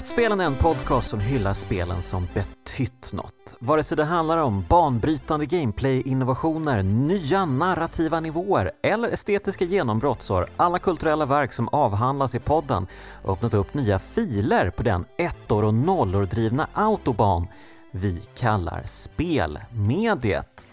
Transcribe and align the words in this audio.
Käftspelen 0.00 0.40
är 0.40 0.44
en 0.44 0.56
podcast 0.56 1.10
som 1.10 1.20
hyllar 1.20 1.54
spelen 1.54 2.02
som 2.02 2.28
betytt 2.34 3.12
något. 3.12 3.56
Vare 3.58 3.82
sig 3.82 3.96
det 3.96 4.04
handlar 4.04 4.38
om 4.38 4.64
banbrytande 4.68 5.46
gameplay-innovationer, 5.46 6.82
nya 6.82 7.44
narrativa 7.44 8.20
nivåer 8.20 8.72
eller 8.82 9.08
estetiska 9.08 9.64
genombrott 9.64 10.22
så 10.22 10.34
har 10.34 10.46
alla 10.56 10.78
kulturella 10.78 11.26
verk 11.26 11.52
som 11.52 11.68
avhandlas 11.68 12.34
i 12.34 12.38
podden 12.38 12.86
öppnat 13.24 13.54
upp 13.54 13.74
nya 13.74 13.98
filer 13.98 14.70
på 14.70 14.82
den 14.82 15.04
ettor 15.18 15.64
och 15.64 15.74
nollor 15.74 16.26
drivna 16.26 16.68
autobahn 16.74 17.46
vi 17.92 18.22
kallar 18.36 18.82
spelmediet. 18.86 20.66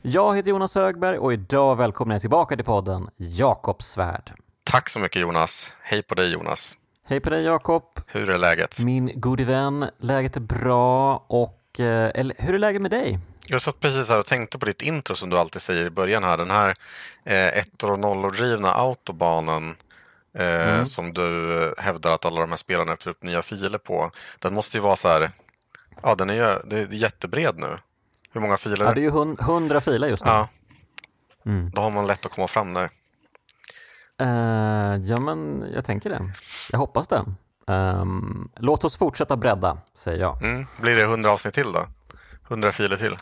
Jag 0.00 0.36
heter 0.36 0.50
Jonas 0.50 0.74
Högberg 0.74 1.18
och 1.18 1.32
idag 1.32 1.76
välkomnar 1.76 2.14
jag 2.14 2.20
tillbaka 2.20 2.56
till 2.56 2.64
podden 2.64 3.08
Jakob 3.16 3.82
Svärd. 3.82 4.32
Tack 4.64 4.88
så 4.88 4.98
mycket 4.98 5.22
Jonas. 5.22 5.72
Hej 5.82 6.02
på 6.02 6.14
dig 6.14 6.32
Jonas. 6.32 6.76
Hej 7.12 7.20
på 7.20 7.30
dig 7.30 7.44
Jakob. 7.44 7.82
Hur 8.06 8.30
är 8.30 8.38
läget? 8.38 8.78
Min 8.78 9.20
gode 9.20 9.44
vän, 9.44 9.86
läget 9.98 10.36
är 10.36 10.40
bra 10.40 11.24
och 11.26 11.80
eh, 11.80 12.10
eller, 12.14 12.36
hur 12.38 12.54
är 12.54 12.58
läget 12.58 12.82
med 12.82 12.90
dig? 12.90 13.18
Jag 13.46 13.62
satt 13.62 13.80
precis 13.80 14.08
här 14.08 14.18
och 14.18 14.26
tänkte 14.26 14.58
på 14.58 14.66
ditt 14.66 14.82
intro 14.82 15.14
som 15.14 15.30
du 15.30 15.38
alltid 15.38 15.62
säger 15.62 15.84
i 15.84 15.90
början 15.90 16.24
här. 16.24 16.36
Den 16.36 16.50
här 16.50 16.74
eh, 17.24 17.58
ettor 17.58 17.90
och 17.90 17.98
nollor 17.98 18.30
drivna 18.30 18.74
autobanen 18.74 19.76
eh, 20.38 20.74
mm. 20.74 20.86
som 20.86 21.12
du 21.12 21.74
hävdar 21.78 22.12
att 22.12 22.24
alla 22.24 22.40
de 22.40 22.50
här 22.50 22.56
spelarna 22.56 22.92
öppnar 22.92 23.10
upp 23.10 23.22
nya 23.22 23.42
filer 23.42 23.78
på. 23.78 24.10
Den 24.38 24.54
måste 24.54 24.76
ju 24.76 24.80
vara 24.80 24.96
så 24.96 25.08
här, 25.08 25.30
ja 26.02 26.14
den 26.14 26.30
är 26.30 26.34
ju 26.34 26.58
det 26.64 26.78
är 26.78 26.94
jättebred 26.94 27.58
nu. 27.58 27.78
Hur 28.32 28.40
många 28.40 28.56
filer? 28.56 28.84
Ja, 28.84 28.94
det 28.94 29.00
är 29.00 29.02
ju 29.02 29.34
hundra 29.40 29.80
filer 29.80 30.08
just 30.08 30.24
nu. 30.24 30.30
Ja. 30.30 30.48
Mm. 31.46 31.70
Då 31.74 31.82
har 31.82 31.90
man 31.90 32.06
lätt 32.06 32.26
att 32.26 32.32
komma 32.32 32.48
fram 32.48 32.74
där. 32.74 32.90
Uh, 34.22 34.96
ja, 35.04 35.20
men 35.20 35.66
jag 35.74 35.84
tänker 35.84 36.10
det. 36.10 36.32
Jag 36.70 36.78
hoppas 36.78 37.08
det. 37.08 37.24
Um, 37.66 38.50
låt 38.56 38.84
oss 38.84 38.96
fortsätta 38.96 39.36
bredda, 39.36 39.78
säger 39.94 40.20
jag. 40.20 40.42
Mm. 40.42 40.66
Blir 40.80 40.96
det 40.96 41.04
hundra 41.04 41.30
avsnitt 41.30 41.54
till 41.54 41.72
då? 41.72 41.86
Hundra 42.42 42.72
filer 42.72 42.96
till? 42.96 43.16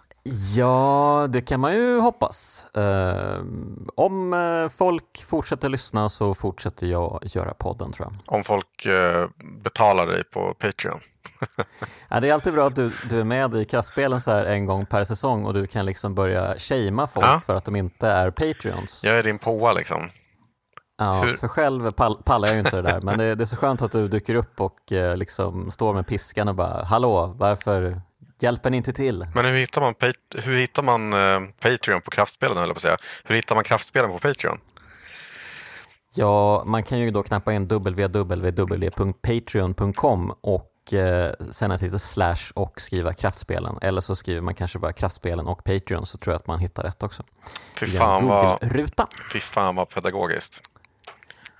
Ja, 0.57 1.27
det 1.31 1.41
kan 1.41 1.61
man 1.61 1.75
ju 1.75 1.99
hoppas. 1.99 2.67
Uh, 2.79 3.45
om 3.95 4.33
uh, 4.33 4.69
folk 4.69 5.25
fortsätter 5.29 5.69
lyssna 5.69 6.09
så 6.09 6.35
fortsätter 6.35 6.87
jag 6.87 7.23
göra 7.23 7.55
podden 7.55 7.93
tror 7.93 8.09
jag. 8.09 8.35
Om 8.37 8.45
folk 8.45 8.87
uh, 8.87 9.29
betalar 9.63 10.07
dig 10.07 10.25
på 10.25 10.55
Patreon? 10.55 11.01
ja, 12.09 12.21
det 12.21 12.29
är 12.29 12.35
alltid 12.35 12.53
bra 12.53 12.67
att 12.67 12.77
du, 12.77 12.93
du 13.11 13.21
är 13.21 13.25
med 13.25 13.55
i 13.55 13.65
kraftspelen 13.65 14.21
så 14.21 14.31
här 14.31 14.45
en 14.45 14.67
gång 14.67 14.87
per 14.87 15.05
säsong 15.05 15.45
och 15.45 15.55
du 15.55 15.67
kan 15.67 15.87
liksom 15.87 16.15
börja 16.15 16.59
shamea 16.59 17.07
folk 17.07 17.27
ja. 17.27 17.41
för 17.47 17.55
att 17.55 17.65
de 17.65 17.77
inte 17.77 18.09
är 18.09 18.31
Patreons. 18.31 19.05
Jag 19.05 19.19
är 19.19 19.23
din 19.23 19.39
påa 19.39 19.73
liksom. 19.73 20.11
Ja, 21.01 21.23
Hur? 21.23 21.37
för 21.37 21.49
själv 21.49 21.93
pall, 21.93 22.23
pallar 22.25 22.49
jag 22.49 22.55
ju 22.55 22.61
inte 22.61 22.77
det 22.77 22.83
där, 22.83 23.01
men 23.01 23.19
det, 23.19 23.35
det, 23.35 23.45
är 23.45 23.47
så 23.47 23.57
skönt 23.57 23.83
att 23.83 23.93
du 23.93 24.09
dyker 24.09 24.35
upp 24.35 24.61
och 24.61 24.93
eh, 24.93 25.17
liksom 25.17 25.71
står 25.71 25.95
med 25.95 26.07
piskan 26.07 26.49
och 26.49 26.55
bara 26.55 26.85
Hallå, 26.85 27.35
varför 27.39 28.01
hjälper 28.41 28.71
ni 28.71 28.77
inte 28.77 28.93
till? 28.93 29.27
Men 29.35 29.45
hur 29.45 29.59
hittar 29.59 29.81
man, 29.81 29.95
hur 30.35 30.59
hittar 30.59 30.83
man 30.83 31.13
eh, 31.13 31.41
Patreon 31.61 32.01
på 32.01 32.11
kraftspelen, 32.11 32.57
eller 32.57 32.75
på 32.75 32.81
säga? 32.81 32.97
Hur 33.25 33.35
hittar 33.35 33.55
man 33.55 33.65
kraftspelen 33.65 34.11
på 34.11 34.19
Patreon? 34.19 34.59
Ja, 36.15 36.63
man 36.67 36.83
kan 36.83 36.99
ju 36.99 37.11
då 37.11 37.23
knappa 37.23 37.53
in 37.53 37.65
www.patreon.com 37.65 40.35
och 40.41 40.95
eh, 40.95 41.33
sen 41.51 41.71
ett 41.71 41.83
litet 41.83 42.03
slash 42.03 42.53
och 42.55 42.81
skriva 42.81 43.13
kraftspelen. 43.13 43.79
Eller 43.83 44.01
så 44.01 44.17
skriver 44.17 44.41
man 44.41 44.55
kanske 44.55 44.79
bara 44.79 44.93
kraftspelen 44.93 45.47
och 45.47 45.65
Patreon 45.65 46.07
så 46.07 46.19
tror 46.19 46.33
jag 46.33 46.41
att 46.41 46.47
man 46.47 46.59
hittar 46.59 46.83
rätt 46.83 47.03
också. 47.03 47.23
Fy 47.77 47.87
fan, 47.87 48.27
vad, 48.27 48.59
fy 49.33 49.41
fan 49.41 49.77
vad 49.77 49.89
pedagogiskt. 49.89 50.70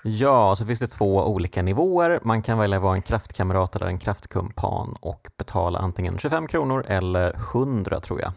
Ja, 0.03 0.57
så 0.57 0.67
finns 0.67 0.79
det 0.79 0.87
två 0.87 1.17
olika 1.17 1.63
nivåer. 1.63 2.19
Man 2.23 2.43
kan 2.43 2.59
välja 2.59 2.77
att 2.77 2.83
vara 2.83 2.95
en 2.95 3.03
kraftkamrat 3.03 3.77
eller 3.77 3.87
en 3.87 3.99
kraftkumpan 3.99 4.97
och 5.01 5.29
betala 5.37 5.79
antingen 5.79 6.19
25 6.19 6.47
kronor 6.47 6.85
eller 6.89 7.35
100 7.55 8.01
tror 8.01 8.21
jag. 8.21 8.33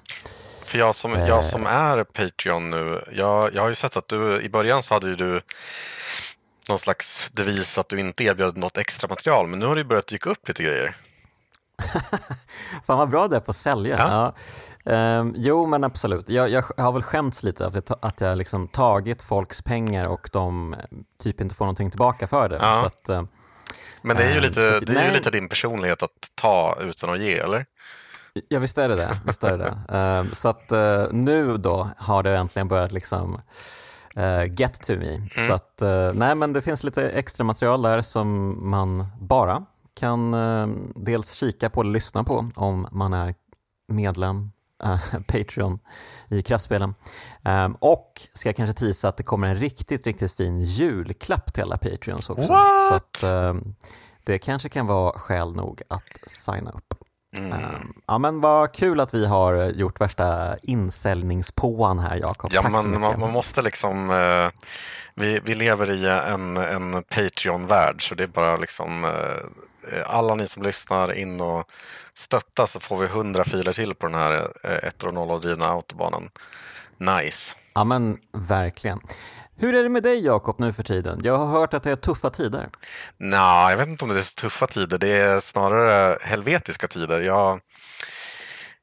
För 0.66 0.78
jag 0.78 0.96
som, 0.96 1.12
jag 1.12 1.30
eh. 1.30 1.40
som 1.40 1.68
är 1.68 2.04
Patreon 2.04 2.70
nu, 2.70 3.04
jag, 3.12 3.56
jag 3.56 3.62
har 3.62 3.70
ju 3.70 3.76
sett 3.76 3.98
att 3.98 4.08
du 4.08 4.42
i 4.42 4.50
början 4.50 4.84
så 4.84 4.94
hade 4.94 5.08
ju 5.08 5.16
du 5.16 5.42
någon 6.70 6.80
slags 6.80 7.30
devis 7.32 7.78
att 7.78 7.90
du 7.90 8.00
inte 8.00 8.24
erbjöd 8.24 8.58
något 8.58 8.78
extra 8.78 9.08
material, 9.08 9.48
men 9.48 9.60
nu 9.60 9.66
har 9.66 9.76
det 9.76 9.84
börjat 9.84 10.08
dyka 10.08 10.30
upp 10.30 10.48
lite 10.48 10.64
grejer. 10.64 10.96
Fan 12.84 12.98
vad 12.98 13.10
bra 13.10 13.28
det 13.28 13.36
är 13.36 13.40
på 13.40 13.52
att 13.52 13.56
sälja. 13.56 13.98
Ja. 13.98 14.34
Ja. 14.84 15.20
Um, 15.20 15.34
jo, 15.38 15.66
men 15.66 15.84
absolut. 15.84 16.30
Jag, 16.30 16.50
jag, 16.50 16.64
har 16.78 16.92
väl 16.92 17.04
skämts 17.04 17.44
lite 17.44 17.66
av 17.66 17.82
att 18.02 18.22
jag 18.22 18.38
liksom 18.38 18.68
tagit 18.68 19.22
folks 19.22 19.62
pengar 19.62 20.08
och 20.08 20.30
de 20.32 20.76
typ 21.24 21.42
inte 21.42 21.56
får 21.56 21.66
någonting 21.66 21.90
tillbaka 21.90 22.28
för 22.28 22.50
det. 22.50 22.58
Ja. 22.62 22.86
Att, 22.86 23.10
uh, 23.10 23.24
men 24.02 24.18
det 24.18 24.24
är 24.24 24.30
ju 24.30 24.38
ehm, 24.38 24.44
lite, 24.44 24.80
så, 24.80 24.86
det 24.86 25.00
är 25.00 25.06
ju 25.06 25.14
lite 25.14 25.32
din 25.32 25.50
personlighet 25.50 26.04
att 26.04 26.32
ta 26.36 26.78
utan 26.82 27.10
att 27.10 27.20
ge, 27.20 27.38
eller? 27.38 27.66
Ja, 28.50 28.60
visst 28.60 28.78
är 28.78 28.90
det 28.90 28.96
det. 28.96 29.20
Visst 29.26 29.44
är 29.44 29.58
det, 29.58 29.78
det. 29.88 29.98
Um, 29.98 30.30
så 30.34 30.50
att 30.50 30.72
uh, 30.72 31.06
nu 31.12 31.58
då 31.58 31.90
har 31.98 32.24
det 32.24 32.38
äntligen 32.38 32.68
börjat 32.68 32.92
liksom 32.92 33.42
uh, 34.18 34.46
get 34.60 34.82
to 34.82 34.94
me. 34.94 35.16
Mm. 35.16 35.28
Så 35.48 35.54
att, 35.54 35.82
uh, 35.82 36.14
nej 36.14 36.36
men 36.36 36.54
det 36.54 36.62
finns 36.62 36.84
lite 36.84 37.10
extra 37.10 37.44
material 37.44 37.82
där 37.82 38.02
som 38.02 38.58
man 38.70 39.08
bara 39.20 39.66
kan 39.96 40.32
dels 40.96 41.34
kika 41.34 41.70
på 41.70 41.82
eller 41.82 41.92
lyssna 41.92 42.24
på 42.24 42.50
om 42.56 42.88
man 42.92 43.14
är 43.14 43.36
medlem 43.88 44.52
uh, 44.86 45.22
Patreon 45.28 45.80
i 46.30 46.42
kraftspelen. 46.42 46.96
Um, 47.44 47.78
och 47.80 48.22
ska 48.34 48.50
jag 48.50 48.56
kanske 48.56 48.80
tisa 48.80 49.08
att 49.08 49.18
det 49.18 49.24
kommer 49.24 49.48
en 49.48 49.56
riktigt, 49.56 50.08
riktigt 50.08 50.38
fin 50.38 50.60
julklapp 50.60 51.54
till 51.54 51.64
alla 51.64 51.78
Patreons 51.78 52.30
också. 52.30 52.52
What? 52.52 52.90
Så 52.90 52.96
att, 52.96 53.24
um, 53.24 53.76
det 54.24 54.40
kanske 54.40 54.70
kan 54.70 54.88
vara 54.88 55.20
skäl 55.20 55.56
nog 55.56 55.82
att 55.88 56.30
signa 56.30 56.72
upp. 56.72 56.94
Mm. 57.38 57.52
Um, 57.54 57.94
ja 58.08 58.18
men 58.18 58.42
vad 58.42 58.74
kul 58.74 59.00
att 59.00 59.14
vi 59.14 59.26
har 59.26 59.64
gjort 59.64 60.02
värsta 60.02 60.58
insäljningspåan 60.58 62.00
här 62.00 62.18
Jakob. 62.18 62.52
Ja, 62.54 62.62
Tack 62.62 62.78
så 62.78 62.88
mycket. 62.88 63.02
Man, 63.02 63.20
man 63.20 63.32
måste 63.32 63.62
liksom 63.62 64.10
uh, 64.10 64.50
vi, 65.16 65.40
vi 65.44 65.56
lever 65.56 65.92
i 65.92 66.06
en, 66.08 66.58
en 66.58 67.04
Patreon-värld 67.04 68.10
så 68.10 68.16
det 68.16 68.24
är 68.24 68.28
bara 68.28 68.58
liksom 68.58 69.04
uh, 69.04 69.12
alla 70.06 70.36
ni 70.36 70.48
som 70.48 70.64
lyssnar 70.64 71.18
in 71.18 71.42
och 71.42 71.70
stötta 72.14 72.68
så 72.68 72.80
får 72.80 72.98
vi 72.98 73.06
100 73.06 73.44
filer 73.44 73.74
till 73.74 73.96
på 73.96 74.06
den 74.06 74.16
här 74.16 74.48
1 74.64 75.04
och 75.04 75.14
0 75.14 75.42
drivna 75.42 75.66
autobanan. 75.66 76.30
Nice. 76.98 77.56
Ja 77.74 77.84
men 77.84 78.18
verkligen. 78.32 79.00
Hur 79.56 79.76
är 79.76 79.84
det 79.84 79.90
med 79.90 80.04
dig 80.04 80.26
Jakob 80.26 80.60
nu 80.60 80.74
för 80.74 80.84
tiden? 80.84 81.22
Jag 81.24 81.38
har 81.38 81.60
hört 81.60 81.74
att 81.74 81.84
det 81.84 81.92
är 81.92 81.96
tuffa 81.96 82.30
tider. 82.30 82.70
Nej, 83.18 83.70
jag 83.70 83.78
vet 83.78 83.88
inte 83.88 84.06
om 84.06 84.10
det 84.10 84.20
är 84.20 84.36
tuffa 84.36 84.68
tider. 84.68 84.98
Det 84.98 85.18
är 85.18 85.40
snarare 85.40 86.18
helvetiska 86.22 86.88
tider. 86.88 87.22
Jag 87.22 87.60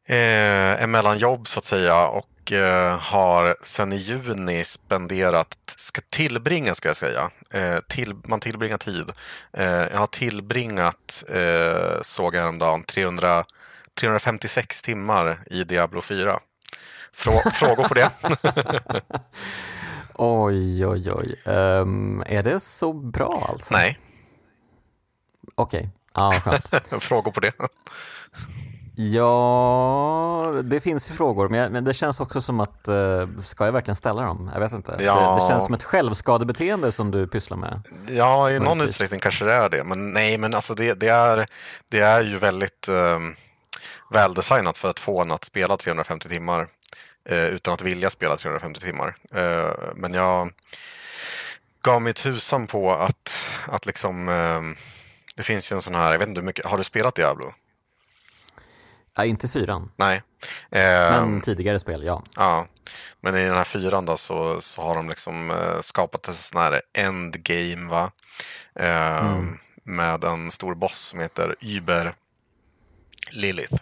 eh, 0.06 0.82
är 0.82 0.86
mellan 0.86 1.18
jobb 1.18 1.48
så 1.48 1.58
att 1.58 1.64
säga 1.64 2.06
och 2.06 2.52
eh, 2.52 2.98
har 2.98 3.56
sedan 3.62 3.92
i 3.92 3.96
juni 3.96 4.64
spenderat, 4.64 5.56
ska 5.76 6.00
tillbringa 6.10 6.74
ska 6.74 6.88
jag 6.88 6.96
säga, 6.96 7.30
eh, 7.50 7.78
till, 7.88 8.14
man 8.24 8.40
tillbringar 8.40 8.78
tid. 8.78 9.10
Eh, 9.52 9.64
jag 9.64 9.98
har 9.98 10.06
tillbringat, 10.06 11.24
eh, 11.28 12.02
såg 12.02 12.34
jag 12.34 12.40
häromdagen, 12.40 12.84
300, 12.84 13.44
356 14.00 14.82
timmar 14.82 15.42
i 15.46 15.64
Diablo 15.64 16.00
4. 16.00 16.40
Frå, 17.12 17.32
frågor 17.50 17.88
på 17.88 17.94
det? 17.94 18.10
oj, 20.14 20.86
oj, 20.86 21.12
oj. 21.12 21.42
Um, 21.44 22.22
är 22.26 22.42
det 22.42 22.60
så 22.60 22.92
bra 22.92 23.46
alltså? 23.48 23.74
Nej. 23.74 23.98
Okej, 25.54 25.80
okay. 25.80 25.90
ja, 26.14 26.40
skönt. 26.40 27.02
frågor 27.02 27.32
på 27.32 27.40
det? 27.40 27.52
Ja, 28.94 30.60
det 30.64 30.80
finns 30.80 31.10
ju 31.10 31.14
frågor, 31.14 31.48
men, 31.48 31.60
jag, 31.60 31.72
men 31.72 31.84
det 31.84 31.94
känns 31.94 32.20
också 32.20 32.40
som 32.40 32.60
att, 32.60 32.88
uh, 32.88 33.40
ska 33.40 33.64
jag 33.64 33.72
verkligen 33.72 33.96
ställa 33.96 34.22
dem? 34.22 34.50
Jag 34.54 34.60
vet 34.60 34.72
inte. 34.72 34.96
Ja. 35.00 35.14
Det, 35.14 35.44
det, 35.44 35.48
känns 35.48 35.64
som 35.64 35.74
ett 35.74 35.82
självskadebeteende 35.82 36.92
som 36.92 37.10
du 37.10 37.26
pysslar 37.26 37.56
med. 37.56 37.82
Ja, 38.08 38.50
i 38.50 38.58
någon 38.58 38.80
utsträckning 38.80 39.20
kanske 39.20 39.44
det 39.44 39.54
är 39.54 39.68
det, 39.68 39.84
men 39.84 40.12
nej, 40.12 40.38
men 40.38 40.54
alltså 40.54 40.74
det, 40.74 40.94
det 40.94 41.08
är, 41.08 41.46
det 41.88 42.00
är 42.00 42.20
ju 42.20 42.38
väldigt 42.38 42.88
uh, 42.88 43.18
väldesignat 44.10 44.76
för 44.76 44.90
att 44.90 44.98
få 44.98 45.20
en 45.22 45.30
att 45.30 45.44
spela 45.44 45.76
350 45.76 46.28
timmar 46.28 46.68
uh, 47.30 47.36
utan 47.36 47.74
att 47.74 47.82
vilja 47.82 48.10
spela 48.10 48.36
350 48.36 48.80
timmar. 48.80 49.16
Uh, 49.36 49.70
men 49.94 50.14
jag 50.14 50.52
gav 51.82 52.02
mig 52.02 52.12
tusan 52.12 52.66
på 52.66 52.94
att, 52.94 53.34
att 53.66 53.86
liksom, 53.86 54.26
det 55.36 55.42
finns 55.42 55.72
ju 55.72 55.76
en 55.76 55.82
sån 55.82 55.94
här, 55.94 56.12
jag 56.12 56.18
vet 56.18 56.28
inte 56.28 56.40
hur 56.40 56.46
mycket, 56.46 56.66
har 56.66 56.76
du 56.76 56.84
spelat 56.84 57.14
Diablo? 57.14 57.52
Ja, 59.20 59.24
inte 59.24 59.48
fyran. 59.48 59.90
Nej. 59.96 60.22
Men 60.70 61.36
eh, 61.36 61.42
tidigare 61.42 61.78
spel, 61.78 62.04
ja. 62.04 62.22
Ja, 62.36 62.66
men 63.20 63.36
i 63.36 63.44
den 63.44 63.54
här 63.54 63.64
fyran 63.64 64.06
då 64.06 64.16
så, 64.16 64.60
så 64.60 64.82
har 64.82 64.94
de 64.94 65.08
liksom 65.08 65.50
eh, 65.50 65.80
skapat 65.80 66.28
en 66.28 66.34
sån 66.34 66.60
här 66.60 66.82
endgame 66.92 67.90
va. 67.90 68.10
Eh, 68.74 69.26
mm. 69.26 69.58
Med 69.84 70.24
en 70.24 70.50
stor 70.50 70.74
boss 70.74 70.98
som 70.98 71.20
heter 71.20 71.54
Uber 71.60 72.14
Lilith. 73.30 73.76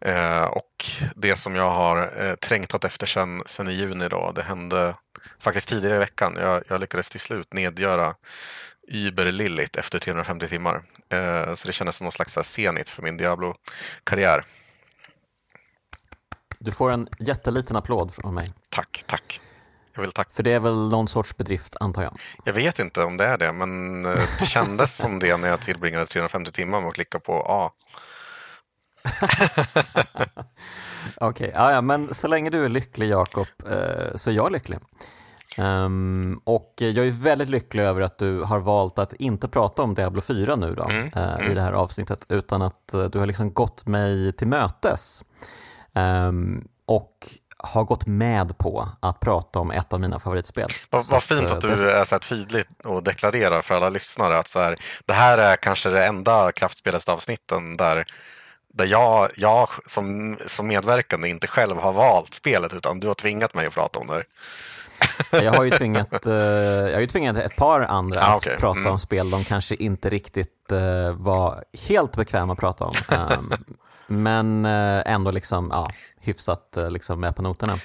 Eh, 0.00 0.44
och 0.44 0.84
det 1.16 1.36
som 1.36 1.56
jag 1.56 1.70
har 1.70 2.24
eh, 2.24 2.34
trängtat 2.34 2.84
efter 2.84 3.06
sen, 3.06 3.42
sen 3.46 3.68
i 3.68 3.72
juni 3.72 4.08
då, 4.08 4.32
det 4.34 4.42
hände 4.42 4.94
faktiskt 5.38 5.68
tidigare 5.68 5.96
i 5.96 5.98
veckan. 5.98 6.36
Jag, 6.40 6.62
jag 6.68 6.80
lyckades 6.80 7.08
till 7.08 7.20
slut 7.20 7.52
nedgöra 7.52 8.14
Uber 8.88 9.32
Lilith 9.32 9.78
efter 9.78 9.98
350 9.98 10.48
timmar. 10.48 10.82
Eh, 11.08 11.54
så 11.54 11.66
det 11.66 11.72
kändes 11.72 11.96
som 11.96 12.04
någon 12.04 12.12
slags 12.12 12.38
senit 12.42 12.88
för 12.88 13.02
min 13.02 13.16
Diablo-karriär. 13.16 14.44
Du 16.58 16.72
får 16.72 16.90
en 16.90 17.08
jätteliten 17.18 17.76
applåd 17.76 18.14
från 18.14 18.34
mig. 18.34 18.52
Tack, 18.68 19.04
tack. 19.06 19.40
Jag 19.94 20.02
vill 20.02 20.12
tacka. 20.12 20.30
För 20.32 20.42
det 20.42 20.52
är 20.52 20.60
väl 20.60 20.88
någon 20.88 21.08
sorts 21.08 21.36
bedrift, 21.36 21.76
antar 21.80 22.02
jag? 22.02 22.20
Jag 22.44 22.52
vet 22.52 22.78
inte 22.78 23.02
om 23.02 23.16
det 23.16 23.24
är 23.24 23.38
det, 23.38 23.52
men 23.52 24.04
eh, 24.06 24.12
det 24.38 24.46
kändes 24.46 24.96
som 24.96 25.18
det 25.18 25.36
när 25.36 25.48
jag 25.48 25.60
tillbringade 25.60 26.06
350 26.06 26.52
timmar 26.52 26.80
med 26.80 26.88
att 26.88 26.94
klicka 26.94 27.20
på 27.20 27.46
A. 27.48 27.70
Okej, 31.16 31.48
okay, 31.48 31.50
ja, 31.54 31.80
men 31.80 32.14
så 32.14 32.28
länge 32.28 32.50
du 32.50 32.64
är 32.64 32.68
lycklig 32.68 33.08
Jakob 33.08 33.46
eh, 33.70 34.16
så 34.16 34.30
är 34.30 34.34
jag 34.34 34.52
lycklig. 34.52 34.78
Um, 35.58 36.40
och 36.44 36.74
jag 36.76 37.06
är 37.06 37.22
väldigt 37.22 37.48
lycklig 37.48 37.82
över 37.82 38.00
att 38.00 38.18
du 38.18 38.42
har 38.42 38.58
valt 38.58 38.98
att 38.98 39.12
inte 39.12 39.48
prata 39.48 39.82
om 39.82 39.94
Diablo 39.94 40.20
4 40.20 40.56
nu 40.56 40.74
då, 40.74 40.84
mm, 40.84 41.06
uh, 41.06 41.34
mm. 41.34 41.50
i 41.50 41.54
det 41.54 41.60
här 41.60 41.72
avsnittet, 41.72 42.26
utan 42.28 42.62
att 42.62 42.90
uh, 42.94 43.04
du 43.04 43.18
har 43.18 43.26
liksom 43.26 43.52
gått 43.52 43.86
mig 43.86 44.32
till 44.32 44.46
mötes. 44.46 45.24
Um, 45.94 46.68
och 46.86 47.28
har 47.64 47.84
gått 47.84 48.06
med 48.06 48.58
på 48.58 48.88
att 49.00 49.20
prata 49.20 49.58
om 49.58 49.70
ett 49.70 49.92
av 49.92 50.00
mina 50.00 50.18
favoritspel. 50.18 50.70
Vad, 50.90 51.06
vad 51.06 51.22
fint 51.22 51.46
att, 51.46 51.52
att 51.52 51.60
du 51.60 51.68
det... 51.68 51.92
är 51.92 52.04
så 52.04 52.14
här 52.14 52.20
tydlig 52.20 52.64
och 52.84 53.02
deklarerar 53.02 53.62
för 53.62 53.74
alla 53.74 53.88
lyssnare 53.88 54.38
att 54.38 54.48
så 54.48 54.58
här, 54.58 54.76
det 55.06 55.12
här 55.12 55.38
är 55.38 55.56
kanske 55.56 55.90
det 55.90 56.06
enda 56.06 56.52
kraftspelet-avsnitten 56.52 57.76
där 57.76 58.06
där 58.74 58.86
jag, 58.86 59.30
jag 59.36 59.68
som, 59.86 60.38
som 60.46 60.66
medverkande 60.66 61.28
inte 61.28 61.46
själv 61.46 61.76
har 61.76 61.92
valt 61.92 62.34
spelet 62.34 62.74
utan 62.74 63.00
du 63.00 63.06
har 63.06 63.14
tvingat 63.14 63.54
mig 63.54 63.66
att 63.66 63.74
prata 63.74 63.98
om 63.98 64.06
det. 64.06 64.24
Jag 65.30 65.52
har 65.52 65.64
ju 65.64 65.70
tvingat, 65.70 66.26
eh, 66.26 66.32
jag 66.32 66.92
har 66.92 67.00
ju 67.00 67.06
tvingat 67.06 67.36
ett 67.36 67.56
par 67.56 67.80
andra 67.80 68.20
ah, 68.26 68.36
okay. 68.36 68.54
att 68.54 68.60
prata 68.60 68.78
mm. 68.78 68.92
om 68.92 68.98
spel 68.98 69.30
de 69.30 69.44
kanske 69.44 69.74
inte 69.74 70.10
riktigt 70.10 70.72
eh, 70.72 71.14
var 71.14 71.64
helt 71.88 72.16
bekväma 72.16 72.52
att 72.52 72.58
prata 72.58 72.84
om. 72.84 72.94
Um, 73.08 73.52
men 74.22 74.64
eh, 74.64 75.12
ändå 75.12 75.30
liksom, 75.30 75.68
ja, 75.72 75.90
hyfsat 76.20 76.78
liksom 76.90 77.20
med 77.20 77.36
på 77.36 77.42
noterna. 77.42 77.78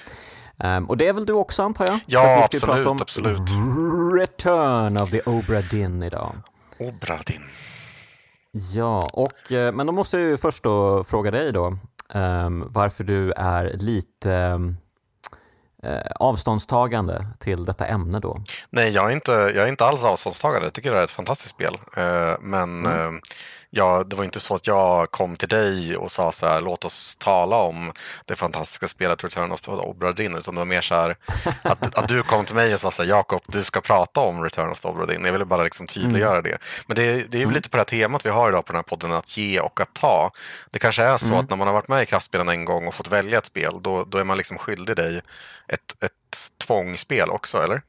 Um, 0.56 0.90
och 0.90 0.96
det 0.96 1.08
är 1.08 1.12
väl 1.12 1.26
du 1.26 1.32
också 1.32 1.62
antar 1.62 1.86
jag? 1.86 2.00
Ja, 2.06 2.36
vi 2.36 2.58
ska 2.58 2.66
absolut, 2.66 2.76
prata 2.76 2.90
om 2.90 3.02
absolut. 3.02 3.40
Return 4.20 4.96
of 4.96 5.10
the 5.10 5.20
Obra 5.20 5.60
Dinn 5.60 6.02
idag. 6.02 6.34
Obra 6.78 7.18
Dinn. 7.26 7.44
Ja, 8.74 9.10
och, 9.12 9.50
men 9.50 9.86
då 9.86 9.92
måste 9.92 10.18
jag 10.18 10.28
ju 10.28 10.36
först 10.36 10.62
då 10.62 11.04
fråga 11.04 11.30
dig 11.30 11.52
då 11.52 11.78
um, 12.14 12.64
varför 12.68 13.04
du 13.04 13.32
är 13.32 13.72
lite 13.74 14.60
eh, 15.82 16.12
avståndstagande 16.14 17.26
till 17.38 17.64
detta 17.64 17.86
ämne 17.86 18.20
då? 18.20 18.38
Nej, 18.70 18.90
jag 18.90 19.10
är 19.10 19.14
inte, 19.14 19.32
jag 19.32 19.56
är 19.56 19.66
inte 19.66 19.84
alls 19.84 20.04
avståndstagande. 20.04 20.66
Jag 20.66 20.74
tycker 20.74 20.92
det 20.92 21.00
är 21.00 21.04
ett 21.04 21.10
fantastiskt 21.10 21.54
spel. 21.54 21.78
Eh, 21.96 22.34
men 22.40 22.86
mm. 22.86 23.16
eh, 23.16 23.20
ja, 23.70 24.04
det 24.06 24.16
var 24.16 24.24
inte 24.24 24.40
så 24.40 24.54
att 24.54 24.66
jag 24.66 25.10
kom 25.10 25.36
till 25.36 25.48
dig 25.48 25.96
och 25.96 26.10
sa 26.10 26.32
så 26.32 26.46
här, 26.46 26.60
låt 26.60 26.84
oss 26.84 27.16
tala 27.16 27.56
om 27.56 27.92
det 28.24 28.36
fantastiska 28.36 28.88
spelet 28.88 29.24
Return 29.24 29.52
of 29.52 29.60
the 29.60 29.70
Obra 29.70 30.12
Dinn, 30.12 30.36
utan 30.36 30.54
det 30.54 30.60
var 30.60 30.64
mer 30.64 30.80
så 30.80 30.94
här 30.94 31.16
att, 31.62 31.98
att 31.98 32.08
du 32.08 32.22
kom 32.22 32.44
till 32.44 32.54
mig 32.54 32.74
och 32.74 32.80
sa 32.80 32.90
så 32.90 33.02
här, 33.02 33.10
Jakob, 33.10 33.42
du 33.46 33.64
ska 33.64 33.80
prata 33.80 34.20
om 34.20 34.44
Return 34.44 34.70
of 34.70 34.80
the 34.80 34.88
Obra 34.88 35.06
Dinn. 35.06 35.24
Jag 35.24 35.32
ville 35.32 35.44
bara 35.44 35.62
liksom 35.62 35.86
tydliggöra 35.86 36.38
mm. 36.38 36.42
det. 36.42 36.58
Men 36.86 36.96
det, 36.96 37.30
det 37.30 37.38
är 37.38 37.42
mm. 37.42 37.54
lite 37.54 37.68
på 37.68 37.76
det 37.76 37.80
här 37.80 37.84
temat 37.84 38.26
vi 38.26 38.30
har 38.30 38.48
idag 38.48 38.64
på 38.64 38.72
den 38.72 38.78
här 38.78 38.82
podden, 38.82 39.12
att 39.12 39.36
ge 39.36 39.60
och 39.60 39.80
att 39.80 39.94
ta. 39.94 40.30
Det 40.70 40.78
kanske 40.78 41.02
är 41.02 41.16
så 41.16 41.26
mm. 41.26 41.38
att 41.38 41.50
när 41.50 41.56
man 41.56 41.66
har 41.66 41.74
varit 41.74 41.88
med 41.88 42.02
i 42.02 42.06
kraftspelen 42.06 42.48
en 42.48 42.64
gång 42.64 42.86
och 42.86 42.94
fått 42.94 43.08
välja 43.08 43.38
ett 43.38 43.46
spel, 43.46 43.72
då, 43.80 44.04
då 44.04 44.18
är 44.18 44.24
man 44.24 44.36
liksom 44.36 44.58
skyldig 44.58 44.96
dig 44.96 45.20
ett, 45.68 46.04
ett 46.04 46.12
tvångsspel 46.58 47.30
också, 47.30 47.62
eller? 47.62 47.82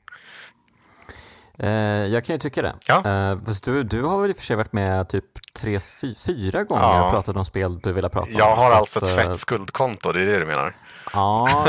Eh, 1.60 1.70
jag 2.06 2.24
kan 2.24 2.34
ju 2.34 2.40
tycka 2.40 2.62
det. 2.62 2.74
Ja. 2.88 3.32
Eh, 3.32 3.38
du, 3.64 3.84
du 3.84 4.04
har 4.04 4.22
väl 4.22 4.30
i 4.30 4.34
och 4.34 4.38
för 4.38 4.44
sig 4.44 4.56
varit 4.56 4.74
med 4.74 5.10
typ 5.10 5.26
tre, 5.54 5.80
fyra 6.18 6.64
gånger 6.64 6.82
ja. 6.82 7.06
och 7.06 7.12
pratat 7.12 7.38
om 7.38 7.46
spel 7.46 7.80
du 7.80 7.94
vill 7.94 8.04
prata 8.04 8.20
om. 8.20 8.28
Jag 8.38 8.56
har 8.56 8.72
alltså 8.72 9.00
ett 9.00 9.16
fett 9.16 9.40
skuldkonto, 9.40 10.12
det 10.12 10.22
är 10.22 10.26
det 10.26 10.40
du 10.40 10.46
menar? 10.46 10.76
Ja, 11.14 11.68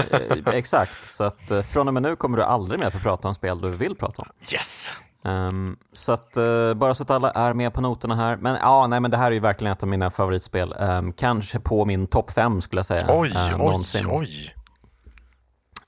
exakt. 0.53 1.11
Så 1.11 1.25
att 1.25 1.67
från 1.71 1.89
och 1.89 1.95
med 1.95 2.03
nu 2.03 2.17
kommer 2.17 2.37
du 2.37 2.45
aldrig 2.45 2.81
mer 2.81 2.91
få 2.91 2.99
prata 2.99 3.29
om 3.29 3.35
spel 3.35 3.61
du 3.61 3.71
vill 3.71 3.97
prata 3.97 4.23
om. 4.23 4.29
Yes! 4.53 4.93
Um, 5.25 5.77
så 5.93 6.13
att 6.13 6.37
uh, 6.37 6.75
bara 6.75 6.95
så 6.95 7.03
att 7.03 7.11
alla 7.11 7.31
är 7.31 7.55
med 7.55 7.75
på 7.75 7.81
noterna 7.81 8.15
här. 8.15 8.37
Men 8.37 8.57
ja, 8.63 8.87
nej, 8.87 9.01
men 9.01 9.11
det 9.11 9.17
här 9.17 9.27
är 9.27 9.31
ju 9.31 9.41
verkligen 9.41 9.73
ett 9.73 9.83
av 9.83 9.89
mina 9.89 10.11
favoritspel. 10.11 10.75
Um, 10.79 11.13
kanske 11.13 11.61
på 11.61 11.85
min 11.85 12.07
topp 12.07 12.31
fem 12.31 12.61
skulle 12.61 12.79
jag 12.79 12.87
säga. 12.87 13.07
Oj, 13.09 13.31
uh, 13.31 13.45
oj, 13.45 13.51
någonsin. 13.51 14.07
oj. 14.11 14.55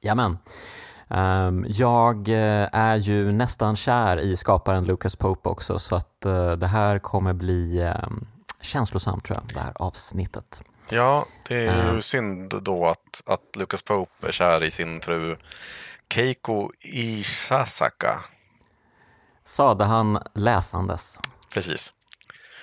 Jajamän. 0.01 0.39
Um, 1.15 1.67
jag 1.69 2.29
uh, 2.29 2.69
är 2.73 2.97
ju 2.97 3.33
nästan 3.33 3.77
kär 3.77 4.17
i 4.17 4.37
skaparen 4.37 4.85
Lucas 4.85 5.17
Pope 5.17 5.49
också 5.49 5.79
så 5.79 5.95
att 5.97 6.27
uh, 6.27 6.53
det 6.53 6.67
här 6.67 6.99
kommer 6.99 7.33
bli 7.33 7.93
um, 8.05 8.27
känslosamt 8.61 9.25
tror 9.25 9.39
jag, 9.39 9.55
det 9.55 9.61
här 9.61 9.73
avsnittet. 9.77 10.63
Ja, 10.89 11.27
det 11.49 11.67
är 11.67 11.85
ju 11.85 11.95
uh, 11.95 12.01
synd 12.01 12.63
då 12.63 12.87
att, 12.87 13.23
att 13.27 13.57
Lucas 13.57 13.83
Pope 13.83 14.29
är 14.29 14.33
kär 14.33 14.63
i 14.63 14.71
sin 14.71 15.01
fru 15.01 15.37
Keiko 16.15 16.71
Isasaka. 16.81 18.25
Sade 19.45 19.85
han 19.85 20.19
läsandes. 20.35 21.21
Precis. 21.51 21.93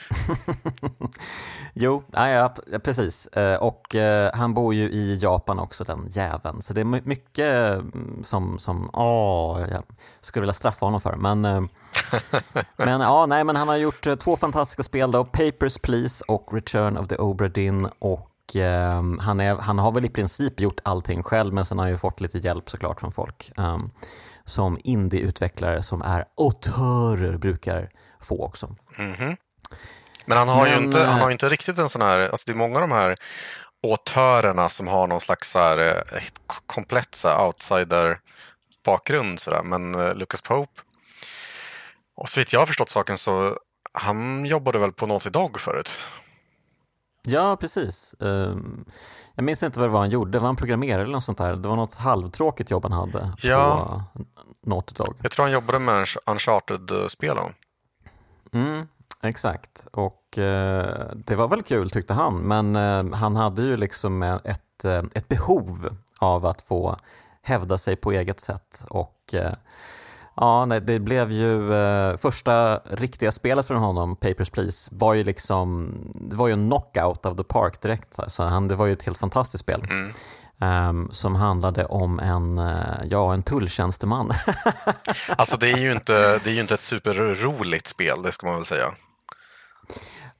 jo, 1.74 2.04
ja, 2.12 2.54
precis. 2.84 3.28
Eh, 3.28 3.60
och 3.60 3.96
eh, 3.96 4.32
han 4.34 4.54
bor 4.54 4.74
ju 4.74 4.90
i 4.90 5.20
Japan 5.22 5.60
också, 5.60 5.84
den 5.84 6.08
jäveln. 6.10 6.62
Så 6.62 6.74
det 6.74 6.82
är 6.82 6.86
mycket 6.86 7.80
mm, 7.80 8.24
som, 8.24 8.60
som 8.60 8.90
åh, 8.94 9.66
jag 9.72 9.84
skulle 10.22 10.42
vilja 10.42 10.54
straffa 10.54 10.86
honom 10.86 11.02
för. 11.02 11.16
Men, 11.16 11.46
eh, 11.46 11.62
men, 12.78 13.02
ja, 13.02 13.26
nej, 13.26 13.44
men 13.44 13.56
han 13.56 13.68
har 13.68 13.76
gjort 13.76 14.08
två 14.20 14.38
fantastiska 14.38 14.84
spel, 14.84 15.12
då, 15.12 15.26
Papers, 15.26 15.78
Please 15.78 16.24
och 16.28 16.54
Return 16.54 16.98
of 16.98 17.08
the 17.08 17.16
Obra 17.16 17.48
Dinn. 17.48 17.88
Och 18.00 18.26
han, 19.20 19.40
är, 19.40 19.56
han 19.56 19.80
har 19.80 19.92
väl 19.92 20.06
i 20.06 20.10
princip 20.10 20.60
gjort 20.60 20.80
allting 20.84 21.24
själv, 21.24 21.54
men 21.54 21.66
sen 21.66 21.78
har 21.78 21.86
han 21.86 21.92
ju 21.92 21.98
fått 21.98 22.22
lite 22.22 22.38
hjälp 22.38 22.70
såklart 22.70 23.00
från 23.00 23.12
folk. 23.12 23.52
Um, 23.58 23.92
som 24.46 24.78
indieutvecklare 24.84 25.82
som 25.82 26.02
är 26.02 26.26
autörer 26.38 27.38
brukar 27.38 27.90
få 28.20 28.46
också. 28.46 28.76
Mm 28.98 29.14
-hmm. 29.16 29.38
Men 30.30 30.38
han 30.38 30.50
har, 30.50 30.64
Men, 30.64 30.72
ju 30.72 30.86
inte, 30.86 31.04
han 31.04 31.20
har 31.20 31.32
inte 31.32 31.50
riktigt 31.50 31.78
en 31.78 31.90
sån 31.90 32.02
här, 32.02 32.20
alltså 32.20 32.44
det 32.46 32.52
är 32.52 32.56
många 32.56 32.76
av 32.76 32.82
de 32.82 32.92
här 32.92 33.18
autörerna 33.88 34.70
som 34.70 34.88
har 34.88 35.08
någon 35.08 35.22
slags 35.22 35.52
så 35.52 35.60
här, 35.60 36.06
eh, 36.14 36.24
komplett 36.66 37.16
så 37.16 37.28
här, 37.28 37.46
outsider 37.46 38.20
bakgrund. 38.86 39.40
Så 39.40 39.52
där. 39.52 39.64
Men 39.64 39.96
uh, 39.96 40.16
Lucas 40.16 40.42
Pope, 40.42 40.82
och 42.16 42.30
så 42.30 42.40
vitt 42.40 42.54
jag 42.54 42.60
har 42.60 42.66
förstått 42.66 42.90
saken 42.90 43.18
så 43.18 43.58
han 43.94 44.46
jobbade 44.46 44.80
väl 44.80 44.92
på 44.92 45.08
Naughty 45.08 45.30
Dog 45.30 45.60
förut? 45.60 45.90
Ja, 47.24 47.58
precis. 47.60 48.16
Um, 48.20 48.86
jag 49.36 49.44
minns 49.44 49.64
inte 49.64 49.80
vad 49.80 49.90
det 49.90 49.94
var 49.94 50.00
han 50.00 50.10
gjorde. 50.10 50.40
Var 50.40 50.46
han 50.46 50.56
programmerare 50.56 51.02
eller 51.02 51.14
något 51.14 51.24
sånt 51.24 51.38
där? 51.38 51.56
Det 51.56 51.68
var 51.68 51.76
något 51.76 51.96
halvtråkigt 51.96 52.72
jobb 52.72 52.84
han 52.84 52.92
hade 52.92 53.32
ja. 53.42 54.04
på 54.14 54.24
Naughty 54.70 54.94
Dog. 54.94 55.16
Jag 55.22 55.32
tror 55.32 55.46
han 55.46 55.54
jobbade 55.54 55.80
med 55.80 56.08
Uncharted-spelen. 56.26 57.54
Mm, 58.54 58.88
Exakt, 59.24 59.88
och 59.92 60.04
eh, 60.04 60.19
det 60.36 61.36
var 61.36 61.48
väl 61.48 61.64
kul 61.64 61.90
tyckte 61.90 62.14
han, 62.14 62.36
men 62.36 62.76
eh, 62.76 63.18
han 63.18 63.36
hade 63.36 63.62
ju 63.62 63.78
liksom 63.78 64.24
ett, 64.24 64.86
eh, 64.86 65.04
ett 65.14 65.28
behov 65.28 65.98
av 66.20 66.46
att 66.46 66.62
få 66.62 66.98
hävda 67.42 67.78
sig 67.78 67.96
på 67.96 68.12
eget 68.12 68.40
sätt 68.40 68.84
och 68.90 69.34
eh, 69.34 69.52
ja, 70.36 70.66
nej, 70.66 70.82
det 70.82 71.00
blev 71.00 71.32
ju 71.32 71.74
eh, 71.74 72.18
första 72.18 72.78
riktiga 72.78 73.32
spelet 73.32 73.68
från 73.68 73.78
honom, 73.78 74.16
Papers, 74.16 74.50
Please, 74.50 74.90
var 74.96 75.14
ju 75.14 75.24
liksom, 75.24 75.94
det 76.16 76.36
var 76.36 76.48
ju 76.48 76.54
en 76.54 76.70
knockout 76.70 77.26
of 77.26 77.38
the 77.38 77.44
park 77.44 77.82
direkt. 77.82 78.20
Så 78.28 78.44
han, 78.44 78.68
det 78.68 78.76
var 78.76 78.86
ju 78.86 78.94
ett 78.94 79.04
helt 79.04 79.18
fantastiskt 79.18 79.64
spel. 79.64 79.82
Mm. 79.90 80.12
Um, 80.62 81.10
som 81.12 81.36
handlade 81.36 81.86
om 81.86 82.20
en, 82.20 82.62
ja, 83.10 83.34
en 83.34 83.44
tulltjänsteman. 83.44 84.32
alltså 85.28 85.58
det 85.58 85.72
är, 85.72 85.78
ju 85.78 85.92
inte, 85.92 86.14
det 86.38 86.50
är 86.50 86.54
ju 86.54 86.62
inte 86.62 86.74
ett 86.74 86.80
superroligt 86.80 87.88
spel, 87.88 88.22
det 88.22 88.32
ska 88.32 88.48
man 88.48 88.56
väl 88.56 88.66
säga. 88.66 88.94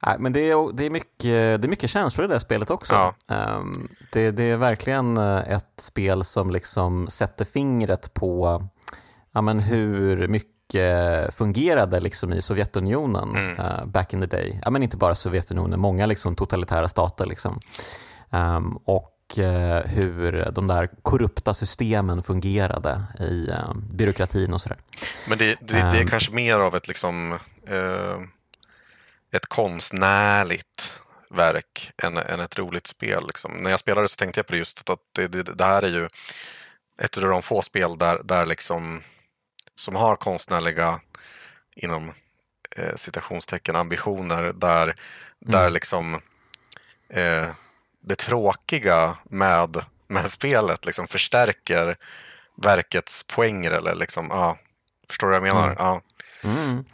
Nej, 0.06 0.16
men 0.18 0.32
det 0.32 0.50
är, 0.50 0.72
det, 0.72 0.84
är 0.84 0.90
mycket, 0.90 1.22
det 1.22 1.64
är 1.64 1.68
mycket 1.68 1.90
känslor 1.90 2.24
i 2.24 2.28
det 2.28 2.40
spelet 2.40 2.70
också. 2.70 2.94
Ja. 2.94 3.14
Um, 3.58 3.88
det, 4.12 4.30
det, 4.30 4.44
är 4.44 4.56
verkligen 4.56 5.16
eh, 5.16 5.52
ett 5.52 5.72
spel 5.76 6.24
som 6.24 6.50
liksom 6.50 7.08
sätter 7.08 7.44
fingret 7.44 8.14
på 8.14 8.62
ja, 9.32 9.40
men 9.40 9.60
hur 9.60 10.28
mycket 10.28 11.34
fungerade 11.34 12.00
liksom 12.00 12.32
i 12.32 12.42
Sovjetunionen 12.42 13.36
mm. 13.36 13.60
uh, 13.60 13.84
back 13.86 14.12
in 14.12 14.20
the 14.20 14.26
day. 14.26 14.60
Ja, 14.64 14.70
men 14.70 14.82
inte 14.82 14.96
bara 14.96 15.14
Sovjetunionen, 15.14 15.80
många 15.80 16.06
liksom 16.06 16.36
totalitära 16.36 16.88
stater. 16.88 17.26
Liksom. 17.26 17.60
Um, 18.30 18.76
och 18.84 19.38
uh, 19.38 19.44
hur 19.86 20.50
de 20.52 20.66
där 20.66 20.90
korrupta 21.02 21.54
systemen 21.54 22.22
fungerade 22.22 23.02
i 23.20 23.48
byråkratin 23.92 24.54
och 24.54 24.60
sådär. 24.60 24.78
Men 25.28 25.38
det, 25.38 25.46
det, 25.46 25.56
det 25.60 25.78
är 25.78 26.00
um, 26.00 26.06
kanske 26.06 26.32
mer 26.32 26.54
av 26.54 26.76
ett 26.76 26.88
liksom 26.88 27.38
ett 29.30 29.46
konstnärligt 29.46 31.00
verk 31.30 31.92
än, 32.02 32.16
än 32.16 32.40
ett 32.40 32.58
roligt 32.58 32.86
spel. 32.86 33.26
Liksom. 33.26 33.52
När 33.52 33.70
jag 33.70 33.80
spelade 33.80 34.08
så 34.08 34.16
tänkte 34.16 34.38
jag 34.38 34.46
på 34.46 34.52
det 34.52 34.58
just 34.58 34.90
att 34.90 35.00
det, 35.12 35.28
det, 35.28 35.42
det 35.42 35.64
här 35.64 35.82
är 35.82 35.88
ju 35.88 36.08
ett 36.98 37.16
av 37.16 37.22
de 37.22 37.42
få 37.42 37.62
spel 37.62 37.98
där, 37.98 38.20
där 38.24 38.46
liksom, 38.46 39.02
som 39.74 39.96
har 39.96 40.16
konstnärliga, 40.16 41.00
inom 41.76 42.12
eh, 42.76 42.96
citationstecken, 42.96 43.76
ambitioner 43.76 44.52
där, 44.52 44.82
mm. 44.82 44.94
där 45.38 45.70
liksom 45.70 46.14
eh, 47.08 47.48
det 48.00 48.14
tråkiga 48.18 49.16
med, 49.24 49.84
med 50.06 50.30
spelet 50.30 50.84
liksom 50.84 51.06
förstärker 51.06 51.96
verkets 52.56 53.22
poänger 53.22 53.70
eller 53.70 53.94
liksom, 53.94 54.28
ja, 54.30 54.58
förstår 55.08 55.26
du 55.26 55.38
vad 55.38 55.48
jag 55.48 55.54
menar? 55.54 55.66
Mm. 55.66 55.76
Ja. 55.78 56.02
Mm. 56.42 56.84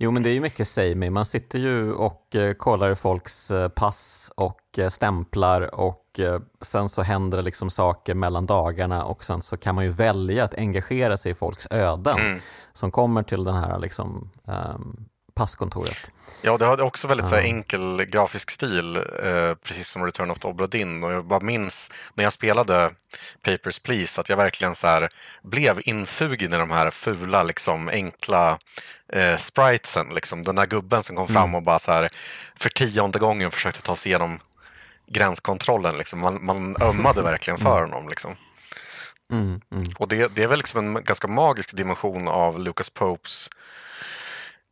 Jo, 0.00 0.10
men 0.10 0.22
det 0.22 0.30
är 0.30 0.34
ju 0.34 0.40
mycket 0.40 0.68
mig. 0.94 1.10
Man 1.10 1.24
sitter 1.24 1.58
ju 1.58 1.92
och 1.92 2.36
eh, 2.36 2.52
kollar 2.52 2.94
folks 2.94 3.50
eh, 3.50 3.68
pass 3.68 4.30
och 4.36 4.78
eh, 4.78 4.88
stämplar 4.88 5.74
och 5.74 6.04
sen 6.60 6.88
så 6.88 7.02
händer 7.02 7.38
det 7.38 7.42
liksom 7.42 7.70
saker 7.70 8.14
mellan 8.14 8.46
dagarna 8.46 9.04
och 9.04 9.24
sen 9.24 9.42
så 9.42 9.56
kan 9.56 9.74
man 9.74 9.84
ju 9.84 9.90
välja 9.90 10.44
att 10.44 10.54
engagera 10.54 11.16
sig 11.16 11.32
i 11.32 11.34
folks 11.34 11.66
öden 11.70 12.18
mm. 12.18 12.40
som 12.72 12.90
kommer 12.90 13.22
till 13.22 13.44
den 13.44 13.54
här 13.54 13.78
liksom, 13.78 14.30
um, 14.44 15.08
passkontoret. 15.38 16.10
Ja, 16.42 16.58
det 16.58 16.64
har 16.64 16.80
också 16.80 17.06
väldigt 17.06 17.26
ja. 17.26 17.30
så 17.30 17.36
enkel 17.36 18.04
grafisk 18.04 18.50
stil, 18.50 18.96
eh, 18.96 19.54
precis 19.54 19.88
som 19.88 20.04
Return 20.04 20.30
of 20.30 20.38
the 20.38 20.48
Obra 20.48 20.66
Dinn. 20.66 21.04
Och 21.04 21.12
jag 21.12 21.24
bara 21.24 21.40
minns 21.40 21.90
när 22.14 22.24
jag 22.24 22.32
spelade 22.32 22.90
Papers, 23.42 23.78
Please 23.78 24.20
att 24.20 24.28
jag 24.28 24.36
verkligen 24.36 24.74
så 24.74 24.86
här, 24.86 25.08
blev 25.42 25.80
insugen 25.84 26.52
i 26.52 26.56
de 26.56 26.70
här 26.70 26.90
fula, 26.90 27.42
liksom, 27.42 27.88
enkla 27.88 28.58
eh, 29.12 29.36
spritesen. 29.36 30.08
Liksom. 30.14 30.42
Den 30.42 30.54
där 30.54 30.66
gubben 30.66 31.02
som 31.02 31.16
kom 31.16 31.28
fram 31.28 31.42
mm. 31.42 31.54
och 31.54 31.62
bara 31.62 31.78
så 31.78 31.92
här, 31.92 32.08
för 32.56 32.68
tionde 32.68 33.18
gången 33.18 33.50
försökte 33.50 33.82
ta 33.82 33.96
sig 33.96 34.10
igenom 34.10 34.40
gränskontrollen. 35.06 35.98
Liksom. 35.98 36.18
Man, 36.18 36.44
man 36.44 36.76
ömmade 36.82 37.22
verkligen 37.22 37.58
för 37.66 37.78
mm. 37.78 37.90
honom. 37.90 38.08
Liksom. 38.08 38.36
Mm, 39.32 39.60
mm. 39.72 39.88
Och 39.96 40.08
det, 40.08 40.34
det, 40.34 40.42
är 40.42 40.48
väl 40.48 40.58
liksom 40.58 40.96
en 40.96 41.04
ganska 41.04 41.28
magisk 41.28 41.76
dimension 41.76 42.28
av 42.28 42.58
Lucas 42.58 42.90
Popes 42.90 43.50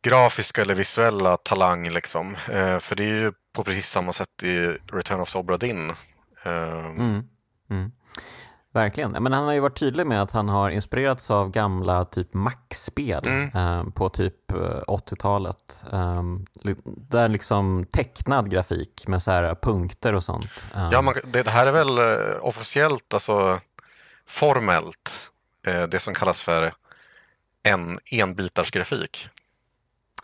grafiska 0.07 0.61
eller 0.61 0.75
visuella 0.75 1.37
talang. 1.37 1.89
Liksom. 1.89 2.35
Eh, 2.35 2.79
för 2.79 2.95
det 2.95 3.03
är 3.03 3.07
ju 3.07 3.31
på 3.53 3.63
precis 3.63 3.89
samma 3.89 4.13
sätt 4.13 4.43
i 4.43 4.77
Return 4.91 5.19
of 5.19 5.31
the 5.31 5.39
Obra 5.39 5.57
Dinn. 5.57 5.89
Eh. 6.43 6.85
Mm, 6.85 7.23
mm. 7.69 7.91
Verkligen. 8.73 9.11
Men 9.11 9.33
han 9.33 9.45
har 9.45 9.53
ju 9.53 9.59
varit 9.59 9.79
tydlig 9.79 10.07
med 10.07 10.21
att 10.21 10.31
han 10.31 10.49
har 10.49 10.69
inspirerats 10.69 11.31
av 11.31 11.51
gamla 11.51 12.05
typ 12.05 12.33
Mac-spel 12.33 13.27
mm. 13.27 13.55
eh, 13.55 13.89
på 13.93 14.09
typ 14.09 14.51
80-talet. 14.51 15.85
Eh, 15.91 16.23
där 16.85 17.29
liksom 17.29 17.85
tecknad 17.91 18.51
grafik 18.51 19.07
med 19.07 19.21
så 19.21 19.31
här 19.31 19.55
punkter 19.55 20.15
och 20.15 20.23
sånt. 20.23 20.69
Eh. 20.75 20.89
Ja, 20.91 21.01
man, 21.01 21.13
det, 21.23 21.47
här 21.47 21.67
är 21.67 21.71
väl 21.71 21.97
eh, 21.97 22.35
officiellt, 22.41 23.13
alltså 23.13 23.59
formellt, 24.27 25.31
det 25.89 25.99
som 25.99 26.13
kallas 26.13 26.41
för 26.41 26.73
en 27.63 27.99
enbitarsgrafik. 28.05 29.29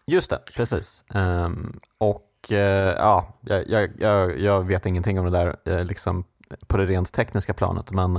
Just 0.06 0.30
det, 0.30 0.40
precis. 0.56 1.06
Um, 1.14 1.80
och 1.98 2.30
uh, 2.52 2.58
ja, 2.58 3.34
jag, 3.42 3.90
jag, 3.98 4.40
jag, 4.40 4.64
vet 4.64 4.86
ingenting 4.86 5.20
om 5.20 5.26
det 5.26 5.32
där 5.32 5.56
uh, 5.70 5.86
liksom 5.86 6.24
på 6.68 6.78
det 6.78 6.86
rent 6.86 7.14
tekniska 7.14 7.54
planet, 7.54 7.92
men 7.92 8.16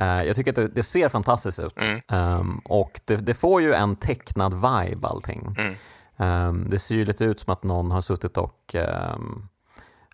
uh, 0.00 0.24
jag 0.24 0.36
tycker 0.36 0.50
att 0.50 0.56
det, 0.56 0.68
det 0.68 0.82
ser 0.82 1.08
fantastiskt 1.08 1.58
ut. 1.58 1.82
Mm. 1.82 2.00
Um, 2.08 2.58
och 2.64 3.00
det, 3.04 3.16
det, 3.16 3.34
får 3.34 3.62
ju 3.62 3.72
en 3.72 3.96
tecknad 3.96 4.54
vibe 4.54 5.08
allting. 5.08 5.56
Mm. 5.58 5.74
Um, 6.16 6.70
det 6.70 6.78
ser 6.78 6.94
ju 6.94 7.04
lite 7.04 7.24
ut 7.24 7.40
som 7.40 7.52
att 7.52 7.62
någon 7.62 7.90
har 7.90 8.00
suttit 8.00 8.38
och 8.38 8.76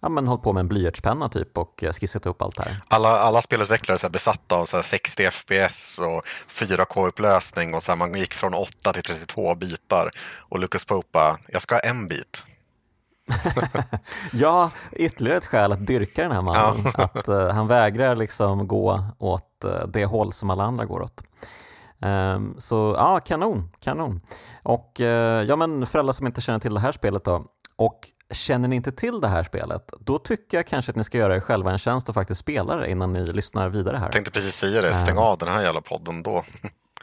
ja, 0.05 0.09
men 0.09 0.27
hållit 0.27 0.43
på 0.43 0.53
med 0.53 0.61
en 0.61 0.69
blyertspenna 0.69 1.29
typ 1.29 1.59
och 1.59 1.85
skissat 2.01 2.27
upp 2.27 2.43
allt 2.43 2.59
här. 2.59 2.81
Alla, 2.89 3.21
alla 3.21 3.43
spelutvecklare 3.43 4.07
är 4.07 4.11
besatta 4.11 4.55
av 4.55 4.65
så 4.65 4.83
60 4.83 5.31
FPS 5.31 5.99
och 5.99 6.27
4K-upplösning 6.51 7.75
och 7.75 7.83
så 7.83 7.93
här, 7.93 7.97
man 7.97 8.15
gick 8.15 8.35
från 8.35 8.55
8 8.55 8.93
till 8.93 9.03
32 9.03 9.55
bitar. 9.55 10.11
Och 10.39 10.59
Lucas 10.59 10.85
Pope 10.85 11.37
jag 11.49 11.63
ska 11.63 11.75
ha 11.75 11.81
en 11.81 12.09
bit. 12.09 12.43
ja, 14.33 14.71
ytterligare 14.93 15.39
ett 15.39 15.47
skäl 15.47 15.73
att 15.73 15.87
dyrka 15.87 16.23
den 16.23 16.33
här 16.33 16.43
mannen. 16.43 16.93
Ja. 16.97 17.09
att 17.15 17.29
uh, 17.29 17.49
han 17.49 17.69
vägrar 17.69 18.17
liksom 18.17 18.69
gå 18.69 19.05
åt 19.19 19.65
uh, 19.65 19.87
det 19.89 20.05
håll 20.05 20.33
som 20.33 20.51
alla 20.51 20.65
andra 20.65 20.85
går 20.85 21.03
åt. 21.03 21.23
Um, 21.99 22.55
så 22.59 22.95
ja, 22.99 23.21
kanon, 23.25 23.71
kanon. 23.81 24.21
Och 24.63 24.97
uh, 25.01 25.07
ja, 25.43 25.57
men 25.57 25.87
för 25.87 25.99
alla 25.99 26.13
som 26.13 26.27
inte 26.27 26.41
känner 26.41 26.59
till 26.59 26.75
det 26.75 26.81
här 26.81 26.93
spelet 26.93 27.25
då, 27.25 27.45
och 27.77 28.09
känner 28.31 28.69
ni 28.69 28.77
inte 28.77 28.93
till 28.93 29.21
det 29.21 29.29
här 29.29 29.43
spelet, 29.43 29.93
då 30.01 30.19
tycker 30.19 30.59
jag 30.59 30.67
kanske 30.67 30.93
att 30.93 30.97
ni 30.97 31.05
ska 31.05 31.19
göra 31.19 31.37
er 31.37 31.41
själva 31.41 31.73
en 31.73 31.79
tjänst 31.79 32.09
och 32.09 32.15
faktiskt 32.15 32.41
spela 32.41 32.77
det 32.77 32.91
innan 32.91 33.13
ni 33.13 33.27
lyssnar 33.27 33.69
vidare 33.69 33.97
här. 33.97 34.05
Jag 34.05 34.13
tänkte 34.13 34.31
precis 34.31 34.57
säga 34.57 34.81
det, 34.81 34.95
stäng 34.95 35.17
uh, 35.17 35.23
av 35.23 35.39
den 35.39 35.49
här 35.49 35.63
jävla 35.63 35.81
podden 35.81 36.23
då. 36.23 36.45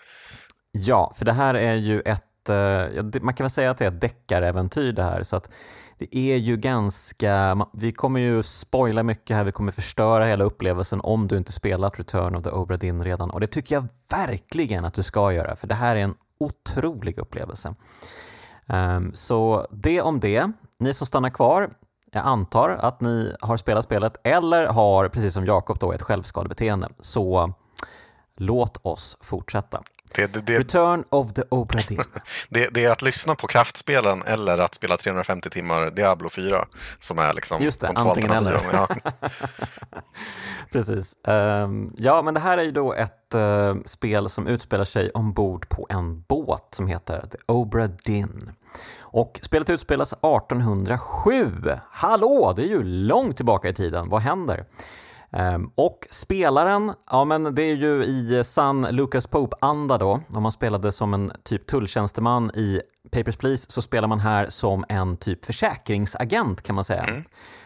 ja, 0.71 1.13
för 1.15 1.25
det 1.25 1.33
här 1.33 1.53
är 1.53 1.75
ju 1.75 2.01
ett, 2.01 2.49
uh, 2.49 3.21
man 3.21 3.33
kan 3.33 3.43
väl 3.43 3.49
säga 3.49 3.71
att 3.71 3.77
det 3.77 3.85
är 3.85 3.91
ett 3.91 4.01
deckaräventyr 4.01 4.93
det 4.93 5.03
här, 5.03 5.23
så 5.23 5.35
att 5.35 5.51
det 5.97 6.17
är 6.17 6.37
ju 6.37 6.57
ganska, 6.57 7.65
vi 7.73 7.91
kommer 7.91 8.19
ju 8.19 8.43
spoila 8.43 9.03
mycket 9.03 9.37
här, 9.37 9.43
vi 9.43 9.51
kommer 9.51 9.71
förstöra 9.71 10.25
hela 10.25 10.43
upplevelsen 10.43 11.01
om 11.01 11.27
du 11.27 11.37
inte 11.37 11.51
spelat 11.51 11.99
Return 11.99 12.35
of 12.35 12.43
the 12.43 12.49
Obra 12.49 12.77
Dinn 12.77 13.03
redan 13.03 13.31
och 13.31 13.39
det 13.39 13.47
tycker 13.47 13.75
jag 13.75 13.87
verkligen 14.09 14.85
att 14.85 14.93
du 14.93 15.03
ska 15.03 15.33
göra, 15.33 15.55
för 15.55 15.67
det 15.67 15.75
här 15.75 15.95
är 15.95 15.99
en 15.99 16.15
otrolig 16.39 17.17
upplevelse. 17.17 17.75
Um, 18.73 19.11
så 19.13 19.67
det 19.71 20.01
om 20.01 20.19
det. 20.19 20.51
Ni 20.79 20.93
som 20.93 21.07
stannar 21.07 21.29
kvar, 21.29 21.69
jag 22.11 22.25
antar 22.25 22.69
att 22.69 23.01
ni 23.01 23.35
har 23.41 23.57
spelat 23.57 23.85
spelet 23.85 24.17
eller 24.23 24.65
har, 24.65 25.09
precis 25.09 25.33
som 25.33 25.45
Jakob, 25.45 25.79
då, 25.79 25.93
ett 25.93 26.01
självskadebeteende. 26.01 26.89
Så 26.99 27.53
låt 28.37 28.85
oss 28.85 29.17
fortsätta. 29.21 29.83
Det, 30.15 30.33
det, 30.33 30.41
det, 30.41 30.59
Return 30.59 31.03
of 31.09 31.33
the 31.33 31.41
Obra 31.49 31.81
Dinn. 31.87 32.03
det, 32.49 32.85
är 32.85 32.89
att 32.89 33.01
lyssna 33.01 33.35
på 33.35 33.47
kraftspelen 33.47 34.23
eller 34.23 34.57
att 34.57 34.75
spela 34.75 34.97
350 34.97 35.49
timmar 35.49 35.91
Diablo 35.91 36.29
4 36.29 36.65
som 36.99 37.19
är 37.19 37.33
liksom 37.33 37.61
Just 37.61 37.81
det, 37.81 37.87
antingen 37.87 38.31
eller. 38.31 38.61
Ja. 38.73 38.87
Precis. 40.71 41.15
Um, 41.23 41.95
ja, 41.97 42.21
men 42.21 42.33
det 42.33 42.39
här 42.39 42.57
är 42.57 42.63
ju 42.63 42.71
då 42.71 42.93
ett 42.93 43.35
uh, 43.35 43.75
spel 43.85 44.29
som 44.29 44.47
utspelar 44.47 44.85
sig 44.85 45.09
ombord 45.09 45.69
på 45.69 45.87
en 45.89 46.21
båt 46.21 46.67
som 46.71 46.87
heter 46.87 47.25
The 47.31 47.37
Obra 47.45 47.87
Dinn. 47.87 48.51
Och 49.11 49.39
spelet 49.41 49.69
utspelas 49.69 50.13
1807. 50.13 51.51
Hallå, 51.91 52.53
det 52.55 52.61
är 52.61 52.67
ju 52.67 52.83
långt 52.83 53.35
tillbaka 53.35 53.69
i 53.69 53.73
tiden. 53.73 54.09
Vad 54.09 54.21
händer? 54.21 54.65
Um, 55.38 55.71
och 55.75 56.07
spelaren, 56.09 56.93
ja 57.11 57.25
men 57.25 57.55
det 57.55 57.61
är 57.63 57.75
ju 57.75 58.03
i 58.03 58.43
sann 58.43 58.88
Lucas 58.91 59.27
Pope-anda 59.27 59.97
då. 59.97 60.19
Om 60.29 60.43
man 60.43 60.51
spelade 60.51 60.91
som 60.91 61.13
en 61.13 61.31
typ 61.43 61.67
tulltjänsteman 61.67 62.51
i 62.55 62.81
Papers, 63.11 63.38
Please 63.38 63.71
så 63.71 63.81
spelar 63.81 64.07
man 64.07 64.19
här 64.19 64.45
som 64.50 64.85
en 64.89 65.17
typ 65.17 65.45
försäkringsagent 65.45 66.61
kan 66.61 66.75
man 66.75 66.83
säga. 66.83 67.03
Mm. 67.03 67.23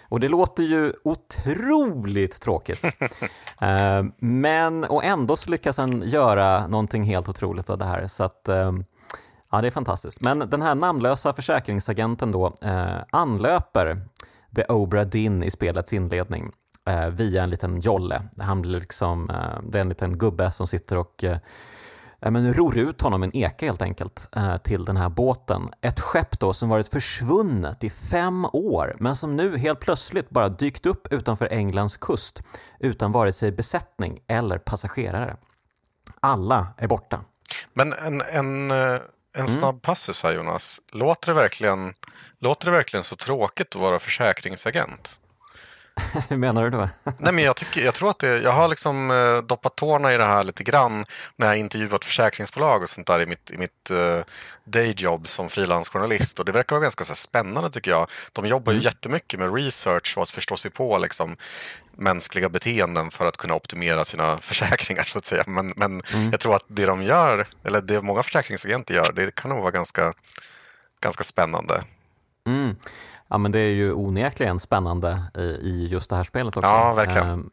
Och 0.09 0.19
det 0.19 0.29
låter 0.29 0.63
ju 0.63 0.93
otroligt 1.03 2.41
tråkigt. 2.41 2.83
uh, 2.83 4.09
men, 4.17 4.83
och 4.83 5.03
ändå 5.03 5.35
så 5.35 5.51
lyckas 5.51 5.77
han 5.77 6.01
göra 6.01 6.67
någonting 6.67 7.03
helt 7.03 7.29
otroligt 7.29 7.69
av 7.69 7.77
det 7.77 7.85
här. 7.85 8.07
Så 8.07 8.23
att, 8.23 8.49
uh, 8.49 8.71
ja, 9.51 9.61
det 9.61 9.67
är 9.67 9.71
fantastiskt. 9.71 10.21
Men 10.21 10.39
den 10.39 10.61
här 10.61 10.75
namnlösa 10.75 11.33
försäkringsagenten 11.33 12.31
då 12.31 12.47
uh, 12.47 13.01
anlöper 13.11 14.01
The 14.55 14.63
Obra 14.63 15.05
Dinn 15.05 15.43
i 15.43 15.51
spelets 15.51 15.93
inledning 15.93 16.51
uh, 16.89 17.09
via 17.09 17.43
en 17.43 17.49
liten 17.49 17.79
jolle. 17.79 18.21
Han 18.39 18.61
blir 18.61 18.79
liksom, 18.79 19.31
det 19.63 19.77
är 19.77 19.81
en 19.81 19.89
liten 19.89 20.17
gubbe 20.17 20.51
som 20.51 20.67
sitter 20.67 20.97
och 20.97 21.23
men 22.31 22.53
ror 22.53 22.77
ut 22.77 23.01
honom 23.01 23.23
en 23.23 23.37
eka 23.37 23.65
helt 23.65 23.81
enkelt 23.81 24.29
eh, 24.35 24.57
till 24.57 24.85
den 24.85 24.97
här 24.97 25.09
båten. 25.09 25.69
Ett 25.81 25.99
skepp 25.99 26.39
då 26.39 26.53
som 26.53 26.69
varit 26.69 26.87
försvunnet 26.87 27.83
i 27.83 27.89
fem 27.89 28.45
år 28.45 28.95
men 28.99 29.15
som 29.15 29.35
nu 29.35 29.57
helt 29.57 29.79
plötsligt 29.79 30.29
bara 30.29 30.49
dykt 30.49 30.85
upp 30.85 31.13
utanför 31.13 31.47
Englands 31.51 31.97
kust 31.97 32.43
utan 32.79 33.11
vare 33.11 33.33
sig 33.33 33.51
besättning 33.51 34.19
eller 34.27 34.57
passagerare. 34.57 35.37
Alla 36.19 36.67
är 36.77 36.87
borta. 36.87 37.21
Men 37.73 37.93
en, 37.93 38.21
en, 38.21 38.71
eh, 38.71 38.77
en 39.33 39.45
mm. 39.45 39.47
snabb 39.47 39.81
passus 39.81 40.23
här 40.23 40.31
Jonas. 40.31 40.79
Låter 40.91 41.27
det, 41.27 41.33
verkligen, 41.33 41.93
låter 42.39 42.65
det 42.65 42.71
verkligen 42.71 43.03
så 43.03 43.15
tråkigt 43.15 43.75
att 43.75 43.81
vara 43.81 43.99
försäkringsagent? 43.99 45.19
Hur 46.29 46.37
menar 46.37 46.63
du 46.63 46.69
då? 46.69 46.89
Nej, 47.17 47.33
men 47.33 47.43
jag, 47.43 47.55
tycker, 47.55 47.81
jag 47.81 47.93
tror 47.93 48.09
att 48.09 48.19
det, 48.19 48.41
jag 48.41 48.51
har 48.51 48.67
liksom 48.67 49.11
eh, 49.11 49.37
doppat 49.37 49.75
tårna 49.75 50.13
i 50.13 50.17
det 50.17 50.25
här 50.25 50.43
lite 50.43 50.63
grann 50.63 51.05
när 51.35 51.47
jag 51.47 51.57
intervjuat 51.57 52.05
försäkringsbolag 52.05 52.83
och 52.83 52.89
sånt 52.89 53.07
där 53.07 53.21
i 53.21 53.25
mitt, 53.25 53.51
i 53.51 53.57
mitt 53.57 53.91
uh, 53.91 54.23
dayjob 54.63 55.27
som 55.27 55.49
frilansjournalist 55.49 56.39
och 56.39 56.45
det 56.45 56.51
verkar 56.51 56.75
vara 56.75 56.83
ganska 56.83 57.05
så 57.05 57.15
spännande 57.15 57.71
tycker 57.71 57.91
jag. 57.91 58.09
De 58.31 58.45
jobbar 58.47 58.71
ju 58.71 58.77
mm. 58.77 58.85
jättemycket 58.85 59.39
med 59.39 59.55
research 59.55 60.17
och 60.17 60.23
att 60.23 60.29
förstå 60.29 60.57
sig 60.57 60.71
på 60.71 60.97
liksom, 60.97 61.37
mänskliga 61.91 62.49
beteenden 62.49 63.11
för 63.11 63.25
att 63.25 63.37
kunna 63.37 63.55
optimera 63.55 64.05
sina 64.05 64.37
försäkringar 64.41 65.03
så 65.03 65.17
att 65.17 65.25
säga. 65.25 65.43
Men, 65.47 65.73
men 65.75 66.01
mm. 66.01 66.31
jag 66.31 66.39
tror 66.39 66.55
att 66.55 66.65
det 66.67 66.85
de 66.85 67.03
gör, 67.03 67.47
eller 67.63 67.81
det 67.81 68.01
många 68.01 68.23
försäkringsagenter 68.23 68.93
gör, 68.93 69.11
det 69.13 69.35
kan 69.35 69.49
nog 69.49 69.59
vara 69.59 69.71
ganska, 69.71 70.13
ganska 71.01 71.23
spännande. 71.23 71.83
Mm. 72.47 72.75
Ja, 73.27 73.37
men 73.37 73.51
det 73.51 73.59
är 73.59 73.73
ju 73.73 73.93
onekligen 73.93 74.59
spännande 74.59 75.21
i 75.61 75.87
just 75.91 76.09
det 76.09 76.15
här 76.15 76.23
spelet 76.23 76.57
också. 76.57 76.69
Ja, 76.69 76.93
verkligen. 76.93 77.29
Ehm, 77.29 77.49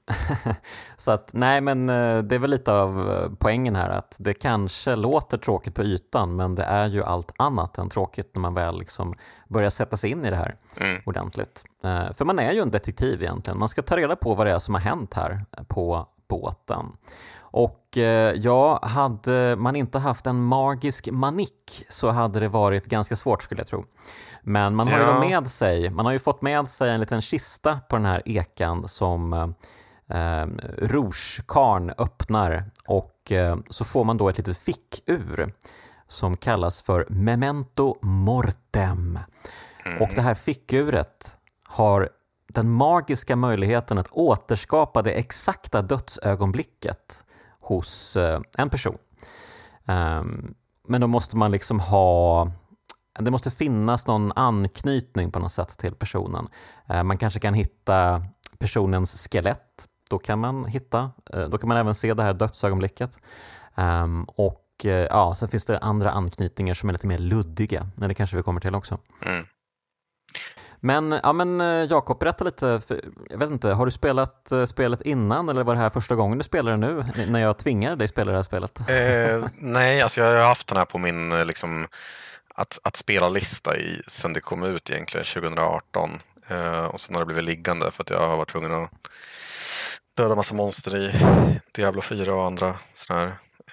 så 0.97 1.11
att, 1.11 1.31
nej, 1.33 1.61
men 1.61 1.88
eh, 1.88 2.19
det 2.19 2.35
är 2.35 2.38
väl 2.38 2.50
lite 2.50 2.73
av 2.73 3.11
eh, 3.11 3.31
poängen 3.38 3.76
här 3.76 3.91
att 3.91 4.17
det 4.19 4.35
kanske 4.35 4.97
låter 4.97 5.38
tråkigt 5.38 5.75
på 5.75 5.83
ytan, 5.83 6.37
men 6.37 6.55
det 6.55 6.62
är 6.62 6.87
ju 6.87 7.02
allt 7.02 7.33
annat 7.37 7.79
än 7.79 7.88
tråkigt 7.88 8.31
när 8.35 8.41
man 8.41 8.55
väl 8.55 8.79
liksom 8.79 9.14
börjar 9.49 9.71
sätta 9.71 9.97
sig 9.97 10.11
in 10.11 10.25
i 10.25 10.31
det 10.31 10.37
här 10.37 10.55
mm. 10.81 11.02
ordentligt. 11.07 11.64
Ehm, 11.83 12.14
för 12.14 12.25
man 12.25 12.38
är 12.38 12.52
ju 12.52 12.61
en 12.61 12.71
detektiv 12.71 13.23
egentligen. 13.23 13.59
Man 13.59 13.69
ska 13.69 13.83
ta 13.83 13.97
reda 13.97 14.17
på 14.17 14.35
vad 14.35 14.47
det 14.47 14.52
är 14.52 14.59
som 14.59 14.75
har 14.75 14.81
hänt 14.81 15.14
här 15.14 15.45
på 15.69 16.09
båten. 16.29 16.87
Och 17.52 17.99
eh, 17.99 18.35
ja, 18.35 18.81
hade 18.83 19.57
man 19.57 19.76
inte 19.76 19.99
haft 19.99 20.26
en 20.26 20.43
magisk 20.43 21.11
manik 21.11 21.85
så 21.88 22.11
hade 22.11 22.41
det 22.41 22.49
varit 22.49 22.87
ganska 22.87 23.17
svårt 23.17 23.43
skulle 23.43 23.61
jag 23.61 23.69
tro. 23.69 23.85
Men 24.42 24.75
man 24.75 24.88
har 24.88 24.99
ja. 24.99 25.25
ju 25.25 25.30
med 25.30 25.49
sig, 25.49 25.90
man 25.90 26.06
har 26.06 26.12
ju 26.12 26.18
fått 26.18 26.42
med 26.42 26.68
sig 26.68 26.90
en 26.90 27.00
liten 27.00 27.22
kista 27.22 27.80
på 27.88 27.96
den 27.96 28.04
här 28.04 28.22
ekan 28.25 28.88
som 28.88 29.32
eh, 30.08 30.46
Rougekarn 30.78 31.92
öppnar 31.99 32.64
och 32.87 33.32
eh, 33.32 33.56
så 33.70 33.84
får 33.84 34.04
man 34.04 34.16
då 34.16 34.28
ett 34.28 34.38
litet 34.38 34.58
fickur 34.58 35.52
som 36.08 36.37
kallas 36.37 36.82
för 36.82 37.06
Memento 37.08 37.96
Mortem. 38.02 39.18
Mm. 39.87 40.02
Och 40.02 40.08
det 40.14 40.22
här 40.22 40.34
fickuret 40.34 41.37
har 41.68 42.08
den 42.46 42.70
magiska 42.70 43.37
möjligheten 43.37 43.99
att 43.99 44.08
återskapa 44.11 45.02
det 45.02 45.12
exakta 45.12 45.82
dödsögonblicket 45.82 47.25
hos 47.61 48.16
eh, 48.16 48.40
en 48.58 48.70
person. 48.70 48.99
Um, 49.84 50.54
men 50.88 51.00
då 51.00 51.06
måste 51.06 51.37
man 51.37 51.50
liksom 51.50 51.80
ha 51.80 52.50
det 53.19 53.31
måste 53.31 53.50
finnas 53.50 54.07
någon 54.07 54.33
anknytning 54.37 55.33
på 55.33 55.38
något 55.38 55.52
sätt 55.52 55.78
till 55.78 55.95
personen. 55.95 56.49
Eh, 56.88 57.02
man 57.02 57.19
kanske 57.19 57.40
kan 57.40 57.54
hitta 57.54 58.25
personens 58.59 59.28
skelett. 59.28 59.88
Då 60.11 60.19
kan 60.19 60.38
man, 60.38 60.64
hitta, 60.64 61.11
eh, 61.33 61.45
då 61.45 61.59
kan 61.59 61.69
man 61.69 61.76
även 61.76 61.95
se 61.95 62.14
det 62.14 62.23
här 62.23 62.35
dödsögonblicket. 62.35 63.19
Ehm, 63.75 64.25
och 64.25 64.66
eh, 64.85 64.90
ja, 64.90 65.35
sen 65.35 65.49
finns 65.49 65.66
det 65.66 65.78
andra 65.78 66.11
anknytningar 66.11 66.75
som 66.75 66.88
är 66.88 66.92
lite 66.92 67.07
mer 67.07 67.19
luddiga, 67.19 67.88
men 67.97 68.09
det 68.09 68.14
kanske 68.14 68.37
vi 68.37 68.42
kommer 68.42 68.61
till 68.61 68.75
också. 68.75 68.99
Mm. 69.26 69.47
Men, 70.85 71.21
ja, 71.23 71.33
men 71.33 71.61
Jakob, 71.88 72.19
berätta 72.19 72.45
lite. 72.45 72.81
Jag 73.31 73.38
vet 73.38 73.50
inte, 73.50 73.69
har 73.69 73.85
du 73.85 73.92
spelat 73.92 74.52
spelet 74.66 75.02
innan 75.02 75.49
eller 75.49 75.64
var 75.64 75.75
det 75.75 75.81
här 75.81 75.90
första 75.90 76.14
gången 76.14 76.38
du 76.38 76.45
spelar 76.45 76.71
det 76.71 76.76
nu? 76.76 77.04
När 77.28 77.40
jag 77.40 77.59
tvingar 77.59 77.97
dig 77.97 78.09
spela 78.09 78.31
det 78.31 78.38
här 78.38 78.42
spelet? 78.42 78.81
Eh, 78.81 79.49
nej, 79.59 80.02
alltså 80.02 80.21
jag 80.21 80.40
har 80.40 80.49
haft 80.49 80.69
den 80.69 80.78
här 80.78 80.85
på 80.85 80.99
min 80.99 81.47
liksom, 81.47 81.87
att, 82.54 82.78
att 82.82 82.97
spela 82.97 83.28
lista 83.28 83.76
i 83.76 84.02
sen 84.06 84.32
det 84.32 84.40
kom 84.40 84.62
ut 84.62 84.90
egentligen 84.90 85.26
2018. 85.26 86.21
Eh, 86.49 86.85
och 86.85 87.00
sen 87.00 87.14
har 87.14 87.23
det 87.23 87.26
blivit 87.26 87.44
liggande 87.44 87.90
för 87.90 88.02
att 88.02 88.11
jag 88.11 88.28
har 88.28 88.37
varit 88.37 88.49
tvungen 88.49 88.73
att 88.73 88.90
döda 90.16 90.35
massa 90.35 90.54
monster 90.54 90.97
i 90.97 91.12
Diablo 91.73 92.00
4 92.00 92.35
och 92.35 92.47
andra 92.47 92.78
sådana 92.94 93.21
här 93.21 93.32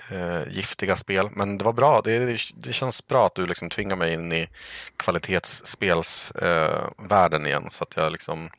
eh, 0.10 0.42
giftiga 0.50 0.96
spel. 0.96 1.30
Men 1.32 1.58
det 1.58 1.66
var 1.66 1.74
bra. 1.74 2.02
Det, 2.02 2.40
det 2.56 2.74
känns 2.74 3.08
bra 3.08 3.26
att 3.26 3.36
du 3.36 3.46
liksom 3.46 3.70
tvingar 3.70 3.96
mig 3.96 4.14
in 4.14 4.32
i 4.32 4.50
kvalitetsspelsvärlden 4.98 7.42
eh, 7.42 7.48
igen 7.48 7.68
så 7.70 7.84
att 7.84 7.96
jag 7.96 8.12
liksom 8.12 8.50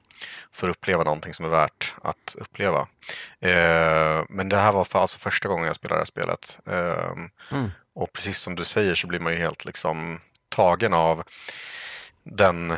får 0.52 0.68
uppleva 0.68 1.04
någonting 1.04 1.34
som 1.34 1.44
är 1.44 1.50
värt 1.50 1.94
att 2.02 2.36
uppleva. 2.38 2.80
Eh, 3.40 4.22
men 4.28 4.48
det 4.48 4.56
här 4.56 4.72
var 4.72 4.84
för, 4.84 4.98
alltså 4.98 5.18
första 5.18 5.48
gången 5.48 5.66
jag 5.66 5.76
spelade 5.76 5.96
det 5.96 6.00
här 6.00 6.04
spelet. 6.04 6.58
Eh, 6.66 7.12
mm. 7.58 7.71
Och 8.00 8.13
precis 8.13 8.39
som 8.39 8.54
du 8.54 8.65
säger 8.65 8.95
så 8.95 9.06
blir 9.06 9.21
man 9.21 9.32
ju 9.32 9.39
helt 9.39 9.65
liksom 9.65 10.21
tagen 10.49 10.95
av 10.95 11.23
den 12.23 12.76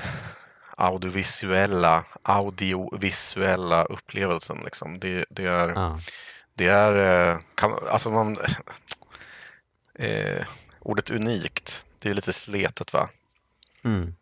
audiovisuella, 0.77 2.05
audiovisuella 2.23 3.85
upplevelsen. 3.85 4.61
Liksom. 4.65 4.99
Det, 4.99 5.25
det 5.31 5.47
är, 5.47 5.79
ah. 5.79 5.99
det 6.55 6.67
är 6.67 7.31
eh, 7.31 7.39
kan, 7.55 7.75
alltså 7.91 8.11
man, 8.11 8.37
eh, 9.95 10.47
ordet 10.79 11.11
unikt, 11.11 11.85
det 11.99 12.11
är 12.11 12.15
lite 12.15 12.33
sletet 12.33 12.93
va? 12.93 13.09
Mm. 13.85 14.15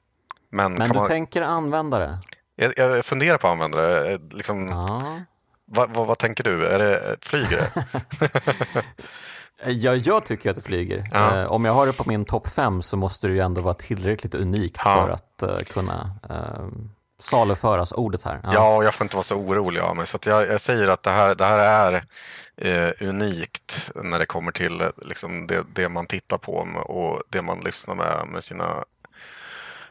Men, 0.51 0.73
Men 0.73 0.91
du 0.91 0.99
man, 0.99 1.09
tänker 1.09 1.43
användare? 1.43 2.19
Jag, 2.57 2.73
jag 2.77 3.05
funderar 3.05 3.39
på 3.39 3.49
användare. 3.49 4.13
Eh, 4.13 4.21
liksom, 4.31 4.73
ah. 4.73 5.21
vad, 5.65 5.91
vad, 5.91 6.07
vad, 6.07 6.19
tänker 6.19 6.45
du? 6.45 6.67
Är 6.67 6.79
det, 6.79 7.17
flyger 7.21 7.57
det? 7.57 8.85
Ja, 9.67 9.95
jag 9.95 10.25
tycker 10.25 10.51
att 10.51 10.57
det 10.57 10.63
flyger. 10.63 11.11
Ja. 11.13 11.41
Eh, 11.41 11.53
om 11.53 11.65
jag 11.65 11.73
har 11.73 11.87
det 11.87 11.93
på 11.93 12.05
min 12.07 12.25
topp 12.25 12.49
fem 12.49 12.83
så 12.83 12.97
måste 12.97 13.29
det 13.29 13.35
ju 13.35 13.41
ändå 13.41 13.61
vara 13.61 13.75
tillräckligt 13.75 14.35
unikt 14.35 14.81
ja. 14.85 15.05
för 15.07 15.11
att 15.13 15.53
uh, 15.53 15.59
kunna 15.59 16.11
uh, 16.31 16.69
saluföras 17.21 17.93
ordet 17.93 18.23
här. 18.23 18.41
Ja. 18.43 18.55
ja, 18.55 18.77
och 18.77 18.85
jag 18.85 18.95
får 18.95 19.05
inte 19.05 19.17
vara 19.17 19.25
så 19.25 19.35
orolig 19.35 19.81
av 19.81 19.97
mig. 19.97 20.07
Så 20.07 20.19
jag, 20.25 20.49
jag, 20.49 20.61
säger 20.61 20.89
att 20.89 21.03
det 21.03 21.11
här, 21.11 21.35
det 21.35 21.45
här 21.45 21.59
är 21.59 22.05
uh, 22.65 23.09
unikt 23.09 23.91
när 23.95 24.19
det 24.19 24.27
kommer 24.27 24.53
till 24.53 24.83
liksom, 24.97 25.47
det, 25.47 25.65
det, 25.73 25.89
man 25.89 26.07
tittar 26.07 26.39
på 26.39 26.53
och 26.85 27.23
det 27.31 27.43
man 27.43 27.61
lyssnar 27.61 27.95
med 27.95 28.27
med 28.27 28.45
sina 28.45 28.85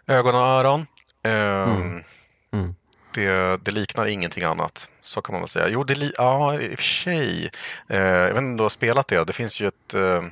ögon 0.07 0.35
och 0.35 0.41
öron. 0.41 0.85
Mm. 1.23 2.03
Mm. 2.51 2.75
Det, 3.13 3.57
det 3.63 3.71
liknar 3.71 4.05
ingenting 4.05 4.43
annat. 4.43 4.87
Så 5.09 5.21
kan 5.21 5.33
man 5.33 5.41
väl 5.41 5.49
säga. 5.49 5.67
Jo, 5.67 5.83
det, 5.83 6.11
ja, 6.17 6.59
i 6.59 6.73
och 6.75 6.79
för 6.79 6.85
sig. 6.85 7.51
Eh, 7.87 7.99
jag 7.99 8.27
vet 8.27 8.37
inte 8.37 8.39
om 8.39 8.57
du 8.57 8.63
har 8.63 8.69
spelat 8.69 9.07
det. 9.07 9.23
Det 9.23 9.33
finns 9.33 9.61
ju 9.61 9.67
ett, 9.67 9.93
eh, 9.93 10.23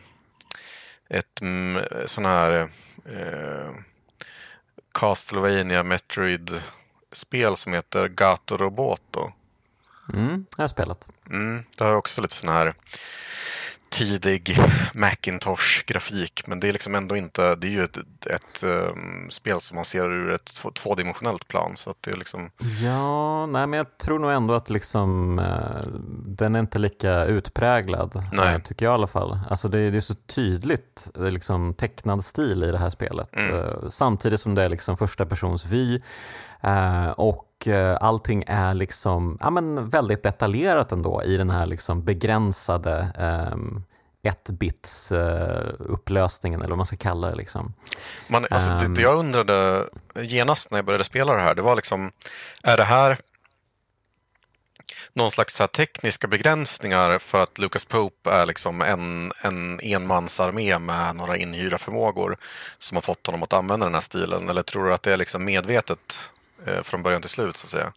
ett 1.09 1.41
mm, 1.41 1.83
sån 2.05 2.25
här 2.25 2.69
eh, 3.05 3.71
Castlevania 4.91 5.83
Metroid-spel 5.83 7.57
som 7.57 7.73
heter 7.73 8.07
Gato 8.07 8.57
Roboto. 8.57 9.31
Mm, 10.13 10.45
jag 10.57 10.63
har 10.63 10.67
spelat. 10.67 11.09
Mm, 11.29 11.63
det 11.77 11.83
har 11.83 11.93
också 11.93 12.21
lite 12.21 12.35
sån 12.35 12.49
här 12.49 12.73
tidig 13.89 14.59
Macintosh-grafik. 14.93 16.43
Men 16.47 16.59
det 16.59 16.67
är 16.67 16.73
liksom 16.73 16.95
ändå 16.95 17.15
inte, 17.17 17.55
det 17.55 17.67
är 17.67 17.71
ju 17.71 17.83
ett, 17.83 17.97
ett 18.25 18.63
um, 18.63 19.27
spel 19.29 19.61
som 19.61 19.75
man 19.75 19.85
ser 19.85 20.11
ur 20.11 20.31
ett 20.31 20.61
tvådimensionellt 20.75 21.47
plan. 21.47 21.77
Så 21.77 21.89
att 21.89 21.97
det 22.01 22.11
är 22.11 22.15
liksom... 22.15 22.51
Ja, 22.83 23.45
nej 23.45 23.67
men 23.67 23.77
jag 23.77 23.97
tror 23.97 24.19
nog 24.19 24.31
ändå 24.31 24.53
att 24.53 24.69
liksom, 24.69 25.39
uh, 25.39 25.99
den 26.25 26.55
är 26.55 26.59
inte 26.59 26.79
lika 26.79 27.25
utpräglad, 27.25 28.23
nej. 28.33 28.55
Uh, 28.55 28.61
tycker 28.61 28.85
jag 28.85 28.93
i 28.93 28.95
alla 28.95 29.07
fall. 29.07 29.39
Alltså 29.49 29.67
det, 29.67 29.89
det 29.89 29.97
är 29.97 30.01
så 30.01 30.15
tydligt 30.15 31.09
det 31.13 31.27
är 31.27 31.31
liksom 31.31 31.73
tecknad 31.73 32.25
stil 32.25 32.63
i 32.63 32.71
det 32.71 32.77
här 32.77 32.89
spelet. 32.89 33.35
Mm. 33.35 33.53
Uh, 33.53 33.89
samtidigt 33.89 34.39
som 34.39 34.55
det 34.55 34.63
är 34.63 34.69
liksom 34.69 34.97
första 34.97 35.25
persons 35.25 35.65
vy. 35.65 35.99
Och 37.15 37.47
och 37.57 37.67
eh, 37.67 37.97
allting 38.01 38.43
är 38.47 38.73
liksom, 38.73 39.37
ja, 39.41 39.49
men 39.49 39.89
väldigt 39.89 40.23
detaljerat 40.23 40.91
ändå 40.91 41.23
i 41.23 41.37
den 41.37 41.49
här 41.49 41.65
liksom 41.65 42.03
begränsade 42.03 43.07
um, 43.53 43.83
ett-bits 44.23 45.11
uh, 45.11 45.73
upplösningen 45.79 46.59
eller 46.59 46.69
vad 46.69 46.77
man 46.77 46.85
ska 46.85 46.97
kalla 46.97 47.29
det. 47.29 47.35
Liksom. 47.35 47.73
Man, 48.27 48.45
alltså, 48.49 48.71
um, 48.71 48.93
det, 48.93 49.01
jag 49.01 49.15
undrade 49.19 49.89
genast 50.15 50.71
när 50.71 50.77
jag 50.77 50.85
började 50.85 51.03
spela 51.03 51.33
det 51.33 51.41
här, 51.41 51.55
det 51.55 51.61
var 51.61 51.75
liksom, 51.75 52.11
är 52.63 52.77
det 52.77 52.83
här 52.83 53.17
någon 55.13 55.31
slags 55.31 55.59
här 55.59 55.67
tekniska 55.67 56.27
begränsningar 56.27 57.19
för 57.19 57.43
att 57.43 57.57
Lucas 57.57 57.85
Pope 57.85 58.31
är 58.31 58.45
liksom 58.45 58.81
en, 58.81 59.31
en 59.41 59.79
enmansarmé 59.83 60.79
med 60.79 61.15
några 61.15 61.37
inhyrda 61.37 61.77
förmågor 61.77 62.37
som 62.77 62.97
har 62.97 63.01
fått 63.01 63.25
honom 63.25 63.43
att 63.43 63.53
använda 63.53 63.85
den 63.85 63.93
här 63.93 64.01
stilen? 64.01 64.49
Eller 64.49 64.63
tror 64.63 64.85
du 64.85 64.93
att 64.93 65.03
det 65.03 65.13
är 65.13 65.17
liksom 65.17 65.45
medvetet 65.45 65.99
eh, 66.19 66.36
från 66.83 67.03
början 67.03 67.21
till 67.21 67.29
slut 67.29 67.57
så 67.57 67.65
att 67.65 67.71
säga? 67.71 67.93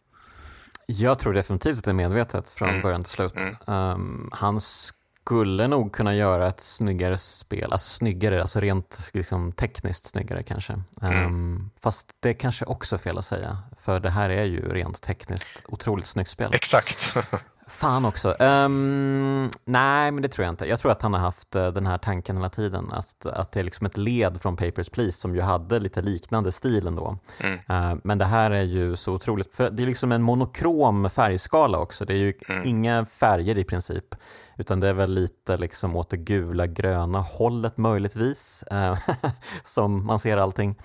Jag 0.85 1.19
tror 1.19 1.33
definitivt 1.33 1.77
att 1.77 1.83
det 1.83 1.91
är 1.91 1.93
medvetet 1.93 2.51
från 2.51 2.69
mm. 2.69 2.81
början 2.81 3.03
till 3.03 3.11
slut. 3.11 3.33
Mm. 3.67 3.91
Um, 3.91 4.29
han 4.33 4.61
skulle 4.61 5.67
nog 5.67 5.93
kunna 5.93 6.15
göra 6.15 6.47
ett 6.47 6.59
snyggare 6.59 7.17
spel, 7.17 7.71
alltså 7.71 7.89
snyggare, 7.89 8.41
alltså 8.41 8.59
rent 8.59 9.09
liksom, 9.13 9.51
tekniskt 9.51 10.05
snyggare 10.05 10.43
kanske. 10.43 10.81
Mm. 11.01 11.25
Um, 11.25 11.71
fast 11.81 12.09
det 12.19 12.33
kanske 12.33 12.65
också 12.65 12.95
är 12.95 12.99
fel 12.99 13.17
att 13.17 13.25
säga, 13.25 13.57
för 13.79 13.99
det 13.99 14.09
här 14.09 14.29
är 14.29 14.43
ju 14.43 14.73
rent 14.73 15.01
tekniskt 15.01 15.63
otroligt 15.67 16.07
snyggt 16.07 16.29
spel. 16.29 16.49
Exakt. 16.53 17.13
Fan 17.71 18.05
också. 18.05 18.35
Um, 18.39 19.51
nej, 19.65 20.11
men 20.11 20.21
det 20.21 20.29
tror 20.29 20.45
jag 20.45 20.51
inte. 20.51 20.65
Jag 20.65 20.79
tror 20.79 20.91
att 20.91 21.01
han 21.01 21.13
har 21.13 21.19
haft 21.19 21.55
uh, 21.55 21.67
den 21.67 21.87
här 21.87 21.97
tanken 21.97 22.37
hela 22.37 22.49
tiden. 22.49 22.91
Att, 22.91 23.25
att 23.25 23.51
det 23.51 23.59
är 23.59 23.63
liksom 23.63 23.85
ett 23.85 23.97
led 23.97 24.41
från 24.41 24.57
Papers, 24.57 24.89
Please 24.89 25.11
som 25.11 25.35
ju 25.35 25.41
hade 25.41 25.79
lite 25.79 26.01
liknande 26.01 26.51
stil 26.51 26.87
ändå. 26.87 27.17
Mm. 27.39 27.53
Uh, 27.53 27.99
men 28.03 28.17
det 28.17 28.25
här 28.25 28.51
är 28.51 28.63
ju 28.63 28.95
så 28.95 29.13
otroligt, 29.13 29.55
för 29.55 29.69
det 29.69 29.83
är 29.83 29.87
liksom 29.87 30.11
en 30.11 30.21
monokrom 30.21 31.09
färgskala 31.09 31.79
också. 31.79 32.05
Det 32.05 32.13
är 32.13 32.17
ju 32.17 32.33
mm. 32.49 32.67
inga 32.67 33.05
färger 33.05 33.57
i 33.57 33.63
princip. 33.63 34.15
Utan 34.57 34.79
det 34.79 34.87
är 34.87 34.93
väl 34.93 35.13
lite 35.13 35.57
liksom 35.57 35.95
åt 35.95 36.09
det 36.09 36.17
gula, 36.17 36.67
gröna 36.67 37.19
hållet 37.19 37.77
möjligtvis, 37.77 38.63
uh, 38.71 38.97
som 39.63 40.05
man 40.05 40.19
ser 40.19 40.37
allting. 40.37 40.79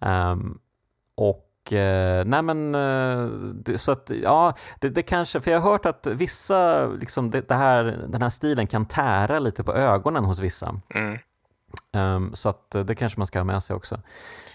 Um, 0.00 0.58
och 1.16 1.47
eh, 1.72 2.24
nej 2.24 2.42
men, 2.42 2.74
eh, 2.74 3.76
så 3.76 3.92
att, 3.92 4.10
ja, 4.22 4.54
det, 4.80 4.88
det, 4.88 5.02
kanske, 5.02 5.40
för 5.40 5.50
jag 5.50 5.60
har 5.60 5.70
hört 5.70 5.86
att 5.86 6.06
vissa, 6.06 6.86
liksom, 6.86 7.30
det, 7.30 7.48
det, 7.48 7.54
här, 7.54 7.84
den 8.08 8.22
här 8.22 8.30
stilen 8.30 8.66
kan 8.66 8.86
tära 8.86 9.38
lite 9.38 9.64
på 9.64 9.72
ögonen 9.72 10.24
hos 10.24 10.40
vissa. 10.40 10.80
Mm. 10.94 11.18
Um, 11.92 12.34
så 12.34 12.48
att 12.48 12.70
det 12.70 12.94
kanske 12.94 13.20
man 13.20 13.26
ska 13.26 13.38
ha 13.38 13.44
med 13.44 13.62
sig 13.62 13.76
också. 13.76 14.00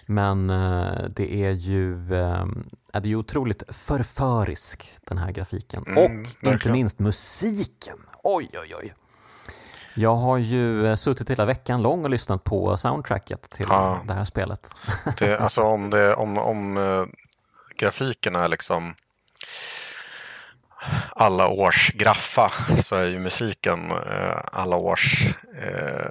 Men 0.05 0.49
uh, 0.49 1.09
det 1.15 1.35
är 1.43 1.51
ju 1.51 1.93
um, 2.11 2.69
det 3.01 3.11
är 3.11 3.15
otroligt 3.15 3.63
förförisk 3.69 4.97
den 5.07 5.17
här 5.17 5.31
grafiken. 5.31 5.83
Mm, 5.87 5.97
och 5.97 6.11
verkligen. 6.11 6.53
inte 6.53 6.71
minst 6.71 6.99
musiken. 6.99 7.97
Oj, 8.23 8.49
oj, 8.53 8.75
oj. 8.79 8.93
Jag 9.93 10.15
har 10.15 10.37
ju 10.37 10.87
eh, 10.87 10.95
suttit 10.95 11.29
hela 11.29 11.45
veckan 11.45 11.81
lång 11.81 12.03
och 12.03 12.09
lyssnat 12.09 12.43
på 12.43 12.77
soundtracket 12.77 13.49
till 13.49 13.65
ja. 13.69 14.01
det 14.07 14.13
här 14.13 14.25
spelet. 14.25 14.69
Det, 15.19 15.37
alltså 15.37 15.61
om, 15.61 15.89
det, 15.89 16.15
om, 16.15 16.37
om 16.37 16.77
uh, 16.77 17.05
grafiken 17.77 18.35
är 18.35 18.47
liksom 18.47 18.95
alla 21.09 21.47
års 21.47 21.91
graffa 21.93 22.51
så 22.81 22.95
är 22.95 23.05
ju 23.05 23.19
musiken 23.19 23.91
uh, 23.91 24.37
alla 24.51 24.75
års 24.75 25.27
uh, 25.65 26.05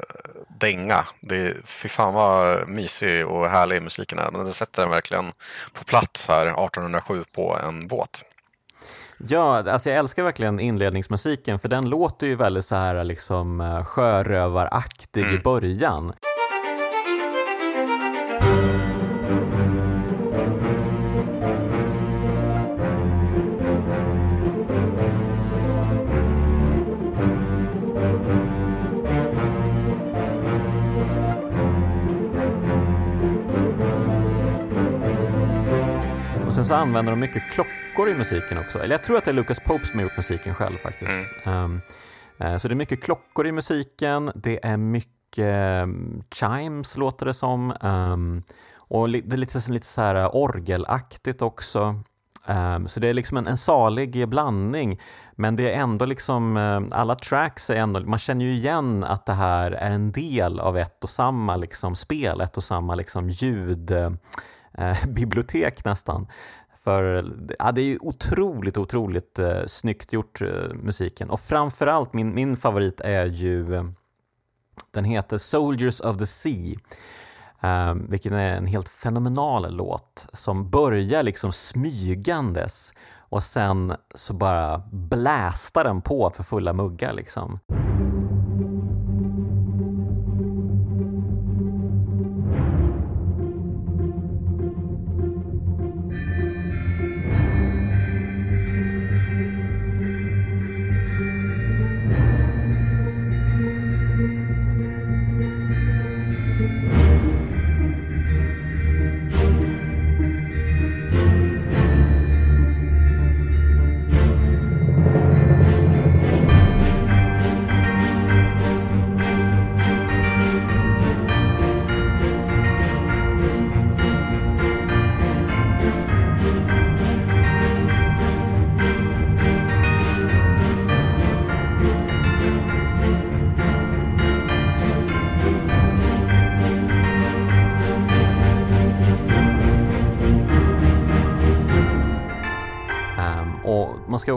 dänga. 0.48 1.06
Det, 1.20 1.56
fy 1.64 1.88
fan 1.88 2.14
vad 2.14 2.68
mysig 2.68 3.26
och 3.26 3.48
härlig 3.48 3.82
musiken 3.82 4.18
är. 4.18 4.30
Men 4.30 4.44
det 4.44 4.52
sätter 4.52 4.82
den 4.82 4.90
verkligen 4.90 5.32
på 5.72 5.84
plats 5.84 6.28
här 6.28 6.46
1807 6.46 7.24
på 7.32 7.58
en 7.58 7.88
båt. 7.88 8.22
Ja, 9.28 9.70
alltså 9.70 9.90
jag 9.90 9.98
älskar 9.98 10.22
verkligen 10.22 10.60
inledningsmusiken 10.60 11.58
för 11.58 11.68
den 11.68 11.88
låter 11.88 12.26
ju 12.26 12.34
väldigt 12.34 12.64
så 12.64 12.76
här 12.76 13.04
liksom 13.04 13.60
eh, 13.60 13.84
sjörövaraktig 13.84 15.22
mm. 15.22 15.34
i 15.34 15.38
början. 15.38 16.12
Sen 36.62 36.68
så 36.68 36.74
använder 36.82 37.12
de 37.12 37.20
mycket 37.20 37.50
klockor 37.50 38.08
i 38.08 38.14
musiken 38.14 38.58
också. 38.58 38.78
Eller 38.78 38.94
jag 38.94 39.04
tror 39.04 39.16
att 39.16 39.24
det 39.24 39.30
är 39.30 39.34
Lucas 39.34 39.60
Pope 39.60 39.86
som 39.86 39.98
har 39.98 40.04
gjort 40.04 40.16
musiken 40.16 40.54
själv 40.54 40.78
faktiskt. 40.78 41.18
Mm. 41.44 41.64
Um, 41.64 41.80
uh, 42.44 42.58
så 42.58 42.68
det 42.68 42.74
är 42.74 42.76
mycket 42.76 43.02
klockor 43.02 43.46
i 43.46 43.52
musiken, 43.52 44.30
det 44.34 44.66
är 44.66 44.76
mycket 44.76 45.82
um, 45.82 46.22
chimes 46.34 46.96
låter 46.96 47.26
det 47.26 47.34
som. 47.34 47.74
Um, 47.80 48.42
och 48.78 49.10
det 49.10 49.18
är 49.18 49.36
lite, 49.36 49.70
lite 49.70 49.86
så 49.86 50.00
här 50.00 50.36
orgelaktigt 50.36 51.42
också. 51.42 52.00
Um, 52.46 52.88
så 52.88 53.00
det 53.00 53.08
är 53.08 53.14
liksom 53.14 53.36
en, 53.36 53.46
en 53.46 53.58
salig 53.58 54.28
blandning. 54.28 55.00
Men 55.36 55.56
det 55.56 55.72
är 55.72 55.80
ändå 55.80 56.04
liksom, 56.04 56.56
uh, 56.56 56.82
alla 56.90 57.14
tracks 57.14 57.70
är 57.70 57.76
ändå, 57.76 58.00
man 58.00 58.18
känner 58.18 58.44
ju 58.44 58.52
igen 58.52 59.04
att 59.04 59.26
det 59.26 59.32
här 59.32 59.72
är 59.72 59.90
en 59.90 60.12
del 60.12 60.60
av 60.60 60.78
ett 60.78 61.04
och 61.04 61.10
samma 61.10 61.56
liksom 61.56 61.94
spel, 61.94 62.40
ett 62.40 62.56
och 62.56 62.64
samma 62.64 62.94
liksom 62.94 63.30
ljud 63.30 63.92
eh, 64.78 65.06
bibliotek 65.08 65.84
nästan. 65.84 66.26
För 66.84 67.24
ja, 67.58 67.72
det 67.72 67.80
är 67.80 67.84
ju 67.84 67.98
otroligt, 68.00 68.78
otroligt 68.78 69.38
eh, 69.38 69.64
snyggt 69.66 70.12
gjort, 70.12 70.42
eh, 70.42 70.74
musiken. 70.74 71.30
Och 71.30 71.40
framförallt, 71.40 72.14
min, 72.14 72.34
min 72.34 72.56
favorit 72.56 73.00
är 73.00 73.26
ju, 73.26 73.74
eh, 73.74 73.84
den 74.90 75.04
heter 75.04 75.38
Soldiers 75.38 76.00
of 76.00 76.18
the 76.18 76.26
Sea. 76.26 76.76
Eh, 77.62 77.94
vilken 77.94 78.32
är 78.32 78.56
en 78.56 78.66
helt 78.66 78.88
fenomenal 78.88 79.74
låt 79.76 80.26
som 80.32 80.70
börjar 80.70 81.22
liksom 81.22 81.52
smygandes 81.52 82.94
och 83.32 83.42
sen 83.42 83.96
så 84.14 84.34
bara 84.34 84.82
blästar 84.92 85.84
den 85.84 86.00
på 86.00 86.30
för 86.34 86.42
fulla 86.42 86.72
muggar 86.72 87.12
liksom. 87.12 87.58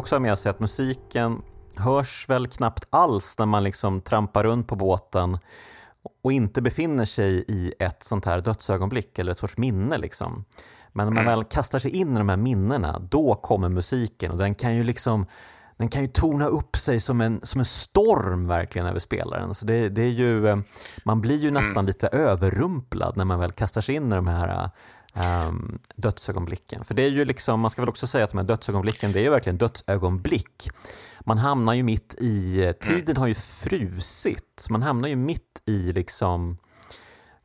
Också 0.06 0.16
ha 0.16 0.20
med 0.20 0.40
sig 0.40 0.50
att 0.50 0.60
musiken 0.60 1.42
hörs 1.76 2.30
väl 2.30 2.48
knappt 2.48 2.88
alls 2.90 3.38
när 3.38 3.46
man 3.46 3.64
liksom 3.64 4.02
trampar 4.02 4.44
runt 4.44 4.68
på 4.68 4.76
båten 4.76 5.38
och 6.24 6.32
inte 6.32 6.62
befinner 6.62 7.06
sig 7.06 7.46
i 7.48 7.74
ett 7.80 8.04
sånt 8.04 8.26
här 8.26 8.40
dödsögonblick 8.40 9.20
eller 9.20 9.32
ett 9.32 9.38
sorts 9.38 9.58
minne. 9.58 9.98
Liksom. 9.98 10.46
Men 10.94 11.06
när 11.08 11.14
man 11.14 11.26
väl 11.26 11.44
kastar 11.44 11.80
sig 11.80 11.92
in 11.92 12.14
i 12.14 12.18
de 12.18 12.30
här 12.30 12.38
minnena, 12.38 13.00
då 13.00 13.36
kommer 13.36 13.70
musiken 13.70 14.32
och 14.32 14.38
den 14.38 14.56
kan 14.56 14.76
ju 14.76 14.84
liksom 14.84 15.26
den 15.78 15.90
kan 15.90 16.02
ju 16.02 16.08
torna 16.08 16.46
upp 16.46 16.76
sig 16.76 17.00
som 17.00 17.22
en, 17.22 17.40
som 17.44 17.60
en 17.60 17.66
storm 17.66 18.48
verkligen 18.48 18.88
över 18.88 19.00
spelaren. 19.00 19.54
Så 19.54 19.66
det, 19.66 19.90
det 19.90 20.02
är 20.02 20.12
ju, 20.12 20.48
eh, 20.48 20.58
man 21.04 21.22
blir 21.22 21.38
ju 21.38 21.52
nästan 21.52 21.78
mm. 21.78 21.86
lite 21.86 22.08
överrumplad 22.08 23.18
när 23.18 23.26
man 23.26 23.40
väl 23.40 23.52
kastar 23.52 23.82
sig 23.82 23.96
in 23.96 24.08
i 24.08 24.16
de 24.16 24.28
här 24.28 24.70
um, 25.16 25.80
dödsögonblicken. 25.96 26.86
För 26.86 26.94
det 26.94 27.04
är 27.04 27.10
ju 27.10 27.26
liksom, 27.26 27.60
man 27.60 27.72
ska 27.72 27.82
väl 27.82 27.90
också 27.90 28.08
säga 28.08 28.24
att 28.24 28.32
de 28.32 28.38
här 28.38 28.46
dödsögonblicken, 28.46 29.12
det 29.12 29.20
är 29.20 29.24
ju 29.24 29.30
verkligen 29.30 29.58
dödsögonblick. 29.58 30.70
Man 31.20 31.38
hamnar 31.38 31.74
ju 31.74 31.84
mitt 31.84 32.16
i, 32.18 32.74
tiden 32.82 33.18
har 33.18 33.28
ju 33.28 33.36
frusit, 33.36 34.68
man 34.70 34.82
hamnar 34.82 35.10
ju 35.10 35.16
mitt 35.16 35.62
i 35.66 35.92
liksom, 35.92 36.58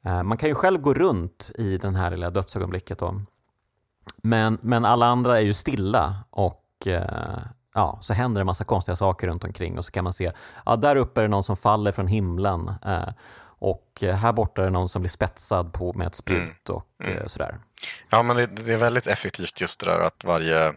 uh, 0.06 0.22
man 0.22 0.38
kan 0.38 0.48
ju 0.48 0.54
själv 0.54 0.80
gå 0.80 0.94
runt 0.94 1.50
i 1.54 1.78
den 1.78 1.94
här 1.94 2.11
lilla 2.11 2.30
dödsögonblicket 2.30 2.98
då. 2.98 3.22
Men, 4.22 4.59
men 4.61 4.85
alla 4.85 5.06
andra 5.06 5.38
är 5.38 5.42
ju 5.42 5.54
stilla 5.54 6.14
och 6.30 6.64
uh, 6.87 7.38
ja, 7.74 7.98
så 8.00 8.14
händer 8.14 8.38
det 8.38 8.42
en 8.42 8.46
massa 8.46 8.64
konstiga 8.64 8.96
saker 8.96 9.26
runt 9.28 9.44
omkring 9.44 9.78
och 9.78 9.85
så 9.85 9.92
kan 9.92 10.04
man 10.04 10.12
se, 10.12 10.33
ja 10.66 10.76
där 10.76 10.96
uppe 10.96 11.20
är 11.20 11.22
det 11.22 11.28
någon 11.28 11.44
som 11.44 11.56
faller 11.56 11.92
från 11.92 12.06
himlen. 12.06 12.72
Eh, 12.85 13.09
och 13.61 14.03
eh, 14.03 14.16
här 14.16 14.33
borta 14.33 14.62
är 14.62 14.64
det 14.64 14.70
någon 14.70 14.88
som 14.88 15.03
blir 15.03 15.11
spetsad 15.11 15.73
på 15.73 15.92
med 15.92 16.07
ett 16.07 16.14
sprut 16.14 16.38
mm. 16.38 16.55
och 16.68 16.87
mm. 17.03 17.16
Mm. 17.16 17.29
sådär. 17.29 17.59
Ja, 18.09 18.23
men 18.23 18.37
det, 18.37 18.46
det, 18.46 18.73
är 18.73 18.79
väldigt 18.79 19.07
effektivt 19.07 19.61
just 19.61 19.81
det 19.81 19.87
där 19.87 20.01
att 20.01 20.25
varje, 20.25 20.75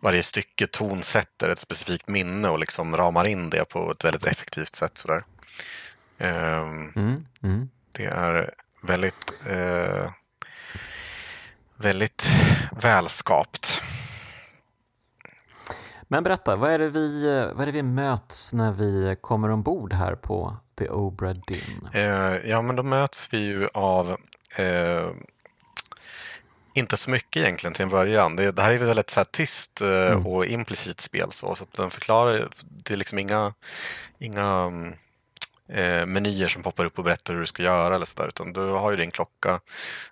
varje 0.00 0.22
stycke 0.22 0.66
tonsätter 0.66 1.48
ett 1.48 1.58
specifikt 1.58 2.08
minne 2.08 2.48
och 2.48 2.58
liksom 2.58 2.96
ramar 2.96 3.24
in 3.24 3.50
det 3.50 3.64
på 3.64 3.90
ett 3.90 4.04
väldigt 4.04 4.26
effektivt 4.26 4.76
sätt. 4.76 4.98
Sådär. 4.98 5.24
Um, 6.18 6.92
mm. 6.96 7.26
Mm. 7.42 7.68
Det 7.92 8.04
är 8.04 8.54
väldigt, 8.82 9.42
uh, 9.50 10.10
väldigt 11.76 12.26
välskapt. 12.72 13.82
Men 16.02 16.24
berätta, 16.24 16.56
vad 16.56 16.70
är, 16.70 16.78
det 16.78 16.88
vi, 16.88 17.26
vad 17.54 17.62
är 17.62 17.66
det 17.66 17.72
vi 17.72 17.82
möts 17.82 18.52
när 18.52 18.72
vi 18.72 19.16
kommer 19.20 19.50
ombord 19.50 19.92
här 19.92 20.14
på 20.14 20.56
The 20.74 20.88
Obra 20.88 21.32
Dinn? 21.32 21.88
Eh, 21.92 22.50
ja, 22.50 22.62
men 22.62 22.76
då 22.76 22.82
möts 22.82 23.28
vi 23.30 23.38
ju 23.38 23.68
av 23.74 24.16
eh, 24.56 25.10
inte 26.74 26.96
så 26.96 27.10
mycket 27.10 27.42
egentligen 27.42 27.74
till 27.74 27.82
en 27.82 27.88
början. 27.88 28.36
Det, 28.36 28.52
det 28.52 28.62
här 28.62 28.70
är 28.72 28.76
ett 28.76 28.82
väldigt 28.82 29.10
så 29.10 29.20
här, 29.20 29.24
tyst 29.24 29.80
eh, 29.80 30.12
mm. 30.12 30.26
och 30.26 30.46
implicit 30.46 31.00
spel 31.00 31.32
så, 31.32 31.54
så 31.54 31.64
att 31.64 31.72
den 31.72 31.90
förklarar, 31.90 32.48
det 32.60 32.94
är 32.94 32.96
liksom 32.96 33.18
inga, 33.18 33.54
inga 34.18 34.72
eh, 35.68 36.06
menyer 36.06 36.48
som 36.48 36.62
poppar 36.62 36.84
upp 36.84 36.98
och 36.98 37.04
berättar 37.04 37.34
hur 37.34 37.40
du 37.40 37.46
ska 37.46 37.62
göra 37.62 37.94
eller 37.94 38.06
sådär 38.06 38.28
utan 38.28 38.52
du 38.52 38.60
har 38.60 38.90
ju 38.90 38.96
din 38.96 39.10
klocka 39.10 39.60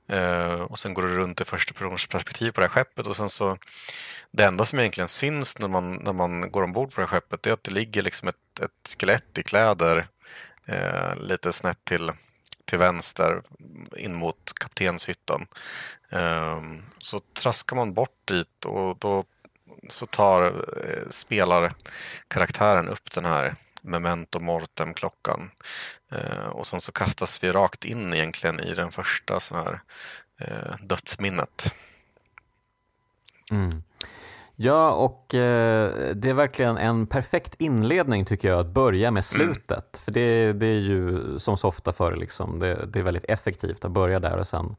eh, 0.06 0.60
och 0.60 0.78
sen 0.78 0.94
går 0.94 1.02
du 1.02 1.08
runt 1.08 1.40
i 1.40 1.44
första 1.44 1.74
persons 1.74 2.06
perspektiv 2.06 2.50
på 2.50 2.60
det 2.60 2.66
här 2.66 2.72
skeppet 2.72 3.06
och 3.06 3.16
sen 3.16 3.28
så 3.28 3.58
det 4.30 4.44
enda 4.44 4.64
som 4.64 4.78
egentligen 4.78 5.08
syns 5.08 5.58
när 5.58 5.68
man, 5.68 5.94
när 5.94 6.12
man 6.12 6.50
går 6.50 6.62
ombord 6.62 6.94
på 6.94 7.00
det 7.00 7.06
här 7.06 7.20
skeppet 7.20 7.46
är 7.46 7.52
att 7.52 7.64
det 7.64 7.70
ligger 7.70 8.02
liksom 8.02 8.28
ett, 8.28 8.60
ett 8.60 8.96
skelett 8.98 9.38
i 9.38 9.42
kläder 9.42 10.08
eh, 10.72 11.16
lite 11.16 11.52
snett 11.52 11.84
till, 11.84 12.12
till 12.64 12.78
vänster 12.78 13.42
in 13.96 14.14
mot 14.14 14.52
kaptenshytten. 14.54 15.46
Eh, 16.10 16.62
så 16.98 17.18
traskar 17.18 17.76
man 17.76 17.94
bort 17.94 18.20
dit 18.24 18.64
och 18.64 18.96
då 18.98 19.24
så 19.88 20.06
tar 20.06 20.42
eh, 20.44 21.10
spelarkaraktären 21.10 22.88
upp 22.88 23.10
den 23.10 23.24
här 23.24 23.54
memento 23.82 24.40
mortem-klockan. 24.40 25.50
Eh, 26.10 26.46
och 26.46 26.66
sen 26.66 26.80
så 26.80 26.92
kastas 26.92 27.44
vi 27.44 27.52
rakt 27.52 27.84
in 27.84 28.14
egentligen 28.14 28.60
i 28.60 28.74
den 28.74 28.92
första 28.92 29.40
sån 29.40 29.58
här 29.58 29.80
eh, 30.38 30.76
dödsminnet. 30.80 31.74
Mm. 33.50 33.82
Ja, 34.64 34.92
och 34.92 35.34
eh, 35.34 35.90
det 36.14 36.30
är 36.30 36.34
verkligen 36.34 36.78
en 36.78 37.06
perfekt 37.06 37.54
inledning 37.58 38.24
tycker 38.24 38.48
jag 38.48 38.60
att 38.60 38.66
börja 38.66 39.10
med 39.10 39.10
mm. 39.10 39.22
slutet. 39.22 39.70
Mm. 39.70 40.04
För 40.04 40.12
det, 40.12 40.52
det, 40.52 40.66
är 40.66 40.80
ju 40.80 41.20
som 41.38 41.56
så 41.56 41.68
ofta 41.68 41.92
förr, 41.92 42.16
liksom, 42.16 42.58
det, 42.58 42.86
det, 42.86 42.98
är 42.98 43.02
väldigt 43.02 43.24
effektivt 43.24 43.84
att 43.84 43.90
börja 43.90 44.20
där 44.20 44.36
och 44.36 44.46
sen 44.46 44.76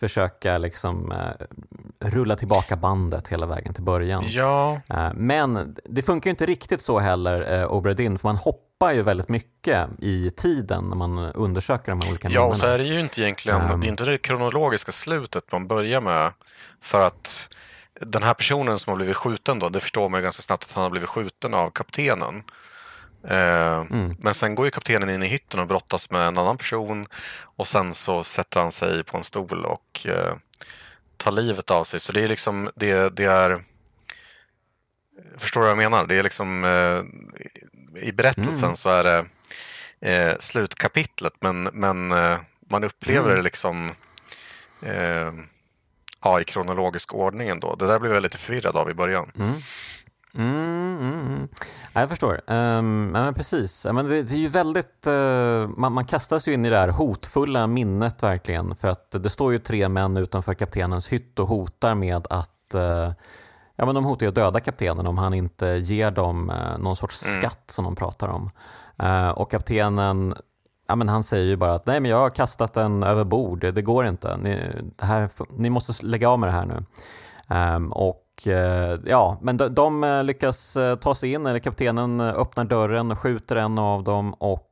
försöka 0.00 0.58
liksom, 0.58 1.12
eh, 1.12 1.46
rulla 2.08 2.36
tillbaka 2.36 2.76
bandet 2.76 3.28
hela 3.28 3.46
vägen 3.46 3.74
till 3.74 3.82
början. 3.82 4.24
Ja. 4.28 4.80
Eh, 4.90 5.10
men 5.14 5.76
det 5.84 6.02
funkar 6.02 6.30
inte 6.30 6.46
riktigt 6.46 6.82
så 6.82 6.98
heller, 6.98 7.60
eh, 7.60 7.72
Obradin, 7.72 8.18
för 8.18 8.28
man 8.28 8.36
hoppar 8.36 8.92
ju 8.92 9.02
väldigt 9.02 9.28
mycket 9.28 9.88
i 9.98 10.30
tiden 10.30 10.84
när 10.84 10.96
man 10.96 11.18
undersöker 11.18 11.92
de 11.92 12.00
här 12.00 12.10
olika 12.10 12.28
minnena. 12.28 12.46
Ja, 12.46 12.50
och 12.50 12.56
så 12.56 12.66
är 12.66 12.78
det 12.78 12.84
ju 12.84 13.00
inte 13.00 13.20
egentligen, 13.20 13.70
um, 13.70 13.80
det 13.80 13.86
är 13.86 13.88
inte 13.88 14.04
det 14.04 14.18
kronologiska 14.18 14.92
slutet 14.92 15.52
man 15.52 15.68
börjar 15.68 16.00
med. 16.00 16.32
För 16.80 17.00
att 17.06 17.48
den 18.00 18.22
här 18.22 18.34
personen 18.34 18.78
som 18.78 18.90
har 18.90 18.96
blivit 18.96 19.16
skjuten 19.16 19.58
då, 19.58 19.68
det 19.68 19.80
förstår 19.80 20.08
man 20.08 20.18
ju 20.18 20.22
ganska 20.22 20.42
snabbt 20.42 20.64
att 20.64 20.72
han 20.72 20.82
har 20.82 20.90
blivit 20.90 21.08
skjuten 21.08 21.54
av 21.54 21.70
kaptenen. 21.70 22.42
Eh, 23.28 23.76
mm. 23.76 24.16
Men 24.18 24.34
sen 24.34 24.54
går 24.54 24.64
ju 24.64 24.70
kaptenen 24.70 25.10
in 25.10 25.22
i 25.22 25.26
hytten 25.26 25.60
och 25.60 25.66
brottas 25.66 26.10
med 26.10 26.26
en 26.26 26.38
annan 26.38 26.58
person 26.58 27.06
och 27.56 27.68
sen 27.68 27.94
så 27.94 28.24
sätter 28.24 28.60
han 28.60 28.72
sig 28.72 29.04
på 29.04 29.16
en 29.16 29.24
stol 29.24 29.64
och 29.64 30.06
eh, 30.06 30.34
tar 31.16 31.32
livet 31.32 31.70
av 31.70 31.84
sig. 31.84 32.00
Så 32.00 32.12
det 32.12 32.22
är 32.22 32.28
liksom, 32.28 32.70
det, 32.74 33.16
det 33.16 33.24
är 33.24 33.62
Förstår 35.38 35.60
du 35.60 35.64
vad 35.64 35.70
jag 35.70 35.90
menar? 35.90 36.06
Det 36.06 36.14
är 36.14 36.22
liksom 36.22 36.64
eh, 36.64 38.02
I 38.02 38.12
berättelsen 38.12 38.64
mm. 38.64 38.76
så 38.76 38.88
är 38.88 39.04
det 39.04 39.26
eh, 40.00 40.38
slutkapitlet 40.38 41.32
men, 41.40 41.62
men 41.62 42.12
eh, 42.12 42.38
man 42.70 42.84
upplever 42.84 43.26
mm. 43.26 43.36
det 43.36 43.42
liksom 43.42 43.92
ja, 46.24 46.40
i 46.40 46.44
kronologisk 46.44 47.14
ordning 47.14 47.48
ändå. 47.48 47.74
Det 47.74 47.86
där 47.86 47.98
blev 47.98 48.12
jag 48.12 48.22
lite 48.22 48.38
förvirrad 48.38 48.76
av 48.76 48.90
i 48.90 48.94
början. 48.94 49.32
Mm. 49.36 49.54
Mm, 50.36 50.98
mm, 51.00 51.26
mm. 51.26 51.48
jag 51.92 52.08
förstår. 52.08 52.40
Um, 52.46 53.06
men 53.06 53.34
precis. 53.34 53.86
Men 53.92 54.08
det, 54.08 54.22
det 54.22 54.34
är 54.34 54.38
ju 54.38 54.48
väldigt, 54.48 55.06
uh, 55.06 55.68
man, 55.76 55.92
man, 55.92 56.04
kastas 56.04 56.48
ju 56.48 56.52
in 56.52 56.64
i 56.64 56.70
det 56.70 56.76
här 56.76 56.88
hotfulla 56.88 57.66
minnet 57.66 58.22
verkligen. 58.22 58.76
För 58.76 58.88
att 58.88 59.10
det 59.10 59.30
står 59.30 59.52
ju 59.52 59.58
tre 59.58 59.88
män 59.88 60.16
utanför 60.16 60.54
kaptenens 60.54 61.08
hytt 61.08 61.38
och 61.38 61.48
hotar 61.48 61.94
med 61.94 62.26
att 62.30 62.74
uh, 62.74 63.12
Ja, 63.76 63.86
men 63.86 63.94
de 63.94 64.04
hotar 64.04 64.26
ju 64.26 64.28
att 64.28 64.34
döda 64.34 64.60
kaptenen 64.60 65.06
om 65.06 65.18
han 65.18 65.34
inte 65.34 65.66
ger 65.66 66.10
dem 66.10 66.50
uh, 66.50 66.78
någon 66.78 66.96
sorts 66.96 67.26
mm. 67.26 67.40
skatt 67.40 67.64
som 67.66 67.84
de 67.84 67.96
pratar 67.96 68.28
om. 68.28 68.50
och 69.34 69.50
kaptenen 69.50 70.34
ja, 70.86 70.96
men 70.96 71.08
han 71.08 71.24
säger 71.24 71.44
ju 71.44 71.56
bara 71.56 71.74
att 71.74 71.86
nej 71.86 72.00
men 72.00 72.10
jag 72.10 72.18
har 72.18 72.30
kastat 72.30 72.74
den 72.74 73.02
över 73.02 73.24
bord, 73.24 73.60
det, 73.60 73.70
det 73.70 73.82
går 73.82 74.06
inte. 74.06 74.36
Ni, 74.36 74.60
här, 74.98 75.28
ni 75.56 75.70
måste 75.70 76.06
lägga 76.06 76.28
av 76.28 76.38
med 76.38 76.48
det 76.48 76.52
här 76.52 76.66
nu. 76.66 76.84
Um, 77.48 77.92
och 77.92 78.24
uh, 78.46 79.00
ja, 79.06 79.38
men 79.42 79.56
de, 79.56 79.74
de, 79.74 80.04
eh, 80.04 80.24
lyckas 80.24 80.76
uh, 80.76 80.94
ta 80.94 81.14
sig 81.14 81.32
in, 81.32 81.46
eller 81.46 81.58
kaptenen 81.58 82.20
öppnar 82.20 82.64
dörren 82.64 83.10
och 83.10 83.18
skjuter 83.18 83.56
en 83.56 83.78
av 83.78 84.04
dem 84.04 84.34
och 84.34 84.70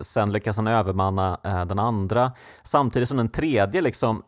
sen 0.00 0.32
lyckas 0.32 0.56
han 0.56 0.66
övermanna 0.66 1.38
den 1.68 1.78
andra 1.78 2.32
samtidigt 2.62 3.08
som 3.08 3.18
den 3.18 3.28
tredje 3.28 3.80
liksom 3.80 4.22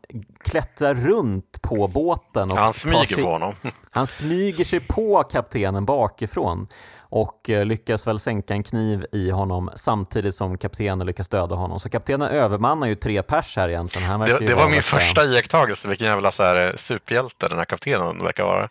klättrar 0.45 0.95
runt 0.95 1.63
på 1.63 1.89
båten. 1.89 2.51
Och 2.51 2.59
han 2.59 2.73
smyger 2.73 3.07
sig, 3.07 3.25
på 3.25 3.31
honom. 3.31 3.55
Han 3.91 4.07
smyger 4.07 4.65
sig 4.65 4.81
på 4.81 5.23
kaptenen 5.23 5.85
bakifrån 5.85 6.67
och 7.15 7.51
eh, 7.51 7.67
lyckas 7.67 8.07
väl 8.07 8.19
sänka 8.19 8.55
en 8.55 8.63
kniv 8.63 9.07
i 9.13 9.31
honom 9.31 9.71
samtidigt 9.77 10.35
som 10.35 10.59
kaptenen 10.59 11.07
lyckas 11.07 11.29
döda 11.29 11.55
honom. 11.55 11.81
Så 11.81 11.89
kaptenen 11.89 12.29
övermannar 12.29 12.87
ju 12.87 12.95
tre 12.95 13.23
pers 13.23 13.57
här 13.57 13.69
egentligen. 13.69 14.09
Han 14.09 14.21
det, 14.21 14.39
det 14.39 14.55
var 14.55 14.69
min 14.69 14.83
första 14.83 15.25
iakttagelse, 15.25 15.89
vilken 15.89 16.07
jävla 16.07 16.33
så 16.33 16.43
här, 16.43 16.67
eh, 16.67 16.75
superhjälte 16.77 17.49
den 17.49 17.59
här 17.59 17.65
kaptenen 17.65 18.23
verkar 18.23 18.45
vara. 18.45 18.69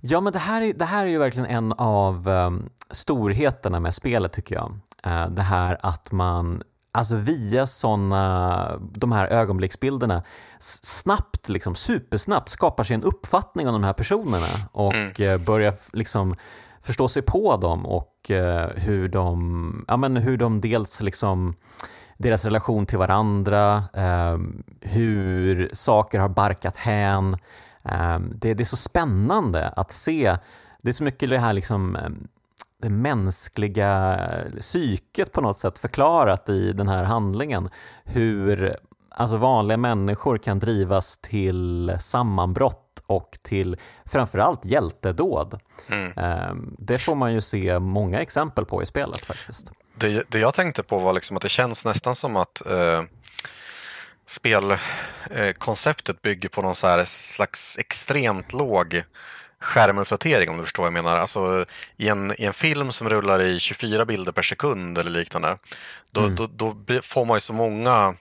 Ja, 0.00 0.20
men 0.20 0.32
det 0.32 0.38
här, 0.38 0.62
är, 0.62 0.72
det 0.72 0.84
här 0.84 1.06
är 1.06 1.10
ju 1.10 1.18
verkligen 1.18 1.48
en 1.48 1.72
av 1.72 2.28
um, 2.28 2.70
storheterna 2.90 3.80
med 3.80 3.94
spelet 3.94 4.32
tycker 4.32 4.54
jag. 4.54 4.72
Uh, 5.06 5.30
det 5.30 5.42
här 5.42 5.78
att 5.82 6.12
man 6.12 6.62
alltså 6.92 7.16
via 7.16 7.66
såna, 7.66 8.78
de 8.78 9.12
här 9.12 9.28
ögonblicksbilderna 9.28 10.22
snabbt, 10.82 11.48
liksom, 11.48 11.74
supersnabbt 11.74 12.48
skapar 12.48 12.84
sig 12.84 12.94
en 12.94 13.02
uppfattning 13.02 13.68
om 13.68 13.72
de 13.72 13.84
här 13.84 13.92
personerna 13.92 14.46
och 14.72 14.94
mm. 14.94 15.44
börjar 15.44 15.74
liksom 15.92 16.36
förstå 16.84 17.08
sig 17.08 17.22
på 17.22 17.56
dem 17.56 17.86
och 17.86 18.30
eh, 18.30 18.68
hur, 18.76 19.08
de, 19.08 19.84
ja, 19.88 19.96
men 19.96 20.16
hur 20.16 20.36
de 20.36 20.60
dels 20.60 21.02
liksom 21.02 21.54
deras 22.18 22.44
relation 22.44 22.86
till 22.86 22.98
varandra, 22.98 23.84
eh, 23.94 24.38
hur 24.80 25.70
saker 25.72 26.18
har 26.18 26.28
barkat 26.28 26.76
hän. 26.76 27.34
Eh, 27.84 28.18
det, 28.18 28.54
det, 28.54 28.62
är 28.62 28.64
så 28.64 28.76
spännande 28.76 29.68
att 29.68 29.92
se. 29.92 30.36
Det 30.82 30.88
är 30.88 30.92
så 30.92 31.04
mycket 31.04 31.30
det 31.30 31.38
här 31.38 31.52
liksom, 31.52 31.96
eh, 31.96 32.08
det 32.82 32.90
mänskliga 32.90 34.20
psyket 34.60 35.32
på 35.32 35.40
något 35.40 35.58
sätt 35.58 35.78
förklarat 35.78 36.48
i 36.48 36.72
den 36.72 36.88
här 36.88 37.04
handlingen. 37.04 37.68
Hur 38.04 38.76
alltså 39.10 39.36
vanliga 39.36 39.76
människor 39.76 40.38
kan 40.38 40.58
drivas 40.58 41.18
till 41.18 41.96
sammanbrott 42.00 42.83
och 43.06 43.38
till 43.42 43.76
framförallt 44.06 44.64
hjältedåd. 44.64 45.60
Mm. 45.88 46.12
Ehm, 46.16 46.76
det 46.78 46.98
får 46.98 47.14
man 47.14 47.32
ju 47.32 47.40
se 47.40 47.78
många 47.78 48.20
exempel 48.20 48.64
på 48.64 48.82
i 48.82 48.86
spelet 48.86 49.26
faktiskt. 49.26 49.72
Det, 49.94 50.24
det 50.28 50.38
jag 50.38 50.54
tänkte 50.54 50.82
på 50.82 50.98
var 50.98 51.12
liksom 51.12 51.36
att 51.36 51.42
det 51.42 51.48
känns 51.48 51.84
nästan 51.84 52.16
som 52.16 52.36
att 52.36 52.66
eh, 52.66 53.02
spelkonceptet 54.26 56.16
eh, 56.16 56.22
bygger 56.22 56.48
på 56.48 56.62
någon 56.62 56.74
så 56.74 56.86
här 56.86 57.04
slags 57.04 57.78
extremt 57.78 58.52
låg 58.52 59.02
skärmuppdatering 59.60 60.50
om 60.50 60.56
du 60.56 60.62
förstår 60.62 60.82
vad 60.82 60.86
jag 60.86 61.04
menar. 61.04 61.16
Alltså, 61.16 61.64
i, 61.96 62.08
en, 62.08 62.34
I 62.40 62.44
en 62.44 62.52
film 62.52 62.92
som 62.92 63.08
rullar 63.08 63.42
i 63.42 63.60
24 63.60 64.04
bilder 64.04 64.32
per 64.32 64.42
sekund 64.42 64.98
eller 64.98 65.10
liknande, 65.10 65.58
då, 66.10 66.20
mm. 66.20 66.36
då, 66.36 66.46
då 66.46 67.02
får 67.02 67.24
man 67.24 67.36
ju 67.36 67.40
så 67.40 67.52
många 67.52 68.14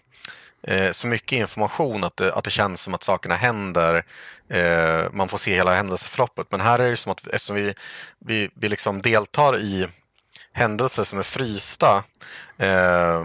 eh, 0.63 0.91
så 0.91 1.07
mycket 1.07 1.37
information 1.37 2.03
att 2.03 2.17
det, 2.17 2.33
att 2.33 2.43
det 2.43 2.51
känns 2.51 2.81
som 2.81 2.93
att 2.93 3.03
sakerna 3.03 3.35
händer. 3.35 4.03
Eh, 4.49 5.11
man 5.11 5.27
får 5.27 5.37
se 5.37 5.55
hela 5.55 5.75
händelseförloppet. 5.75 6.47
Men 6.49 6.61
här 6.61 6.79
är 6.79 6.89
det 6.89 6.97
som 6.97 7.11
att 7.11 7.27
eftersom 7.27 7.55
vi, 7.55 7.73
vi, 8.19 8.49
vi 8.53 8.69
liksom 8.69 9.01
deltar 9.01 9.57
i 9.59 9.87
händelser 10.51 11.03
som 11.03 11.19
är 11.19 11.23
frysta 11.23 12.03
eh, 12.57 13.23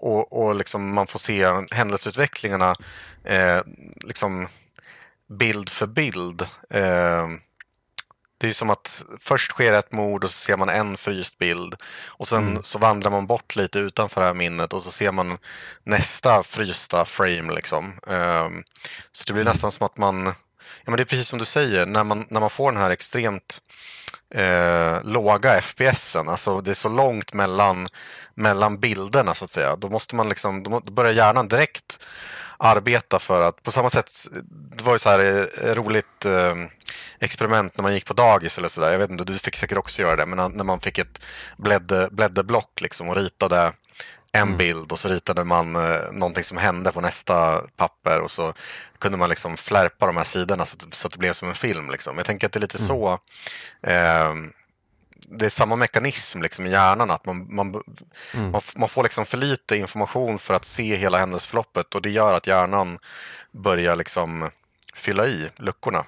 och, 0.00 0.32
och 0.32 0.54
liksom 0.54 0.94
man 0.94 1.06
får 1.06 1.18
se 1.18 1.46
händelseutvecklingarna 1.70 2.74
eh, 3.24 3.60
liksom 4.00 4.48
bild 5.28 5.68
för 5.68 5.86
bild. 5.86 6.42
Eh, 6.70 7.28
det 8.38 8.48
är 8.48 8.52
som 8.52 8.70
att 8.70 9.02
först 9.18 9.50
sker 9.50 9.72
ett 9.72 9.92
mord 9.92 10.24
och 10.24 10.30
så 10.30 10.36
ser 10.36 10.56
man 10.56 10.68
en 10.68 10.96
fryst 10.96 11.38
bild 11.38 11.74
och 12.06 12.28
sen 12.28 12.48
mm. 12.48 12.62
så 12.62 12.78
vandrar 12.78 13.10
man 13.10 13.26
bort 13.26 13.56
lite 13.56 13.78
utanför 13.78 14.20
det 14.20 14.26
här 14.26 14.34
minnet 14.34 14.72
och 14.72 14.82
så 14.82 14.90
ser 14.90 15.12
man 15.12 15.38
nästa 15.84 16.42
frysta 16.42 17.04
frame. 17.04 17.54
Liksom. 17.54 17.84
Um, 18.06 18.64
så 19.12 19.24
det 19.26 19.32
blir 19.32 19.42
mm. 19.42 19.52
nästan 19.52 19.72
som 19.72 19.86
att 19.86 19.96
man, 19.96 20.26
ja 20.26 20.34
men 20.84 20.96
det 20.96 21.02
är 21.02 21.04
precis 21.04 21.28
som 21.28 21.38
du 21.38 21.44
säger, 21.44 21.86
när 21.86 22.04
man, 22.04 22.26
när 22.28 22.40
man 22.40 22.50
får 22.50 22.72
den 22.72 22.80
här 22.80 22.90
extremt 22.90 23.60
eh, 24.34 25.02
låga 25.02 25.60
FPSen, 25.60 26.28
alltså 26.28 26.60
det 26.60 26.70
är 26.70 26.74
så 26.74 26.88
långt 26.88 27.32
mellan, 27.32 27.88
mellan 28.34 28.80
bilderna 28.80 29.34
så 29.34 29.44
att 29.44 29.50
säga, 29.50 29.76
då 29.76 29.88
måste 29.88 30.16
man 30.16 30.28
liksom, 30.28 30.62
då 30.62 30.80
börjar 30.80 31.12
hjärnan 31.12 31.48
direkt 31.48 32.06
arbeta 32.58 33.18
för 33.18 33.40
att, 33.40 33.62
på 33.62 33.70
samma 33.70 33.90
sätt, 33.90 34.26
det 34.76 34.84
var 34.84 34.92
ju 34.92 34.98
så 34.98 35.10
här 35.10 35.48
eh, 35.62 35.74
roligt 35.74 36.24
eh, 36.24 36.54
experiment 37.18 37.76
när 37.76 37.82
man 37.82 37.94
gick 37.94 38.04
på 38.04 38.14
dagis 38.14 38.58
eller 38.58 38.68
sådär. 38.68 38.92
Jag 38.92 38.98
vet 38.98 39.10
inte, 39.10 39.24
du 39.24 39.38
fick 39.38 39.56
säkert 39.56 39.78
också 39.78 40.02
göra 40.02 40.16
det, 40.16 40.26
men 40.26 40.52
när 40.52 40.64
man 40.64 40.80
fick 40.80 40.98
ett 40.98 41.20
blädde, 41.56 42.08
blädderblock 42.10 42.80
liksom 42.80 43.08
och 43.08 43.16
ritade 43.16 43.72
en 44.32 44.42
mm. 44.42 44.56
bild 44.56 44.92
och 44.92 44.98
så 44.98 45.08
ritade 45.08 45.44
man 45.44 45.76
eh, 45.76 46.12
någonting 46.12 46.44
som 46.44 46.58
hände 46.58 46.92
på 46.92 47.00
nästa 47.00 47.62
papper 47.76 48.20
och 48.20 48.30
så 48.30 48.54
kunde 48.98 49.18
man 49.18 49.28
liksom 49.28 49.56
flärpa 49.56 50.06
de 50.06 50.16
här 50.16 50.24
sidorna 50.24 50.66
så 50.66 50.76
att, 50.76 50.94
så 50.94 51.06
att 51.06 51.12
det 51.12 51.18
blev 51.18 51.32
som 51.32 51.48
en 51.48 51.54
film. 51.54 51.90
Liksom. 51.90 52.16
Jag 52.16 52.26
tänker 52.26 52.46
att 52.46 52.52
det 52.52 52.58
är 52.58 52.60
lite 52.60 52.78
mm. 52.78 52.88
så 52.88 53.12
eh, 53.82 54.34
det 55.30 55.46
är 55.46 55.50
samma 55.50 55.76
mekanism 55.76 56.42
liksom 56.42 56.66
i 56.66 56.70
hjärnan, 56.70 57.10
att 57.10 57.26
man, 57.26 57.54
man, 57.54 57.82
mm. 58.34 58.50
man, 58.50 58.60
man, 58.76 58.88
får 58.88 59.02
liksom 59.02 59.26
för 59.26 59.36
lite 59.36 59.76
information 59.76 60.38
för 60.38 60.54
att 60.54 60.64
se 60.64 60.96
hela 60.96 61.18
händelseförloppet 61.18 61.94
och 61.94 62.02
det 62.02 62.10
gör 62.10 62.34
att 62.34 62.46
hjärnan 62.46 62.98
börjar 63.52 63.96
liksom 63.96 64.50
fylla 64.94 65.26
i 65.26 65.50
luckorna. 65.56 66.04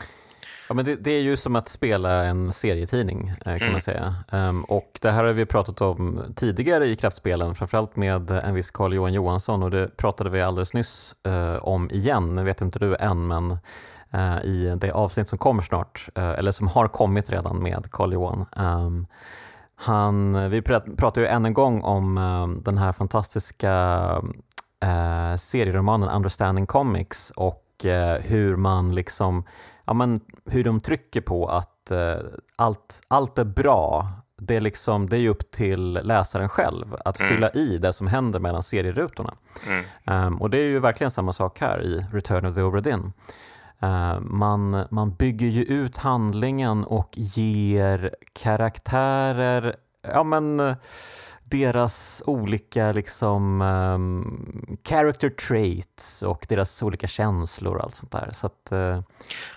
Ja, 0.70 0.74
men 0.74 0.84
det, 0.84 0.96
det, 0.96 1.10
är 1.10 1.20
ju 1.20 1.36
som 1.36 1.56
att 1.56 1.68
spela 1.68 2.24
en 2.24 2.52
serietidning 2.52 3.28
eh, 3.28 3.44
kan 3.44 3.54
mm. 3.54 3.72
man 3.72 3.80
säga. 3.80 4.14
Um, 4.32 4.64
och 4.64 4.98
det 5.02 5.10
här 5.10 5.24
har 5.24 5.32
vi 5.32 5.46
pratat 5.46 5.80
om 5.80 6.22
tidigare 6.36 6.86
i 6.86 6.96
kraftspelen, 6.96 7.54
framförallt 7.54 7.96
med 7.96 8.30
en 8.30 8.54
viss 8.54 8.70
Carl 8.70 8.94
Johan 8.94 9.12
Johansson 9.12 9.62
och 9.62 9.70
det 9.70 9.96
pratade 9.96 10.30
vi 10.30 10.42
alldeles 10.42 10.74
nyss 10.74 11.14
uh, 11.28 11.56
om 11.56 11.90
igen, 11.90 12.34
nu 12.34 12.44
vet 12.44 12.60
inte 12.60 12.78
du 12.78 12.96
än, 12.96 13.26
men 13.26 13.50
uh, 14.14 14.44
i 14.44 14.76
det 14.80 14.90
avsnitt 14.90 15.28
som 15.28 15.38
kommer 15.38 15.62
snart, 15.62 16.08
uh, 16.18 16.24
eller 16.24 16.50
som 16.52 16.68
har 16.68 16.88
kommit 16.88 17.30
redan 17.30 17.62
med 17.62 17.86
Carl 17.90 18.12
Johan. 18.12 18.46
Um, 18.56 19.06
Han, 19.74 20.50
vi 20.50 20.62
pratar 20.96 21.20
ju 21.20 21.26
än 21.26 21.44
en 21.44 21.54
gång 21.54 21.82
om 21.82 22.60
den 22.64 22.78
här 22.78 22.92
fantastiska 22.92 23.72
eh, 24.82 25.36
serieromanen 25.36 26.08
Understanding 26.08 26.66
Comics 26.66 27.30
och 27.30 27.84
eh, 27.84 28.22
hur 28.22 28.56
man 28.56 28.94
liksom, 28.94 29.44
ja 29.84 29.94
men 29.94 30.20
hur 30.44 30.64
de 30.64 30.80
trycker 30.80 31.20
på 31.20 31.46
att 31.46 31.90
eh, 31.90 32.16
allt, 32.56 33.00
allt 33.08 33.38
är 33.38 33.44
bra. 33.44 34.08
Det 34.42 34.56
är, 34.56 34.60
liksom, 34.60 35.08
det 35.08 35.18
är 35.18 35.28
upp 35.28 35.50
till 35.50 35.92
läsaren 35.92 36.48
själv 36.48 36.96
att 37.04 37.20
mm. 37.20 37.32
fylla 37.32 37.50
i 37.50 37.78
det 37.78 37.92
som 37.92 38.06
händer 38.06 38.38
mellan 38.40 38.62
serierutorna. 38.62 39.34
Mm. 39.66 40.26
Um, 40.26 40.40
och 40.40 40.50
det 40.50 40.58
är 40.58 40.66
ju 40.66 40.80
verkligen 40.80 41.10
samma 41.10 41.32
sak 41.32 41.60
här 41.60 41.82
i 41.82 42.06
Return 42.12 42.46
of 42.46 42.54
the 42.54 42.62
Obra 42.62 42.80
Dinn. 42.80 43.12
Uh, 43.82 44.20
man, 44.20 44.84
man 44.90 45.14
bygger 45.14 45.46
ju 45.46 45.64
ut 45.64 45.96
handlingen 45.96 46.84
och 46.84 47.08
ger 47.12 48.14
karaktärer 48.32 49.76
ja, 50.02 50.22
men, 50.22 50.76
deras 51.50 52.22
olika 52.26 52.92
liksom, 52.92 53.60
um, 53.60 54.78
character 54.88 55.30
traits 55.30 56.22
och 56.22 56.46
deras 56.48 56.82
olika 56.82 57.06
känslor 57.06 57.76
och 57.76 57.84
allt 57.84 57.94
sånt 57.94 58.12
där. 58.12 58.30
Så 58.32 58.46
att, 58.46 58.68
uh, 58.72 59.02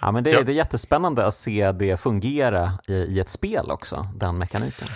ja, 0.02 0.12
men 0.12 0.24
det, 0.24 0.32
ja. 0.32 0.42
det 0.42 0.52
är 0.52 0.56
jättespännande 0.56 1.26
att 1.26 1.34
se 1.34 1.72
det 1.72 2.00
fungera 2.00 2.72
i, 2.88 2.94
i 2.94 3.20
ett 3.20 3.30
spel 3.30 3.72
också, 3.72 4.08
den 4.16 4.38
mekaniken. 4.38 4.88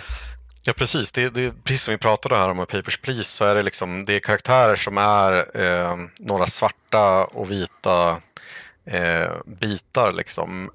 Ja, 0.68 0.72
precis. 0.72 1.12
Det, 1.12 1.28
det, 1.28 1.64
precis 1.64 1.82
som 1.82 1.92
vi 1.92 1.98
pratade 1.98 2.36
här 2.36 2.50
om 2.50 2.56
Papers, 2.56 3.00
Please 3.00 3.24
så 3.24 3.44
är 3.44 3.54
det, 3.54 3.62
liksom, 3.62 4.04
det 4.04 4.14
är 4.14 4.20
karaktärer 4.20 4.76
som 4.76 4.98
är 4.98 5.56
eh, 5.62 5.96
några 6.18 6.46
svarta 6.46 7.24
och 7.24 7.50
vita 7.50 8.20
eh, 8.86 9.30
bitar, 9.46 10.12
liksom. 10.12 10.70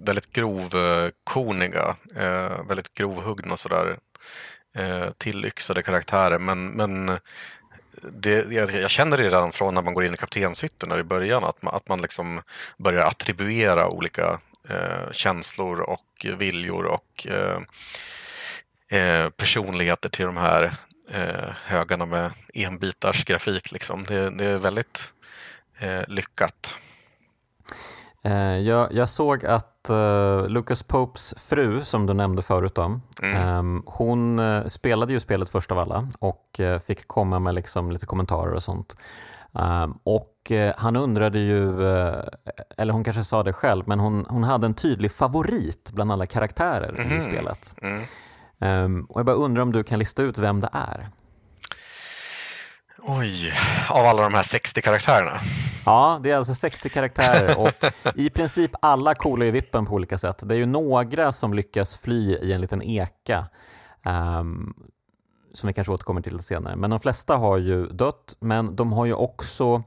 väldigt 0.00 0.32
grovkorniga, 0.32 1.96
eh, 2.16 2.66
väldigt 2.68 2.94
grovhuggna 2.94 3.56
sådär 3.56 3.98
eh, 4.76 5.10
tillyxade 5.18 5.82
karaktärer. 5.82 6.38
Men, 6.38 6.68
men 6.68 7.18
det, 8.02 8.52
jag, 8.52 8.70
jag 8.70 8.90
känner 8.90 9.16
det 9.16 9.22
redan 9.22 9.52
från 9.52 9.74
när 9.74 9.82
man 9.82 9.94
går 9.94 10.04
in 10.04 10.14
i 10.14 10.16
kaptenshytten 10.16 11.00
i 11.00 11.02
början 11.02 11.44
att 11.44 11.62
man, 11.62 11.74
att 11.74 11.88
man 11.88 12.02
liksom 12.02 12.42
börjar 12.78 13.06
attribuera 13.06 13.88
olika 13.88 14.40
eh, 14.68 15.10
känslor 15.10 15.80
och 15.80 16.26
viljor 16.38 16.84
och 16.84 17.26
eh, 17.26 17.58
eh, 19.00 19.30
personligheter 19.30 20.08
till 20.08 20.26
de 20.26 20.36
här 20.36 20.76
eh, 21.10 21.50
högarna 21.64 22.06
med 22.06 22.30
enbitars 22.54 23.24
grafik. 23.24 23.72
Liksom. 23.72 24.04
Det, 24.04 24.30
det 24.30 24.44
är 24.44 24.58
väldigt 24.58 25.12
eh, 25.78 26.02
lyckat. 26.08 26.74
Eh, 28.26 28.58
jag, 28.58 28.92
jag, 28.92 29.08
såg 29.08 29.44
att 29.44 29.90
uh, 29.90 30.48
Lucas 30.48 30.82
Popes 30.82 31.34
fru, 31.38 31.84
som 31.84 32.06
du 32.06 32.14
nämnde 32.14 32.42
förut, 32.42 32.78
om, 32.78 33.02
mm. 33.22 33.58
um, 33.58 33.82
hon 33.86 34.38
uh, 34.38 34.66
spelade 34.66 35.12
ju 35.12 35.20
spelet 35.20 35.48
först 35.48 35.72
av 35.72 35.78
alla 35.78 36.08
och 36.18 36.60
uh, 36.60 36.78
fick 36.78 37.08
komma 37.08 37.38
med 37.38 37.54
liksom 37.54 37.90
lite 37.90 38.06
kommentarer 38.06 38.52
och 38.52 38.62
sånt. 38.62 38.96
Um, 39.52 39.98
och 40.02 40.32
han 40.76 40.96
undrade 40.96 41.38
ju, 41.38 41.82
eller 42.76 42.92
hon 42.92 43.04
kanske 43.04 43.24
sa 43.24 43.42
det 43.42 43.52
själv, 43.52 43.84
men 43.88 44.00
hon, 44.00 44.24
hon 44.28 44.44
hade 44.44 44.66
en 44.66 44.74
tydlig 44.74 45.12
favorit 45.12 45.90
bland 45.92 46.12
alla 46.12 46.26
karaktärer 46.26 46.88
mm. 46.88 47.12
i 47.12 47.14
mhm. 47.14 47.22
spelet. 47.22 47.74
Mm. 47.82 48.84
Um, 48.84 49.04
och 49.04 49.20
jag 49.20 49.26
bara 49.26 49.36
undrar 49.36 49.62
om 49.62 49.72
du 49.72 49.84
kan 49.84 49.98
lista 49.98 50.22
ut 50.22 50.38
vem 50.38 50.60
det 50.60 50.68
är? 50.72 51.08
Oj, 53.08 53.52
av 53.90 54.06
alla 54.06 54.22
de 54.22 54.34
här 54.34 54.42
60 54.42 54.82
karaktärerna? 54.82 55.40
Ja, 55.84 56.20
det 56.22 56.30
är 56.30 56.36
alltså 56.36 56.54
60 56.54 56.88
karaktärer 56.88 57.58
och 57.58 57.84
i 58.14 58.30
princip 58.30 58.70
alla 58.82 59.14
coola 59.14 59.44
i 59.44 59.50
vippen 59.50 59.86
på 59.86 59.94
olika 59.94 60.18
sätt. 60.18 60.42
Det 60.42 60.54
är 60.54 60.58
ju 60.58 60.66
några 60.66 61.32
som 61.32 61.54
lyckas 61.54 61.96
fly 61.96 62.36
i 62.36 62.52
en 62.52 62.60
liten 62.60 62.82
eka, 62.82 63.46
um, 64.04 64.74
som 65.54 65.66
vi 65.66 65.72
kanske 65.72 65.92
återkommer 65.92 66.20
till 66.20 66.40
senare. 66.40 66.76
Men 66.76 66.90
de 66.90 67.00
flesta 67.00 67.36
har 67.36 67.58
ju 67.58 67.86
dött, 67.86 68.36
men 68.40 68.76
de 68.76 68.92
har 68.92 69.06
ju 69.06 69.14
också 69.14 69.82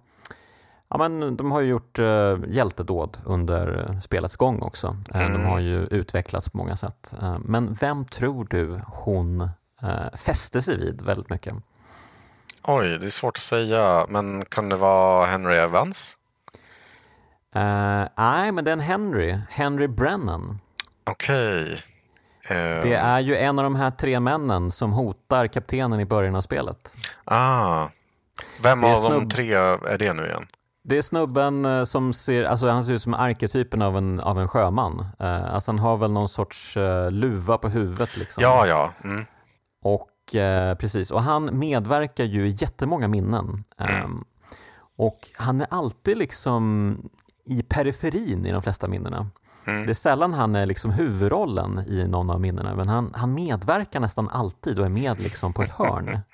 Ja, 0.89 0.97
men 0.97 1.38
de 1.38 1.51
har 1.51 1.62
ju 1.62 1.69
gjort 1.69 1.99
uh, 1.99 2.38
hjältedåd 2.47 3.17
under 3.25 3.97
spelets 4.01 4.36
gång 4.36 4.62
också. 4.62 4.97
Mm. 5.13 5.34
De 5.34 5.45
har 5.45 5.60
ju 5.60 5.86
utvecklats 5.86 6.49
på 6.49 6.58
många 6.58 6.75
sätt. 6.75 7.13
Uh, 7.23 7.38
men 7.39 7.73
vem 7.73 8.05
tror 8.05 8.47
du 8.49 8.82
hon 8.88 9.41
uh, 9.84 10.15
fäste 10.15 10.62
sig 10.62 10.77
vid 10.77 11.01
väldigt 11.01 11.29
mycket? 11.29 11.55
Oj, 12.71 12.97
det 12.97 13.05
är 13.05 13.10
svårt 13.10 13.38
att 13.38 13.43
säga, 13.43 14.05
men 14.10 14.45
kan 14.45 14.69
det 14.69 14.75
vara 14.75 15.25
Henry 15.25 15.55
Evans? 15.55 16.17
Uh, 17.55 18.08
nej, 18.17 18.51
men 18.51 18.65
det 18.65 18.71
är 18.71 18.73
en 18.73 18.79
Henry. 18.79 19.38
Henry 19.49 19.88
Brennan. 19.88 20.60
Okej. 21.03 21.62
Okay. 21.63 22.58
Uh... 22.58 22.77
Eh, 22.77 22.84
det 22.84 22.93
är 22.93 23.19
ju 23.19 23.36
en 23.36 23.60
av 23.60 23.63
de 23.63 23.75
här 23.75 23.91
tre 23.91 24.19
männen 24.19 24.71
som 24.71 24.91
hotar 24.91 25.47
kaptenen 25.47 25.99
i 25.99 26.05
början 26.05 26.36
av 26.36 26.41
spelet. 26.41 26.95
Ah. 27.25 27.88
Vem 28.63 28.84
av 28.84 28.95
snubb... 28.95 29.29
de 29.29 29.36
tre 29.36 29.53
är 29.53 29.97
det 29.97 30.13
nu 30.13 30.25
igen? 30.25 30.47
Det 30.84 30.97
är 30.97 31.01
snubben 31.01 31.65
eh, 31.65 31.84
som 31.84 32.13
ser, 32.13 32.43
alltså 32.43 32.67
han 32.67 32.84
ser 32.84 32.93
ut 32.93 33.01
som 33.01 33.13
arketypen 33.13 33.82
av 33.82 33.97
en, 33.97 34.19
av 34.19 34.39
en 34.39 34.47
sjöman. 34.47 34.99
Uh, 34.99 35.53
alltså 35.53 35.71
han 35.71 35.79
har 35.79 35.97
väl 35.97 36.12
någon 36.12 36.29
sorts 36.29 36.77
uh, 36.77 37.12
luva 37.12 37.58
på 37.58 37.69
huvudet 37.69 38.17
liksom. 38.17 38.43
Ja, 38.43 38.67
ja. 38.67 38.93
Mm. 39.03 39.25
Och 39.84 40.09
eh, 40.36 40.76
precis, 40.76 41.12
och 41.12 41.22
han 41.22 41.60
medverkar 41.60 42.24
ju 42.24 42.48
i 42.48 42.50
jättemånga 42.50 43.08
minnen. 43.08 43.63
Um, 44.04 44.26
och 44.96 45.20
han 45.36 45.62
är 45.62 45.68
alltid 45.70 46.18
liksom 46.18 46.96
i 47.46 47.63
periferin 47.63 48.46
i 48.46 48.52
de 48.52 48.62
flesta 48.62 48.88
minnena. 48.88 49.30
Mm. 49.68 49.86
Det 49.86 49.92
är 49.92 49.94
sällan 49.94 50.34
han 50.34 50.56
är 50.56 50.65
liksom 50.65 50.92
huvudrollen 50.92 51.84
i 51.88 52.08
någon 52.08 52.30
av 52.30 52.42
minnena, 52.42 52.76
men 52.76 52.88
han, 52.88 53.13
han 53.15 53.34
medverkar 53.34 54.00
nästan 54.00 54.30
alltid 54.30 54.80
och 54.80 54.86
är 54.86 54.89
med 54.89 55.20
liksom 55.20 55.54
på 55.54 55.63
ett 55.63 55.72
hörn. 55.72 56.20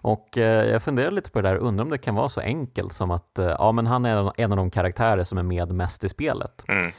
Och 0.00 0.38
eh, 0.38 0.70
jag 0.70 0.82
funderar 0.82 1.10
lite 1.10 1.30
på 1.30 1.40
det 1.40 1.48
där, 1.48 1.56
undrar 1.56 1.84
om 1.84 1.90
det 1.90 1.98
kan 1.98 2.14
vara 2.14 2.28
så 2.28 2.40
enkelt 2.40 2.92
som 2.92 3.10
att 3.10 3.38
eh, 3.38 3.46
ja, 3.46 3.72
men 3.72 3.86
han 3.86 4.04
är 4.04 4.40
en 4.40 4.52
av 4.52 4.56
de 4.56 4.70
karaktärer 4.70 5.24
som 5.24 5.38
är 5.38 5.42
med 5.42 5.72
mest 5.72 6.04
i 6.04 6.08
spelet. 6.08 6.64
Mm. 6.68 6.92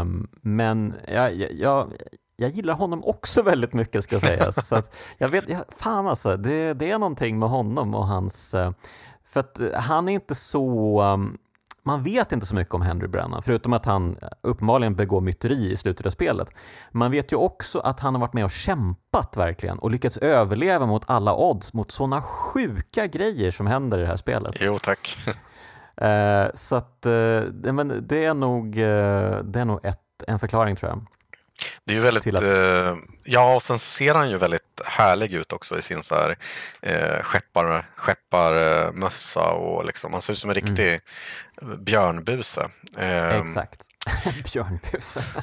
Um, 0.00 0.28
men 0.40 0.94
jag, 1.08 1.34
jag, 1.34 1.52
jag 1.52 1.92
gillar 2.36 2.74
honom 2.74 3.04
också 3.04 3.42
väldigt 3.42 3.72
mycket 3.72 4.04
ska 4.04 4.20
sägas. 4.20 4.68
så 4.68 4.82
jag 5.18 5.28
vet, 5.28 5.48
jag, 5.48 5.64
fan 5.78 6.06
alltså, 6.06 6.36
det, 6.36 6.74
det 6.74 6.90
är 6.90 6.98
någonting 6.98 7.38
med 7.38 7.48
honom 7.48 7.94
och 7.94 8.06
hans... 8.06 8.54
Eh, 8.54 8.70
för 9.24 9.40
att 9.40 9.60
eh, 9.60 9.72
han 9.74 10.08
är 10.08 10.12
inte 10.12 10.34
så... 10.34 11.02
Um, 11.02 11.38
man 11.82 12.02
vet 12.02 12.32
inte 12.32 12.46
så 12.46 12.54
mycket 12.54 12.74
om 12.74 12.82
Henry 12.82 13.08
Brennan, 13.08 13.42
förutom 13.42 13.72
att 13.72 13.86
han 13.86 14.16
uppenbarligen 14.42 14.94
begår 14.94 15.20
myteri 15.20 15.72
i 15.72 15.76
slutet 15.76 16.06
av 16.06 16.10
spelet. 16.10 16.48
Man 16.90 17.10
vet 17.10 17.32
ju 17.32 17.36
också 17.36 17.78
att 17.78 18.00
han 18.00 18.14
har 18.14 18.20
varit 18.20 18.32
med 18.32 18.44
och 18.44 18.50
kämpat 18.50 19.36
verkligen 19.36 19.78
och 19.78 19.90
lyckats 19.90 20.16
överleva 20.16 20.86
mot 20.86 21.10
alla 21.10 21.34
odds, 21.36 21.74
mot 21.74 21.90
sådana 21.90 22.22
sjuka 22.22 23.06
grejer 23.06 23.50
som 23.50 23.66
händer 23.66 23.98
i 23.98 24.00
det 24.00 24.06
här 24.06 24.16
spelet. 24.16 24.54
Jo, 24.60 24.78
tack. 24.78 25.16
Eh, 25.96 26.46
så 26.54 26.76
att, 26.76 27.06
men 27.52 28.06
det 28.08 28.24
är 28.24 28.34
nog, 28.34 28.72
det 29.44 29.60
är 29.60 29.64
nog 29.64 29.84
ett, 29.84 30.00
en 30.26 30.38
förklaring 30.38 30.76
tror 30.76 30.90
jag. 30.90 31.06
Det 31.84 31.92
är 31.92 31.94
ju 31.94 32.00
väldigt, 32.00 32.34
att... 32.34 32.42
eh, 32.42 32.96
ja 33.24 33.54
och 33.54 33.62
sen 33.62 33.78
så 33.78 33.90
ser 33.90 34.14
han 34.14 34.30
ju 34.30 34.38
väldigt 34.38 34.80
härlig 34.84 35.32
ut 35.32 35.52
också 35.52 35.78
i 35.78 35.82
sin 35.82 36.02
så 36.02 36.14
här, 36.14 36.36
eh, 36.82 37.22
skeppar, 37.22 37.90
skepparmössa 37.96 39.40
och 39.40 39.84
liksom, 39.84 40.12
han 40.12 40.22
ser 40.22 40.32
ut 40.32 40.38
som 40.38 40.50
en 40.50 40.56
mm. 40.56 40.66
riktig 40.66 41.00
mm. 41.62 41.84
björnbuse. 41.84 42.68
Eh, 42.96 43.40
Exakt, 43.40 43.82
björnbuse. 44.52 45.24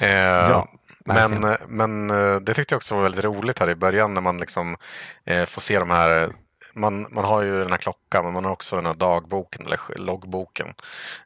eh, 0.00 0.50
ja. 0.50 0.68
Men, 1.04 1.56
men 1.68 2.10
eh, 2.10 2.36
det 2.36 2.54
tyckte 2.54 2.72
jag 2.74 2.76
också 2.76 2.94
var 2.94 3.02
väldigt 3.02 3.24
roligt 3.24 3.58
här 3.58 3.70
i 3.70 3.74
början 3.74 4.14
när 4.14 4.20
man 4.20 4.38
liksom 4.38 4.76
eh, 5.24 5.44
får 5.44 5.60
se 5.60 5.78
de 5.78 5.90
här 5.90 6.32
man, 6.74 7.06
man 7.10 7.24
har 7.24 7.42
ju 7.42 7.58
den 7.58 7.70
här 7.70 7.78
klockan 7.78 8.24
men 8.24 8.32
man 8.32 8.44
har 8.44 8.52
också 8.52 8.76
den 8.76 8.86
här 8.86 8.94
dagboken 8.94 9.66
eller 9.66 9.78
loggboken. 9.96 10.74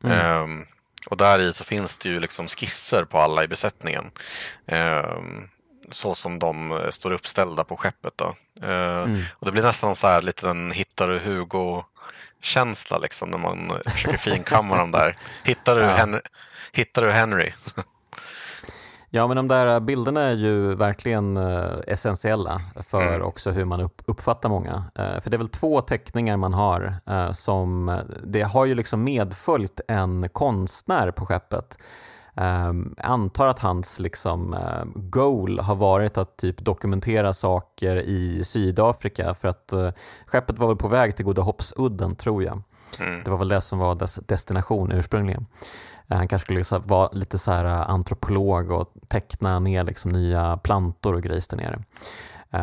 Mm. 0.05 0.66
Ehm, 1.03 1.11
och 1.11 1.16
där 1.16 1.38
i 1.38 1.53
så 1.53 1.64
finns 1.64 1.98
det 1.98 2.09
ju 2.09 2.20
liksom 2.20 2.48
skisser 2.48 3.05
på 3.05 3.18
alla 3.18 3.44
i 3.44 3.48
besättningen. 3.48 4.11
Eh, 4.66 5.18
så 5.90 6.14
som 6.14 6.38
de 6.38 6.80
står 6.90 7.11
uppställda 7.11 7.64
på 7.64 7.76
skeppet. 7.76 8.12
Då. 8.16 8.34
Eh, 8.62 9.03
mm. 9.03 9.22
Och 9.32 9.46
det 9.46 9.53
blir 9.53 9.62
nästan 9.62 9.96
så 9.96 10.07
här 10.07 10.22
liten 10.22 10.72
hittar 10.72 11.09
du 11.09 11.18
Hugo 11.18 11.84
känsla 12.42 12.98
liksom 12.98 13.30
när 13.30 13.38
man 13.38 13.80
försöker 13.86 14.18
finkamma 14.30 14.76
dem 14.76 14.90
där. 14.90 15.16
Hittar 15.44 15.76
du, 15.76 15.82
ja. 15.82 15.90
Henry, 15.90 16.20
hittar 16.72 17.03
du 17.03 17.11
Henry? 17.11 17.53
Ja, 19.14 19.26
men 19.26 19.36
de 19.36 19.48
där 19.48 19.80
bilderna 19.80 20.20
är 20.20 20.32
ju 20.32 20.74
verkligen 20.74 21.36
uh, 21.36 21.80
essentiella 21.86 22.60
för 22.76 23.14
mm. 23.14 23.22
också 23.22 23.50
hur 23.50 23.64
man 23.64 23.80
upp, 23.80 24.02
uppfattar 24.06 24.48
många. 24.48 24.84
Uh, 24.98 25.20
för 25.20 25.30
det 25.30 25.36
är 25.36 25.38
väl 25.38 25.48
två 25.48 25.80
teckningar 25.80 26.36
man 26.36 26.54
har 26.54 26.94
uh, 27.10 27.32
som, 27.32 27.98
det 28.24 28.42
har 28.42 28.66
ju 28.66 28.74
liksom 28.74 29.04
medföljt 29.04 29.80
en 29.88 30.28
konstnär 30.28 31.10
på 31.10 31.26
skeppet. 31.26 31.78
Um, 32.34 32.94
jag 32.96 33.06
antar 33.06 33.46
att 33.46 33.58
hans 33.58 33.98
liksom, 33.98 34.56
goal 34.94 35.60
har 35.60 35.74
varit 35.74 36.18
att 36.18 36.36
typ 36.36 36.58
dokumentera 36.58 37.32
saker 37.32 37.96
i 37.96 38.44
Sydafrika 38.44 39.34
för 39.34 39.48
att 39.48 39.72
uh, 39.74 39.90
skeppet 40.26 40.58
var 40.58 40.68
väl 40.68 40.76
på 40.76 40.88
väg 40.88 41.16
till 41.16 41.24
Goda 41.24 41.42
Hoppsudden 41.42 42.16
tror 42.16 42.44
jag. 42.44 42.62
Mm. 42.98 43.24
Det 43.24 43.30
var 43.30 43.38
väl 43.38 43.48
det 43.48 43.60
som 43.60 43.78
var 43.78 43.94
dess 43.94 44.14
destination 44.14 44.92
ursprungligen. 44.92 45.46
Han 46.14 46.28
kanske 46.28 46.46
skulle 46.46 46.58
liksom 46.58 46.82
vara 46.86 47.08
lite 47.12 47.38
så 47.38 47.52
här 47.52 47.64
antropolog 47.64 48.70
och 48.70 48.92
teckna 49.08 49.58
ner 49.58 49.84
liksom 49.84 50.10
nya 50.10 50.56
plantor 50.56 51.14
och 51.14 51.22
grejs 51.22 51.48
där 51.48 51.56
nere. 51.56 51.82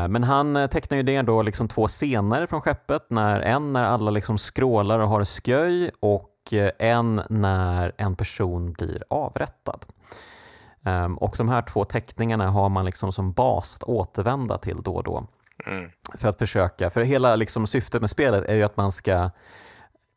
Men 0.10 0.24
han 0.24 0.70
tecknar 0.72 0.98
ju 0.98 1.04
ner 1.04 1.24
då 1.24 1.42
liksom 1.42 1.68
två 1.68 1.88
scener 1.88 2.46
från 2.46 2.62
skeppet, 2.62 3.06
när, 3.10 3.42
en 3.42 3.74
när 3.74 3.84
alla 3.84 4.12
liksom 4.12 4.38
skrålar 4.38 5.00
och 5.00 5.10
har 5.10 5.26
sköj 5.26 5.92
och 6.00 6.54
en 6.80 7.22
när 7.30 7.92
en 7.98 8.16
person 8.16 8.74
blir 8.74 9.04
avrättad. 9.10 9.86
Um, 10.86 11.18
och 11.18 11.36
de 11.38 11.50
här 11.50 11.62
två 11.62 11.84
teckningarna 11.84 12.48
har 12.48 12.70
man 12.70 12.86
liksom 12.86 13.12
som 13.12 13.32
bas 13.32 13.76
att 13.76 13.84
återvända 13.84 14.58
till 14.58 14.82
då 14.82 14.96
och 14.96 15.04
då. 15.04 15.28
Mm. 15.68 15.92
För 16.18 16.28
att 16.28 16.38
försöka, 16.38 16.90
för 16.90 17.02
hela 17.02 17.36
liksom 17.36 17.68
syftet 17.68 18.02
med 18.02 18.10
spelet 18.10 18.46
är 18.46 18.56
ju 18.56 18.64
att 18.64 18.78
man 18.78 18.92
ska 18.92 19.30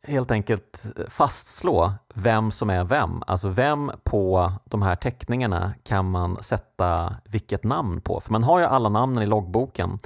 helt 0.07 0.31
enkelt 0.31 0.85
fastslå 1.09 1.93
vem 2.13 2.51
som 2.51 2.69
är 2.69 2.83
vem. 2.83 3.23
Alltså 3.27 3.49
vem 3.49 3.91
på 4.03 4.53
de 4.65 4.81
här 4.81 4.95
teckningarna 4.95 5.73
kan 5.83 6.11
man 6.11 6.43
sätta 6.43 7.15
vilket 7.25 7.63
namn 7.63 8.01
på? 8.01 8.19
För 8.19 8.31
man 8.31 8.43
har 8.43 8.59
ju 8.59 8.65
alla 8.65 8.89
namnen 8.89 9.23
i 9.23 9.25
loggboken 9.25 9.99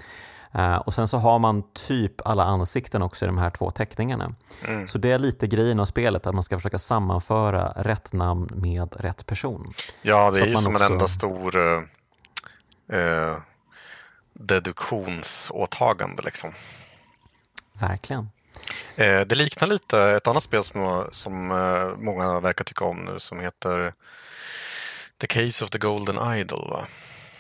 Uh, 0.56 0.76
och 0.76 0.94
sen 0.94 1.08
så 1.08 1.18
har 1.18 1.40
man 1.40 1.64
typ 1.74 2.28
alla 2.28 2.44
ansikten 2.44 3.02
också 3.02 3.26
i 3.26 3.28
de 3.28 3.38
här 3.38 3.50
två 3.50 3.72
teckningarna. 3.72 4.34
Mm. 4.68 4.88
Så 4.88 4.98
det 4.98 5.12
är 5.12 5.20
lite 5.20 5.48
grejen 5.48 5.80
av 5.80 5.86
spelet, 5.86 6.28
att 6.28 6.34
man 6.34 6.44
ska 6.44 6.58
försöka 6.58 6.80
sammanföra 6.80 7.74
rätt 7.76 8.14
namn 8.14 8.50
med 8.54 8.96
rätt 9.00 9.26
person. 9.26 9.74
Ja, 10.02 10.32
det 10.32 10.40
är 10.40 10.46
ju 10.46 10.56
som 10.56 10.76
också... 10.76 10.86
en 10.86 10.92
enda 10.92 11.08
stor 11.08 11.56
uh, 11.56 11.82
uh, 12.94 13.38
deduktionsåtagande. 14.34 16.22
Liksom. 16.22 16.54
Verkligen. 17.74 18.30
Det 18.98 19.36
liknar 19.36 19.68
lite 19.68 20.00
ett 20.00 20.28
annat 20.28 20.44
spel 20.44 20.64
som, 20.64 21.08
som 21.12 21.48
många 21.98 22.40
verkar 22.40 22.64
tycka 22.64 22.86
om 22.86 22.98
nu 22.98 23.20
som 23.20 23.40
heter 23.40 23.94
The 25.18 25.28
Case 25.28 25.64
of 25.64 25.70
the 25.70 25.78
Golden 25.78 26.38
Idol. 26.38 26.70
Va? 26.70 26.88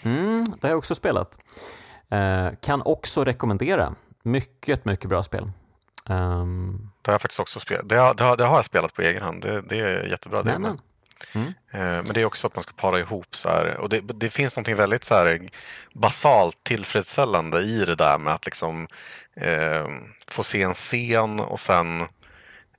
Mm, 0.03 0.43
det 0.43 0.68
har 0.68 0.70
jag 0.70 0.78
också 0.78 0.95
spelat. 0.95 1.39
Eh, 2.10 2.49
kan 2.62 2.82
också 2.82 3.24
rekommendera. 3.24 3.95
Mycket, 4.24 4.86
mycket 4.86 5.10
bra 5.10 5.24
spel. 5.24 5.51
Um... 6.10 6.91
Det 7.01 7.12
har 7.12 7.14
jag 7.14 7.22
faktiskt 7.22 7.39
också 7.39 7.60
spelat. 7.60 7.89
Det 7.89 7.95
har, 7.95 8.14
det 8.14 8.24
har, 8.24 8.38
det 8.38 8.45
har 8.45 8.55
jag 8.55 8.66
spelat 8.66 8.93
på 8.93 9.01
egen 9.01 9.24
hand. 9.24 9.41
Det, 9.41 9.62
det 9.62 9.80
är 9.80 10.08
jättebra. 10.08 10.43
Det 10.43 10.76
mm. 11.34 11.47
Eh, 11.47 12.03
men 12.03 12.13
det 12.13 12.22
är 12.22 12.26
också 12.26 12.47
att 12.47 12.55
man 12.55 12.63
ska 12.63 12.74
para 12.74 12.99
ihop 12.99 13.36
så 13.36 13.49
här. 13.49 13.78
Och 13.78 13.89
det, 13.89 14.01
det 14.01 14.30
finns 14.30 14.57
något 14.57 14.68
väldigt 14.68 15.03
så 15.03 15.15
här 15.15 15.49
basalt 15.93 16.63
tillfredsställande 16.63 17.61
i 17.61 17.86
det 17.86 17.95
där 17.95 18.18
med 18.18 18.34
att 18.34 18.45
liksom 18.45 18.88
eh, 19.36 19.88
få 20.28 20.43
se 20.43 20.61
en 20.61 20.74
scen 20.74 21.39
och 21.39 21.59
sen 21.59 22.01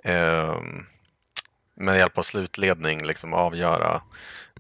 eh, 0.05 0.57
med 1.75 1.97
hjälp 1.99 2.19
av 2.19 2.23
slutledning 2.23 3.07
liksom 3.07 3.35
avgöra 3.35 4.03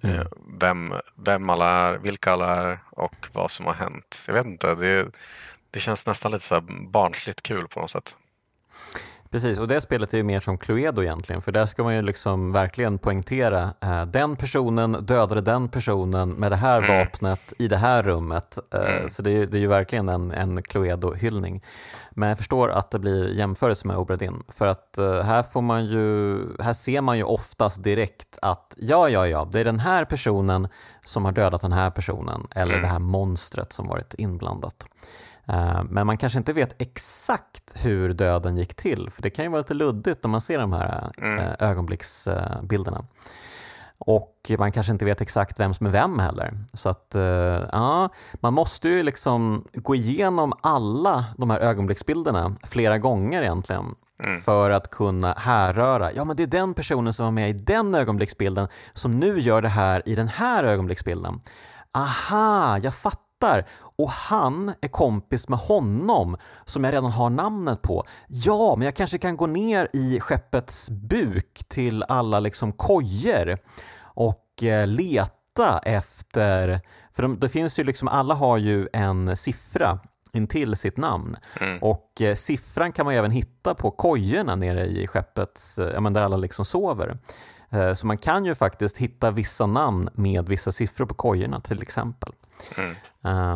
Mm. 0.02 0.26
Vem, 0.60 0.94
vem 1.14 1.50
alla 1.50 1.70
är, 1.70 1.98
vilka 1.98 2.32
alla 2.32 2.56
är 2.56 2.78
och 2.90 3.26
vad 3.32 3.50
som 3.50 3.66
har 3.66 3.74
hänt. 3.74 4.24
Jag 4.26 4.34
vet 4.34 4.46
inte, 4.46 4.74
det, 4.74 5.06
det 5.70 5.80
känns 5.80 6.06
nästan 6.06 6.32
lite 6.32 6.44
så 6.44 6.60
barnsligt 6.90 7.42
kul 7.42 7.68
på 7.68 7.80
något 7.80 7.90
sätt. 7.90 8.16
Precis, 9.30 9.58
och 9.58 9.68
det 9.68 9.80
spelet 9.80 10.14
är 10.14 10.18
ju 10.18 10.24
mer 10.24 10.40
som 10.40 10.58
Cluedo 10.58 11.02
egentligen, 11.02 11.42
för 11.42 11.52
där 11.52 11.66
ska 11.66 11.84
man 11.84 11.94
ju 11.94 12.02
liksom 12.02 12.52
verkligen 12.52 12.98
poängtera 12.98 13.74
eh, 13.80 14.04
den 14.04 14.36
personen 14.36 14.92
dödade 14.92 15.40
den 15.40 15.68
personen 15.68 16.30
med 16.30 16.52
det 16.52 16.56
här 16.56 16.78
mm. 16.78 16.98
vapnet 16.98 17.52
i 17.58 17.68
det 17.68 17.76
här 17.76 18.02
rummet. 18.02 18.58
Eh, 18.74 18.96
mm. 18.96 19.10
Så 19.10 19.22
det 19.22 19.30
är, 19.30 19.46
det 19.46 19.58
är 19.58 19.60
ju 19.60 19.66
verkligen 19.66 20.08
en, 20.08 20.30
en 20.30 20.62
Cluedo-hyllning. 20.62 21.60
Men 22.10 22.28
jag 22.28 22.38
förstår 22.38 22.70
att 22.70 22.90
det 22.90 22.98
blir 22.98 23.28
jämförelse 23.28 23.86
med 23.86 23.96
Obradin, 23.96 24.42
för 24.48 24.66
att 24.66 24.98
eh, 24.98 25.22
här, 25.22 25.42
får 25.42 25.62
man 25.62 25.84
ju, 25.84 26.38
här 26.62 26.72
ser 26.72 27.00
man 27.00 27.16
ju 27.16 27.24
oftast 27.24 27.82
direkt 27.82 28.38
att 28.42 28.74
ja, 28.76 29.08
ja, 29.08 29.26
ja, 29.26 29.48
det 29.52 29.60
är 29.60 29.64
den 29.64 29.78
här 29.78 30.04
personen 30.04 30.68
som 31.04 31.24
har 31.24 31.32
dödat 31.32 31.60
den 31.60 31.72
här 31.72 31.90
personen, 31.90 32.46
eller 32.54 32.72
mm. 32.72 32.82
det 32.82 32.88
här 32.88 32.98
monstret 32.98 33.72
som 33.72 33.86
varit 33.86 34.14
inblandat. 34.14 34.86
Eh, 35.48 35.82
men 35.84 36.06
man 36.06 36.16
kanske 36.16 36.38
inte 36.38 36.52
vet 36.52 36.82
exakt 36.82 37.74
hur 37.84 38.12
döden 38.12 38.56
gick 38.56 38.74
till, 38.74 39.10
för 39.10 39.22
det 39.22 39.30
kan 39.30 39.44
ju 39.44 39.50
vara 39.50 39.60
lite 39.60 39.74
luddigt 39.74 40.22
när 40.22 40.30
man 40.30 40.40
ser 40.40 40.58
de 40.58 40.72
här 40.72 41.12
mm. 41.18 41.38
Eh, 41.38 41.54
ögonblicksbilderna. 41.58 43.04
Och 44.00 44.50
man 44.58 44.72
kanske 44.72 44.92
inte 44.92 45.04
vet 45.04 45.20
exakt 45.20 45.60
vem 45.60 45.74
som 45.74 45.86
är 45.86 45.90
vem 45.90 46.18
heller. 46.18 46.58
Så 46.72 46.88
att, 46.88 47.14
eh, 47.14 47.22
ja, 47.72 48.08
man 48.34 48.54
måste 48.54 48.88
ju 48.88 49.02
liksom 49.02 49.64
gå 49.74 49.94
igenom 49.94 50.52
alla 50.60 51.24
de 51.36 51.50
här 51.50 51.60
ögonblicksbilderna 51.60 52.56
flera 52.64 52.98
gånger 52.98 53.42
egentligen. 53.42 53.94
Mm. 54.24 54.40
för 54.40 54.70
att 54.70 54.90
kunna 54.90 55.32
härröra, 55.32 56.12
ja 56.12 56.24
men 56.24 56.36
det 56.36 56.42
är 56.42 56.46
den 56.46 56.74
personen 56.74 57.12
som 57.12 57.24
var 57.24 57.30
med 57.30 57.50
i 57.50 57.52
den 57.52 57.94
ögonblicksbilden 57.94 58.68
som 58.94 59.20
nu 59.20 59.38
gör 59.38 59.62
det 59.62 59.68
här 59.68 60.02
i 60.06 60.14
den 60.14 60.28
här 60.28 60.64
ögonblicksbilden. 60.64 61.40
Aha, 61.92 62.78
jag 62.78 62.94
fattar 62.94 63.27
hittar 63.38 63.64
och 63.96 64.10
han 64.10 64.74
är 64.80 64.88
kompis 64.88 65.48
med 65.48 65.58
honom 65.58 66.36
som 66.64 66.84
jag 66.84 66.94
redan 66.94 67.10
har 67.10 67.30
namnet 67.30 67.82
på. 67.82 68.04
Ja, 68.28 68.74
men 68.76 68.84
jag 68.84 68.94
kanske 68.94 69.18
kan 69.18 69.36
gå 69.36 69.46
ner 69.46 69.88
i 69.92 70.20
skeppets 70.20 70.90
buk 70.90 71.64
till 71.68 72.02
alla 72.02 72.40
liksom 72.40 72.72
kojer 72.72 73.58
och 74.00 74.62
eh, 74.62 74.86
leta 74.86 75.78
efter, 75.84 76.80
för 77.12 77.22
de, 77.22 77.38
det 77.38 77.48
finns 77.48 77.78
ju 77.78 77.84
liksom, 77.84 78.08
alla 78.08 78.34
har 78.34 78.58
ju 78.58 78.88
en 78.92 79.36
siffra 79.36 79.98
intill 80.32 80.76
sitt 80.76 80.96
namn. 80.96 81.36
Mm. 81.60 81.78
Och 81.82 82.22
eh, 82.22 82.34
siffran 82.34 82.92
kan 82.92 83.06
man 83.06 83.14
även 83.14 83.30
hitta 83.30 83.74
på 83.74 83.90
kojorna 83.90 84.54
nere 84.56 84.86
i 84.86 85.06
skeppet, 85.06 85.60
eh, 85.78 86.10
där 86.10 86.22
alla 86.22 86.36
liksom 86.36 86.64
sover. 86.64 87.18
Eh, 87.70 87.94
så 87.94 88.06
man 88.06 88.18
kan 88.18 88.44
ju 88.44 88.54
faktiskt 88.54 88.96
hitta 88.96 89.30
vissa 89.30 89.66
namn 89.66 90.08
med 90.14 90.48
vissa 90.48 90.72
siffror 90.72 91.06
på 91.06 91.14
kojorna 91.14 91.60
till 91.60 91.82
exempel. 91.82 92.32
Mm. 92.76 92.94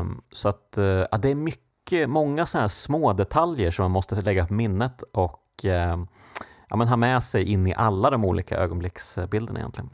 Um, 0.01 0.23
så 0.33 0.49
att 0.49 0.75
uh, 0.79 1.05
ja, 1.11 1.19
det 1.19 1.31
är 1.31 1.35
mycket, 1.35 2.11
många 2.11 2.47
sådana 2.47 2.63
här 2.63 2.69
små 2.69 3.13
detaljer 3.13 3.71
som 3.71 3.83
man 3.83 3.91
måste 3.91 4.15
lägga 4.15 4.47
på 4.47 4.55
minnet 4.55 5.03
och 5.13 5.65
uh, 5.65 6.05
ja, 6.69 6.77
men 6.77 6.89
ha 6.89 6.97
med 6.97 7.23
sig 7.23 7.53
in 7.53 7.67
i 7.67 7.75
alla 7.77 8.11
de 8.11 8.25
olika 8.25 8.57
ögonblicksbilderna 8.57 9.59
egentligen. 9.59 9.91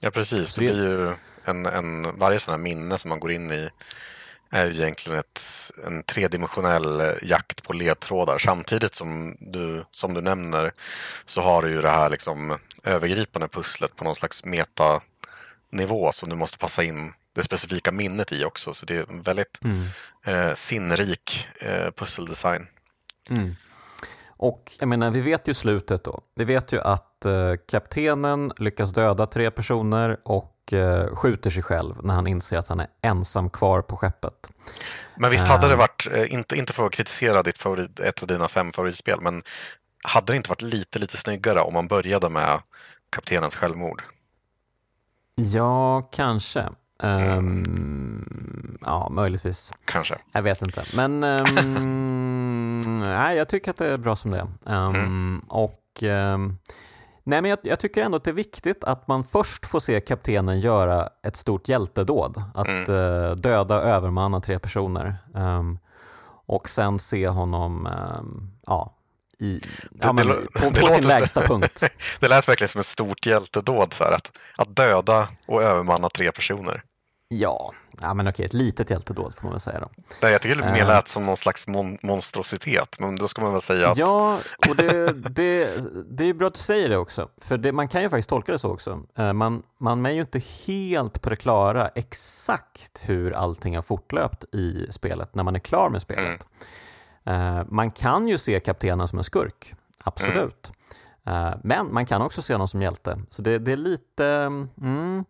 Ja 0.00 0.10
precis, 0.10 0.54
det 0.54 0.58
blir 0.60 0.74
ju 0.74 1.12
en, 1.44 1.66
en, 1.66 2.18
varje 2.18 2.38
sån 2.38 2.52
här 2.52 2.58
minne 2.58 2.98
som 2.98 3.08
man 3.08 3.20
går 3.20 3.32
in 3.32 3.50
i 3.50 3.70
är 4.50 4.66
ju 4.66 4.82
egentligen 4.82 5.18
ett, 5.18 5.40
en 5.86 6.02
tredimensionell 6.02 7.18
jakt 7.22 7.62
på 7.62 7.72
ledtrådar. 7.72 8.38
Samtidigt 8.38 8.94
som 8.94 9.36
du, 9.40 9.84
som 9.90 10.14
du 10.14 10.20
nämner 10.20 10.72
så 11.24 11.40
har 11.40 11.62
du 11.62 11.70
ju 11.70 11.82
det 11.82 11.90
här 11.90 12.10
liksom 12.10 12.58
övergripande 12.84 13.48
pusslet 13.48 13.96
på 13.96 14.04
någon 14.04 14.16
slags 14.16 14.44
metanivå 14.44 16.12
som 16.12 16.28
du 16.28 16.36
måste 16.36 16.58
passa 16.58 16.82
in 16.82 17.12
det 17.34 17.42
specifika 17.42 17.92
minnet 17.92 18.32
i 18.32 18.44
också. 18.44 18.74
Så 18.74 18.86
det 18.86 18.96
är 18.96 19.10
en 19.10 19.22
väldigt 19.22 19.60
mm. 19.64 19.86
eh, 20.24 20.54
sinnrik 20.54 21.48
eh, 21.60 21.90
pusseldesign. 21.90 22.66
Mm. 23.30 23.56
Och 24.42 24.72
jag 24.78 24.88
menar, 24.88 25.10
vi 25.10 25.20
vet 25.20 25.48
ju 25.48 25.54
slutet 25.54 26.04
då. 26.04 26.20
Vi 26.34 26.44
vet 26.44 26.72
ju 26.72 26.80
att 26.80 27.24
eh, 27.24 27.54
kaptenen 27.68 28.52
lyckas 28.56 28.92
döda 28.92 29.26
tre 29.26 29.50
personer 29.50 30.16
och 30.24 30.72
eh, 30.72 31.06
skjuter 31.14 31.50
sig 31.50 31.62
själv 31.62 31.94
när 32.04 32.14
han 32.14 32.26
inser 32.26 32.58
att 32.58 32.68
han 32.68 32.80
är 32.80 32.86
ensam 33.02 33.50
kvar 33.50 33.82
på 33.82 33.96
skeppet. 33.96 34.50
Men 35.16 35.30
visst 35.30 35.46
hade 35.46 35.66
det 35.66 35.72
eh. 35.72 35.78
varit, 35.78 36.06
eh, 36.12 36.32
inte, 36.32 36.56
inte 36.56 36.72
för 36.72 36.86
att 36.86 36.92
kritisera 36.92 37.42
ditt 37.42 37.58
favorit, 37.58 38.00
ett 38.00 38.22
av 38.22 38.28
dina 38.28 38.48
fem 38.48 38.72
favoritspel, 38.72 39.20
men 39.20 39.42
hade 40.02 40.32
det 40.32 40.36
inte 40.36 40.50
varit 40.50 40.62
lite, 40.62 40.98
lite 40.98 41.16
snyggare 41.16 41.60
om 41.60 41.74
man 41.74 41.88
började 41.88 42.28
med 42.28 42.60
kaptenens 43.10 43.56
självmord? 43.56 44.02
Ja, 45.34 46.02
kanske. 46.02 46.68
Um, 47.02 48.78
ja, 48.80 49.08
möjligtvis. 49.10 49.72
Kanske. 49.84 50.18
Jag 50.32 50.42
vet 50.42 50.62
inte. 50.62 50.84
Men 50.94 51.24
um, 51.24 52.80
nej, 53.00 53.36
jag 53.36 53.48
tycker 53.48 53.70
att 53.70 53.76
det 53.76 53.86
är 53.86 53.98
bra 53.98 54.16
som 54.16 54.30
det 54.30 54.38
är. 54.38 54.76
Um, 54.76 54.94
mm. 54.94 55.44
Och 55.48 55.76
nej, 57.24 57.42
men 57.42 57.44
jag, 57.44 57.58
jag, 57.62 57.80
tycker 57.80 58.02
ändå 58.02 58.16
att 58.16 58.24
det 58.24 58.30
är 58.30 58.34
viktigt 58.34 58.84
att 58.84 59.08
man 59.08 59.24
först 59.24 59.66
får 59.66 59.80
se 59.80 60.00
kaptenen 60.00 60.60
göra 60.60 61.08
ett 61.22 61.36
stort 61.36 61.68
hjältedåd. 61.68 62.42
Att 62.54 62.68
mm. 62.68 62.90
uh, 62.90 63.36
döda 63.36 63.76
och 63.76 63.84
övermanna 63.84 64.40
tre 64.40 64.58
personer. 64.58 65.16
och 66.46 66.68
sen 66.68 66.98
se 66.98 67.28
honom 67.28 67.88
ja, 68.66 68.96
i, 69.40 69.60
ja, 70.00 70.12
men, 70.12 70.26
på, 70.54 70.70
på 70.70 70.90
sin 70.90 71.06
lägsta 71.06 71.40
punkt. 71.40 71.84
det 72.20 72.28
lät 72.28 72.48
verkligen 72.48 72.68
som 72.68 72.80
ett 72.80 72.86
stort 72.86 73.26
hjältedåd, 73.26 73.94
så 73.94 74.04
här, 74.04 74.12
att, 74.12 74.32
att 74.56 74.76
döda 74.76 75.28
och 75.46 75.62
övermanna 75.62 76.08
tre 76.08 76.32
personer. 76.32 76.82
Ja, 77.32 77.72
ja 78.00 78.14
men 78.14 78.28
okej, 78.28 78.46
ett 78.46 78.52
litet 78.52 78.90
hjältedåd 78.90 79.34
får 79.34 79.42
man 79.42 79.52
väl 79.52 79.60
säga 79.60 79.80
då. 79.80 79.88
Nej, 80.22 80.32
jag 80.32 80.42
tycker 80.42 80.56
det 80.56 80.72
mer 80.72 80.80
eh. 80.80 80.86
lät 80.86 81.08
som 81.08 81.26
någon 81.26 81.36
slags 81.36 81.66
mon 81.66 81.98
monstrositet, 82.02 82.98
men 82.98 83.16
då 83.16 83.28
ska 83.28 83.42
man 83.42 83.52
väl 83.52 83.62
säga 83.62 83.90
att... 83.90 83.98
Ja, 83.98 84.40
och 84.68 84.76
det, 84.76 85.12
det, 85.12 85.80
det 86.10 86.24
är 86.24 86.34
bra 86.34 86.46
att 86.46 86.54
du 86.54 86.60
säger 86.60 86.88
det 86.88 86.96
också, 86.96 87.28
för 87.38 87.58
det, 87.58 87.72
man 87.72 87.88
kan 87.88 88.02
ju 88.02 88.10
faktiskt 88.10 88.28
tolka 88.28 88.52
det 88.52 88.58
så 88.58 88.72
också. 88.72 89.02
Eh, 89.16 89.32
man, 89.32 89.62
man 89.78 90.06
är 90.06 90.10
ju 90.10 90.20
inte 90.20 90.42
helt 90.66 91.22
på 91.22 91.30
det 91.30 91.36
klara 91.36 91.88
exakt 91.88 93.02
hur 93.02 93.32
allting 93.32 93.74
har 93.74 93.82
fortlöpt 93.82 94.44
i 94.54 94.86
spelet 94.90 95.34
när 95.34 95.42
man 95.42 95.54
är 95.54 95.60
klar 95.60 95.90
med 95.90 96.02
spelet. 96.02 96.46
Mm. 97.24 97.66
Man 97.70 97.90
kan 97.90 98.28
ju 98.28 98.38
se 98.38 98.60
kaptenen 98.60 99.08
som 99.08 99.18
en 99.18 99.24
skurk, 99.24 99.74
absolut. 100.04 100.72
Uh, 101.28 101.54
men 101.62 101.92
man 101.92 102.06
kan 102.06 102.22
också 102.22 102.42
se 102.42 102.54
honom 102.54 102.68
som 102.68 102.82
hjälte. 102.82 103.22
Så 103.28 103.42
det, 103.42 103.58
det 103.58 103.72
är 103.72 103.76
lite... 103.76 104.26
Mm, 104.80 105.24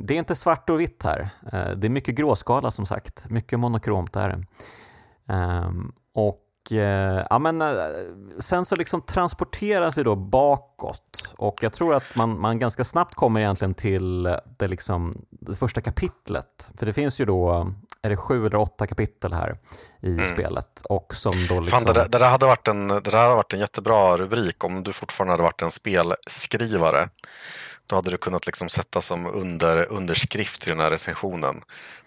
det 0.00 0.14
är 0.14 0.18
inte 0.18 0.34
svart 0.34 0.70
och 0.70 0.80
vitt 0.80 1.02
här. 1.02 1.20
Uh, 1.52 1.76
det 1.76 1.86
är 1.86 1.88
mycket 1.88 2.14
gråskala 2.14 2.70
som 2.70 2.86
sagt. 2.86 3.30
Mycket 3.30 3.58
monokromt 3.58 4.16
är 4.16 4.28
det. 4.28 4.44
Um, 5.34 5.92
och 6.14 6.42
ja, 7.30 7.38
men, 7.38 7.62
sen 8.38 8.64
så 8.64 8.76
liksom 8.76 9.00
transporteras 9.00 9.98
vi 9.98 10.02
då 10.02 10.16
bakåt 10.16 11.34
och 11.36 11.62
jag 11.62 11.72
tror 11.72 11.94
att 11.94 12.02
man, 12.14 12.40
man 12.40 12.58
ganska 12.58 12.84
snabbt 12.84 13.14
kommer 13.14 13.40
egentligen 13.40 13.74
till 13.74 14.22
det, 14.58 14.68
liksom, 14.68 15.26
det 15.30 15.54
första 15.54 15.80
kapitlet. 15.80 16.70
För 16.78 16.86
det 16.86 16.92
finns 16.92 17.20
ju 17.20 17.24
då 17.24 17.72
är 18.06 18.10
det 18.10 18.16
sju 18.16 18.46
eller 18.46 18.58
åtta 18.58 18.86
kapitel 18.86 19.32
här 19.32 19.58
i 20.00 20.12
mm. 20.12 20.26
spelet. 20.26 20.82
Och 20.88 21.14
som 21.14 21.46
då 21.46 21.60
liksom... 21.60 21.78
Fan, 21.78 21.94
det, 21.94 22.08
där, 22.08 22.18
det, 22.18 22.26
hade 22.26 22.46
varit 22.46 22.68
en, 22.68 22.88
det 22.88 23.00
där 23.00 23.18
hade 23.18 23.34
varit 23.34 23.52
en 23.52 23.60
jättebra 23.60 24.16
rubrik 24.16 24.64
om 24.64 24.82
du 24.82 24.92
fortfarande 24.92 25.32
hade 25.32 25.42
varit 25.42 25.62
en 25.62 25.70
spelskrivare. 25.70 27.08
Då 27.86 27.96
hade 27.96 28.10
du 28.10 28.16
kunnat 28.16 28.46
liksom 28.46 28.68
sätta 28.68 29.02
som 29.02 29.26
under, 29.26 29.92
underskrift 29.92 30.60
till 30.60 30.70
den 30.70 30.80
här 30.80 30.90
recensionen. 30.90 31.62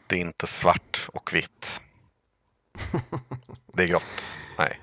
Det 0.08 0.16
är 0.16 0.20
inte 0.20 0.48
svart 0.48 1.10
och 1.14 1.34
vitt. 1.34 1.80
det 3.74 3.84
är 3.84 3.88
grått. 3.88 4.24
Nej. 4.58 4.80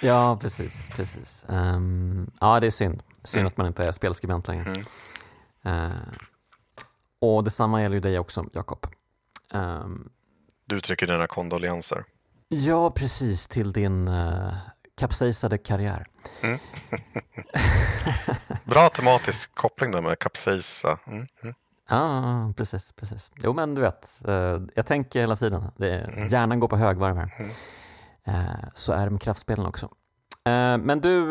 Ja, 0.00 0.38
precis. 0.42 0.88
precis. 0.88 1.44
Um, 1.48 2.30
ja, 2.40 2.60
det 2.60 2.66
är 2.66 2.70
synd. 2.70 3.02
Synd 3.24 3.40
mm. 3.40 3.46
att 3.46 3.56
man 3.56 3.66
inte 3.66 3.84
är 3.84 3.92
spelskribent 3.92 4.48
längre. 4.48 4.84
Mm. 5.64 5.90
Uh, 5.90 5.96
och 7.20 7.44
detsamma 7.44 7.82
gäller 7.82 7.94
ju 7.94 8.00
dig 8.00 8.18
också, 8.18 8.44
Jakob. 8.52 8.86
Um, 9.52 10.10
du 10.64 10.76
uttrycker 10.76 11.06
dina 11.06 11.26
kondolenser. 11.26 12.04
Ja, 12.48 12.90
precis, 12.90 13.46
till 13.46 13.72
din 13.72 14.08
uh, 14.08 14.54
kapsejsade 15.00 15.58
karriär. 15.58 16.06
Mm. 16.42 16.58
Bra 18.64 18.88
tematisk 18.88 19.54
koppling 19.54 19.90
där 19.90 20.00
med 20.00 20.18
kapsejsa. 20.18 20.98
Mm. 21.06 21.26
Mm. 21.42 21.54
Ja, 21.88 22.52
precis, 22.56 22.92
precis. 22.92 23.30
Jo, 23.36 23.52
men 23.52 23.74
du 23.74 23.80
vet, 23.80 24.20
uh, 24.28 24.62
jag 24.74 24.86
tänker 24.86 25.20
hela 25.20 25.36
tiden. 25.36 25.70
Det, 25.76 25.98
mm. 25.98 26.28
Hjärnan 26.28 26.60
går 26.60 26.68
på 26.68 26.76
högvarv 26.76 27.16
här. 27.16 27.30
Uh, 28.28 28.68
så 28.74 28.92
är 28.92 29.04
det 29.04 29.10
med 29.10 29.20
kraftspelen 29.20 29.66
också. 29.66 29.88
Men 30.82 31.00
du, 31.00 31.26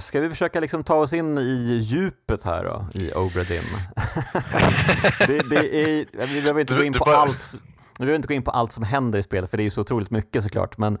ska 0.00 0.20
vi 0.20 0.28
försöka 0.28 0.60
liksom 0.60 0.84
ta 0.84 0.94
oss 0.94 1.12
in 1.12 1.38
i 1.38 1.78
djupet 1.82 2.42
här 2.42 2.64
då, 2.64 3.00
i 3.00 3.12
Obra 3.12 3.44
Dinn? 3.44 3.64
det, 5.26 5.42
det 5.50 5.76
är, 5.76 6.26
vi 6.26 6.40
behöver 6.40 6.60
inte 6.60 6.74
du, 6.74 6.80
gå 6.80 6.84
in 6.84 6.92
på 6.92 7.04
bara... 7.04 7.16
allt 7.16 7.56
nu 7.98 8.06
behöver 8.06 8.16
inte 8.16 8.28
gå 8.28 8.34
in 8.34 8.42
på 8.42 8.50
allt 8.50 8.72
som 8.72 8.82
händer 8.82 9.18
i 9.18 9.22
spelet, 9.22 9.50
för 9.50 9.56
det 9.56 9.62
är 9.62 9.64
ju 9.64 9.70
så 9.70 9.80
otroligt 9.80 10.10
mycket 10.10 10.42
såklart, 10.42 10.78
men, 10.78 10.98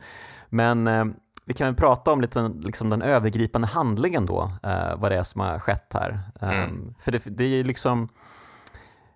men 0.48 0.86
eh, 0.86 1.04
vi 1.44 1.54
kan 1.54 1.66
väl 1.66 1.74
prata 1.74 2.12
om 2.12 2.20
lite 2.20 2.52
liksom 2.60 2.90
den 2.90 3.02
övergripande 3.02 3.68
handlingen 3.68 4.26
då, 4.26 4.50
eh, 4.62 4.96
vad 4.96 5.10
det 5.10 5.16
är 5.16 5.22
som 5.22 5.40
har 5.40 5.58
skett 5.58 5.92
här. 5.94 6.20
Mm. 6.40 6.70
Um, 6.70 6.94
för 7.00 7.12
det, 7.12 7.22
det 7.24 7.44
är 7.44 7.48
ju 7.48 7.64
liksom, 7.64 8.08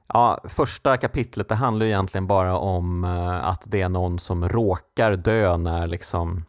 ja, 0.07 0.41
första 0.45 0.97
kapitlet 0.97 1.49
det 1.49 1.55
handlar 1.55 1.87
ju 1.87 1.93
egentligen 1.93 2.27
bara 2.27 2.59
om 2.59 3.05
uh, 3.05 3.47
att 3.47 3.63
det 3.67 3.83
är 3.83 3.89
någon 3.89 4.19
som 4.19 4.49
råkar 4.49 5.17
dö 5.17 5.57
när 5.57 5.87
liksom 5.87 6.45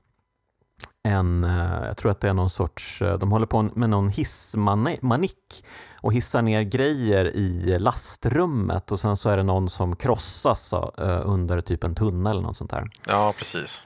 en, 1.03 1.43
uh, 1.43 1.85
jag 1.85 1.97
tror 1.97 2.11
att 2.11 2.19
det 2.19 2.29
är 2.29 2.33
någon 2.33 2.49
sorts, 2.49 3.01
uh, 3.01 3.13
de 3.13 3.31
håller 3.31 3.45
på 3.45 3.61
med 3.61 3.89
någon 3.89 4.09
hissmanik 4.09 5.65
och 6.01 6.13
hissar 6.13 6.41
ner 6.41 6.61
grejer 6.61 7.25
i 7.35 7.79
lastrummet 7.79 8.91
och 8.91 8.99
sen 8.99 9.17
så 9.17 9.29
är 9.29 9.37
det 9.37 9.43
någon 9.43 9.69
som 9.69 9.95
krossas 9.95 10.73
under 11.23 11.61
typ 11.61 11.83
en 11.83 11.95
tunnel 11.95 12.31
eller 12.31 12.41
något 12.41 12.57
sånt 12.57 12.71
där. 12.71 12.89
Ja, 13.05 13.33
precis. 13.37 13.83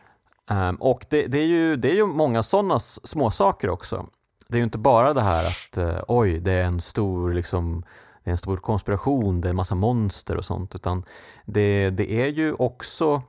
Um, 0.51 0.75
och 0.75 1.05
det, 1.09 1.27
det, 1.27 1.39
är 1.39 1.45
ju, 1.45 1.75
det 1.75 1.91
är 1.91 1.95
ju 1.95 2.05
många 2.05 2.43
sådana 2.43 2.79
småsaker 2.79 3.69
också. 3.69 4.07
Det 4.47 4.55
är 4.55 4.57
ju 4.57 4.63
inte 4.63 4.77
bara 4.77 5.13
det 5.13 5.21
här 5.21 5.47
att 5.47 5.77
uh, 5.77 6.03
oj, 6.07 6.39
det 6.39 6.51
är 6.51 6.63
en 6.63 6.81
stor 6.81 7.33
liksom 7.33 7.85
det 8.23 8.29
är 8.29 8.31
en 8.31 8.37
stor 8.37 8.57
konspiration, 8.57 9.41
det 9.41 9.47
är 9.47 9.49
en 9.49 9.55
massa 9.55 9.75
monster 9.75 10.37
och 10.37 10.45
sånt, 10.45 10.75
utan 10.75 11.05
det, 11.45 11.89
det 11.89 12.11
är 12.11 12.27
ju 12.27 12.53
också 12.53 13.21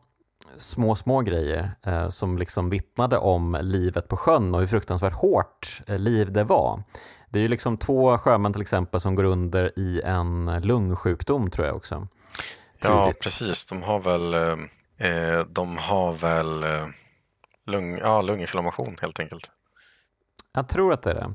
små, 0.56 0.94
små 0.94 1.20
grejer 1.20 1.70
eh, 1.86 2.08
som 2.08 2.38
liksom 2.38 2.70
vittnade 2.70 3.18
om 3.18 3.58
livet 3.62 4.08
på 4.08 4.16
sjön 4.16 4.54
och 4.54 4.60
hur 4.60 4.66
fruktansvärt 4.66 5.14
hårt 5.14 5.82
eh, 5.86 5.98
liv 5.98 6.32
det 6.32 6.44
var. 6.44 6.82
Det 7.30 7.38
är 7.38 7.42
ju 7.42 7.48
liksom 7.48 7.78
två 7.78 8.18
sjömän 8.18 8.52
till 8.52 8.62
exempel 8.62 9.00
som 9.00 9.14
går 9.14 9.24
under 9.24 9.78
i 9.78 10.00
en 10.04 10.60
lungsjukdom 10.62 11.50
tror 11.50 11.66
jag 11.66 11.76
också. 11.76 12.08
Ja, 12.82 13.12
precis. 13.20 13.66
De 13.66 13.82
har 13.82 13.98
väl, 13.98 14.34
eh, 14.34 15.08
eh, 15.08 15.46
de 15.48 15.76
har 15.76 16.12
väl 16.12 16.64
eh, 16.64 16.86
lung, 17.66 17.98
ja, 17.98 18.22
lunginflammation 18.22 18.98
helt 19.00 19.20
enkelt. 19.20 19.50
Jag 20.52 20.68
tror 20.68 20.92
att 20.92 21.02
det 21.02 21.10
är 21.10 21.14
det. 21.14 21.34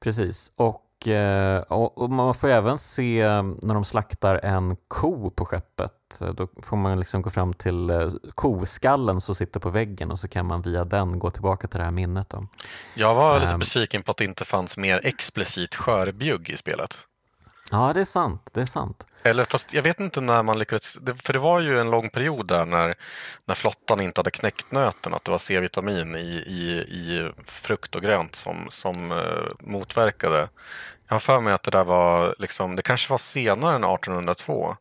Precis. 0.00 0.52
Och 0.56 0.88
Eh, 1.06 1.58
och, 1.58 2.10
man 2.10 2.34
får 2.34 2.48
även 2.48 2.78
se 2.78 3.20
eh, 3.20 3.42
när 3.42 3.74
de 3.74 3.84
slaktar 3.84 4.40
en 4.42 4.76
ko 4.88 5.30
på 5.30 5.44
skeppet. 5.44 6.20
Eh, 6.20 6.28
då 6.28 6.48
får 6.62 6.76
man 6.76 6.98
liksom 6.98 7.22
gå 7.22 7.30
fram 7.30 7.54
till 7.54 8.10
koskallen 8.34 9.20
som 9.20 9.34
sitter 9.34 9.60
på 9.60 9.70
väggen 9.70 10.10
och 10.10 10.18
så 10.18 10.28
kan 10.28 10.46
man 10.46 10.62
via 10.62 10.84
den 10.84 11.18
gå 11.18 11.30
tillbaka 11.30 11.68
till 11.68 11.78
det 11.78 11.84
här 11.84 11.92
minnet. 11.92 12.28
Då. 12.30 12.46
Jag 12.94 13.14
var 13.14 13.40
lite 13.40 13.52
um, 13.52 13.58
besviken 13.58 14.02
på 14.02 14.10
att 14.10 14.16
det 14.16 14.24
inte 14.24 14.44
fanns 14.44 14.76
mer 14.76 15.00
explicit 15.06 15.74
skörbjugg 15.74 16.50
i 16.50 16.56
spelet. 16.56 16.98
Ja, 17.72 17.92
det 17.92 18.00
är 18.00 18.04
sant. 18.04 18.50
Det 18.52 18.60
är 18.60 18.66
sant. 18.66 19.06
Eller 19.22 19.44
fast 19.44 19.72
jag 19.72 19.82
vet 19.82 20.00
inte 20.00 20.20
när 20.20 20.42
man 20.42 20.58
lyckades, 20.58 20.98
för 21.22 21.32
det 21.32 21.38
var 21.38 21.60
ju 21.60 21.78
en 21.78 21.90
lång 21.90 22.10
period 22.10 22.46
där 22.46 22.66
när, 22.66 22.94
när 23.44 23.54
flottan 23.54 24.00
inte 24.00 24.18
hade 24.18 24.30
knäckt 24.30 24.72
nöten, 24.72 25.14
att 25.14 25.24
det 25.24 25.30
var 25.30 25.38
C-vitamin 25.38 26.16
i, 26.16 26.44
i, 26.46 26.86
i 26.88 27.30
frukt 27.44 27.94
och 27.94 28.02
grönt 28.02 28.34
som, 28.34 28.66
som 28.70 29.12
eh, 29.12 29.52
motverkade 29.60 30.48
jag 31.12 31.14
har 31.14 31.20
för 31.20 31.40
mig 31.40 31.52
att 31.52 31.62
det 31.62 31.70
där 31.70 31.84
var, 31.84 32.34
liksom, 32.38 32.76
det 32.76 32.82
kanske 32.82 33.10
var 33.10 33.18
senare 33.18 33.76
än 33.76 33.84
1802. 33.84 34.76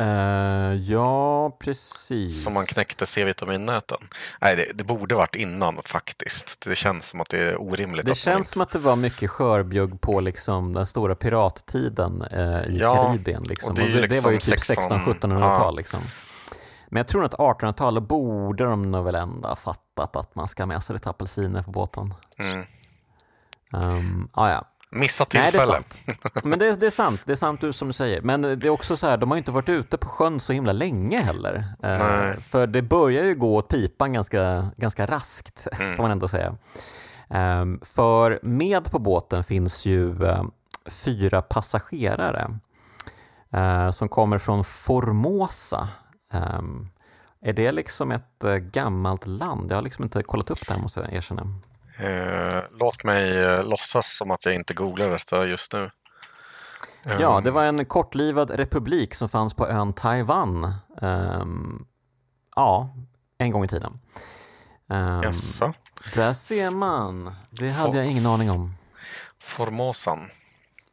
Uh, 0.00 0.06
eh, 0.06 0.74
ja, 0.74 1.50
precis. 1.50 2.44
Som 2.44 2.54
man 2.54 2.66
knäckte 2.66 3.06
C-vitaminnäten. 3.06 3.98
Nej, 4.40 4.56
det, 4.56 4.72
det, 4.74 4.84
borde 4.84 5.14
varit 5.14 5.34
innan 5.34 5.82
faktiskt. 5.82 6.60
Det 6.60 6.76
känns 6.76 7.08
som 7.08 7.20
att 7.20 7.28
det 7.30 7.38
är 7.38 7.60
orimligt. 7.60 8.06
Det 8.06 8.14
känns 8.14 8.36
inte... 8.36 8.48
som 8.48 8.60
att 8.60 8.70
det 8.70 8.78
var 8.78 8.96
mycket 8.96 9.30
skörbjugg 9.30 10.00
på 10.00 10.20
liksom, 10.20 10.72
den 10.72 10.86
stora 10.86 11.14
pirattiden 11.14 12.24
uh, 12.34 12.66
i 12.66 12.78
ja, 12.78 13.04
Karibien. 13.04 13.42
Liksom. 13.42 13.70
Och 13.70 13.76
det, 13.76 13.86
liksom 13.86 14.08
det, 14.08 14.20
var 14.20 14.30
ju 14.30 14.38
typ 14.38 14.54
1600-1700-tal. 14.54 15.40
Ja. 15.40 15.70
Liksom. 15.70 16.00
Men 16.88 16.96
jag 16.96 17.08
tror 17.08 17.24
att 17.24 17.34
1800-talet 17.34 18.02
borde 18.02 18.64
de 18.64 18.90
nog 18.90 19.04
väl 19.04 19.14
ändå 19.14 19.48
ha 19.48 19.56
fattat 19.56 20.16
att 20.16 20.34
man 20.34 20.48
ska 20.48 20.62
ha 20.62 20.66
med 20.66 20.82
sig 20.82 20.94
lite 20.94 21.10
apelsiner 21.10 21.62
på 21.62 21.70
båten. 21.70 22.14
Mm. 22.38 22.66
Um, 23.72 24.28
ah, 24.32 24.50
ja. 24.50 24.64
Missat 24.96 25.30
tillfälle. 25.30 25.52
Nej, 25.52 25.82
det 26.06 26.12
är 26.12 26.16
sant. 26.16 26.44
Men 26.44 26.58
det 26.58 26.68
är, 26.68 26.76
det 26.76 26.86
är 26.86 26.90
sant, 26.90 27.20
det 27.24 27.32
är 27.32 27.36
sant 27.36 27.74
som 27.76 27.88
du 27.88 27.94
säger. 27.94 28.22
Men 28.22 28.42
det 28.42 28.64
är 28.64 28.68
också 28.68 28.96
så 28.96 29.06
här, 29.06 29.16
de 29.16 29.30
har 29.30 29.38
inte 29.38 29.50
varit 29.50 29.68
ute 29.68 29.96
på 29.98 30.08
sjön 30.08 30.40
så 30.40 30.52
himla 30.52 30.72
länge 30.72 31.20
heller. 31.20 31.54
Uh, 31.84 32.40
för 32.40 32.66
det 32.66 32.82
börjar 32.82 33.24
ju 33.24 33.34
gå 33.34 33.56
åt 33.56 33.68
pipan 33.68 34.12
ganska, 34.12 34.70
ganska 34.76 35.06
raskt, 35.06 35.66
mm. 35.80 35.96
får 35.96 36.02
man 36.02 36.10
ändå 36.10 36.28
säga. 36.28 36.56
Um, 37.28 37.80
för 37.84 38.38
med 38.42 38.90
på 38.90 38.98
båten 38.98 39.44
finns 39.44 39.86
ju 39.86 40.24
uh, 40.24 40.44
fyra 40.86 41.42
passagerare 41.42 42.58
uh, 43.54 43.90
som 43.90 44.08
kommer 44.08 44.38
från 44.38 44.64
Formosa. 44.64 45.88
Um, 46.32 46.88
är 47.40 47.52
det 47.52 47.72
liksom 47.72 48.12
ett 48.12 48.42
gammalt 48.60 49.26
land? 49.26 49.70
Jag 49.70 49.76
har 49.76 49.82
liksom 49.82 50.04
inte 50.04 50.22
kollat 50.22 50.50
upp 50.50 50.66
det 50.66 50.74
här 50.74 50.80
måste 50.80 51.00
jag 51.00 51.12
erkänna. 51.12 51.54
Eh, 51.98 52.62
låt 52.70 53.04
mig 53.04 53.44
eh, 53.44 53.64
låtsas 53.64 54.16
som 54.16 54.30
att 54.30 54.44
jag 54.44 54.54
inte 54.54 54.74
googlar 54.74 55.10
detta 55.10 55.46
just 55.46 55.72
nu. 55.72 55.90
Ja, 57.20 57.40
det 57.40 57.50
var 57.50 57.64
en 57.64 57.84
kortlivad 57.84 58.50
republik 58.50 59.14
som 59.14 59.28
fanns 59.28 59.54
på 59.54 59.68
ön 59.68 59.92
Taiwan. 59.92 60.74
Um, 61.00 61.86
ja, 62.56 62.94
en 63.38 63.50
gång 63.50 63.64
i 63.64 63.68
tiden. 63.68 63.98
Um? 64.86 65.34
Där 66.14 66.32
ser 66.32 66.70
man. 66.70 67.34
Det 67.50 67.70
hade 67.70 67.92
For 67.92 67.98
jag 67.98 68.06
ingen 68.06 68.26
aning 68.26 68.50
om. 68.50 68.74
Formosan. 69.38 70.30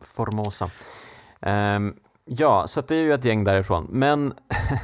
Formosa. 0.04 0.72
Um, 1.40 1.96
ja, 2.26 2.68
så 2.68 2.82
det 2.82 2.96
är 2.96 3.02
ju 3.02 3.14
ett 3.14 3.26
gäng 3.26 3.44
därifrån. 3.44 3.88
Men 3.90 4.34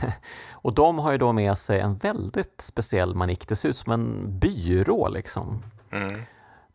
och 0.52 0.74
de 0.74 1.00
har 1.00 1.12
ju 1.12 1.18
då 1.18 1.34
med 1.34 1.58
sig 1.58 1.80
en 1.80 1.96
väldigt 1.96 2.62
speciell 2.62 3.16
manik. 3.16 3.48
Det 3.48 3.56
ser 3.56 3.70
ut 3.70 3.76
som 3.76 3.94
en 3.94 4.40
byrå 4.40 5.10
liksom. 5.10 5.64
Mm. 5.92 6.22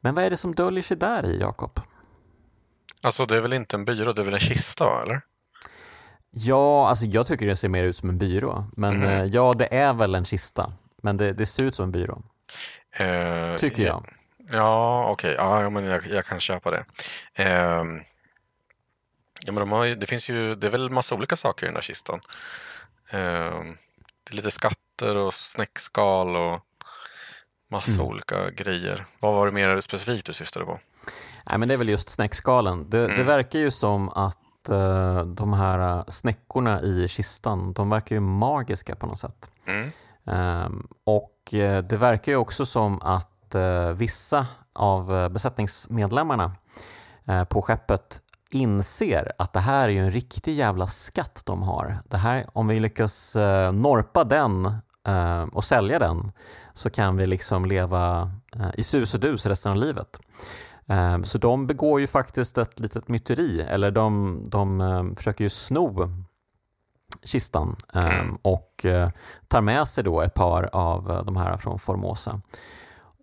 Men 0.01 0.15
vad 0.15 0.25
är 0.25 0.31
det 0.31 0.37
som 0.37 0.55
döljer 0.55 0.83
sig 0.83 0.97
där 0.97 1.27
i, 1.27 1.39
Jakob? 1.41 1.81
Alltså 3.03 3.27
det 3.27 3.37
är 3.37 3.41
väl 3.41 3.53
inte 3.53 3.77
en 3.77 3.85
byrå, 3.85 4.13
det 4.13 4.23
är 4.23 4.25
väl 4.25 4.35
en 4.35 4.41
kista, 4.41 5.03
eller? 5.03 5.21
Ja, 6.31 6.89
alltså 6.89 7.07
jag 7.07 7.27
tycker 7.27 7.47
det 7.47 7.57
ser 7.57 7.69
mer 7.69 7.85
ut 7.85 7.97
som 7.97 8.09
en 8.09 8.19
byrå. 8.19 8.67
Men 8.77 9.03
mm. 9.03 9.29
ja, 9.33 9.55
det 9.55 9.75
är 9.75 9.93
väl 9.93 10.15
en 10.15 10.25
kista. 10.25 10.73
Men 11.03 11.17
det, 11.17 11.33
det 11.33 11.47
ser 11.47 11.65
ut 11.65 11.75
som 11.75 11.85
en 11.85 11.93
byrå. 11.93 12.23
Uh, 13.01 13.57
tycker 13.57 13.87
jag. 13.87 14.07
Ja, 14.53 15.07
okej. 15.11 15.35
Okay. 15.35 15.63
Ja, 15.63 15.71
men 15.71 15.85
jag, 15.85 16.07
jag, 16.07 16.27
kan 16.27 16.41
köpa 16.41 16.71
det. 16.71 16.85
Uh, 17.39 18.03
ja, 19.47 19.53
men 19.53 19.55
de 19.55 19.73
har 19.73 19.85
ju, 19.85 19.95
det 19.95 20.07
finns 20.07 20.29
ju, 20.29 20.55
det 20.55 20.67
är 20.67 20.71
väl 20.71 20.91
massa 20.91 21.15
olika 21.15 21.37
saker 21.37 21.67
i 21.67 21.69
den 21.69 21.77
här 21.77 21.83
kistan. 21.83 22.21
Uh, 23.15 23.63
det 24.25 24.31
är 24.31 24.37
lite 24.37 24.51
skatter 24.51 25.17
och 25.17 25.35
snäckskal 25.35 26.37
och 26.37 26.61
Massa 27.75 27.91
mm. 27.91 28.07
olika 28.07 28.51
grejer. 28.51 29.07
Vad 29.21 29.35
var 29.35 29.47
det 29.47 29.53
mer 29.53 29.81
specifikt 29.81 30.27
du 30.27 30.33
syftade 30.33 30.65
på? 30.65 30.79
Nej, 31.47 31.59
men 31.59 31.69
det 31.69 31.75
är 31.75 31.79
väl 31.79 31.89
just 31.89 32.09
snäckskalen. 32.09 32.91
Det, 32.91 33.05
mm. 33.05 33.17
det 33.17 33.23
verkar 33.23 33.59
ju 33.59 33.71
som 33.71 34.09
att 34.09 34.39
uh, 34.71 35.25
de 35.25 35.53
här 35.53 36.05
snäckorna 36.09 36.83
i 36.83 37.09
kistan, 37.09 37.73
de 37.73 37.91
verkar 37.91 38.17
ju 38.17 38.21
magiska 38.21 38.97
på 38.97 39.07
något 39.07 39.19
sätt. 39.19 39.51
Mm. 39.67 39.91
Um, 40.67 40.89
och 41.05 41.55
uh, 41.55 41.79
det 41.79 41.97
verkar 41.97 42.33
ju 42.33 42.39
också 42.39 42.67
som 42.67 43.03
att 43.03 43.55
uh, 43.55 43.91
vissa 43.93 44.47
av 44.73 45.31
besättningsmedlemmarna 45.31 46.53
på 47.49 47.63
skeppet 47.63 48.21
inser 48.51 49.33
att 49.39 49.53
det 49.53 49.61
här 49.61 49.89
är 49.89 49.93
ju 49.93 49.99
en 49.99 50.11
riktig 50.11 50.55
jävla 50.55 50.87
skatt 50.87 51.43
de 51.45 51.63
har. 51.63 51.99
Det 52.09 52.17
här, 52.17 52.47
om 52.53 52.69
vi 52.69 52.81
lyckas 52.81 53.37
norpa 53.73 54.25
den 54.25 54.75
och 55.53 55.65
sälja 55.65 55.99
den 55.99 56.33
så 56.75 56.91
kan 56.91 57.17
vi 57.17 57.27
liksom 57.27 57.65
leva 57.65 58.31
i 58.75 58.83
sus 58.83 59.15
och 59.15 59.21
dus 59.21 59.47
resten 59.47 59.73
av 59.73 59.79
livet. 59.79 60.21
Ehm, 60.87 61.25
så 61.25 61.39
de 61.39 61.67
begår 61.67 62.01
ju 62.01 62.07
faktiskt 62.07 62.59
ett 62.59 62.81
litet 62.81 63.09
myteri, 63.09 63.61
eller 63.61 63.91
de, 63.91 64.41
de 64.49 64.81
ehm, 64.81 65.17
försöker 65.17 65.45
ju 65.45 65.51
sno 65.51 66.09
kistan 67.25 67.77
mm. 67.95 68.39
och 68.43 68.85
eh, 68.85 69.11
tar 69.49 69.61
med 69.61 69.89
sig 69.89 70.05
då 70.05 70.21
ett 70.21 70.35
par 70.35 70.71
av 70.73 71.11
eh, 71.11 71.25
de 71.25 71.37
här 71.37 71.57
från 71.57 71.79
Formosa. 71.79 72.41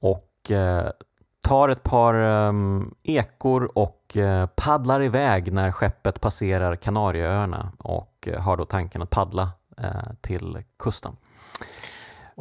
Och 0.02 0.52
eh, 0.52 0.89
tar 1.47 1.70
ett 1.70 1.84
par 1.84 2.16
ekor 3.04 3.72
och 3.76 4.18
paddlar 4.56 5.04
iväg 5.04 5.54
när 5.54 5.72
skeppet 5.72 6.22
passerar 6.22 6.76
Kanarieöarna 6.76 7.72
och 7.78 8.28
har 8.39 8.58
då 8.58 8.66
tanken 8.66 9.02
att 9.02 9.10
paddla 9.10 9.52
till 10.22 10.64
kusten. 10.80 11.16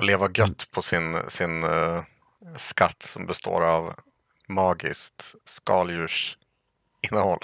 Och 0.00 0.06
leva 0.06 0.28
gött 0.34 0.70
på 0.70 0.82
sin, 0.82 1.16
sin 1.28 1.64
skatt 2.56 3.02
som 3.02 3.26
består 3.26 3.66
av 3.66 3.94
magiskt 4.48 5.34
skaldjursinnehåll. 5.44 7.38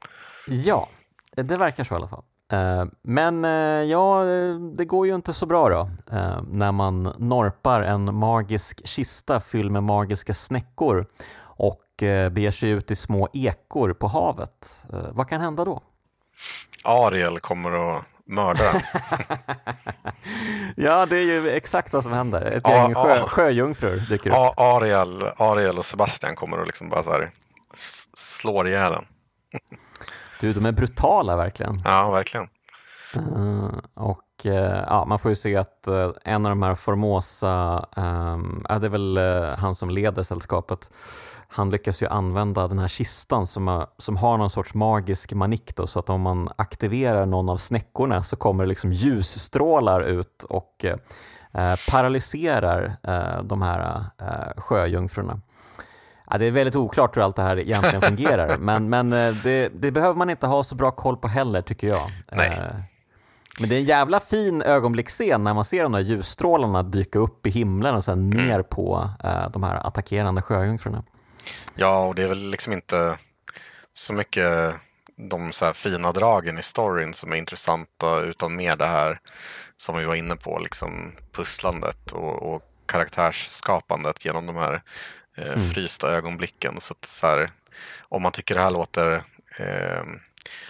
ja, 0.46 0.88
det 1.36 1.56
verkar 1.56 1.84
så 1.84 1.94
i 1.94 1.96
alla 1.96 2.08
fall. 2.08 2.24
Eh, 2.52 2.84
men 3.02 3.44
eh, 3.44 3.90
ja, 3.90 4.24
det 4.76 4.84
går 4.84 5.06
ju 5.06 5.14
inte 5.14 5.32
så 5.32 5.46
bra 5.46 5.68
då 5.68 5.90
när 6.50 6.72
man 6.72 7.02
norpar 7.18 7.82
en 7.82 8.14
magisk 8.14 8.86
kista 8.86 9.40
fylld 9.40 9.70
med 9.70 9.82
magiska 9.82 10.34
snäckor 10.34 11.06
och 11.38 11.82
beger 12.30 12.50
sig 12.50 12.70
ut 12.70 12.90
i 12.90 12.96
små 12.96 13.28
ekor 13.32 13.92
på 13.92 14.06
havet. 14.06 14.84
Vad 15.12 15.28
kan 15.28 15.40
hända 15.40 15.64
då? 15.64 15.80
Ariel 16.84 17.40
kommer 17.40 17.96
att 17.96 18.04
mörda 18.26 18.72
den. 18.72 18.80
ja, 20.76 21.06
det 21.06 21.16
är 21.16 21.24
ju 21.24 21.50
exakt 21.50 21.92
vad 21.92 22.02
som 22.02 22.12
händer. 22.12 22.42
Ett 22.42 22.68
gäng 22.68 22.94
sjö, 22.94 23.20
sjöjungfrur 23.20 24.06
dyker 24.10 24.30
upp. 24.30 24.54
Ariel, 24.56 25.24
Ariel 25.36 25.78
och 25.78 25.84
Sebastian 25.84 26.36
kommer 26.36 26.58
att 26.58 26.66
liksom 26.66 26.88
bara 26.88 27.02
så 27.02 27.12
här 27.12 27.30
slår 28.16 28.68
ihjäl 28.68 28.92
den. 28.92 29.04
du, 30.40 30.52
de 30.52 30.66
är 30.66 30.72
brutala 30.72 31.36
verkligen. 31.36 31.82
Ja, 31.84 32.10
verkligen. 32.10 32.48
Uh, 33.16 33.70
och 33.94 34.46
uh, 34.46 34.54
ja, 34.86 35.04
man 35.08 35.18
får 35.18 35.30
ju 35.30 35.36
se 35.36 35.56
att 35.56 35.84
uh, 35.88 36.10
en 36.24 36.46
av 36.46 36.50
de 36.50 36.62
här 36.62 36.74
Formosa, 36.74 37.86
um, 37.96 38.66
det 38.68 38.86
är 38.86 38.88
väl 38.88 39.18
han 39.58 39.74
som 39.74 39.90
leder 39.90 40.22
sällskapet, 40.22 40.90
han 41.56 41.70
lyckas 41.70 42.02
ju 42.02 42.06
använda 42.06 42.68
den 42.68 42.78
här 42.78 42.88
kistan 42.88 43.46
som 43.46 43.66
har, 43.66 43.86
som 43.98 44.16
har 44.16 44.38
någon 44.38 44.50
sorts 44.50 44.74
magisk 44.74 45.32
manick 45.32 45.76
då, 45.76 45.86
så 45.86 45.98
att 45.98 46.10
om 46.10 46.20
man 46.20 46.48
aktiverar 46.56 47.26
någon 47.26 47.48
av 47.48 47.56
snäckorna 47.56 48.22
så 48.22 48.36
kommer 48.36 48.64
det 48.64 48.68
liksom 48.68 48.92
ljusstrålar 48.92 50.00
ut 50.00 50.42
och 50.42 50.84
eh, 50.84 51.76
paralyserar 51.90 52.96
eh, 53.02 53.42
de 53.42 53.62
här 53.62 54.04
eh, 54.20 54.60
sjöjungfrurna. 54.60 55.40
Ja, 56.30 56.38
det 56.38 56.46
är 56.46 56.50
väldigt 56.50 56.76
oklart 56.76 57.16
hur 57.16 57.22
allt 57.22 57.36
det 57.36 57.42
här 57.42 57.58
egentligen 57.58 58.02
fungerar, 58.16 58.58
men, 58.58 58.88
men 58.88 59.12
eh, 59.12 59.34
det, 59.44 59.68
det, 59.68 59.90
behöver 59.90 60.14
man 60.14 60.30
inte 60.30 60.46
ha 60.46 60.64
så 60.64 60.74
bra 60.74 60.90
koll 60.90 61.16
på 61.16 61.28
heller 61.28 61.62
tycker 61.62 61.88
jag. 61.88 62.10
Nej. 62.32 62.48
Eh, 62.48 62.76
men 63.60 63.68
det 63.68 63.74
är 63.74 63.78
en 63.78 63.84
jävla 63.84 64.20
fin 64.20 64.62
ögonblicksscen 64.62 65.44
när 65.44 65.54
man 65.54 65.64
ser 65.64 65.82
de 65.82 65.92
där 65.92 66.00
ljusstrålarna 66.00 66.82
dyka 66.82 67.18
upp 67.18 67.46
i 67.46 67.50
himlen 67.50 67.94
och 67.94 68.04
sen 68.04 68.30
ner 68.30 68.54
mm. 68.54 68.64
på 68.70 69.10
eh, 69.24 69.50
de 69.50 69.62
här 69.62 69.86
attackerande 69.86 70.42
sjöjungfrurna. 70.42 71.02
Ja, 71.76 72.06
och 72.06 72.14
det 72.14 72.22
är 72.22 72.28
väl 72.28 72.50
liksom 72.50 72.72
inte 72.72 73.18
så 73.92 74.12
mycket 74.12 74.74
de 75.16 75.52
så 75.52 75.72
fina 75.72 76.12
dragen 76.12 76.58
i 76.58 76.62
storyn 76.62 77.14
som 77.14 77.32
är 77.32 77.36
intressanta 77.36 78.20
utan 78.20 78.56
mer 78.56 78.76
det 78.76 78.86
här 78.86 79.20
som 79.76 79.98
vi 79.98 80.04
var 80.04 80.14
inne 80.14 80.36
på, 80.36 80.58
liksom 80.58 81.12
pusslandet 81.32 82.12
och, 82.12 82.54
och 82.54 82.62
karaktärsskapandet 82.86 84.24
genom 84.24 84.46
de 84.46 84.56
här 84.56 84.82
eh, 85.36 85.52
mm. 85.52 85.70
frysta 85.70 86.10
ögonblicken. 86.10 86.80
Så, 86.80 86.92
att, 86.92 87.04
så 87.04 87.26
här, 87.26 87.50
om 87.98 88.22
man 88.22 88.32
tycker 88.32 88.54
det 88.54 88.60
här 88.60 88.70
låter 88.70 89.22
eh, 89.58 90.02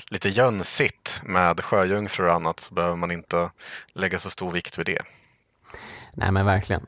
lite 0.08 0.28
jönsigt 0.28 1.20
med 1.22 1.60
sjöjungfrur 1.60 2.26
och 2.26 2.34
annat 2.34 2.60
så 2.60 2.74
behöver 2.74 2.96
man 2.96 3.10
inte 3.10 3.50
lägga 3.92 4.18
så 4.18 4.30
stor 4.30 4.52
vikt 4.52 4.78
vid 4.78 4.86
det. 4.86 5.02
Nej 6.14 6.32
men 6.32 6.46
verkligen. 6.46 6.86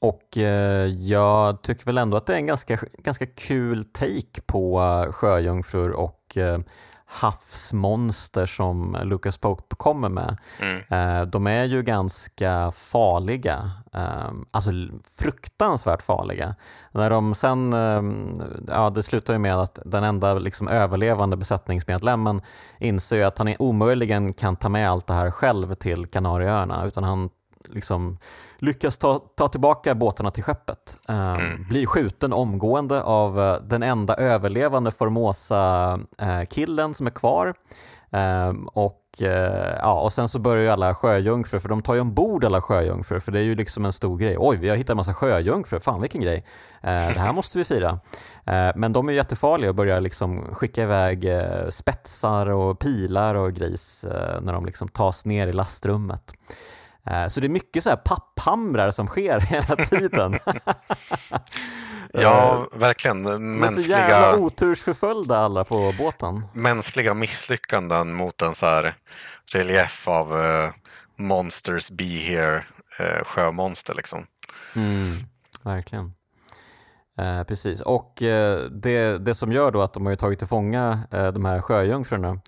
Och 0.00 0.38
eh, 0.38 0.86
jag 0.86 1.62
tycker 1.62 1.84
väl 1.84 1.98
ändå 1.98 2.16
att 2.16 2.26
det 2.26 2.32
är 2.32 2.36
en 2.36 2.46
ganska, 2.46 2.78
ganska 2.98 3.26
kul 3.26 3.84
take 3.84 4.40
på 4.46 4.80
uh, 4.80 5.12
sjöjungfrur 5.12 5.90
och 5.90 6.36
uh, 6.36 6.58
havsmonster 7.06 8.46
som 8.46 8.96
Lucas 9.02 9.38
Pope 9.38 9.76
kommer 9.76 10.08
med. 10.08 10.38
Mm. 10.60 11.30
De 11.30 11.46
är 11.46 11.64
ju 11.64 11.82
ganska 11.82 12.70
farliga, 12.70 13.70
alltså 14.50 14.70
fruktansvärt 15.18 16.02
farliga. 16.02 16.54
När 16.92 17.10
de 17.10 17.34
sen, 17.34 17.72
ja 18.68 18.90
det 18.90 19.02
slutar 19.02 19.32
ju 19.32 19.38
med 19.38 19.56
att 19.56 19.78
den 19.84 20.04
enda 20.04 20.34
liksom 20.34 20.68
överlevande 20.68 21.36
besättningsmedlemmen 21.36 22.42
inser 22.78 23.26
att 23.26 23.38
han 23.38 23.54
omöjligen 23.58 24.34
kan 24.34 24.56
ta 24.56 24.68
med 24.68 24.90
allt 24.90 25.06
det 25.06 25.14
här 25.14 25.30
själv 25.30 25.74
till 25.74 26.06
Kanarieöarna 26.06 26.86
utan 26.86 27.04
han 27.04 27.30
liksom 27.66 28.18
lyckas 28.58 28.98
ta, 28.98 29.18
ta 29.18 29.48
tillbaka 29.48 29.94
båtarna 29.94 30.30
till 30.30 30.42
skeppet. 30.42 30.98
Um, 31.08 31.16
mm. 31.16 31.66
Blir 31.68 31.86
skjuten 31.86 32.32
omgående 32.32 33.02
av 33.02 33.38
uh, 33.38 33.56
den 33.62 33.82
enda 33.82 34.14
överlevande 34.14 34.90
Formosa-killen 34.90 36.90
uh, 36.90 36.94
som 36.94 37.06
är 37.06 37.10
kvar. 37.10 37.54
Um, 38.10 38.68
och, 38.68 39.02
uh, 39.22 39.28
ja, 39.78 40.02
och 40.02 40.12
sen 40.12 40.28
så 40.28 40.38
börjar 40.38 40.62
ju 40.62 40.68
alla 40.68 40.94
sjöjungfrur, 40.94 41.58
för 41.58 41.68
de 41.68 41.82
tar 41.82 41.94
ju 41.94 42.00
ombord 42.00 42.44
alla 42.44 42.60
sjöjungfrur, 42.60 43.20
för 43.20 43.32
det 43.32 43.38
är 43.38 43.42
ju 43.42 43.54
liksom 43.54 43.84
en 43.84 43.92
stor 43.92 44.18
grej. 44.18 44.36
Oj, 44.38 44.56
vi 44.56 44.68
har 44.68 44.76
hittat 44.76 44.90
en 44.90 44.96
massa 44.96 45.14
sjöjungfrur, 45.14 45.78
fan 45.78 46.00
vilken 46.00 46.20
grej. 46.20 46.44
det 46.82 47.18
här 47.18 47.32
måste 47.32 47.58
vi 47.58 47.64
fira. 47.64 48.00
men 48.74 48.92
de 48.92 49.08
är 49.08 49.12
jättefarliga 49.12 49.70
och 49.70 49.76
börjar 49.76 50.00
liksom 50.00 50.54
skicka 50.54 50.82
iväg 50.82 51.28
spetsar 51.68 52.46
och 52.46 52.78
pilar 52.78 53.34
och 53.34 53.52
gris 53.52 54.04
när 54.40 54.52
de 54.52 54.66
liksom 54.66 54.88
tas 54.88 55.24
ner 55.24 55.46
i 55.46 55.52
lastrummet. 55.52 56.32
Eh, 57.10 57.28
så 57.28 57.40
det 57.40 57.46
är 57.46 57.48
mycket 57.48 57.82
så 57.82 57.90
här 57.90 57.96
papphamrar 57.96 58.90
som 58.90 59.06
sker 59.06 59.40
hela 59.50 59.84
tiden. 59.84 60.38
ja, 62.12 62.66
eh, 62.72 62.78
verkligen. 62.78 63.22
Mänskliga... 63.22 63.58
De 63.58 63.64
är 63.64 63.68
så 63.68 63.90
jävla 63.90 64.36
otursförföljda 64.36 65.36
alla 65.38 65.64
på 65.64 65.94
båten. 65.98 66.46
Mänskliga 66.52 67.14
misslyckanden 67.14 68.14
mot 68.14 68.42
en 68.42 68.54
så 68.54 68.66
här 68.66 68.94
relief 69.52 70.08
av 70.08 70.36
uh, 70.36 70.70
Monsters 71.16 71.90
Be 71.90 72.04
Here 72.04 72.56
uh, 73.00 73.24
sjömonster 73.24 73.94
liksom. 73.94 74.26
Mm, 74.74 75.16
verkligen. 75.62 76.12
Eh, 77.18 77.42
precis, 77.44 77.80
och 77.80 78.22
eh, 78.22 78.70
det, 78.70 79.18
det 79.18 79.34
som 79.34 79.52
gör 79.52 79.70
då 79.70 79.82
att 79.82 79.92
de 79.92 80.06
har 80.06 80.16
tagit 80.16 80.38
till 80.38 80.48
fånga 80.48 80.98
eh, 81.10 81.32
de 81.32 81.44
här 81.44 81.60
sjöjungfrurna 81.60 82.40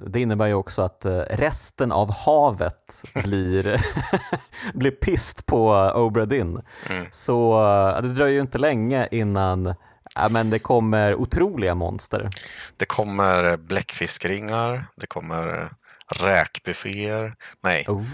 det 0.00 0.20
innebär 0.20 0.46
ju 0.46 0.54
också 0.54 0.82
att 0.82 1.04
eh, 1.04 1.20
resten 1.30 1.92
av 1.92 2.12
havet 2.12 3.04
blir, 3.24 3.80
blir 4.74 4.90
pist 4.90 5.46
på 5.46 5.92
Obra 5.94 6.26
Dinn. 6.26 6.62
Mm. 6.90 7.06
Så 7.10 7.62
eh, 7.62 8.02
det 8.02 8.08
dröjer 8.08 8.34
ju 8.34 8.40
inte 8.40 8.58
länge 8.58 9.08
innan 9.10 9.74
ja, 10.14 10.28
men 10.28 10.50
det 10.50 10.58
kommer 10.58 11.14
otroliga 11.14 11.74
monster. 11.74 12.30
Det 12.76 12.86
kommer 12.86 13.56
bläckfiskringar, 13.56 14.86
det 14.96 15.06
kommer 15.06 15.70
räkbufféer. 16.08 17.34
Nej, 17.60 17.84
oh. 17.88 18.04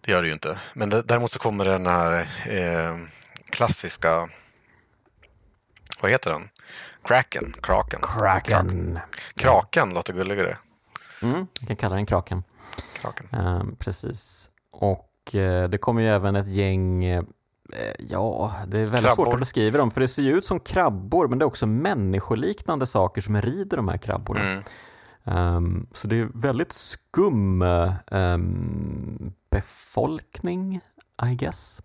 det 0.00 0.12
gör 0.12 0.22
det 0.22 0.28
ju 0.28 0.34
inte. 0.34 0.58
Men 0.72 0.90
det, 0.90 1.02
däremot 1.02 1.32
så 1.32 1.38
kommer 1.38 1.64
den 1.64 1.86
här 1.86 2.28
eh, 2.48 2.96
klassiska, 3.50 4.28
vad 6.00 6.10
heter 6.10 6.30
den? 6.30 6.48
Kraken. 7.10 7.54
Kraken. 7.62 8.00
Kraken. 8.02 8.98
Kraken 9.34 9.90
låter 9.90 10.12
gulligare. 10.12 10.56
Mm, 11.22 11.46
jag 11.60 11.68
kan 11.68 11.76
kalla 11.76 11.96
den 11.96 12.06
Kraken. 12.06 12.42
Kraken. 13.00 13.26
Uh, 13.34 13.62
precis. 13.78 14.50
Och 14.72 15.34
uh, 15.34 15.64
det 15.64 15.78
kommer 15.78 16.02
ju 16.02 16.08
även 16.08 16.36
ett 16.36 16.48
gäng 16.48 17.16
uh, 17.16 17.24
Ja, 17.98 18.54
det 18.66 18.78
är 18.78 18.86
väldigt 18.86 19.00
krabbor. 19.00 19.24
svårt 19.24 19.34
att 19.34 19.40
beskriva 19.40 19.78
dem 19.78 19.90
för 19.90 20.00
det 20.00 20.08
ser 20.08 20.22
ju 20.22 20.32
ut 20.32 20.44
som 20.44 20.60
krabbor 20.60 21.28
men 21.28 21.38
det 21.38 21.42
är 21.42 21.46
också 21.46 21.66
människoliknande 21.66 22.86
saker 22.86 23.20
som 23.20 23.42
rider 23.42 23.76
de 23.76 23.88
här 23.88 23.96
krabborna. 23.96 24.40
Mm. 24.40 24.62
Um, 25.24 25.86
så 25.92 26.08
det 26.08 26.16
är 26.20 26.28
väldigt 26.34 26.72
skum 26.72 27.62
um, 28.10 29.32
befolkning, 29.50 30.80
I 31.30 31.34
guess. 31.34 31.82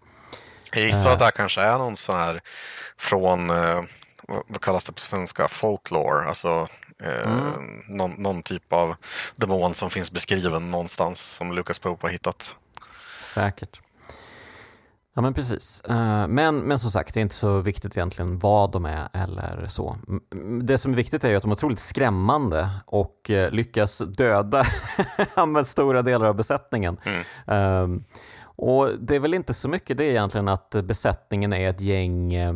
Jag 0.73 0.83
gissar 0.83 1.11
att 1.11 1.19
det 1.19 1.25
här 1.25 1.31
kanske 1.31 1.61
är 1.61 1.77
någon 1.77 1.97
sån 1.97 2.15
här 2.15 2.41
från, 2.97 3.51
vad 4.27 4.61
kallas 4.61 4.83
det 4.83 4.91
på 4.91 4.99
svenska, 4.99 5.47
folklore, 5.47 6.27
alltså 6.27 6.67
mm. 6.99 7.81
någon, 7.87 8.11
någon, 8.11 8.43
typ 8.43 8.73
av 8.73 8.95
demon 9.35 9.75
som 9.75 9.89
finns 9.89 10.11
beskriven 10.11 10.71
någonstans 10.71 11.21
som 11.21 11.51
Lucas 11.51 11.79
Pope 11.79 12.07
har 12.07 12.11
hittat. 12.11 12.55
Säkert. 13.21 13.81
Ja 15.15 15.21
men 15.21 15.33
precis. 15.33 15.81
Eh, 15.81 16.27
men, 16.27 16.57
men 16.57 16.79
som 16.79 16.91
sagt, 16.91 17.13
det 17.13 17.19
är 17.19 17.21
inte 17.21 17.35
så 17.35 17.61
viktigt 17.61 17.97
egentligen 17.97 18.39
vad 18.39 18.71
de 18.71 18.85
är 18.85 19.07
eller 19.13 19.67
så. 19.67 19.97
Det 20.61 20.77
som 20.77 20.91
är 20.91 20.95
viktigt 20.95 21.23
är 21.23 21.29
ju 21.29 21.35
att 21.35 21.41
de 21.41 21.51
är 21.51 21.55
otroligt 21.55 21.79
skrämmande 21.79 22.69
och 22.85 23.31
eh, 23.31 23.51
lyckas 23.51 23.97
döda 23.97 24.63
stora 25.65 26.01
delar 26.01 26.25
av 26.25 26.35
besättningen. 26.35 26.97
Mm. 27.03 27.23
Ehm, 27.47 28.03
och 28.57 28.89
Det 28.99 29.15
är 29.15 29.19
väl 29.19 29.33
inte 29.33 29.53
så 29.53 29.69
mycket 29.69 29.97
det 29.97 30.05
egentligen 30.05 30.47
att 30.47 30.75
besättningen 30.83 31.53
är 31.53 31.69
ett 31.69 31.81
gäng 31.81 32.33
eh, 32.33 32.53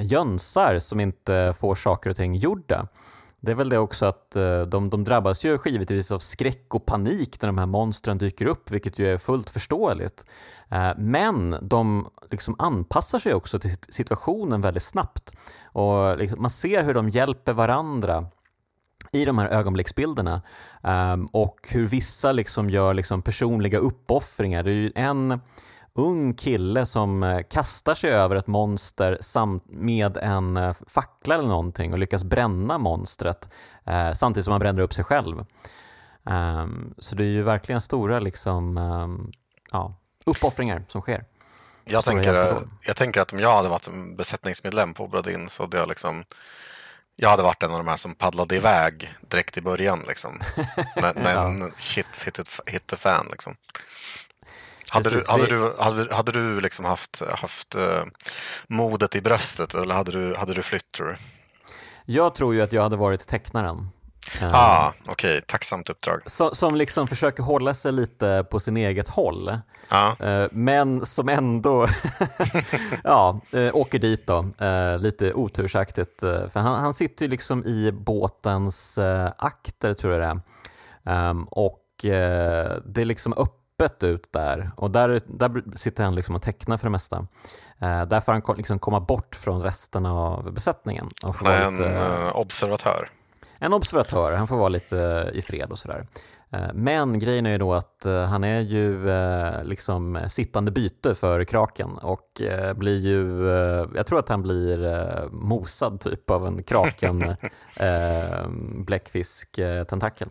jönsar 0.00 0.78
som 0.78 1.00
inte 1.00 1.54
får 1.60 1.74
saker 1.74 2.10
och 2.10 2.16
ting 2.16 2.34
gjorda. 2.34 2.88
Det 3.40 3.50
är 3.50 3.56
väl 3.56 3.68
det 3.68 3.78
också 3.78 4.06
att 4.06 4.36
eh, 4.36 4.62
de, 4.62 4.88
de 4.88 5.04
drabbas 5.04 5.44
ju 5.44 5.58
givetvis 5.64 6.12
av 6.12 6.18
skräck 6.18 6.74
och 6.74 6.86
panik 6.86 7.42
när 7.42 7.46
de 7.46 7.58
här 7.58 7.66
monstren 7.66 8.18
dyker 8.18 8.46
upp, 8.46 8.70
vilket 8.70 8.98
ju 8.98 9.12
är 9.12 9.18
fullt 9.18 9.50
förståeligt. 9.50 10.26
Eh, 10.70 10.90
men 10.96 11.56
de 11.62 12.10
liksom 12.30 12.56
anpassar 12.58 13.18
sig 13.18 13.34
också 13.34 13.58
till 13.58 13.76
situationen 13.88 14.60
väldigt 14.60 14.82
snabbt. 14.82 15.32
Och 15.64 16.18
liksom 16.18 16.42
man 16.42 16.50
ser 16.50 16.82
hur 16.82 16.94
de 16.94 17.08
hjälper 17.08 17.52
varandra 17.52 18.26
i 19.12 19.24
de 19.24 19.38
här 19.38 19.48
ögonblicksbilderna 19.48 20.42
eh, 20.84 21.16
och 21.32 21.68
hur 21.70 21.86
vissa 21.86 22.32
liksom 22.32 22.70
gör 22.70 22.94
liksom 22.94 23.22
personliga 23.22 23.78
uppoffringar. 23.78 24.62
Det 24.62 24.70
är 24.70 24.74
ju 24.74 24.92
en 24.94 25.40
ung 25.94 26.34
kille 26.34 26.86
som 26.86 27.22
eh, 27.22 27.42
kastar 27.50 27.94
sig 27.94 28.10
över 28.10 28.36
ett 28.36 28.46
monster 28.46 29.18
med 29.66 30.16
en 30.16 30.56
eh, 30.56 30.76
fackla 30.86 31.34
eller 31.34 31.48
någonting 31.48 31.92
och 31.92 31.98
lyckas 31.98 32.24
bränna 32.24 32.78
monstret 32.78 33.48
samtidigt 34.14 34.44
som 34.44 34.52
han 34.52 34.60
bränner 34.60 34.82
upp 34.82 34.94
sig 34.94 35.04
själv. 35.04 35.44
Ehm, 36.26 36.94
så 36.98 37.14
det 37.14 37.24
är 37.24 37.28
ju 37.28 37.42
verkligen 37.42 37.80
stora 37.80 38.20
liksom, 38.20 38.76
ehm, 38.78 39.32
ja, 39.70 39.94
uppoffringar 40.26 40.84
som 40.88 41.00
sker. 41.00 41.24
Jag 41.84 42.04
tänker, 42.04 42.58
jag 42.80 42.96
tänker 42.96 43.20
att 43.20 43.32
om 43.32 43.38
jag 43.38 43.56
hade 43.56 43.68
varit 43.68 43.86
en 43.86 44.16
besättningsmedlem 44.16 44.94
på 44.94 45.08
Brodin 45.08 45.48
så 45.48 45.62
hade 45.62 45.76
jag 45.76 45.88
liksom 45.88 46.24
jag 47.16 47.28
hade 47.28 47.42
varit 47.42 47.62
en 47.62 47.70
av 47.70 47.78
de 47.78 47.88
här 47.88 47.96
som 47.96 48.14
paddlade 48.14 48.56
iväg 48.56 49.14
direkt 49.20 49.56
i 49.56 49.60
början. 49.60 50.04
Liksom. 50.08 50.40
när 50.96 51.14
när 51.14 51.60
ja. 51.60 51.70
shit 51.78 52.24
hit, 52.26 52.60
hit 52.66 52.86
the 52.86 52.96
fan. 52.96 53.28
Liksom. 53.30 53.56
Hade, 54.92 55.10
du, 55.10 55.22
hade, 55.28 55.46
du, 55.46 55.74
hade, 55.78 56.14
hade 56.14 56.32
du 56.32 56.60
liksom 56.60 56.84
haft, 56.84 57.22
haft 57.30 57.74
uh, 57.74 58.02
modet 58.68 59.16
i 59.16 59.20
bröstet 59.20 59.74
eller 59.74 59.94
hade 59.94 60.12
du, 60.12 60.34
hade 60.34 60.54
du 60.54 60.62
flytt 60.62 60.92
tror 60.92 61.06
du? 61.06 61.16
Jag 62.06 62.34
tror 62.34 62.54
ju 62.54 62.62
att 62.62 62.72
jag 62.72 62.82
hade 62.82 62.96
varit 62.96 63.28
tecknaren. 63.28 63.88
Ah, 64.40 64.92
Okej, 65.06 65.12
okay. 65.12 65.40
tacksamt 65.40 65.90
uppdrag. 65.90 66.22
Så, 66.26 66.54
som 66.54 66.74
liksom 66.74 67.08
försöker 67.08 67.42
hålla 67.42 67.74
sig 67.74 67.92
lite 67.92 68.46
på 68.50 68.60
sin 68.60 68.76
eget 68.76 69.08
håll. 69.08 69.58
Ah. 69.88 70.12
Men 70.50 71.06
som 71.06 71.28
ändå 71.28 71.86
ja, 73.04 73.40
eh, 73.52 73.76
åker 73.76 73.98
dit 73.98 74.26
då, 74.26 74.46
eh, 74.66 74.98
lite 74.98 75.32
otursaktigt. 75.32 76.20
För 76.20 76.60
han, 76.60 76.80
han 76.80 76.94
sitter 76.94 77.24
ju 77.24 77.30
liksom 77.30 77.64
i 77.64 77.92
båtens 77.92 78.98
akter 79.38 79.94
tror 79.94 80.12
jag 80.12 80.22
det 80.22 80.26
är. 80.26 80.40
Ehm, 81.14 81.44
och 81.44 81.78
det 82.02 83.00
är 83.00 83.04
liksom 83.04 83.32
öppet 83.82 84.04
ut 84.04 84.32
där 84.32 84.70
och 84.76 84.90
där, 84.90 85.20
där 85.26 85.76
sitter 85.76 86.04
han 86.04 86.14
liksom 86.14 86.34
och 86.34 86.42
tecknar 86.42 86.78
för 86.78 86.86
det 86.86 86.90
mesta. 86.90 87.26
Där 87.80 88.20
får 88.20 88.32
han 88.32 88.42
liksom 88.56 88.78
komma 88.78 89.00
bort 89.00 89.34
från 89.34 89.62
resten 89.62 90.06
av 90.06 90.52
besättningen. 90.52 91.08
Och 91.22 91.34
han 91.34 91.46
är 91.46 91.60
en 91.60 91.76
lite, 91.76 92.30
observatör 92.34 93.10
en 93.64 93.72
observatör, 93.72 94.32
han 94.32 94.46
får 94.46 94.56
vara 94.56 94.68
lite 94.68 95.30
i 95.34 95.42
fred 95.42 95.70
och 95.70 95.78
sådär. 95.78 96.06
Eh, 96.50 96.70
men 96.74 97.18
grejen 97.18 97.46
är 97.46 97.50
ju 97.50 97.58
då 97.58 97.72
att 97.72 98.06
eh, 98.06 98.24
han 98.24 98.44
är 98.44 98.60
ju 98.60 99.10
eh, 99.10 99.64
liksom 99.64 100.20
sittande 100.28 100.70
byte 100.70 101.14
för 101.14 101.44
kraken 101.44 101.90
och 101.90 102.42
blir 102.74 103.00
ju, 103.00 103.46
jag 103.94 104.06
tror 104.06 104.18
att 104.18 104.28
han 104.28 104.42
blir 104.42 105.28
mosad 105.30 106.00
typ 106.00 106.30
av 106.30 106.46
en 106.46 106.62
kraken 106.62 107.36
bläckfisk-tentakel. 108.86 110.28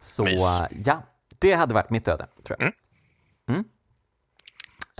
Så 0.00 0.24
Mys. 0.24 0.40
ja, 0.84 1.02
det 1.38 1.52
hade 1.52 1.74
varit 1.74 1.90
mitt 1.90 2.08
öde 2.08 2.26
tror 2.44 2.56
jag. 2.58 2.60
Mm. 2.60 2.74
Mm. 3.48 3.64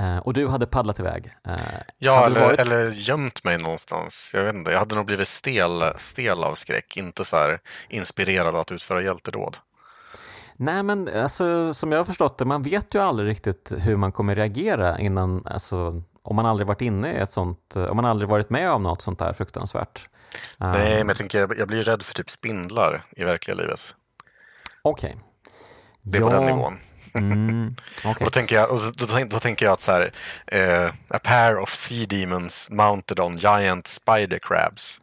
Eh, 0.00 0.18
och 0.18 0.32
du 0.32 0.48
hade 0.48 0.66
paddlat 0.66 1.00
iväg? 1.00 1.34
Eh, 1.48 1.54
ja, 1.98 2.26
eller, 2.26 2.40
varit... 2.40 2.58
eller 2.58 2.90
gömt 2.90 3.44
mig 3.44 3.58
någonstans. 3.58 4.30
Jag 4.34 4.44
vet 4.44 4.54
inte, 4.54 4.70
jag 4.70 4.78
hade 4.78 4.94
nog 4.94 5.06
blivit 5.06 5.28
stel, 5.28 5.84
stel 5.98 6.44
av 6.44 6.54
skräck, 6.54 6.96
inte 6.96 7.24
så 7.24 7.36
här 7.36 7.60
inspirerad 7.88 8.56
att 8.56 8.72
utföra 8.72 9.02
hjältedåd. 9.02 9.56
Nej, 10.56 10.82
men 10.82 11.08
alltså, 11.08 11.74
som 11.74 11.92
jag 11.92 11.98
har 11.98 12.04
förstått 12.04 12.38
det, 12.38 12.44
man 12.44 12.62
vet 12.62 12.94
ju 12.94 12.98
aldrig 12.98 13.28
riktigt 13.28 13.72
hur 13.78 13.96
man 13.96 14.12
kommer 14.12 14.34
reagera 14.34 14.98
innan, 14.98 15.46
alltså, 15.46 16.02
om 16.22 16.36
man 16.36 16.46
aldrig 16.46 16.66
varit 16.66 16.82
inne 16.82 17.12
i 17.12 17.16
ett 17.16 17.30
sånt, 17.30 17.76
om 17.76 17.96
man 17.96 18.04
aldrig 18.04 18.28
varit 18.28 18.50
med 18.50 18.70
om 18.70 18.82
något 18.82 19.02
sånt 19.02 19.18
där 19.18 19.32
fruktansvärt. 19.32 20.08
Nej, 20.56 20.98
men 20.98 21.08
jag 21.08 21.16
tänker, 21.16 21.58
jag 21.58 21.68
blir 21.68 21.82
rädd 21.82 22.02
för 22.02 22.14
typ 22.14 22.30
spindlar 22.30 23.04
i 23.16 23.24
verkliga 23.24 23.56
livet. 23.56 23.80
Okej. 24.82 25.10
Okay. 25.10 25.22
Det 26.06 26.18
är 26.18 26.20
ja. 26.22 26.28
på 26.28 26.34
den 26.34 26.46
nivån. 26.46 26.78
Mm, 27.14 27.76
okay. 28.04 28.24
då, 28.24 28.30
tänker 28.30 28.56
jag, 28.56 28.68
då, 28.68 29.06
då, 29.06 29.24
då, 29.24 29.38
tänker 29.38 29.66
jag 29.66 29.72
att 29.72 29.80
så 29.80 29.92
här, 29.92 30.12
uh, 30.54 30.92
a 31.08 31.18
pair 31.24 31.58
of 31.58 31.74
sea 31.74 32.06
demons 32.06 32.68
mounted 32.70 33.20
on 33.20 33.36
giant 33.36 33.86
spider 33.86 34.38
crabs 34.38 35.00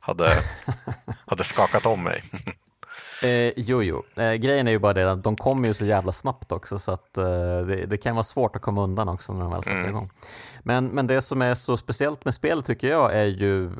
hade, 0.00 0.32
hade 1.26 1.44
skakat 1.44 1.86
om 1.86 2.02
mig. 2.02 2.22
Eh, 3.22 3.52
jo, 3.56 3.82
jo. 3.82 4.02
Eh, 4.16 4.32
grejen 4.32 4.68
är 4.68 4.72
ju 4.72 4.78
bara 4.78 4.92
det 4.92 5.12
att 5.12 5.24
de 5.24 5.36
kommer 5.36 5.68
ju 5.68 5.74
så 5.74 5.84
jävla 5.84 6.12
snabbt 6.12 6.52
också 6.52 6.78
så 6.78 6.92
att 6.92 7.16
eh, 7.16 7.24
det, 7.58 7.86
det, 7.86 7.96
kan 7.96 8.14
vara 8.14 8.24
svårt 8.24 8.56
att 8.56 8.62
komma 8.62 8.82
undan 8.82 9.08
också 9.08 9.32
när 9.32 9.40
de 9.40 9.52
väl 9.52 9.62
sätter 9.62 9.76
mm. 9.76 9.90
igång. 9.90 10.10
Men, 10.62 10.86
men 10.86 11.06
det 11.06 11.22
som 11.22 11.42
är 11.42 11.54
så 11.54 11.76
speciellt 11.76 12.24
med 12.24 12.34
spelet 12.34 12.64
tycker 12.64 12.88
jag 12.88 13.14
är 13.14 13.24
ju 13.24 13.70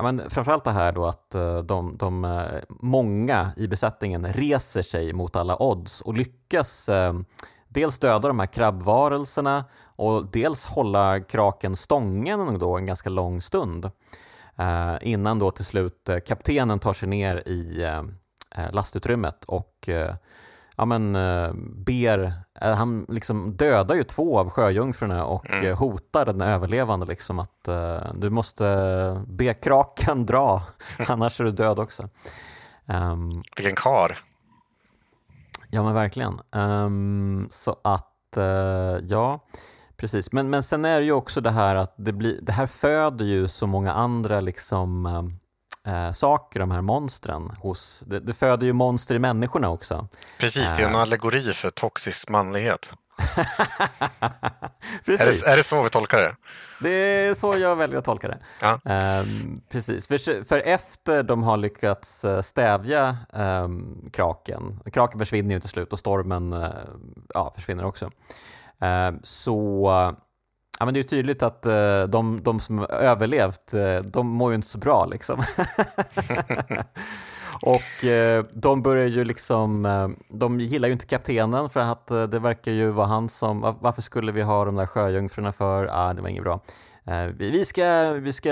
men 0.00 0.30
framförallt 0.30 0.64
det 0.64 0.70
här 0.70 0.92
då 0.92 1.06
att 1.06 1.34
eh, 1.34 1.58
de, 1.58 1.96
de, 1.96 2.24
eh, 2.24 2.60
många 2.68 3.52
i 3.56 3.68
besättningen 3.68 4.32
reser 4.32 4.82
sig 4.82 5.12
mot 5.12 5.36
alla 5.36 5.62
odds 5.62 6.00
och 6.00 6.14
lyckas 6.14 6.88
eh, 6.88 7.14
dels 7.68 7.98
döda 7.98 8.28
de 8.28 8.38
här 8.38 8.46
krabbvarelserna 8.46 9.64
och 9.96 10.26
dels 10.26 10.66
hålla 10.66 11.20
kraken 11.20 11.76
stången 11.76 12.58
då 12.58 12.76
en 12.76 12.86
ganska 12.86 13.10
lång 13.10 13.42
stund 13.42 13.90
innan 15.00 15.38
då 15.38 15.50
till 15.50 15.64
slut 15.64 16.10
kaptenen 16.26 16.78
tar 16.78 16.92
sig 16.92 17.08
ner 17.08 17.36
i 17.48 17.86
lastutrymmet 18.70 19.44
och 19.44 19.88
ja, 20.82 20.86
men, 20.86 21.16
eh, 21.16 21.52
ber, 21.86 22.32
eh, 22.60 22.74
han 22.74 23.06
liksom 23.08 23.56
dödar 23.56 23.94
ju 23.94 24.04
två 24.04 24.38
av 24.38 24.50
sjöjungfrurna 24.50 25.24
och 25.24 25.50
mm. 25.50 25.66
Eh, 25.66 25.78
hotar 25.78 26.26
den 26.26 26.40
överlevande 26.40 27.06
liksom 27.06 27.38
att 27.38 27.68
uh, 27.68 28.14
du 28.14 28.30
måste 28.30 29.24
be 29.26 29.54
kraken 29.54 30.26
dra, 30.26 30.62
annars 31.08 31.40
är 31.40 31.44
du 31.44 31.50
död 31.50 31.78
också. 31.78 32.08
Um, 32.86 33.42
Vilken 33.56 33.76
kar. 33.76 34.18
Ja 35.70 35.82
men 35.82 35.94
verkligen. 35.94 36.40
Um, 36.50 37.46
så 37.50 37.76
att, 37.84 38.36
uh, 38.36 38.44
ja, 39.08 39.40
precis. 39.96 40.32
Men, 40.32 40.50
men 40.50 40.62
sen 40.62 40.84
är 40.84 41.00
det 41.00 41.06
ju 41.06 41.12
också 41.12 41.40
det 41.40 41.50
här 41.50 41.74
att 41.74 41.94
det, 41.96 42.12
blir, 42.12 42.38
det 42.42 42.52
här 42.52 42.66
föder 42.66 43.24
ju 43.24 43.48
så 43.48 43.66
många 43.66 43.92
andra 43.92 44.40
liksom 44.40 45.06
um, 45.06 45.38
eh, 45.86 46.12
saker, 46.12 46.60
de 46.60 46.70
här 46.70 46.80
monstren. 46.80 47.50
Hos, 47.58 48.04
det, 48.06 48.20
det, 48.20 48.32
föder 48.32 48.66
ju 48.66 48.72
monster 48.72 49.14
i 49.14 49.18
människorna 49.18 49.70
också. 49.70 50.08
Precis, 50.38 50.70
det 50.76 50.82
är 50.82 50.88
en 50.88 50.94
eh. 50.94 51.00
allegori 51.00 51.52
för 51.52 51.70
toxisk 51.70 52.28
manlighet. 52.28 52.90
precis. 55.04 55.44
Är 55.44 55.46
det, 55.46 55.52
är 55.52 55.56
det, 55.56 55.62
så 55.62 55.82
vi 55.82 55.90
tolkar 55.90 56.18
det? 56.18 56.36
Det 56.80 56.90
är 56.90 57.34
så 57.34 57.56
jag 57.58 57.76
väljer 57.76 57.98
att 57.98 58.04
tolka 58.04 58.28
det. 58.28 58.38
Ja. 58.60 58.80
Um, 59.20 59.62
precis, 59.68 60.08
för, 60.08 60.44
för, 60.44 60.58
efter 60.58 61.22
de 61.22 61.42
har 61.42 61.56
lyckats 61.56 62.24
eh, 62.24 62.40
stävja 62.40 63.16
um, 63.32 64.10
kraken, 64.12 64.80
kraken 64.92 65.18
försvinner 65.18 65.54
ju 65.54 65.60
till 65.60 65.68
slut 65.68 65.92
och 65.92 65.98
stormen 65.98 66.52
uh, 66.52 66.68
ja, 67.34 67.52
försvinner 67.54 67.84
också, 67.84 68.04
uh, 68.04 69.18
så 69.22 69.90
Ja, 70.78 70.84
men 70.84 70.94
det 70.94 71.00
är 71.00 71.04
tydligt 71.04 71.42
att 71.42 71.66
uh, 71.66 72.04
de, 72.04 72.42
de 72.42 72.60
som 72.60 72.84
överlevt, 72.84 73.74
uh, 73.74 73.98
de 73.98 74.26
mår 74.26 74.50
ju 74.50 74.54
inte 74.54 74.68
så 74.68 74.78
bra 74.78 75.06
liksom. 75.06 75.38
och 77.62 78.04
uh, 78.04 78.44
de 78.52 78.82
börjar 78.82 79.06
ju 79.06 79.24
liksom, 79.24 80.16
de 80.28 80.60
gillar 80.60 80.88
ju 80.88 80.92
inte 80.92 81.06
kaptenen 81.06 81.70
för 81.70 81.80
att 81.80 82.06
det 82.06 82.38
verkar 82.38 82.72
ju 82.72 82.90
vara 82.90 83.06
han 83.06 83.28
som, 83.28 83.76
varför 83.80 84.02
skulle 84.02 84.32
vi 84.32 84.42
ha 84.42 84.64
de 84.64 84.74
där 84.74 84.86
sjöjungfrurna 84.86 85.52
för? 85.52 85.88
Ah, 85.92 86.14
det 86.14 86.22
var 86.22 86.28
inget 86.28 86.44
bra. 86.44 86.60
Eh, 87.06 87.24
vi, 87.24 87.64
ska, 87.64 88.12
vi 88.12 88.32
ska, 88.32 88.50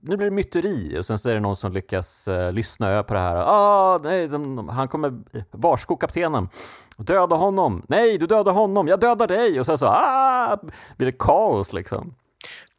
nu 0.00 0.16
blir 0.16 0.24
det 0.24 0.30
myteri 0.30 0.98
och 0.98 1.06
sen 1.06 1.18
så 1.18 1.28
är 1.28 1.34
det 1.34 1.40
någon 1.40 1.56
som 1.56 1.72
lyckas 1.72 2.28
uh, 2.28 2.52
lyssna 2.52 3.02
på 3.02 3.14
det 3.14 3.20
här. 3.20 3.36
Ah, 3.36 3.98
nej, 4.02 4.28
de, 4.28 4.68
han 4.68 4.88
kommer 4.88 5.12
varsko 5.50 5.96
kaptenen. 5.96 6.48
Döda 6.96 7.36
honom! 7.36 7.82
Nej, 7.88 8.18
du 8.18 8.26
dödar 8.26 8.52
honom! 8.52 8.88
Jag 8.88 9.00
dödar 9.00 9.26
dig! 9.26 9.60
Och 9.60 9.66
sen 9.66 9.78
så 9.78 9.86
ah, 9.86 10.58
blir 10.96 11.06
det 11.06 11.18
kaos 11.18 11.72
liksom. 11.72 12.14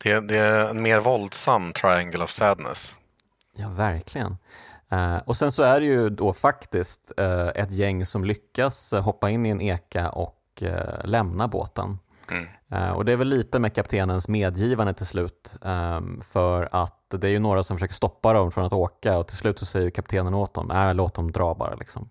Det, 0.03 0.19
det 0.19 0.39
är 0.39 0.69
en 0.69 0.81
mer 0.81 0.99
våldsam 0.99 1.73
triangle 1.73 2.23
of 2.23 2.31
sadness. 2.31 2.95
Ja, 3.55 3.69
verkligen. 3.69 4.37
Uh, 4.93 5.17
och 5.17 5.37
sen 5.37 5.51
så 5.51 5.63
är 5.63 5.79
det 5.79 5.85
ju 5.85 6.09
då 6.09 6.33
faktiskt 6.33 7.11
uh, 7.19 7.47
ett 7.47 7.71
gäng 7.71 8.05
som 8.05 8.25
lyckas 8.25 8.91
hoppa 8.91 9.29
in 9.29 9.45
i 9.45 9.49
en 9.49 9.61
eka 9.61 10.09
och 10.09 10.37
lämna 11.03 11.47
båten. 11.47 11.97
Mm. 12.31 12.47
Uh, 12.73 12.91
och 12.91 13.05
det 13.05 13.11
är 13.11 13.17
väl 13.17 13.27
lite 13.27 13.59
med 13.59 13.75
kaptenens 13.75 14.27
medgivande 14.27 14.93
till 14.93 15.05
slut. 15.05 15.57
Um, 15.61 16.21
för 16.21 16.69
att 16.71 17.09
det 17.09 17.27
är 17.27 17.31
ju 17.31 17.39
några 17.39 17.63
som 17.63 17.77
försöker 17.77 17.93
stoppa 17.93 18.33
dem 18.33 18.51
från 18.51 18.65
att 18.65 18.73
åka 18.73 19.17
och 19.17 19.27
till 19.27 19.37
slut 19.37 19.59
så 19.59 19.65
säger 19.65 19.89
kaptenen 19.89 20.33
åt 20.33 20.53
dem, 20.53 20.71
äh, 20.71 20.93
låt 20.93 21.13
dem 21.13 21.31
dra 21.31 21.55
bara. 21.55 21.75
Liksom. 21.75 22.09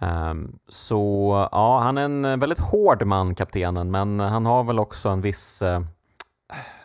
Um, 0.00 0.58
så 0.68 1.48
ja, 1.52 1.80
han 1.82 1.98
är 1.98 2.02
en 2.02 2.40
väldigt 2.40 2.58
hård 2.58 3.06
man, 3.06 3.34
kaptenen, 3.34 3.90
men 3.90 4.20
han 4.20 4.46
har 4.46 4.64
väl 4.64 4.78
också 4.78 5.08
en 5.08 5.20
viss, 5.20 5.62
uh, 5.62 5.80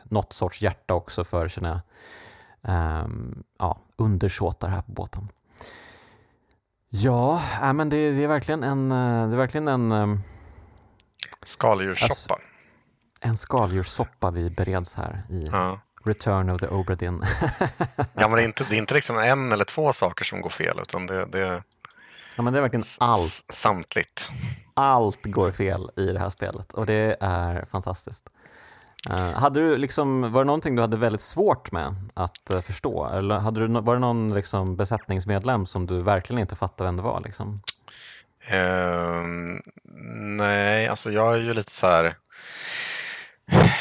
något 0.03 0.34
sorts 0.34 0.62
hjärta 0.62 0.93
också 0.93 1.24
för 1.24 1.47
sina 1.47 1.82
um, 2.62 3.43
ja, 3.59 3.80
undersåtar 3.95 4.68
här 4.68 4.82
på 4.82 4.91
båten. 4.91 5.28
Ja, 6.89 7.41
äh, 7.62 7.74
men 7.74 7.89
det, 7.89 8.12
det, 8.12 8.24
är 8.24 8.28
verkligen 8.28 8.64
en, 8.64 8.91
eh, 8.91 9.28
det 9.28 9.36
är 9.36 9.38
verkligen 9.38 9.68
en 9.68 9.91
Skaldjurssoppa. 11.46 12.34
Alltså, 12.34 12.36
en 13.22 13.38
skaldjurssoppa 13.38 14.32
vi 14.32 14.50
bereds 14.50 14.96
här 14.96 15.24
i 15.30 15.50
ja. 15.52 15.80
Return 16.04 16.50
of 16.50 16.60
the 16.60 16.68
Obra 16.68 16.96
Dinn. 16.96 17.24
ja, 17.98 18.28
men 18.28 18.32
det 18.32 18.42
är, 18.42 18.46
inte, 18.46 18.66
det 18.70 18.76
är 18.76 18.78
inte 18.78 18.94
liksom 18.94 19.18
en 19.18 19.52
eller 19.52 19.66
två 19.66 19.94
saker 19.94 20.26
som 20.26 20.42
går 20.42 20.50
fel, 20.50 20.80
utan 20.82 21.08
det, 21.08 21.26
det, 21.26 21.64
ja, 22.36 22.44
men 22.44 22.54
det 22.54 22.60
är 22.60 22.62
verkligen 22.62 22.86
allt. 22.98 23.44
Samtligt. 23.50 24.30
Allt 24.74 25.26
går 25.26 25.52
fel 25.52 25.89
i 25.96 26.06
det 26.06 26.20
här 26.20 26.30
spelet 26.30 26.74
och 26.74 26.86
det 26.86 27.18
är 27.20 27.66
fantastiskt. 27.66 28.30
Uh, 29.10 29.34
hade 29.34 29.60
du 29.60 29.78
liksom, 29.78 30.32
var 30.32 30.42
det 30.42 30.46
någonting 30.46 30.76
du 30.76 30.82
hade 30.82 30.98
väldigt 30.98 31.22
svårt 31.22 31.72
med 31.72 31.96
att 32.14 32.52
uh, 32.52 32.62
förstå? 32.62 33.08
Eller 33.08 33.38
hade 33.38 33.68
du, 33.68 33.82
var 33.82 33.94
det 33.94 34.00
någon 34.00 34.34
liksom, 34.34 34.76
besättningsmedlem 34.76 35.66
som 35.66 35.88
du 35.88 36.02
verkligen 36.02 36.39
inte 36.39 36.56
fattade 36.56 36.88
vem 36.88 36.98
det 36.98 37.04
var? 37.04 37.22
Liksom? 37.22 37.58
Uh, 38.54 39.60
nej, 40.38 40.88
alltså 40.88 41.12
jag 41.12 41.34
är 41.34 41.38
ju 41.38 41.54
lite 41.54 41.72
så 41.72 41.88
här... 41.88 42.14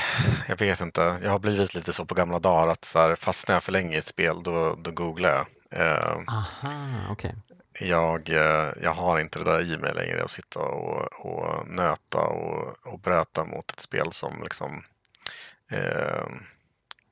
Jag 0.49 0.57
vet 0.59 0.81
inte. 0.81 1.19
Jag 1.23 1.31
har 1.31 1.39
blivit 1.39 1.75
lite 1.75 1.93
så 1.93 2.05
på 2.05 2.15
gamla 2.15 2.39
dagar 2.39 2.69
att 2.69 2.85
så 2.85 2.99
här, 2.99 3.17
fastnar 3.17 3.57
jag 3.57 3.63
för 3.63 3.73
länge 3.73 3.95
i 3.95 3.99
ett 3.99 4.07
spel 4.07 4.43
då, 4.43 4.75
då 4.75 4.91
googlar 4.91 5.31
jag. 5.31 5.47
Uh, 5.81 6.25
Aha, 6.29 7.13
okay. 7.13 7.33
jag, 7.81 8.29
uh, 8.29 8.73
jag 8.83 8.95
har 8.95 9.19
inte 9.19 9.39
det 9.39 9.45
där 9.45 9.61
i 9.61 9.79
mig 9.79 9.95
längre 9.95 10.25
att 10.25 10.31
sitta 10.31 10.61
och, 10.61 11.27
och 11.27 11.69
nöta 11.69 12.21
och, 12.21 12.87
och 12.87 12.99
bröta 12.99 13.45
mot 13.45 13.71
ett 13.71 13.81
spel 13.81 14.13
som 14.13 14.43
liksom 14.43 14.85
uh, 15.73 16.27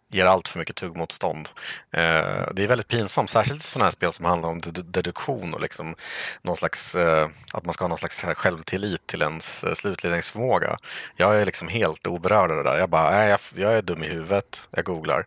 ger 0.09 0.24
allt 0.24 0.48
för 0.48 0.59
mycket 0.59 0.76
tuggmotstånd. 0.76 1.48
Eh, 1.90 2.48
det 2.52 2.62
är 2.62 2.66
väldigt 2.66 2.88
pinsamt, 2.88 3.30
särskilt 3.30 3.61
i 3.61 3.66
sådana 3.66 3.84
här 3.84 3.92
spel 3.92 4.12
som 4.12 4.24
handlar 4.24 4.48
om 4.48 4.61
deduktion 4.84 5.54
och 5.54 5.61
liksom 5.61 5.94
någon 6.42 6.56
slags, 6.56 6.94
eh, 6.94 7.28
att 7.52 7.64
man 7.64 7.74
ska 7.74 7.84
ha 7.84 7.88
någon 7.88 7.98
slags 7.98 8.22
självtillit 8.22 9.06
till 9.06 9.22
ens 9.22 9.64
eh, 9.64 9.74
slutledningsförmåga. 9.74 10.76
Jag 11.16 11.40
är 11.40 11.46
liksom 11.46 11.68
helt 11.68 12.06
oberörd 12.06 12.50
av 12.50 12.56
det 12.56 12.70
där. 12.70 12.78
Jag 12.78 12.90
bara, 12.90 13.11
nej, 13.11 13.28
jag, 13.28 13.40
jag 13.54 13.72
är 13.72 13.82
dum 13.82 14.02
i 14.04 14.09
huvudet, 14.09 14.68
jag 14.70 14.84
googlar. 14.84 15.24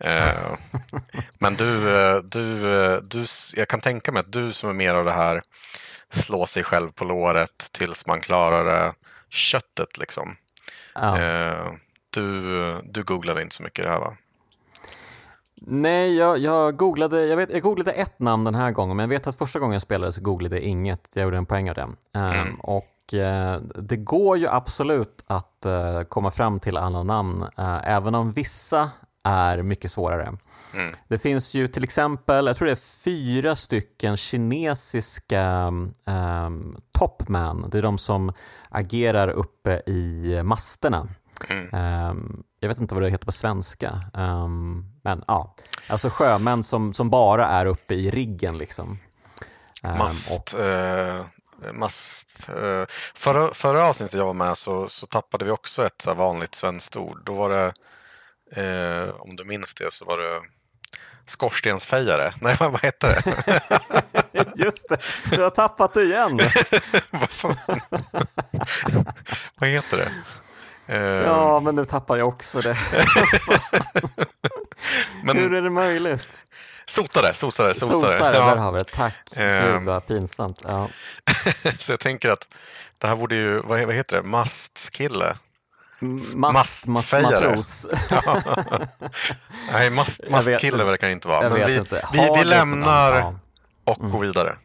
Eh, 0.00 0.56
men 1.38 1.54
du, 1.54 1.96
eh, 1.96 2.16
du, 2.22 2.76
eh, 2.76 3.02
du, 3.02 3.24
jag 3.54 3.68
kan 3.68 3.80
tänka 3.80 4.12
mig 4.12 4.20
att 4.20 4.32
du 4.32 4.52
som 4.52 4.68
är 4.68 4.74
mer 4.74 4.94
av 4.94 5.04
det 5.04 5.12
här 5.12 5.42
slå 6.10 6.46
sig 6.46 6.64
själv 6.64 6.92
på 6.92 7.04
låret 7.04 7.68
tills 7.72 8.06
man 8.06 8.20
klarar 8.20 8.64
det, 8.64 8.94
köttet 9.28 9.98
liksom. 9.98 10.36
Ja. 10.94 11.18
Du, 12.14 12.80
du 12.84 13.04
googlade 13.04 13.42
inte 13.42 13.54
så 13.54 13.62
mycket 13.62 13.84
det 13.84 13.90
här 13.90 13.98
va? 13.98 14.16
Nej, 15.66 16.16
jag, 16.16 16.38
jag, 16.38 16.76
googlade, 16.76 17.26
jag, 17.26 17.36
vet, 17.36 17.52
jag 17.52 17.62
googlade 17.62 17.92
ett 17.92 18.18
namn 18.18 18.44
den 18.44 18.54
här 18.54 18.72
gången, 18.72 18.96
men 18.96 19.04
jag 19.04 19.08
vet 19.08 19.26
att 19.26 19.38
första 19.38 19.58
gången 19.58 19.72
jag 19.72 19.82
spelade 19.82 20.12
så 20.12 20.22
googlade 20.22 20.56
jag 20.56 20.64
inget. 20.64 21.08
Jag 21.14 21.22
gjorde 21.22 21.36
en 21.36 21.46
poäng 21.46 21.68
av 21.68 21.74
det. 21.74 21.82
Um, 21.82 21.96
mm. 22.14 22.60
Och 22.60 23.14
uh, 23.14 23.56
det 23.82 23.96
går 23.96 24.38
ju 24.38 24.48
absolut 24.48 25.24
att 25.26 25.66
uh, 25.66 26.02
komma 26.02 26.30
fram 26.30 26.60
till 26.60 26.76
alla 26.76 27.02
namn, 27.02 27.42
uh, 27.42 27.88
även 27.88 28.14
om 28.14 28.32
vissa 28.32 28.90
är 29.24 29.62
mycket 29.62 29.90
svårare. 29.90 30.26
Mm. 30.74 30.92
Det 31.08 31.18
finns 31.18 31.54
ju 31.54 31.68
till 31.68 31.84
exempel, 31.84 32.46
jag 32.46 32.56
tror 32.56 32.66
det 32.66 32.72
är 32.72 33.02
fyra 33.04 33.56
stycken 33.56 34.16
kinesiska 34.16 35.66
um, 36.06 36.76
topman. 36.92 37.70
Det 37.70 37.78
är 37.78 37.82
de 37.82 37.98
som 37.98 38.32
agerar 38.68 39.28
uppe 39.28 39.82
i 39.86 40.40
masterna. 40.44 41.08
Mm. 41.48 41.74
Um, 42.10 42.44
jag 42.60 42.68
vet 42.68 42.78
inte 42.78 42.94
vad 42.94 43.02
det 43.02 43.10
heter 43.10 43.26
på 43.26 43.32
svenska. 43.32 44.00
Um, 44.14 44.84
men 45.04 45.24
ja, 45.26 45.54
alltså 45.86 46.10
sjömän 46.10 46.64
som, 46.64 46.94
som 46.94 47.10
bara 47.10 47.46
är 47.46 47.66
uppe 47.66 47.94
i 47.94 48.10
riggen 48.10 48.58
liksom. 48.58 48.98
Um, 49.82 49.98
mast, 49.98 50.54
och... 50.54 50.60
uh, 50.60 51.24
mast 51.72 52.48
uh, 52.48 52.84
förra, 53.14 53.54
förra 53.54 53.84
avsnittet 53.84 54.18
jag 54.18 54.26
var 54.26 54.34
med 54.34 54.58
så, 54.58 54.88
så 54.88 55.06
tappade 55.06 55.44
vi 55.44 55.50
också 55.50 55.86
ett 55.86 56.06
vanligt 56.06 56.54
svenskt 56.54 56.96
ord. 56.96 57.20
Då 57.24 57.34
var 57.34 57.50
det, 57.50 57.72
uh, 58.62 59.14
om 59.20 59.36
du 59.36 59.44
minns 59.44 59.74
det, 59.74 59.92
så 59.92 60.04
var 60.04 60.18
det 60.18 60.40
skorstensfejare. 61.26 62.34
Nej, 62.40 62.56
vad 62.58 62.84
heter 62.84 63.08
det? 63.08 63.24
Just 64.64 64.88
det, 64.88 64.98
du 65.30 65.42
har 65.42 65.50
tappat 65.50 65.94
det 65.94 66.02
igen. 66.02 66.36
vad 69.58 69.68
heter 69.68 69.96
det? 69.96 70.12
Ja, 70.86 71.60
men 71.60 71.74
nu 71.74 71.84
tappar 71.84 72.16
jag 72.16 72.28
också 72.28 72.60
det. 72.60 72.76
men, 75.24 75.36
Hur 75.36 75.54
är 75.54 75.62
det 75.62 75.70
möjligt? 75.70 76.22
Sotare, 76.86 77.34
sotare, 77.34 77.74
sotare. 77.74 78.18
Sotare, 78.18 78.36
ja. 78.36 78.44
där 78.44 78.56
har 78.56 78.72
vi 78.72 78.78
det. 78.78 78.84
Tack. 78.84 79.36
Eh. 79.36 79.72
Gud 79.72 79.82
vad 79.82 80.06
pinsamt. 80.06 80.62
Ja. 80.64 80.88
så 81.78 81.92
jag 81.92 82.00
tänker 82.00 82.30
att 82.30 82.48
det 82.98 83.06
här 83.06 83.16
borde 83.16 83.34
ju, 83.34 83.60
vad, 83.60 83.80
vad 83.80 83.94
heter 83.94 84.16
det, 84.16 84.22
mastkille? 84.22 85.36
Mast, 86.34 86.86
matros. 86.86 87.86
Nej, 89.72 89.90
mast, 89.90 90.20
mastkille 90.30 90.84
verkar 90.84 91.06
det 91.06 91.12
inte 91.12 91.28
vara. 91.28 91.50
Men 91.50 91.66
vi, 91.66 91.80
vi, 92.12 92.30
vi 92.36 92.44
lämnar 92.44 93.34
och 93.84 93.96
går 93.96 94.08
mm. 94.08 94.20
vidare. 94.20 94.56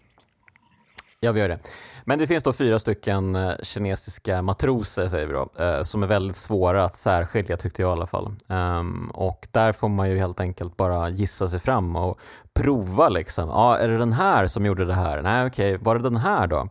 Ja, 1.20 1.32
vi 1.32 1.40
gör 1.40 1.50
det. 1.50 1.60
Men 2.06 2.20
det 2.20 2.28
finns 2.28 2.44
då 2.44 2.54
fyra 2.54 2.80
stycken 2.80 3.36
eh, 3.36 3.52
kinesiska 3.64 4.42
matroser 4.42 5.08
säger 5.08 5.28
vi 5.28 5.34
då, 5.34 5.64
eh, 5.64 5.84
som 5.84 6.04
är 6.04 6.08
väldigt 6.08 6.38
svåra 6.38 6.86
att 6.86 6.98
särskilja 6.98 7.58
tyckte 7.58 7.82
jag 7.82 7.90
i 7.90 7.92
alla 7.92 8.08
fall. 8.08 8.36
Ehm, 8.48 9.12
och 9.14 9.48
där 9.52 9.72
får 9.72 9.90
man 9.90 10.10
ju 10.10 10.18
helt 10.18 10.40
enkelt 10.40 10.78
bara 10.78 11.10
gissa 11.10 11.48
sig 11.48 11.60
fram 11.60 11.96
och 11.96 12.20
prova 12.54 13.10
liksom. 13.10 13.50
Ja, 13.50 13.78
är 13.78 13.88
det 13.88 13.98
den 13.98 14.14
här 14.14 14.48
som 14.48 14.66
gjorde 14.66 14.86
det 14.86 14.94
här? 14.94 15.22
Nej, 15.22 15.46
okej, 15.46 15.78
var 15.78 15.96
det 15.96 16.04
den 16.04 16.18
här 16.18 16.48
då? 16.48 16.70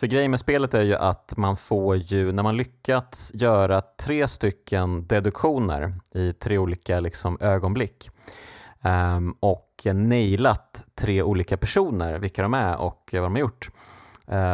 För 0.00 0.06
grejen 0.06 0.30
med 0.30 0.40
spelet 0.40 0.74
är 0.74 0.82
ju 0.82 0.94
att 0.94 1.36
man 1.36 1.56
får 1.56 1.96
ju, 1.96 2.32
när 2.32 2.42
man 2.42 2.56
lyckats 2.56 3.30
göra 3.34 3.80
tre 3.80 4.28
stycken 4.28 5.06
deduktioner 5.06 5.94
i 6.14 6.32
tre 6.32 6.58
olika 6.58 7.00
liksom, 7.00 7.38
ögonblick 7.40 8.10
um, 8.84 9.36
och 9.40 9.82
nailat 9.84 10.84
tre 10.94 11.22
olika 11.22 11.56
personer, 11.56 12.18
vilka 12.18 12.42
de 12.42 12.54
är 12.54 12.76
och 12.76 13.10
vad 13.12 13.22
de 13.22 13.32
har 13.32 13.40
gjort, 13.40 13.70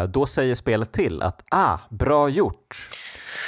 då 0.09 0.27
säger 0.27 0.55
spelet 0.55 0.93
till 0.93 1.23
att 1.23 1.45
ah, 1.51 1.79
bra 1.91 2.29
gjort. 2.29 2.91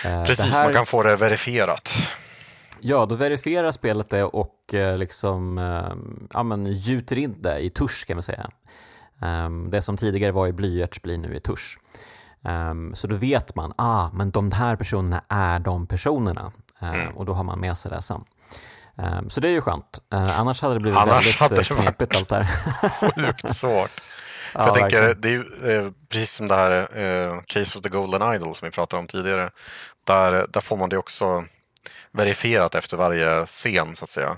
Eh, 0.04 0.24
Precis, 0.24 0.44
här... 0.44 0.64
man 0.64 0.72
kan 0.72 0.86
få 0.86 1.02
det 1.02 1.16
verifierat. 1.16 1.92
Ja, 2.80 3.06
då 3.06 3.14
verifierar 3.14 3.72
spelet 3.72 4.10
det 4.10 4.24
och 4.24 4.74
eh, 4.74 4.98
liksom, 4.98 5.58
ja, 6.34 6.42
men 6.42 6.66
gjuter 6.66 7.18
in 7.18 7.42
det 7.42 7.58
i 7.58 7.70
tusch 7.70 8.06
kan 8.06 8.16
vi 8.16 8.22
säga. 8.22 8.50
Ehm, 9.22 9.70
det 9.70 9.82
som 9.82 9.96
tidigare 9.96 10.32
var 10.32 10.46
i 10.46 10.52
blyerts 10.52 11.02
blir 11.02 11.18
nu 11.18 11.34
i 11.34 11.40
tusch. 11.40 11.78
Ehm, 12.44 12.94
så 12.94 13.06
då 13.06 13.16
vet 13.16 13.54
man, 13.54 13.72
ah, 13.76 14.08
men 14.12 14.30
de 14.30 14.52
här 14.52 14.76
personerna 14.76 15.22
är 15.28 15.58
de 15.58 15.86
personerna. 15.86 16.52
Mm. 16.80 17.16
Och 17.16 17.24
då 17.24 17.32
har 17.32 17.44
man 17.44 17.60
med 17.60 17.78
sig 17.78 17.90
det 17.90 18.02
sen. 18.02 18.24
Så 19.28 19.40
det 19.40 19.48
är 19.48 19.52
ju 19.52 19.60
skönt. 19.60 20.00
Annars 20.10 20.62
hade 20.62 20.74
det 20.74 20.80
blivit 20.80 21.00
Annars 21.00 21.40
väldigt 21.40 21.66
knepigt 21.66 22.16
allt 22.16 22.28
det 22.28 22.36
här. 22.36 23.12
Sjukt 23.14 23.56
svårt. 23.56 23.90
Ja, 24.54 24.66
jag 24.66 24.74
tänker, 24.74 25.14
det 25.14 25.34
är 25.34 25.84
eh, 25.84 25.90
precis 26.08 26.32
som 26.32 26.48
det 26.48 26.54
här 26.54 26.98
eh, 26.98 27.40
Case 27.46 27.78
of 27.78 27.82
the 27.82 27.88
Golden 27.88 28.34
Idol 28.34 28.54
som 28.54 28.66
vi 28.66 28.72
pratade 28.72 29.00
om 29.00 29.06
tidigare. 29.06 29.50
Där, 30.04 30.46
där 30.48 30.60
får 30.60 30.76
man 30.76 30.88
det 30.88 30.98
också 30.98 31.44
verifierat 32.12 32.74
efter 32.74 32.96
varje 32.96 33.46
scen 33.46 33.96
så 33.96 34.04
att 34.04 34.10
säga. 34.10 34.36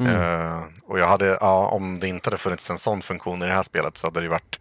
Mm. 0.00 0.22
Eh, 0.22 0.62
och 0.82 0.98
jag 0.98 1.08
hade, 1.08 1.38
ja, 1.40 1.68
om 1.68 1.98
det 1.98 2.08
inte 2.08 2.26
hade 2.26 2.38
funnits 2.38 2.70
en 2.70 2.78
sån 2.78 3.02
funktion 3.02 3.42
i 3.42 3.46
det 3.46 3.52
här 3.52 3.62
spelet 3.62 3.96
så 3.96 4.06
hade 4.06 4.20
det 4.20 4.28
varit 4.28 4.58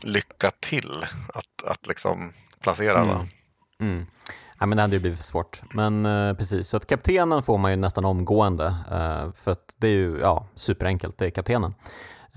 lycka 0.00 0.50
till 0.60 1.06
att, 1.34 1.70
att 1.70 1.86
liksom 1.86 2.32
placera. 2.60 3.00
Mm. 3.00 3.16
Mm. 3.80 4.06
Ja, 4.58 4.66
men 4.66 4.76
det 4.76 4.82
hade 4.82 4.96
ju 4.96 5.00
blivit 5.00 5.18
för 5.18 5.24
svårt. 5.24 5.62
Men 5.70 6.06
uh, 6.06 6.36
precis, 6.36 6.68
så 6.68 6.76
att 6.76 6.86
kaptenen 6.86 7.42
får 7.42 7.58
man 7.58 7.70
ju 7.70 7.76
nästan 7.76 8.04
omgående. 8.04 8.66
Uh, 8.66 9.32
för 9.32 9.50
att 9.52 9.74
det 9.76 9.88
är 9.88 9.92
ju 9.92 10.18
ja, 10.20 10.46
superenkelt, 10.54 11.18
det 11.18 11.26
är 11.26 11.30
kaptenen. 11.30 11.74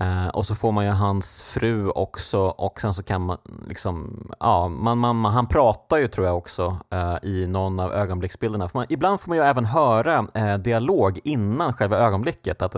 Uh, 0.02 0.28
och 0.28 0.46
så 0.46 0.54
får 0.54 0.72
man 0.72 0.84
ju 0.84 0.90
hans 0.90 1.42
fru 1.42 1.90
också 1.90 2.40
och 2.40 2.80
sen 2.80 2.94
så 2.94 3.02
kan 3.02 3.22
man 3.22 3.38
liksom, 3.68 4.26
ja, 4.40 4.68
man, 4.68 4.98
man, 4.98 5.24
han 5.24 5.46
pratar 5.46 5.98
ju 5.98 6.08
tror 6.08 6.26
jag 6.26 6.36
också 6.36 6.76
uh, 6.94 7.16
i 7.22 7.46
någon 7.46 7.80
av 7.80 7.92
ögonblicksbilderna. 7.92 8.68
Man, 8.74 8.86
ibland 8.88 9.20
får 9.20 9.28
man 9.28 9.38
ju 9.38 9.44
även 9.44 9.64
höra 9.64 10.18
uh, 10.20 10.54
dialog 10.58 11.20
innan 11.24 11.72
själva 11.72 11.98
ögonblicket, 11.98 12.62
att 12.62 12.76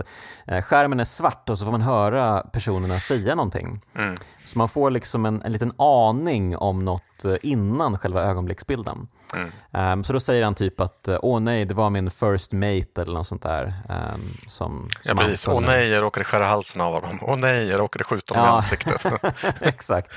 skärmen 0.63 0.99
är 0.99 1.05
svart 1.05 1.49
och 1.49 1.59
så 1.59 1.65
får 1.65 1.71
man 1.71 1.81
höra 1.81 2.41
personerna 2.41 2.99
säga 2.99 3.35
någonting. 3.35 3.81
Mm. 3.95 4.15
Så 4.45 4.57
man 4.57 4.69
får 4.69 4.89
liksom 4.89 5.25
en, 5.25 5.41
en 5.41 5.51
liten 5.51 5.71
aning 5.77 6.57
om 6.57 6.85
något 6.85 7.25
innan 7.41 7.97
själva 7.97 8.23
ögonblicksbilden. 8.23 9.07
Mm. 9.33 9.51
Um, 9.71 10.03
så 10.03 10.13
då 10.13 10.19
säger 10.19 10.43
han 10.43 10.55
typ 10.55 10.79
att 10.79 11.09
åh 11.21 11.39
nej, 11.39 11.65
det 11.65 11.73
var 11.73 11.89
min 11.89 12.11
first 12.11 12.51
mate 12.51 13.01
eller 13.01 13.13
något 13.13 13.27
sånt 13.27 13.41
där. 13.41 13.73
Um, 13.89 14.37
som, 14.47 14.89
ja, 15.03 15.15
precis. 15.15 15.47
Åh 15.47 15.61
nej, 15.61 15.87
jag 15.87 16.01
råkade 16.01 16.23
skära 16.23 16.45
halsen 16.45 16.81
av 16.81 16.93
honom. 16.93 17.19
Åh 17.21 17.37
nej, 17.37 17.67
jag 17.67 17.79
råkade 17.79 18.03
skjuta 18.03 18.33
honom 18.33 18.47
ja. 18.47 18.53
i 18.53 18.57
ansiktet. 18.57 19.23
Exakt. 19.61 20.11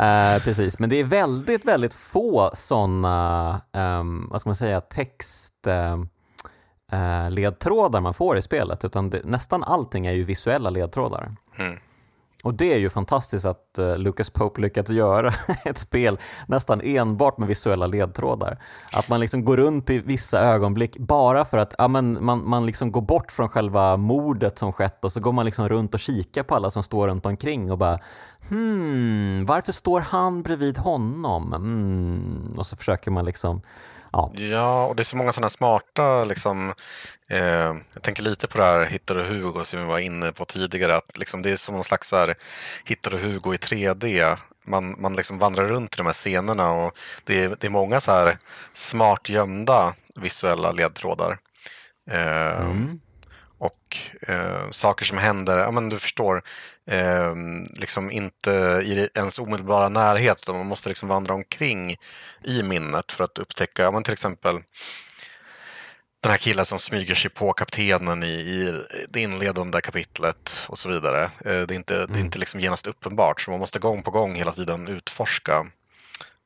Uh, 0.00 0.44
precis, 0.44 0.78
men 0.78 0.90
det 0.90 0.96
är 0.96 1.04
väldigt, 1.04 1.64
väldigt 1.64 1.94
få 1.94 2.50
sådana, 2.54 3.60
um, 3.72 4.28
vad 4.30 4.40
ska 4.40 4.48
man 4.48 4.56
säga, 4.56 4.80
text 4.80 5.54
uh, 5.66 7.30
ledtrådar 7.30 8.00
man 8.00 8.14
får 8.14 8.38
i 8.38 8.42
spelet, 8.42 8.84
utan 8.84 9.10
det, 9.10 9.20
nästan 9.24 9.64
allting 9.64 10.06
är 10.06 10.12
ju 10.12 10.24
visuella 10.24 10.70
ledtrådar. 10.70 11.36
Mm. 11.58 11.78
Och 12.44 12.54
det 12.54 12.72
är 12.72 12.78
ju 12.78 12.90
fantastiskt 12.90 13.44
att 13.44 13.78
eh, 13.78 13.98
Lucas 13.98 14.30
Pope 14.30 14.60
lyckats 14.60 14.90
göra 14.90 15.32
ett 15.64 15.78
spel 15.78 16.18
nästan 16.46 16.80
enbart 16.84 17.38
med 17.38 17.48
visuella 17.48 17.86
ledtrådar. 17.86 18.62
Att 18.92 19.08
man 19.08 19.20
liksom 19.20 19.44
går 19.44 19.56
runt 19.56 19.90
i 19.90 19.98
vissa 19.98 20.40
ögonblick 20.40 20.98
bara 20.98 21.44
för 21.44 21.58
att 21.58 21.74
ja, 21.78 21.88
men 21.88 22.24
man, 22.24 22.48
man 22.48 22.66
liksom 22.66 22.92
går 22.92 23.00
bort 23.00 23.32
från 23.32 23.48
själva 23.48 23.96
mordet 23.96 24.58
som 24.58 24.72
skett 24.72 25.04
och 25.04 25.12
så 25.12 25.20
går 25.20 25.32
man 25.32 25.44
liksom 25.44 25.68
runt 25.68 25.94
och 25.94 26.00
kikar 26.00 26.42
på 26.42 26.54
alla 26.54 26.70
som 26.70 26.82
står 26.82 27.08
runt 27.08 27.26
omkring 27.26 27.72
och 27.72 27.78
bara 27.78 27.98
hmm, 28.48 29.46
varför 29.46 29.72
står 29.72 30.00
han 30.00 30.42
bredvid 30.42 30.78
honom? 30.78 31.52
Mm. 31.52 32.54
Och 32.58 32.66
så 32.66 32.76
försöker 32.76 33.10
man 33.10 33.24
liksom 33.24 33.62
Ja. 34.12 34.32
ja, 34.34 34.86
och 34.86 34.96
det 34.96 35.02
är 35.02 35.04
så 35.04 35.16
många 35.16 35.32
sådana 35.32 35.48
smarta, 35.48 36.24
liksom, 36.24 36.74
eh, 37.28 37.74
jag 37.92 38.02
tänker 38.02 38.22
lite 38.22 38.46
på 38.46 38.58
det 38.58 38.64
här 38.64 38.84
Hittar 38.84 39.18
och 39.18 39.26
Hugo 39.26 39.64
som 39.64 39.80
vi 39.80 39.84
var 39.84 39.98
inne 39.98 40.32
på 40.32 40.44
tidigare, 40.44 40.96
att 40.96 41.18
liksom, 41.18 41.42
det 41.42 41.50
är 41.50 41.56
som 41.56 41.74
någon 41.74 41.84
slags 41.84 42.12
här, 42.12 42.34
Hittar 42.84 43.14
och 43.14 43.20
Hugo 43.20 43.54
i 43.54 43.56
3D. 43.56 44.36
Man, 44.64 45.00
man 45.00 45.16
liksom 45.16 45.38
vandrar 45.38 45.66
runt 45.66 45.94
i 45.94 45.96
de 45.96 46.06
här 46.06 46.12
scenerna 46.12 46.70
och 46.70 46.98
det 47.24 47.44
är, 47.44 47.56
det 47.60 47.66
är 47.66 47.70
många 47.70 48.00
så 48.00 48.12
här 48.12 48.38
smart 48.74 49.28
gömda 49.28 49.94
visuella 50.14 50.72
ledtrådar. 50.72 51.38
Eh, 52.10 52.60
mm 52.60 53.00
och 53.58 53.96
eh, 54.20 54.70
saker 54.70 55.04
som 55.04 55.18
händer, 55.18 55.58
ja 55.58 55.70
men 55.70 55.88
du 55.88 55.98
förstår, 55.98 56.42
eh, 56.86 57.34
liksom 57.72 58.10
inte 58.10 58.50
i 58.84 59.08
ens 59.14 59.38
omedelbara 59.38 59.88
närhet. 59.88 60.48
Man 60.48 60.66
måste 60.66 60.88
liksom 60.88 61.08
vandra 61.08 61.34
omkring 61.34 61.96
i 62.44 62.62
minnet 62.62 63.12
för 63.12 63.24
att 63.24 63.38
upptäcka, 63.38 63.82
ja 63.82 63.90
men 63.90 64.02
till 64.02 64.12
exempel 64.12 64.60
den 66.20 66.30
här 66.30 66.38
killen 66.38 66.64
som 66.64 66.78
smyger 66.78 67.14
sig 67.14 67.30
på 67.30 67.52
kaptenen 67.52 68.22
i, 68.22 68.26
i 68.26 68.82
det 69.08 69.20
inledande 69.20 69.80
kapitlet 69.80 70.52
och 70.68 70.78
så 70.78 70.88
vidare. 70.88 71.22
Eh, 71.22 71.30
det 71.40 71.50
är 71.50 71.72
inte, 71.72 71.94
mm. 71.94 72.06
det 72.06 72.12
är 72.12 72.16
mm. 72.16 72.26
inte 72.26 72.38
liksom 72.38 72.60
genast 72.60 72.86
uppenbart, 72.86 73.40
så 73.40 73.50
man 73.50 73.60
måste 73.60 73.78
gång 73.78 74.02
på 74.02 74.10
gång 74.10 74.34
hela 74.34 74.52
tiden 74.52 74.88
utforska 74.88 75.66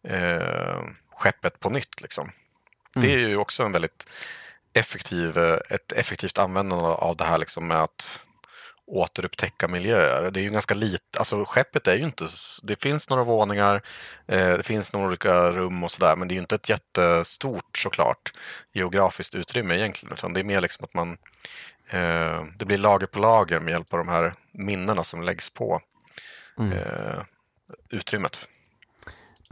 eh, 0.08 0.80
skeppet 1.10 1.60
på 1.60 1.70
nytt. 1.70 2.00
Liksom. 2.00 2.30
Mm. 2.96 3.08
Det 3.08 3.14
är 3.14 3.18
ju 3.18 3.36
också 3.36 3.62
en 3.62 3.72
väldigt 3.72 4.06
effektiv, 4.72 5.38
ett 5.68 5.92
effektivt 5.92 6.38
användande 6.38 6.84
av 6.84 7.16
det 7.16 7.24
här 7.24 7.38
liksom 7.38 7.66
med 7.66 7.82
att 7.82 8.20
återupptäcka 8.86 9.68
miljöer. 9.68 10.30
Det 10.30 10.40
är 10.40 10.42
ju 10.42 10.50
ganska 10.50 10.74
lite, 10.74 11.18
alltså 11.18 11.44
skeppet 11.44 11.86
är 11.86 11.94
ju 11.94 12.04
inte, 12.04 12.28
det 12.62 12.82
finns 12.82 13.08
några 13.08 13.24
våningar, 13.24 13.82
eh, 14.26 14.56
det 14.56 14.62
finns 14.62 14.92
några 14.92 15.06
olika 15.06 15.50
rum 15.50 15.84
och 15.84 15.90
sådär, 15.90 16.16
men 16.16 16.28
det 16.28 16.32
är 16.32 16.36
ju 16.36 16.40
inte 16.40 16.54
ett 16.54 16.68
jättestort 16.68 17.78
såklart 17.78 18.32
geografiskt 18.72 19.34
utrymme 19.34 19.74
egentligen, 19.74 20.12
utan 20.12 20.32
det 20.32 20.40
är 20.40 20.44
mer 20.44 20.60
liksom 20.60 20.84
att 20.84 20.94
man, 20.94 21.18
eh, 21.90 22.44
det 22.56 22.64
blir 22.64 22.78
lager 22.78 23.06
på 23.06 23.18
lager 23.18 23.60
med 23.60 23.72
hjälp 23.72 23.92
av 23.92 23.98
de 23.98 24.08
här 24.08 24.34
minnena 24.52 25.04
som 25.04 25.22
läggs 25.22 25.50
på 25.50 25.80
mm. 26.58 26.72
eh, 26.72 27.22
utrymmet. 27.90 28.48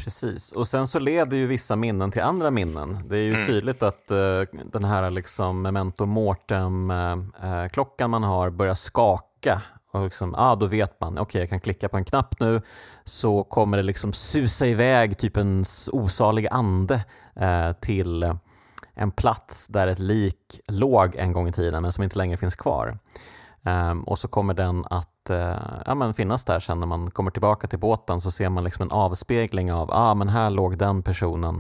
Precis, 0.05 0.53
och 0.53 0.67
sen 0.67 0.87
så 0.87 0.99
leder 0.99 1.37
ju 1.37 1.47
vissa 1.47 1.77
minnen 1.77 2.11
till 2.11 2.23
andra 2.23 2.51
minnen. 2.51 2.99
Det 3.09 3.17
är 3.17 3.23
ju 3.23 3.35
mm. 3.35 3.47
tydligt 3.47 3.83
att 3.83 4.11
uh, 4.11 4.43
den 4.73 4.85
här 4.85 5.11
liksom 5.11 5.63
memento 5.63 6.07
mortem-klockan 6.07 8.05
uh, 8.07 8.11
man 8.11 8.23
har 8.23 8.51
börjar 8.51 8.75
skaka. 8.75 9.63
Och 9.93 10.05
liksom, 10.05 10.35
ah, 10.39 10.57
då 10.57 10.67
vet 10.67 11.01
man, 11.01 11.13
okej 11.13 11.23
okay, 11.23 11.41
jag 11.41 11.49
kan 11.49 11.61
klicka 11.61 11.89
på 11.89 11.97
en 11.97 12.05
knapp 12.05 12.41
nu 12.41 12.63
så 13.05 13.45
kommer 13.45 13.77
det 13.77 13.83
liksom 13.83 14.13
susa 14.13 14.67
iväg 14.67 15.19
typ 15.19 15.37
en 15.37 15.65
osalig 15.93 16.47
ande 16.51 17.05
till 17.81 18.35
en 18.95 19.11
plats 19.11 19.67
där 19.67 19.87
ett 19.87 19.99
lik 19.99 20.61
låg 20.69 21.17
en 21.17 21.33
gång 21.33 21.49
i 21.49 21.53
tiden 21.53 21.83
men 21.83 21.93
som 21.93 22.05
inte 22.05 22.19
längre 22.19 22.37
finns 22.37 22.57
kvar. 22.57 22.99
Um, 23.63 24.03
och 24.03 24.19
så 24.19 24.29
kommer 24.29 24.55
den 24.55 24.85
att 24.91 25.31
uh, 25.31 25.83
ja, 25.87 25.95
men 25.95 26.15
finnas 26.15 26.45
där 26.45 26.61
sen 26.61 26.81
när 26.81 26.87
man 26.87 27.11
kommer 27.11 27.31
tillbaka 27.31 27.69
till 27.69 27.79
båten 27.79 28.21
så 28.21 28.31
ser 28.31 28.49
man 28.49 28.65
liksom 28.65 28.83
en 28.83 28.91
avspegling 28.91 29.73
av 29.73 29.91
ah, 29.93 30.15
men 30.15 30.29
här 30.29 30.51
låg 30.51 30.79
den 30.79 31.03
personen 31.03 31.57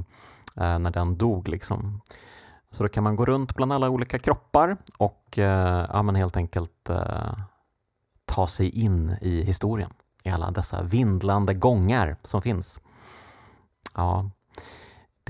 uh, 0.61 0.79
när 0.79 0.91
den 0.91 1.19
dog. 1.19 1.49
Liksom. 1.49 2.01
Så 2.71 2.83
då 2.83 2.89
kan 2.89 3.05
man 3.05 3.17
gå 3.17 3.25
runt 3.25 3.55
bland 3.55 3.73
alla 3.73 3.91
olika 3.91 4.19
kroppar 4.19 4.77
och 4.99 5.39
uh, 5.39 5.45
ja, 5.93 6.03
men 6.03 6.15
helt 6.15 6.37
enkelt 6.37 6.91
ta 8.25 8.47
sig 8.47 8.69
in 8.69 9.17
i 9.21 9.43
historien 9.43 9.91
i 10.25 10.31
alla 10.31 10.51
dessa 10.51 10.83
vindlande 10.83 11.55
gångar 11.55 12.17
som 12.23 12.43
finns. 12.43 12.81
Ja, 13.95 14.31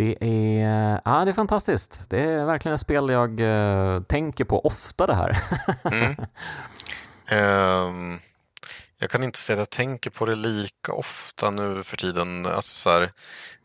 det 0.01 0.17
är, 0.21 1.01
ja, 1.05 1.25
det 1.25 1.31
är 1.31 1.33
fantastiskt. 1.33 2.11
Det 2.11 2.21
är 2.21 2.45
verkligen 2.45 2.75
ett 2.75 2.81
spel 2.81 3.09
jag 3.09 3.41
uh, 3.41 4.03
tänker 4.03 4.45
på 4.45 4.67
ofta 4.67 5.07
det 5.07 5.15
här. 5.15 5.39
mm. 5.85 6.17
um, 7.89 8.21
jag 8.99 9.11
kan 9.11 9.23
inte 9.23 9.39
säga 9.39 9.55
att 9.55 9.59
jag 9.59 9.71
tänker 9.71 10.11
på 10.11 10.27
det 10.27 10.35
lika 10.35 10.93
ofta 10.93 11.51
nu 11.51 11.83
för 11.83 11.97
tiden. 11.97 12.47
Alltså 12.47 12.75
så 12.75 12.91
här, 12.91 13.03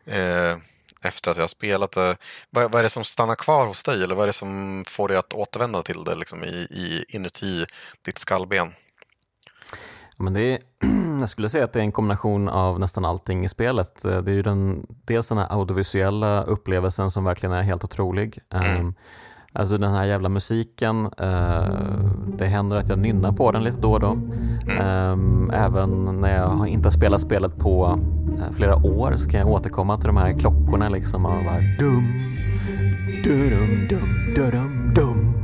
uh, 0.08 0.58
efter 1.02 1.30
att 1.30 1.36
jag 1.36 1.44
har 1.44 1.48
spelat 1.48 1.92
det. 1.92 2.16
Vad, 2.50 2.72
vad, 2.72 2.78
är 2.78 2.82
det 2.82 2.90
som 2.90 3.04
stannar 3.04 3.34
kvar 3.34 3.66
hos 3.66 3.82
dig 3.82 4.02
eller 4.02 4.14
vad 4.14 4.22
är 4.22 4.26
det 4.26 4.32
som 4.32 4.84
får 4.88 5.08
dig 5.08 5.16
att 5.16 5.32
återvända 5.32 5.82
till 5.82 6.04
det 6.04 6.14
liksom, 6.14 6.44
i, 6.44 6.56
i, 6.70 7.04
inuti 7.08 7.66
ditt 8.02 8.18
skallben? 8.18 8.72
Men 10.16 10.34
det 10.34 10.40
är, 10.40 10.58
jag 11.26 11.30
skulle 11.30 11.48
säga 11.48 11.64
att 11.64 11.72
det 11.72 11.78
är 11.78 11.82
en 11.82 11.92
kombination 11.92 12.48
av 12.48 12.80
nästan 12.80 13.04
allting 13.04 13.44
i 13.44 13.48
spelet. 13.48 14.02
Det 14.02 14.28
är 14.28 14.34
ju 14.34 14.42
den, 14.42 14.86
dels 15.04 15.28
den 15.28 15.38
här 15.38 15.52
audiovisuella 15.52 16.42
upplevelsen 16.42 17.10
som 17.10 17.24
verkligen 17.24 17.52
är 17.52 17.62
helt 17.62 17.84
otrolig. 17.84 18.38
Mm. 18.50 18.80
Um, 18.80 18.94
alltså 19.52 19.78
den 19.78 19.92
här 19.92 20.04
jävla 20.04 20.28
musiken, 20.28 21.06
uh, 21.06 22.10
det 22.38 22.46
händer 22.46 22.76
att 22.76 22.88
jag 22.88 22.98
nynnar 22.98 23.32
på 23.32 23.52
den 23.52 23.64
lite 23.64 23.80
då 23.80 23.92
och 23.92 24.00
då. 24.00 24.12
Mm. 24.12 25.12
Um, 25.12 25.50
även 25.50 26.20
när 26.20 26.36
jag 26.36 26.68
inte 26.68 26.86
har 26.86 26.92
spelat 26.92 27.20
spelet 27.20 27.58
på 27.58 28.00
uh, 28.38 28.52
flera 28.52 28.76
år 28.76 29.12
så 29.16 29.28
kan 29.28 29.40
jag 29.40 29.48
återkomma 29.48 29.96
till 29.96 30.06
de 30.06 30.16
här 30.16 30.38
klockorna 30.38 30.88
liksom 30.88 31.26
och 31.26 31.44
bara 31.44 31.60
dum, 31.78 32.12
dum, 33.24 33.88
dum, 33.88 34.34
dum, 34.34 34.94
dum. 34.94 35.35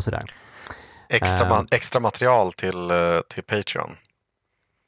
Och 0.00 0.04
sådär. 0.04 0.22
Extra, 1.08 1.60
uh, 1.60 1.64
extra 1.70 2.00
material 2.00 2.52
till, 2.52 2.90
eh, 2.90 3.20
till 3.28 3.42
Patreon? 3.42 3.96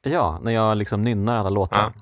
Ja, 0.05 0.39
när 0.41 0.51
jag 0.51 0.77
liksom 0.77 1.01
nynnar 1.01 1.37
alla 1.37 1.49
låtar. 1.49 1.93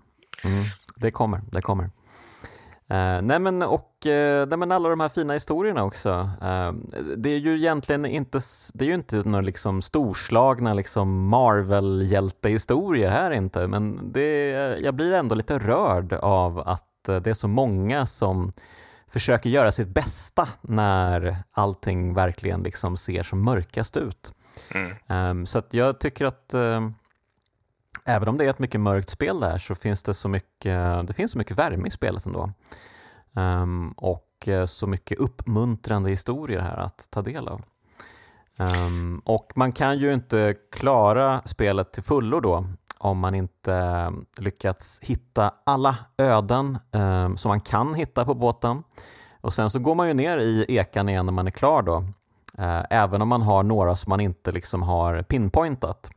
Ja. 0.43 0.49
Mm, 0.49 0.63
det 0.95 1.11
kommer, 1.11 1.41
det 1.51 1.61
kommer. 1.61 1.83
Uh, 1.83 3.21
nej, 3.21 3.39
men, 3.39 3.63
och, 3.63 4.05
uh, 4.05 4.47
nej 4.47 4.57
men 4.57 4.71
alla 4.71 4.89
de 4.89 4.99
här 4.99 5.09
fina 5.09 5.33
historierna 5.33 5.83
också. 5.83 6.09
Uh, 6.41 6.71
det 7.17 7.29
är 7.29 7.37
ju 7.37 7.57
egentligen 7.57 8.05
inte, 8.05 8.39
det 8.73 8.85
är 8.85 8.89
ju 8.89 8.95
inte 8.95 9.15
några 9.15 9.41
liksom 9.41 9.81
storslagna 9.81 10.73
liksom 10.73 11.29
Marvel-hjältehistorier 11.29 13.09
här 13.09 13.31
inte, 13.31 13.67
men 13.67 14.11
det, 14.11 14.49
jag 14.81 14.95
blir 14.95 15.11
ändå 15.11 15.35
lite 15.35 15.59
rörd 15.59 16.13
av 16.13 16.59
att 16.59 16.87
det 17.05 17.27
är 17.27 17.33
så 17.33 17.47
många 17.47 18.05
som 18.05 18.53
försöker 19.11 19.49
göra 19.49 19.71
sitt 19.71 19.87
bästa 19.87 20.47
när 20.61 21.37
allting 21.51 22.13
verkligen 22.13 22.63
liksom 22.63 22.97
ser 22.97 23.23
som 23.23 23.43
mörkast 23.43 23.97
ut. 23.97 24.33
Mm. 24.75 25.29
Um, 25.29 25.45
så 25.45 25.61
jag 25.71 25.99
tycker 25.99 26.25
att 26.25 26.53
även 28.05 28.27
om 28.27 28.37
det 28.37 28.45
är 28.45 28.49
ett 28.49 28.59
mycket 28.59 28.81
mörkt 28.81 29.09
spel 29.09 29.39
där 29.39 29.57
så 29.57 29.75
finns 29.75 30.03
det 30.03 30.13
så 30.13 30.27
mycket, 30.27 31.07
det 31.07 31.13
finns 31.13 31.31
så 31.31 31.37
mycket 31.37 31.57
värme 31.57 31.87
i 31.87 31.91
spelet 31.91 32.25
ändå. 32.25 32.51
Um, 33.33 33.91
och 33.91 34.47
eh, 34.47 34.65
så 34.65 34.87
mycket 34.87 35.19
uppmuntrande 35.19 36.09
historier 36.09 36.59
här 36.59 36.77
att 36.77 37.07
ta 37.09 37.21
del 37.21 37.47
av. 37.47 37.61
Um, 38.57 39.21
och 39.25 39.51
man 39.55 39.71
kan 39.71 39.99
ju 39.99 40.13
inte 40.13 40.55
klara 40.71 41.41
spelet 41.45 41.93
till 41.93 42.03
fullo 42.03 42.39
då 42.39 42.67
om 43.03 43.19
man 43.19 43.35
inte 43.35 43.73
eh, 43.73 44.11
lyckats 44.43 44.99
hitta 45.01 45.53
alla 45.65 45.95
öden 46.17 46.77
eh, 46.91 47.35
som 47.35 47.49
man 47.49 47.61
kan 47.61 47.93
hitta 47.93 48.25
på 48.25 48.33
båten. 48.33 48.83
Och 49.41 49.53
sen 49.53 49.69
så 49.69 49.79
går 49.79 49.95
man 49.95 50.07
ju 50.07 50.13
ner 50.13 50.37
i 50.37 50.65
ekan 50.67 51.09
igen 51.09 51.25
när 51.25 51.33
man 51.33 51.47
är 51.47 51.51
klar 51.51 51.81
då. 51.81 51.97
eh, 52.57 52.83
även 52.89 53.21
om 53.21 53.27
man 53.27 53.41
har 53.41 53.63
några 53.63 53.95
som 53.95 54.09
man 54.09 54.19
inte 54.19 54.51
liksom 54.51 54.83
har 54.83 55.21
pinpointat. 55.21 56.09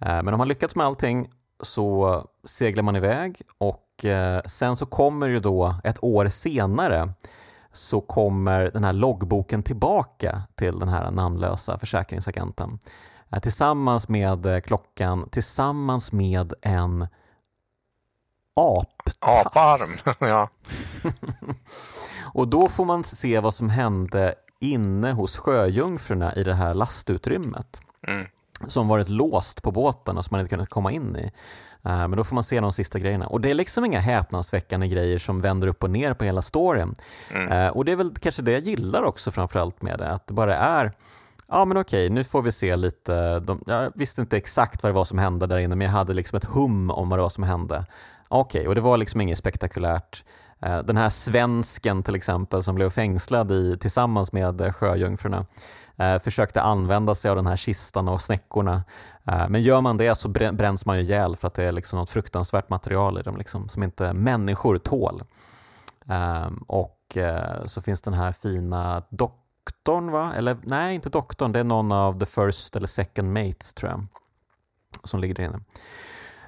Eh, 0.00 0.22
men 0.22 0.28
om 0.28 0.38
man 0.38 0.48
lyckats 0.48 0.76
med 0.76 0.86
allting 0.86 1.30
så 1.62 2.24
seglar 2.44 2.82
man 2.82 2.96
iväg 2.96 3.42
och 3.58 4.04
eh, 4.04 4.42
sen 4.46 4.76
så 4.76 4.86
kommer 4.86 5.28
ju 5.28 5.40
då 5.40 5.74
ett 5.84 6.04
år 6.04 6.28
senare 6.28 7.12
så 7.72 8.00
kommer 8.00 8.70
den 8.70 8.84
här 8.84 8.92
loggboken 8.92 9.62
tillbaka 9.62 10.42
till 10.54 10.78
den 10.78 10.88
här 10.88 11.10
namnlösa 11.10 11.78
försäkringsagenten 11.78 12.78
tillsammans 13.42 14.08
med 14.08 14.46
eh, 14.46 14.60
klockan, 14.60 15.28
tillsammans 15.30 16.12
med 16.12 16.52
en 16.62 17.06
aptass. 18.56 19.46
Aparm, 19.46 20.14
ja. 20.28 20.48
och 22.34 22.48
då 22.48 22.68
får 22.68 22.84
man 22.84 23.04
se 23.04 23.40
vad 23.40 23.54
som 23.54 23.70
hände 23.70 24.34
inne 24.60 25.12
hos 25.12 25.36
sjöjungfrurna 25.36 26.34
i 26.34 26.44
det 26.44 26.54
här 26.54 26.74
lastutrymmet. 26.74 27.80
Mm 28.06 28.26
som 28.66 28.88
varit 28.88 29.08
låst 29.08 29.62
på 29.62 29.70
båten 29.70 30.16
och 30.16 30.24
som 30.24 30.34
man 30.34 30.40
inte 30.40 30.50
kunnat 30.50 30.68
komma 30.68 30.92
in 30.92 31.16
i. 31.16 31.24
Eh, 31.84 32.08
men 32.08 32.10
då 32.10 32.24
får 32.24 32.34
man 32.34 32.44
se 32.44 32.60
de 32.60 32.72
sista 32.72 32.98
grejerna. 32.98 33.26
Och 33.26 33.40
det 33.40 33.50
är 33.50 33.54
liksom 33.54 33.84
inga 33.84 34.00
häpnadsväckande 34.00 34.88
grejer 34.88 35.18
som 35.18 35.40
vänder 35.40 35.68
upp 35.68 35.82
och 35.82 35.90
ner 35.90 36.14
på 36.14 36.24
hela 36.24 36.42
storyn. 36.42 36.94
Mm. 37.30 37.52
Eh, 37.52 37.68
och 37.68 37.84
det 37.84 37.92
är 37.92 37.96
väl 37.96 38.14
kanske 38.20 38.42
det 38.42 38.52
jag 38.52 38.62
gillar 38.62 39.02
också 39.02 39.30
framförallt 39.30 39.82
med 39.82 39.98
det, 39.98 40.12
att 40.12 40.26
det 40.26 40.34
bara 40.34 40.56
är 40.56 40.92
Ja 41.50 41.64
men 41.64 41.76
okej, 41.76 42.10
nu 42.10 42.24
får 42.24 42.42
vi 42.42 42.52
se 42.52 42.76
lite. 42.76 43.40
De, 43.40 43.62
jag 43.66 43.92
visste 43.94 44.20
inte 44.20 44.36
exakt 44.36 44.82
vad 44.82 44.92
det 44.92 44.94
var 44.94 45.04
som 45.04 45.18
hände 45.18 45.46
där 45.46 45.58
inne, 45.58 45.76
men 45.76 45.84
jag 45.84 45.92
hade 45.92 46.12
liksom 46.12 46.36
ett 46.36 46.44
hum 46.44 46.90
om 46.90 47.08
vad 47.08 47.18
det 47.18 47.22
var 47.22 47.28
som 47.28 47.44
hände. 47.44 47.84
Okej, 48.28 48.68
och 48.68 48.74
det 48.74 48.80
var 48.80 48.96
liksom 48.96 49.20
inget 49.20 49.38
spektakulärt. 49.38 50.24
Eh, 50.60 50.78
den 50.78 50.96
här 50.96 51.08
svensken 51.08 52.02
till 52.02 52.14
exempel 52.14 52.62
som 52.62 52.74
blev 52.74 52.90
fängslad 52.90 53.52
i, 53.52 53.76
tillsammans 53.80 54.32
med 54.32 54.74
sjöjungfrurna 54.74 55.46
eh, 55.96 56.18
försökte 56.18 56.62
använda 56.62 57.14
sig 57.14 57.30
av 57.30 57.36
den 57.36 57.46
här 57.46 57.56
kistan 57.56 58.08
och 58.08 58.22
snäckorna. 58.22 58.84
Eh, 59.26 59.48
men 59.48 59.62
gör 59.62 59.80
man 59.80 59.96
det 59.96 60.14
så 60.14 60.28
bränns 60.28 60.86
man 60.86 60.96
ju 60.96 61.02
ihjäl 61.02 61.36
för 61.36 61.48
att 61.48 61.54
det 61.54 61.64
är 61.64 61.72
liksom 61.72 61.98
något 61.98 62.10
fruktansvärt 62.10 62.68
material 62.68 63.18
i 63.18 63.22
dem 63.22 63.36
liksom, 63.36 63.68
som 63.68 63.82
inte 63.82 64.12
människor 64.12 64.78
tål. 64.78 65.22
Ehm, 66.08 66.56
och 66.56 67.16
så 67.64 67.82
finns 67.82 68.02
den 68.02 68.14
här 68.14 68.32
fina 68.32 69.02
doktorn, 69.88 70.10
va? 70.10 70.32
eller 70.34 70.56
nej, 70.62 70.94
inte 70.94 71.08
doktorn, 71.08 71.52
det 71.52 71.60
är 71.60 71.64
någon 71.64 71.92
av 71.92 72.18
the 72.18 72.26
first 72.26 72.76
eller 72.76 72.86
second 72.86 73.32
mates 73.32 73.74
tror 73.74 73.90
jag, 73.90 74.06
som 75.04 75.20
ligger 75.20 75.34
där 75.34 75.44
inne. 75.44 75.60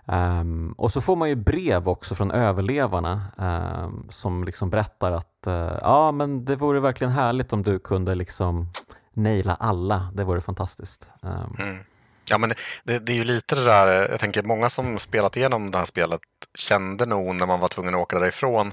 Um, 0.05 0.72
och 0.72 0.93
så 0.93 1.01
får 1.01 1.16
man 1.16 1.28
ju 1.28 1.34
brev 1.34 1.88
också 1.88 2.14
från 2.14 2.30
överlevarna 2.30 3.22
um, 3.36 4.07
som 4.09 4.45
liksom 4.45 4.70
berättar 4.70 5.12
att 5.12 5.47
uh, 5.47 5.78
ja, 5.80 6.12
men 6.12 6.45
det 6.45 6.57
vore 6.57 6.80
verkligen 6.80 7.12
härligt 7.12 7.53
om 7.53 7.62
du 7.62 7.78
kunde 7.78 8.14
liksom 8.14 8.68
naila 9.14 9.55
alla, 9.55 10.11
det 10.14 10.24
vore 10.24 10.41
fantastiskt. 10.41 11.12
Um. 11.22 11.57
Mm. 11.59 11.84
Ja, 12.31 12.39
men 12.39 12.53
det, 12.85 12.99
det, 12.99 13.12
är 13.12 13.16
ju 13.16 13.24
lite 13.24 13.55
det 13.55 13.64
där, 13.64 14.09
jag 14.11 14.20
tänker 14.20 14.43
många 14.43 14.70
som 14.70 14.99
spelat 14.99 15.37
igenom 15.37 15.70
det 15.70 15.78
här 15.78 15.85
spelet 15.85 16.20
kände 16.55 17.07
nog 17.07 17.35
när 17.35 17.47
man 17.47 17.61
var 17.61 17.68
tvungen 17.68 17.95
att 17.95 18.01
åka 18.01 18.18
därifrån 18.18 18.72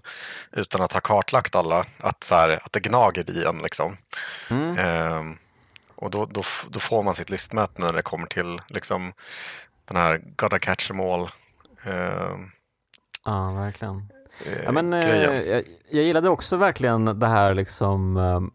utan 0.51 0.81
att 0.81 0.93
ha 0.93 0.99
kartlagt 0.99 1.55
alla, 1.55 1.85
att, 1.99 2.23
så 2.23 2.35
här, 2.35 2.59
att 2.63 2.71
det 2.71 2.79
gnager 2.79 3.29
i 3.29 3.45
en. 3.45 3.57
Liksom. 3.57 3.97
Mm. 4.49 4.79
Um, 5.17 5.37
och 5.95 6.11
då, 6.11 6.25
då, 6.25 6.43
då, 6.69 6.79
får 6.79 7.03
man 7.03 7.15
sitt 7.15 7.29
lystmäte 7.29 7.81
när 7.81 7.93
det 7.93 8.01
kommer 8.01 8.27
till 8.27 8.61
liksom, 8.67 9.13
den 9.85 9.97
här 9.97 10.21
gotta 10.35 10.59
catch 10.59 10.87
them 10.87 10.99
all. 10.99 11.29
Uh, 11.87 12.37
ja, 13.25 13.51
verkligen. 13.51 13.95
Uh, 14.47 14.63
ja, 14.63 14.71
men, 14.71 14.93
uh, 14.93 15.23
jag, 15.23 15.63
jag, 15.91 16.03
gillade 16.03 16.29
också 16.29 16.57
verkligen 16.57 17.19
det 17.19 17.27
här 17.27 17.53
liksom, 17.53 18.17
um, 18.17 18.51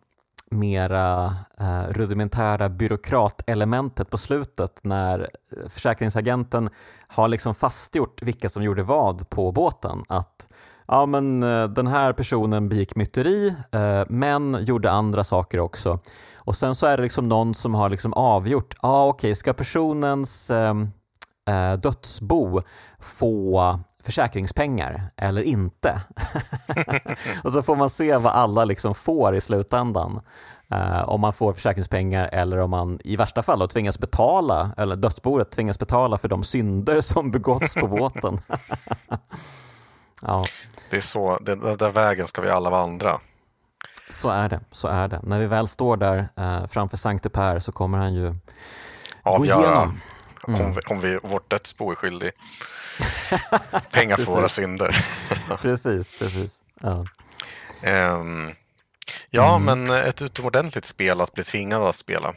mera 0.52 1.36
eh, 1.60 1.82
rudimentära 1.88 2.68
byråkratelementet 2.68 4.10
på 4.10 4.18
slutet 4.18 4.80
när 4.82 5.20
eh, 5.20 5.68
försäkringsagenten 5.68 6.68
har 7.06 7.28
liksom 7.28 7.54
fastgjort 7.54 8.22
vilka 8.22 8.48
som 8.48 8.62
gjorde 8.62 8.82
vad 8.82 9.30
på 9.30 9.52
båten. 9.52 10.02
Att 10.08 10.48
ja, 10.88 11.06
men, 11.06 11.42
eh, 11.42 11.64
den 11.64 11.86
här 11.86 12.12
personen 12.12 12.68
begick 12.68 12.96
myteri 12.96 13.54
eh, 13.72 14.02
men 14.08 14.64
gjorde 14.64 14.90
andra 14.90 15.24
saker 15.24 15.60
också. 15.60 15.98
Och 16.44 16.56
sen 16.56 16.74
så 16.74 16.86
är 16.86 16.96
det 16.96 17.02
liksom 17.02 17.28
någon 17.28 17.54
som 17.54 17.74
har 17.74 17.90
liksom 17.90 18.12
avgjort, 18.12 18.74
ja 18.82 18.88
ah, 18.88 19.08
okej, 19.08 19.28
okay, 19.28 19.34
ska 19.34 19.52
personens 19.52 20.50
ehm, 20.50 20.90
eh, 21.48 21.72
dödsbo 21.72 22.60
få 22.98 23.80
försäkringspengar 24.02 25.02
eller 25.16 25.42
inte. 25.42 26.00
och 27.44 27.52
så 27.52 27.62
får 27.62 27.76
man 27.76 27.90
se 27.90 28.16
vad 28.16 28.32
alla 28.32 28.64
liksom 28.64 28.94
får 28.94 29.36
i 29.36 29.40
slutändan. 29.40 30.20
Uh, 30.74 31.08
om 31.08 31.20
man 31.20 31.32
får 31.32 31.52
försäkringspengar 31.52 32.28
eller 32.32 32.56
om 32.56 32.70
man 32.70 32.98
i 33.04 33.16
värsta 33.16 33.42
fall 33.42 33.68
tvingas 33.68 33.98
betala, 33.98 34.74
eller 34.76 34.96
dödsboet 34.96 35.50
tvingas 35.50 35.78
betala 35.78 36.18
för 36.18 36.28
de 36.28 36.44
synder 36.44 37.00
som 37.00 37.30
begåtts 37.30 37.74
på 37.74 37.86
båten. 37.86 38.40
ja. 40.22 40.44
Det 40.90 40.96
är 40.96 41.00
så, 41.00 41.38
den 41.38 41.60
där 41.60 41.90
vägen 41.90 42.26
ska 42.26 42.40
vi 42.40 42.50
alla 42.50 42.70
vandra. 42.70 43.20
Så 44.10 44.28
är 44.28 44.48
det, 44.48 44.60
så 44.70 44.88
är 44.88 45.08
det. 45.08 45.20
När 45.22 45.40
vi 45.40 45.46
väl 45.46 45.68
står 45.68 45.96
där 45.96 46.28
uh, 46.38 46.66
framför 46.66 46.96
Sankte 46.96 47.30
Per 47.30 47.58
så 47.58 47.72
kommer 47.72 47.98
han 47.98 48.14
ju 48.14 48.34
Avgöra 49.22 49.56
gå 49.56 49.62
igenom. 49.62 50.00
Mm. 50.48 50.60
Om, 50.60 50.74
vi, 50.74 50.80
om 50.80 51.00
vi, 51.00 51.18
vårt 51.22 51.50
dödsbo 51.50 51.90
är 51.90 51.94
skyldig 51.94 52.32
pengar 53.90 54.16
för 54.16 54.24
våra 54.24 54.48
synder. 54.48 55.04
precis, 55.62 56.18
precis. 56.18 56.62
Ja. 56.80 57.06
Um, 57.86 58.54
ja, 59.30 59.56
mm. 59.56 59.84
men 59.86 59.96
ett 60.06 60.22
utomordentligt 60.22 60.84
spel 60.84 61.20
att 61.20 61.32
bli 61.32 61.44
tvingad 61.44 61.82
att 61.82 61.96
spela. 61.96 62.34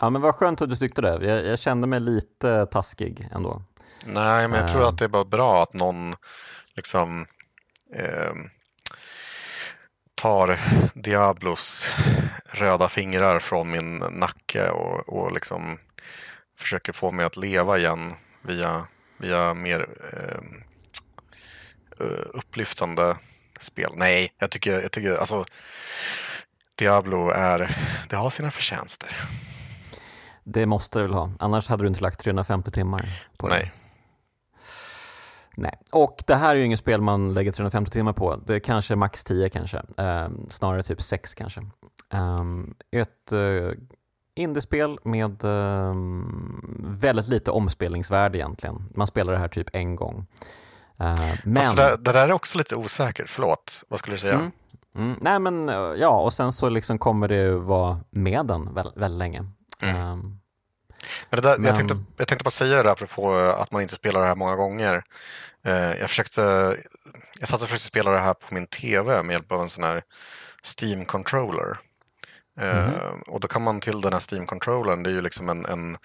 Ja, 0.00 0.10
men 0.10 0.22
vad 0.22 0.34
skönt 0.34 0.62
att 0.62 0.70
du 0.70 0.76
tyckte 0.76 1.02
det. 1.02 1.26
Jag, 1.26 1.46
jag 1.46 1.58
kände 1.58 1.86
mig 1.86 2.00
lite 2.00 2.66
taskig 2.66 3.28
ändå. 3.32 3.62
Nej, 4.06 4.48
men 4.48 4.60
jag 4.60 4.68
tror 4.70 4.88
att 4.88 4.98
det 4.98 5.04
är 5.04 5.08
bara 5.08 5.24
bra 5.24 5.62
att 5.62 5.72
någon 5.72 6.14
liksom 6.76 7.26
eh, 7.94 8.32
tar 10.14 10.58
Diablos 10.94 11.90
röda 12.44 12.88
fingrar 12.88 13.38
från 13.38 13.70
min 13.70 13.96
nacke 13.96 14.70
och, 14.70 15.08
och 15.08 15.32
liksom 15.32 15.78
försöker 16.58 16.92
få 16.92 17.10
mig 17.10 17.24
att 17.24 17.36
leva 17.36 17.78
igen 17.78 18.14
via, 18.42 18.86
via 19.20 19.54
mer 19.54 19.88
eh, 20.12 20.40
eh, 22.06 22.26
upplyftande 22.34 23.16
spel. 23.60 23.90
Nej, 23.96 24.34
jag 24.38 24.50
tycker, 24.50 24.82
jag 24.82 24.92
tycker 24.92 25.16
alltså 25.16 25.44
Diablo 26.78 27.30
är, 27.30 27.76
det 28.08 28.16
har 28.16 28.30
sina 28.30 28.50
förtjänster. 28.50 29.16
Det 30.44 30.66
måste 30.66 30.98
det 30.98 31.02
väl 31.02 31.14
ha, 31.14 31.32
annars 31.38 31.68
hade 31.68 31.82
du 31.82 31.88
inte 31.88 32.02
lagt 32.02 32.20
350 32.20 32.70
timmar 32.70 33.08
på 33.36 33.48
det. 33.48 33.54
Nej. 33.54 33.72
Nej, 35.56 35.78
och 35.92 36.22
det 36.26 36.34
här 36.34 36.50
är 36.50 36.54
ju 36.54 36.64
inget 36.64 36.78
spel 36.78 37.00
man 37.00 37.34
lägger 37.34 37.52
350 37.52 37.90
timmar 37.90 38.12
på. 38.12 38.36
Det 38.36 38.54
är 38.54 38.58
kanske 38.58 38.96
max 38.96 39.24
10 39.24 39.48
kanske, 39.48 39.82
um, 39.96 40.46
snarare 40.50 40.82
typ 40.82 41.02
6 41.02 41.34
kanske. 41.34 41.60
Um, 42.12 42.74
ett 42.90 43.32
uh, 43.32 43.72
indiespel 44.40 44.98
med 45.04 45.44
um, 45.44 46.96
väldigt 47.00 47.28
lite 47.28 47.50
omspelningsvärde 47.50 48.38
egentligen. 48.38 48.88
Man 48.94 49.06
spelar 49.06 49.32
det 49.32 49.38
här 49.38 49.48
typ 49.48 49.68
en 49.72 49.96
gång. 49.96 50.26
Uh, 51.00 51.34
men... 51.44 51.76
det, 51.76 51.96
det, 51.96 52.12
där 52.12 52.28
är 52.28 52.32
också 52.32 52.58
lite 52.58 52.76
osäkert, 52.76 53.30
förlåt, 53.30 53.84
vad 53.88 53.98
skulle 53.98 54.16
du 54.16 54.20
säga? 54.20 54.34
Mm. 54.34 54.50
Mm. 54.96 55.16
Nej 55.20 55.38
men 55.38 55.68
ja, 55.98 56.20
och 56.20 56.32
sen 56.32 56.52
så 56.52 56.68
liksom 56.68 56.98
kommer 56.98 57.28
det 57.28 57.50
vara 57.50 58.00
med 58.10 58.46
den 58.46 58.74
väldigt, 58.74 58.96
väldigt 58.96 59.18
länge. 59.18 59.44
Mm. 59.80 59.96
Um, 59.96 60.40
men 61.30 61.42
det 61.42 61.48
där, 61.48 61.58
men... 61.58 61.66
Jag, 61.66 61.76
tänkte, 61.76 61.98
jag 62.16 62.28
tänkte 62.28 62.44
bara 62.44 62.50
säga 62.50 62.76
det 62.76 62.82
där 62.82 62.90
apropå 62.90 63.32
att 63.34 63.72
man 63.72 63.82
inte 63.82 63.94
spelar 63.94 64.20
det 64.20 64.26
här 64.26 64.34
många 64.34 64.56
gånger. 64.56 65.02
Uh, 65.66 65.72
jag 65.72 66.08
försökte 66.08 66.76
jag 67.40 67.48
satt 67.48 67.62
och 67.62 67.68
försökte 67.68 67.86
spela 67.86 68.10
det 68.10 68.18
här 68.18 68.34
på 68.34 68.54
min 68.54 68.66
TV 68.66 69.22
med 69.22 69.32
hjälp 69.32 69.52
av 69.52 69.62
en 69.62 69.68
sån 69.68 69.84
här 69.84 70.02
Steam-controller. 70.62 71.76
Mm. 72.60 72.84
Uh, 72.84 73.20
och 73.26 73.40
då 73.40 73.48
kan 73.48 73.62
man 73.62 73.80
till 73.80 74.00
den 74.00 74.12
här 74.12 74.20
Steam-controllern, 74.20 75.02
det 75.02 75.10
är 75.10 75.14
ju 75.14 75.20
liksom 75.20 75.48
en, 75.48 75.66
en, 75.66 75.98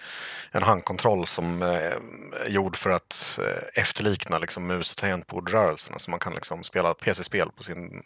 en 0.50 0.62
handkontroll 0.62 1.26
som 1.26 1.62
är 1.62 1.98
gjord 2.46 2.76
för 2.76 2.90
att 2.90 3.38
efterlikna 3.74 4.38
liksom 4.38 4.66
mus 4.66 4.90
och 4.90 4.96
tangentbordrörelserna. 4.96 5.98
Så 5.98 6.10
man 6.10 6.20
kan 6.20 6.34
liksom 6.34 6.64
spela 6.64 6.94
PC-spel 6.94 7.50
på 7.56 7.62
sin 7.62 8.02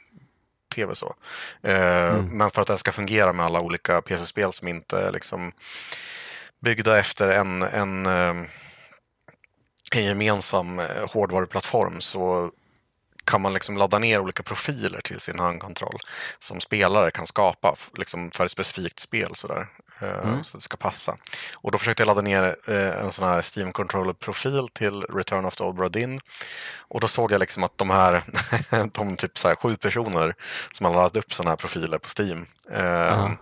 tv. 0.75 0.95
så. 0.95 1.15
Mm. 1.63 2.25
Men 2.25 2.51
för 2.51 2.63
att 2.63 2.69
den 2.69 2.79
ska 2.79 2.93
fungera 2.93 3.33
med 3.33 3.47
alla 3.47 3.61
olika 3.61 4.03
PC-spel 4.03 4.53
som 4.53 4.69
inte 4.69 4.99
är 4.99 5.13
liksom 5.13 5.53
byggda 6.61 6.99
efter 6.99 7.29
en, 7.29 7.63
en, 7.63 8.07
en 8.07 10.05
gemensam 10.05 10.83
hårdvaruplattform 11.13 12.01
så 12.01 12.51
kan 13.31 13.40
man 13.40 13.55
liksom 13.55 13.77
ladda 13.77 13.98
ner 13.98 14.20
olika 14.20 14.43
profiler 14.43 15.01
till 15.01 15.20
sin 15.20 15.39
handkontroll 15.39 15.98
som 16.39 16.61
spelare 16.61 17.11
kan 17.11 17.27
skapa 17.27 17.77
liksom 17.94 18.31
för 18.31 18.44
ett 18.44 18.51
specifikt 18.51 19.01
spel. 19.01 19.35
Sådär. 19.35 19.66
Eh, 20.01 20.28
mm. 20.28 20.44
Så 20.44 20.57
det 20.57 20.62
ska 20.62 20.77
passa. 20.77 21.16
Och 21.55 21.73
då 21.73 21.78
försökte 21.78 22.01
jag 22.01 22.07
ladda 22.07 22.20
ner 22.20 22.57
eh, 22.66 23.05
en 23.05 23.12
sån 23.12 23.28
här 23.28 23.43
Steam 23.43 23.73
Controller-profil 23.73 24.69
till 24.69 25.02
Return 25.02 25.44
of 25.44 25.57
the 25.57 25.65
Old 25.65 25.77
Bradin. 25.77 26.20
Och 26.78 27.01
då 27.01 27.09
såg 27.09 27.32
jag 27.32 27.40
liksom 27.40 27.65
att 27.65 27.78
de 27.78 27.90
här, 27.90 28.23
de 28.93 29.16
typ 29.16 29.39
så 29.39 29.48
här 29.48 29.55
sju 29.55 29.77
personer 29.77 30.35
som 30.73 30.86
har 30.86 30.94
laddat 30.94 31.16
upp 31.16 31.35
sådana 31.35 31.51
här 31.51 31.57
profiler 31.57 31.98
på 31.98 32.09
Steam, 32.19 32.47
mm. 32.70 33.36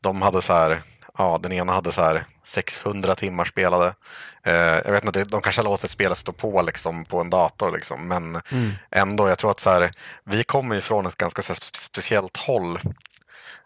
de 0.00 0.22
hade 0.22 0.42
så 0.42 0.52
här 0.52 0.82
ja, 1.18 1.38
den 1.42 1.52
ena 1.52 1.72
hade 1.72 1.92
så 1.92 2.02
här 2.02 2.24
600 2.44 3.14
timmar 3.14 3.44
spelade. 3.44 3.94
Eh, 4.42 4.54
jag 4.54 4.92
vet 4.92 5.04
inte, 5.04 5.24
de 5.24 5.40
kanske 5.40 5.60
har 5.60 5.64
låtit 5.64 5.90
spelet 5.90 6.18
stå 6.18 6.32
på 6.32 6.62
liksom, 6.62 7.04
på 7.04 7.20
en 7.20 7.30
dator, 7.30 7.70
liksom, 7.70 8.08
men 8.08 8.40
mm. 8.50 8.70
ändå, 8.90 9.28
jag 9.28 9.38
tror 9.38 9.50
att 9.50 9.60
så 9.60 9.70
här, 9.70 9.90
vi 10.24 10.44
kommer 10.44 10.76
ifrån 10.76 11.06
ett 11.06 11.16
ganska 11.16 11.42
här, 11.48 11.58
speciellt 11.72 12.36
håll. 12.36 12.80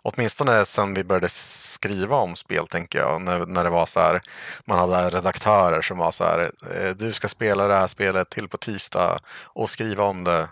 Åtminstone 0.02 0.64
sen 0.64 0.94
vi 0.94 1.04
började 1.04 1.28
skriva 1.28 2.16
om 2.16 2.36
spel, 2.36 2.66
tänker 2.66 2.98
jag, 2.98 3.22
när, 3.22 3.46
när 3.46 3.64
det 3.64 3.70
var 3.70 3.86
så 3.86 4.00
här, 4.00 4.20
man 4.64 4.78
hade 4.78 5.10
redaktörer 5.10 5.82
som 5.82 5.98
var 5.98 6.12
så 6.12 6.24
här, 6.24 6.50
eh, 6.74 6.90
du 6.90 7.12
ska 7.12 7.28
spela 7.28 7.68
det 7.68 7.74
här 7.74 7.86
spelet 7.86 8.30
till 8.30 8.48
på 8.48 8.56
tisdag 8.56 9.18
och 9.42 9.70
skriva 9.70 10.04
om 10.04 10.24
det 10.24 10.48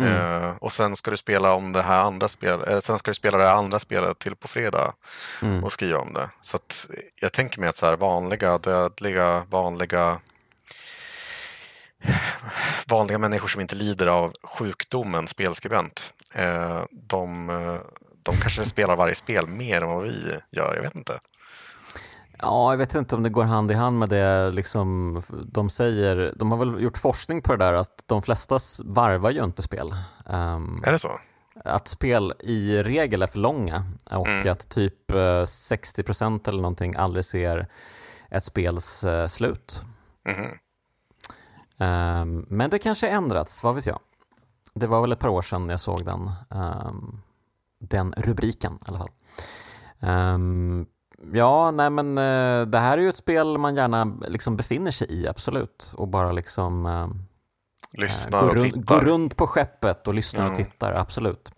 Mm. 0.00 0.42
Uh, 0.42 0.56
och 0.60 0.72
sen 0.72 0.96
ska 0.96 1.10
du 1.10 1.16
spela 1.16 1.52
om 1.52 1.72
det 1.72 1.82
här 1.82 1.98
andra 1.98 2.28
spelet, 2.28 2.68
uh, 2.68 2.80
sen 2.80 2.98
ska 2.98 3.10
du 3.10 3.14
spela 3.14 3.38
det 3.38 3.44
här 3.44 3.54
andra 3.54 3.78
spelet 3.78 4.18
till 4.18 4.36
på 4.36 4.48
fredag 4.48 4.92
mm. 5.42 5.64
och 5.64 5.72
skriva 5.72 5.98
om 5.98 6.12
det. 6.12 6.30
Så 6.42 6.58
jag 7.20 7.32
tänker 7.32 7.60
mig 7.60 7.68
att 7.68 7.76
så 7.76 7.86
här 7.86 7.96
vanliga, 7.96 8.58
dödliga, 8.58 9.44
vanliga 9.50 10.20
vanliga 12.86 13.18
människor 13.18 13.48
som 13.48 13.60
inte 13.60 13.74
lider 13.74 14.06
av 14.06 14.34
sjukdomen 14.42 15.28
spelskribent, 15.28 16.12
uh, 16.38 16.84
de, 16.90 17.46
de 18.22 18.34
kanske 18.36 18.64
spelar 18.64 18.96
varje 18.96 19.14
spel 19.14 19.46
mer 19.46 19.82
än 19.82 19.88
vad 19.88 20.02
vi 20.02 20.36
gör, 20.50 20.74
jag 20.74 20.82
vet 20.82 20.94
inte. 20.94 21.20
Ja, 22.42 22.72
jag 22.72 22.78
vet 22.78 22.94
inte 22.94 23.14
om 23.14 23.22
det 23.22 23.30
går 23.30 23.44
hand 23.44 23.70
i 23.70 23.74
hand 23.74 23.98
med 23.98 24.08
det 24.08 24.50
liksom, 24.50 25.22
de 25.52 25.70
säger. 25.70 26.34
De 26.36 26.50
har 26.52 26.58
väl 26.58 26.82
gjort 26.82 26.98
forskning 26.98 27.42
på 27.42 27.52
det 27.52 27.64
där 27.64 27.72
att 27.72 28.02
de 28.06 28.22
flesta 28.22 28.58
varvar 28.84 29.30
ju 29.30 29.44
inte 29.44 29.62
spel. 29.62 29.94
Um, 30.26 30.82
är 30.86 30.92
det 30.92 30.98
så? 30.98 31.20
Att 31.64 31.88
spel 31.88 32.32
i 32.40 32.82
regel 32.82 33.22
är 33.22 33.26
för 33.26 33.38
långa 33.38 33.84
och 34.04 34.28
mm. 34.28 34.52
att 34.52 34.68
typ 34.68 35.10
60% 35.10 36.48
eller 36.48 36.62
någonting 36.62 36.96
aldrig 36.96 37.24
ser 37.24 37.68
ett 38.30 38.44
spels 38.44 39.04
uh, 39.04 39.26
slut. 39.26 39.82
Mm. 40.28 40.50
Um, 41.78 42.46
men 42.48 42.70
det 42.70 42.78
kanske 42.78 43.08
ändrats, 43.08 43.62
vad 43.62 43.74
vet 43.74 43.86
jag. 43.86 43.98
Det 44.74 44.86
var 44.86 45.00
väl 45.00 45.12
ett 45.12 45.18
par 45.18 45.28
år 45.28 45.42
sedan 45.42 45.68
jag 45.68 45.80
såg 45.80 46.04
den, 46.04 46.30
um, 46.50 47.22
den 47.78 48.12
rubriken 48.16 48.72
i 48.72 48.88
alla 48.88 48.98
fall. 48.98 49.10
Ja, 51.32 51.70
nej 51.70 51.90
men 51.90 52.18
eh, 52.18 52.66
det 52.66 52.78
här 52.78 52.98
är 52.98 53.02
ju 53.02 53.08
ett 53.08 53.16
spel 53.16 53.58
man 53.58 53.76
gärna 53.76 54.04
liksom 54.04 54.56
befinner 54.56 54.90
sig 54.90 55.06
i, 55.10 55.28
absolut. 55.28 55.92
Och 55.96 56.08
bara 56.08 56.32
liksom 56.32 56.86
eh, 56.86 57.08
Lyssnar 57.92 58.40
gå, 58.40 58.48
och 58.48 58.54
runt, 58.54 58.86
gå 58.86 58.98
runt 58.98 59.36
på 59.36 59.46
skeppet 59.46 60.08
och 60.08 60.14
lyssnar 60.14 60.40
mm. 60.40 60.52
och 60.52 60.58
tittar, 60.58 60.92
absolut. 60.92 61.52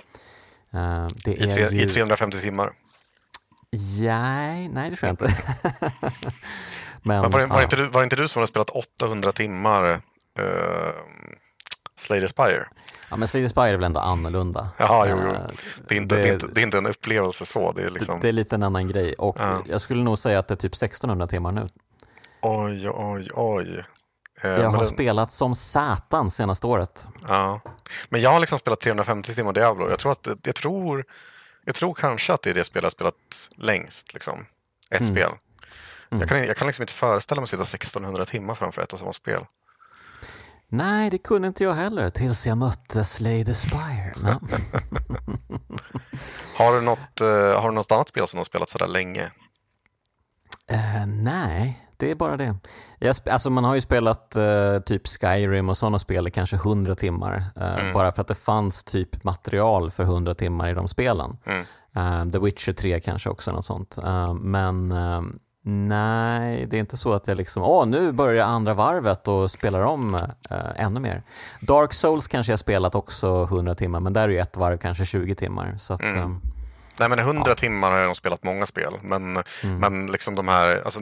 Eh, 0.72 1.06
det 1.24 1.32
I, 1.32 1.54
tre, 1.54 1.68
ju... 1.70 1.82
I 1.82 1.86
350 1.86 2.40
timmar? 2.40 2.72
Nej, 3.98 4.68
nej 4.68 4.90
det 4.90 4.96
tror 4.96 5.08
jag 5.08 5.12
inte. 5.12 5.24
men, 7.02 7.20
men 7.20 7.30
var, 7.30 7.40
det, 7.40 7.46
var, 7.46 7.56
ja. 7.56 7.62
inte 7.62 7.76
du, 7.76 7.88
var 7.88 8.02
inte 8.02 8.16
du 8.16 8.28
som 8.28 8.40
hade 8.40 8.48
spelat 8.48 8.70
800 8.70 9.32
timmar 9.32 9.92
uh, 9.92 10.92
Slay 11.96 12.20
the 12.20 12.28
Spire? 12.28 12.66
Ja, 13.12 13.16
men 13.16 13.28
the 13.28 13.48
Spire 13.48 13.68
är 13.68 13.72
väl 13.72 13.84
ändå 13.84 14.00
annorlunda. 14.00 14.68
Ja, 14.76 15.06
jo, 15.08 15.18
jo. 15.22 15.30
Eh, 15.30 15.40
det, 15.88 15.94
är 15.94 15.98
inte, 15.98 16.14
det, 16.14 16.22
det, 16.22 16.28
är 16.28 16.32
inte, 16.32 16.46
det 16.46 16.60
är 16.60 16.62
inte 16.62 16.78
en 16.78 16.86
upplevelse 16.86 17.46
så. 17.46 17.72
Det 17.72 17.82
är, 17.82 17.90
liksom... 17.90 18.20
det 18.20 18.28
är 18.28 18.32
lite 18.32 18.54
en 18.54 18.62
annan 18.62 18.88
grej 18.88 19.14
och 19.14 19.36
ja. 19.40 19.62
jag 19.68 19.80
skulle 19.80 20.02
nog 20.02 20.18
säga 20.18 20.38
att 20.38 20.48
det 20.48 20.54
är 20.54 20.56
typ 20.56 20.74
1600 20.74 21.26
timmar 21.26 21.52
nu. 21.52 21.68
Oj, 22.42 22.90
oj, 22.90 23.28
oj. 23.34 23.84
Eh, 24.42 24.50
jag 24.50 24.70
har 24.70 24.78
den... 24.78 24.86
spelat 24.86 25.32
som 25.32 25.54
satan 25.54 26.30
senaste 26.30 26.66
året. 26.66 27.08
Ja, 27.28 27.60
men 28.08 28.20
jag 28.20 28.30
har 28.30 28.40
liksom 28.40 28.58
spelat 28.58 28.80
350 28.80 29.34
timmar 29.34 29.52
Diablo. 29.52 29.90
Jag 29.90 29.98
tror, 29.98 30.12
att, 30.12 30.28
jag 30.42 30.54
tror, 30.54 31.04
jag 31.64 31.74
tror 31.74 31.94
kanske 31.94 32.32
att 32.32 32.42
det 32.42 32.50
är 32.50 32.54
det 32.54 32.64
spel 32.64 32.82
jag 32.82 32.92
spelat 32.92 33.48
längst. 33.56 34.14
Liksom. 34.14 34.46
Ett 34.90 35.00
mm. 35.00 35.14
spel. 35.14 35.30
Mm. 36.10 36.20
Jag, 36.20 36.28
kan, 36.28 36.44
jag 36.44 36.56
kan 36.56 36.66
liksom 36.66 36.82
inte 36.82 36.92
föreställa 36.92 37.40
mig 37.40 37.44
att 37.44 37.50
sitta 37.50 37.62
1600 37.62 38.24
timmar 38.24 38.54
framför 38.54 38.82
ett 38.82 38.92
och 38.92 38.98
samma 38.98 39.12
spel. 39.12 39.46
Nej, 40.72 41.10
det 41.10 41.18
kunde 41.18 41.48
inte 41.48 41.64
jag 41.64 41.74
heller 41.74 42.10
tills 42.10 42.46
jag 42.46 42.58
mötte 42.58 43.04
Slay 43.04 43.44
the 43.44 43.54
Spire. 43.54 44.14
No. 44.16 44.28
har, 46.58 46.74
du 46.74 46.80
något, 46.80 47.20
uh, 47.20 47.60
har 47.60 47.68
du 47.68 47.74
något 47.74 47.92
annat 47.92 48.08
spel 48.08 48.28
som 48.28 48.36
du 48.36 48.40
har 48.40 48.44
spelat 48.44 48.70
sådär 48.70 48.86
länge? 48.86 49.24
Uh, 50.72 51.06
nej, 51.06 51.88
det 51.96 52.10
är 52.10 52.14
bara 52.14 52.36
det. 52.36 52.56
Jag, 52.98 53.16
alltså 53.30 53.50
man 53.50 53.64
har 53.64 53.74
ju 53.74 53.80
spelat 53.80 54.36
uh, 54.36 54.80
typ 54.80 55.06
Skyrim 55.06 55.68
och 55.68 55.76
sådana 55.76 55.98
spel 55.98 56.28
i 56.28 56.30
kanske 56.30 56.56
100 56.56 56.94
timmar. 56.94 57.44
Mm. 57.56 57.92
Bara 57.94 58.12
för 58.12 58.22
att 58.22 58.28
det 58.28 58.34
fanns 58.34 58.84
typ 58.84 59.24
material 59.24 59.90
för 59.90 60.02
100 60.02 60.34
timmar 60.34 60.68
i 60.68 60.74
de 60.74 60.88
spelen. 60.88 61.36
Mm. 61.94 62.30
The 62.32 62.38
Witcher 62.38 62.72
3 62.72 63.00
kanske 63.00 63.30
också, 63.30 63.52
något 63.52 63.66
sånt. 63.66 63.98
men 64.40 64.92
Nej, 65.64 66.66
det 66.66 66.76
är 66.76 66.80
inte 66.80 66.96
så 66.96 67.12
att 67.12 67.28
jag 67.28 67.36
liksom, 67.36 67.62
åh 67.62 67.86
nu 67.86 68.12
börjar 68.12 68.44
andra 68.44 68.74
varvet 68.74 69.28
och 69.28 69.50
spelar 69.50 69.82
om 69.82 70.14
äh, 70.14 70.20
ännu 70.76 71.00
mer. 71.00 71.22
Dark 71.60 71.92
Souls 71.92 72.28
kanske 72.28 72.52
jag 72.52 72.60
spelat 72.60 72.94
också 72.94 73.42
100 73.42 73.74
timmar, 73.74 74.00
men 74.00 74.12
där 74.12 74.22
är 74.22 74.28
ju 74.28 74.38
ett 74.38 74.56
varv 74.56 74.78
kanske 74.78 75.04
20 75.04 75.34
timmar. 75.34 75.74
Så 75.78 75.94
att, 75.94 76.00
mm. 76.00 76.16
äh, 76.16 76.28
Nej, 77.00 77.08
men 77.08 77.18
100 77.18 77.42
ja. 77.46 77.54
timmar 77.54 77.90
har 77.90 77.98
jag 77.98 78.06
nog 78.06 78.16
spelat 78.16 78.44
många 78.44 78.66
spel, 78.66 78.92
men, 79.02 79.22
mm. 79.62 79.78
men 79.78 80.06
liksom 80.06 80.34
de 80.34 80.48
här, 80.48 80.82
alltså, 80.84 81.00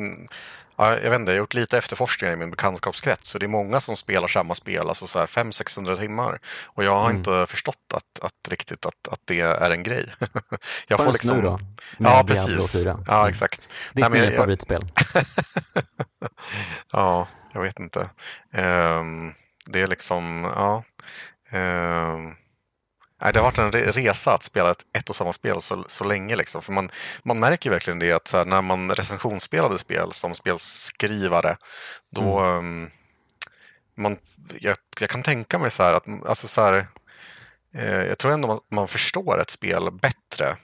Ja, 0.81 0.99
jag 0.99 1.11
vet 1.11 1.21
inte, 1.21 1.33
jag 1.33 1.37
har 1.37 1.43
gjort 1.43 1.55
lite 1.55 1.79
efterforskningar 1.79 2.35
i 2.35 2.37
min 2.37 2.51
bekantskapskrets. 2.51 3.31
Så 3.31 3.39
det 3.39 3.47
är 3.47 3.49
många 3.49 3.81
som 3.81 3.97
spelar 3.97 4.29
samma 4.29 4.55
spel, 4.55 4.89
alltså 4.89 5.05
500-600 5.05 5.97
timmar. 5.97 6.39
Och 6.65 6.85
jag 6.85 6.95
har 6.95 7.05
mm. 7.05 7.17
inte 7.17 7.47
förstått 7.49 7.93
att, 7.95 8.25
att 8.25 8.49
riktigt 8.49 8.87
att, 8.87 9.09
att 9.09 9.21
det 9.25 9.41
är 9.41 9.71
en 9.71 9.83
grej. 9.83 10.15
jag 10.87 10.99
får 10.99 11.13
liksom... 11.13 11.37
nu 11.37 11.43
då? 11.43 11.59
Med 11.99 12.13
ja, 12.13 12.25
precis. 12.27 12.73
4. 12.73 12.99
Ja, 13.07 13.19
mm. 13.19 13.29
exakt. 13.29 13.69
Ditt 13.93 14.11
nya 14.11 14.31
favoritspel? 14.31 14.83
ja, 16.93 17.29
jag 17.53 17.63
vet 17.63 17.81
inte. 17.81 18.11
Um, 18.53 19.35
det 19.67 19.81
är 19.81 19.87
liksom, 19.87 20.53
ja. 20.55 20.85
Um, 21.59 22.37
Nej, 23.21 23.33
det 23.33 23.39
har 23.39 23.45
varit 23.45 23.59
en 23.59 23.93
resa 23.93 24.35
att 24.35 24.43
spela 24.43 24.71
ett, 24.71 24.87
ett 24.93 25.11
och 25.11 25.17
samma 25.17 25.33
spel 25.33 25.63
så, 25.63 25.85
så 25.89 26.05
länge. 26.05 26.37
Liksom. 26.37 26.63
För 26.63 26.73
man, 26.73 26.91
man 27.23 27.39
märker 27.39 27.71
verkligen 27.71 27.99
det 27.99 28.13
att 28.13 28.33
här, 28.33 28.45
när 28.45 28.63
man 28.63 28.95
recensionsspelade 28.95 29.79
spel 29.79 30.13
som 30.13 30.35
spelskrivare, 30.35 31.57
då... 32.11 32.39
Mm. 32.39 32.59
Um, 32.59 32.91
man, 33.95 34.17
jag, 34.61 34.77
jag, 35.01 35.11
kan 35.11 35.23
tänka 35.23 35.59
mig 35.59 35.71
så 35.71 35.83
här 35.83 35.95
att 35.95 36.27
alltså 36.27 36.49
så 36.49 36.63
här, 36.63 36.87
eh, 37.75 38.03
jag 38.03 38.19
tror 38.19 38.33
ändå 38.33 38.49
man, 38.49 38.61
man 38.71 38.89
förstår 38.89 39.41
ett 39.41 39.51
spel 39.51 39.91
bättre, 39.93 40.57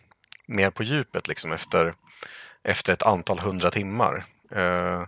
mer 0.47 0.71
på 0.71 0.83
djupet 0.83 1.29
liksom 1.29 1.53
efter, 1.53 1.95
efter 2.65 2.93
ett 2.93 3.03
antal 3.03 3.39
hundra 3.39 3.71
timmar. 3.71 4.25
Uh, 4.57 5.05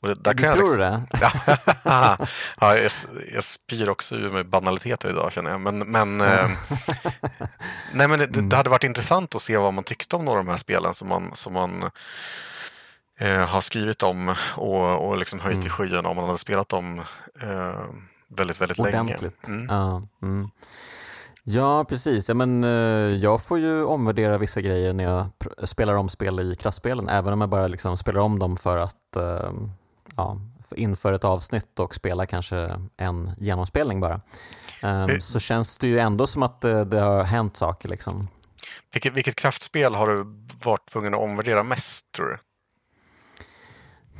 och 0.00 0.08
där 0.22 0.34
du 0.34 0.42
kan 0.42 0.52
tror 0.52 0.80
jag 0.80 1.02
liksom... 1.10 1.30
det? 1.46 1.58
ja, 2.60 2.76
jag, 2.76 2.90
jag 3.34 3.44
spyr 3.44 3.88
också 3.88 4.14
ur 4.14 4.30
med 4.30 4.48
banaliteter 4.48 5.08
idag 5.08 5.32
känner 5.32 5.50
jag. 5.50 5.60
Men, 5.60 5.78
men, 5.78 6.20
uh, 6.20 6.26
nej, 7.94 8.08
men 8.08 8.18
det, 8.18 8.26
det, 8.26 8.38
mm. 8.38 8.50
hade 8.50 8.70
varit 8.70 8.84
intressant 8.84 9.34
att 9.34 9.42
se 9.42 9.56
vad 9.56 9.74
man 9.74 9.84
tyckte 9.84 10.16
om 10.16 10.24
några 10.24 10.38
av 10.38 10.44
de 10.44 10.50
här 10.50 10.58
spelen 10.58 10.94
som 10.94 11.08
man, 11.08 11.30
som 11.34 11.52
man 11.52 11.90
uh, 13.22 13.46
har 13.46 13.60
skrivit 13.60 14.02
om 14.02 14.34
och, 14.56 15.08
och 15.08 15.18
liksom 15.18 15.40
höjt 15.40 15.54
mm. 15.54 15.66
i 15.66 15.70
skyarna 15.70 16.08
om 16.08 16.16
man 16.16 16.26
hade 16.26 16.38
spelat 16.38 16.68
dem 16.68 17.02
väldigt, 18.28 18.60
väldigt 18.60 18.78
Ordentligt. 18.78 19.48
länge. 19.48 19.62
Mm. 19.62 19.66
Ja, 19.70 20.02
mm. 20.22 20.50
Ja, 21.44 21.84
precis. 21.88 22.28
Ja, 22.28 22.34
men, 22.34 22.64
eh, 22.64 22.70
jag 23.16 23.42
får 23.42 23.58
ju 23.58 23.84
omvärdera 23.84 24.38
vissa 24.38 24.60
grejer 24.60 24.92
när 24.92 25.04
jag 25.04 25.26
spelar 25.68 25.94
om 25.94 26.08
spel 26.08 26.40
i 26.40 26.54
kraftspelen, 26.54 27.08
även 27.08 27.32
om 27.32 27.40
jag 27.40 27.50
bara 27.50 27.66
liksom 27.66 27.96
spelar 27.96 28.20
om 28.20 28.38
dem 28.38 28.56
för 28.56 28.76
att, 28.76 29.16
eh, 29.16 29.52
ja, 30.16 30.40
inför 30.76 31.12
ett 31.12 31.24
avsnitt 31.24 31.78
och 31.78 31.94
spelar 31.94 32.26
kanske 32.26 32.80
en 32.96 33.30
genomspelning 33.38 34.00
bara. 34.00 34.20
Um, 34.82 35.20
så 35.20 35.40
känns 35.40 35.78
det 35.78 35.86
ju 35.86 35.98
ändå 35.98 36.26
som 36.26 36.42
att 36.42 36.60
det, 36.60 36.84
det 36.84 37.00
har 37.00 37.22
hänt 37.24 37.56
saker. 37.56 37.88
Liksom. 37.88 38.28
Vilket, 38.92 39.12
vilket 39.12 39.36
kraftspel 39.36 39.94
har 39.94 40.06
du 40.06 40.24
varit 40.62 40.90
tvungen 40.90 41.14
att 41.14 41.20
omvärdera 41.20 41.62
mest, 41.62 42.12
tror 42.12 42.26
du? 42.26 42.38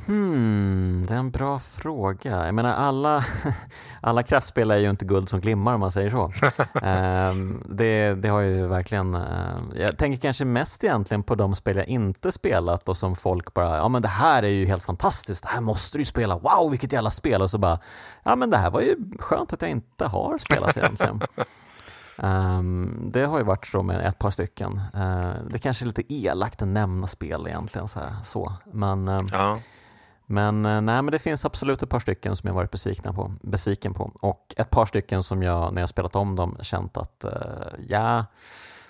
Hmm, 0.05 1.03
det 1.07 1.13
är 1.13 1.17
en 1.17 1.31
bra 1.31 1.59
fråga. 1.59 2.45
Jag 2.45 2.55
menar 2.55 2.73
alla, 2.73 3.25
alla 4.01 4.23
kraftspel 4.23 4.71
är 4.71 4.77
ju 4.77 4.89
inte 4.89 5.05
guld 5.05 5.29
som 5.29 5.39
glimmar 5.39 5.73
om 5.73 5.79
man 5.79 5.91
säger 5.91 6.09
så. 6.09 6.33
um, 6.81 7.63
det, 7.69 8.13
det 8.13 8.29
har 8.29 8.39
ju 8.39 8.67
verkligen, 8.67 9.15
uh, 9.15 9.57
jag 9.75 9.97
tänker 9.97 10.21
kanske 10.21 10.45
mest 10.45 10.83
egentligen 10.83 11.23
på 11.23 11.35
de 11.35 11.55
spel 11.55 11.77
jag 11.77 11.87
inte 11.87 12.31
spelat 12.31 12.89
och 12.89 12.97
som 12.97 13.15
folk 13.15 13.53
bara, 13.53 13.77
ja 13.77 13.87
men 13.87 14.01
det 14.01 14.07
här 14.07 14.43
är 14.43 14.47
ju 14.47 14.65
helt 14.65 14.83
fantastiskt, 14.83 15.43
det 15.43 15.49
här 15.49 15.61
måste 15.61 15.97
du 15.97 16.01
ju 16.01 16.05
spela, 16.05 16.37
wow 16.37 16.69
vilket 16.71 16.93
jävla 16.93 17.11
spel 17.11 17.41
och 17.41 17.49
så 17.49 17.57
bara, 17.57 17.79
ja 18.23 18.35
men 18.35 18.49
det 18.49 18.57
här 18.57 18.71
var 18.71 18.81
ju 18.81 18.95
skönt 19.19 19.53
att 19.53 19.61
jag 19.61 19.71
inte 19.71 20.05
har 20.05 20.37
spelat 20.37 20.77
egentligen. 20.77 21.21
Um, 22.17 23.09
det 23.13 23.25
har 23.25 23.37
ju 23.37 23.43
varit 23.43 23.67
så 23.67 23.83
med 23.83 24.07
ett 24.07 24.19
par 24.19 24.31
stycken. 24.31 24.81
Uh, 24.95 25.33
det 25.49 25.59
kanske 25.59 25.83
är 25.83 25.87
lite 25.87 26.13
elakt 26.13 26.61
att 26.61 26.67
nämna 26.67 27.07
spel 27.07 27.47
egentligen 27.47 27.87
så, 27.87 27.99
här, 27.99 28.15
så. 28.23 28.53
men 28.73 29.07
uh, 29.07 29.21
ja. 29.31 29.57
Men, 30.33 30.65
eh, 30.65 30.81
nej, 30.81 31.01
men 31.01 31.11
det 31.11 31.19
finns 31.19 31.45
absolut 31.45 31.83
ett 31.83 31.89
par 31.89 31.99
stycken 31.99 32.35
som 32.35 32.47
jag 32.47 32.53
varit 32.53 32.71
besviken 32.71 33.15
på, 33.15 33.33
besviken 33.41 33.93
på 33.93 34.11
och 34.21 34.53
ett 34.57 34.69
par 34.69 34.85
stycken 34.85 35.23
som 35.23 35.43
jag 35.43 35.73
när 35.73 35.81
jag 35.81 35.89
spelat 35.89 36.15
om 36.15 36.35
dem 36.35 36.57
känt 36.61 36.97
att 36.97 37.25
uh, 37.25 37.85
ja, 37.87 38.25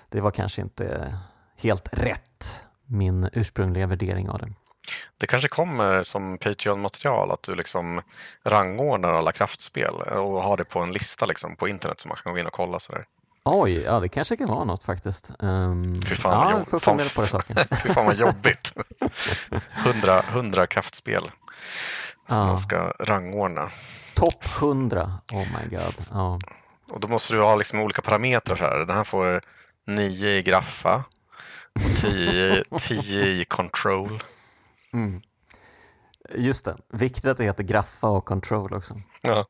det 0.10 0.22
var 0.22 0.32
kanske 0.32 0.62
inte 0.62 1.18
helt 1.62 1.90
rätt 1.92 2.66
min 2.86 3.30
ursprungliga 3.34 3.88
värdering 3.88 4.30
av 4.30 4.40
det. 4.40 4.54
Det 5.18 5.28
kanske 5.28 5.48
kommer 5.48 6.02
som 6.02 6.38
Patreon-material 6.38 7.32
att 7.32 7.44
du 7.44 7.56
liksom 7.56 8.02
rangordnar 8.44 9.14
alla 9.14 9.32
kraftspel 9.32 9.94
och 9.94 10.44
har 10.44 10.58
det 10.58 10.66
på 10.66 10.80
en 10.80 10.92
lista 10.92 11.26
liksom 11.26 11.56
på 11.56 11.68
internet 11.68 12.00
som 12.00 12.10
man 12.10 12.18
kan 12.24 12.34
gå 12.34 12.40
in 12.40 12.48
och 12.48 12.54
kolla. 12.54 12.80
Sådär. 12.80 13.06
Oj, 13.46 13.74
ja 13.74 14.00
det 14.00 14.10
kanske 14.10 14.38
kan 14.38 14.50
vara 14.50 14.64
något 14.64 14.84
faktiskt. 14.84 15.32
Um, 15.40 16.02
Fy 16.02 16.16
fan 16.16 16.60
ja, 16.60 16.66
får 16.66 16.80
fundera 16.80 17.10
på 17.10 17.22
det 17.22 17.28
saken. 17.28 17.56
Fy 17.84 17.94
fan 17.94 18.06
vad 18.06 18.16
jobbigt. 18.16 18.74
hundra, 19.86 20.22
hundra 20.22 20.68
kraftspel 20.68 21.32
som 22.28 22.38
ja. 22.38 22.48
man 22.48 22.58
ska 22.58 22.94
rangordna. 23.00 23.70
Topp 24.14 24.46
hundra, 24.46 25.12
oh 25.32 25.40
my 25.40 25.78
god. 25.78 26.06
Ja. 26.12 26.40
Och 26.90 27.00
då 27.00 27.08
måste 27.08 27.34
du 27.34 27.42
ha 27.42 27.56
liksom 27.56 27.80
olika 27.80 28.02
parametrar. 28.02 28.56
Så 28.56 28.64
här. 28.64 28.80
Den 28.80 28.96
här 28.96 29.04
får 29.04 29.42
nio 29.88 30.30
i 30.30 30.42
graffa 30.42 31.04
och 31.76 32.02
tio, 32.02 32.64
tio 32.80 33.26
i 33.26 33.46
control. 33.46 34.10
Mm. 34.94 35.22
Just 36.36 36.66
det, 36.66 36.78
viktigt 36.90 37.26
att 37.26 37.38
det 37.38 37.44
heter 37.44 37.64
graffa 37.64 38.08
och 38.08 38.26
control 38.26 38.74
också. 38.74 38.96
Ja. 39.22 39.46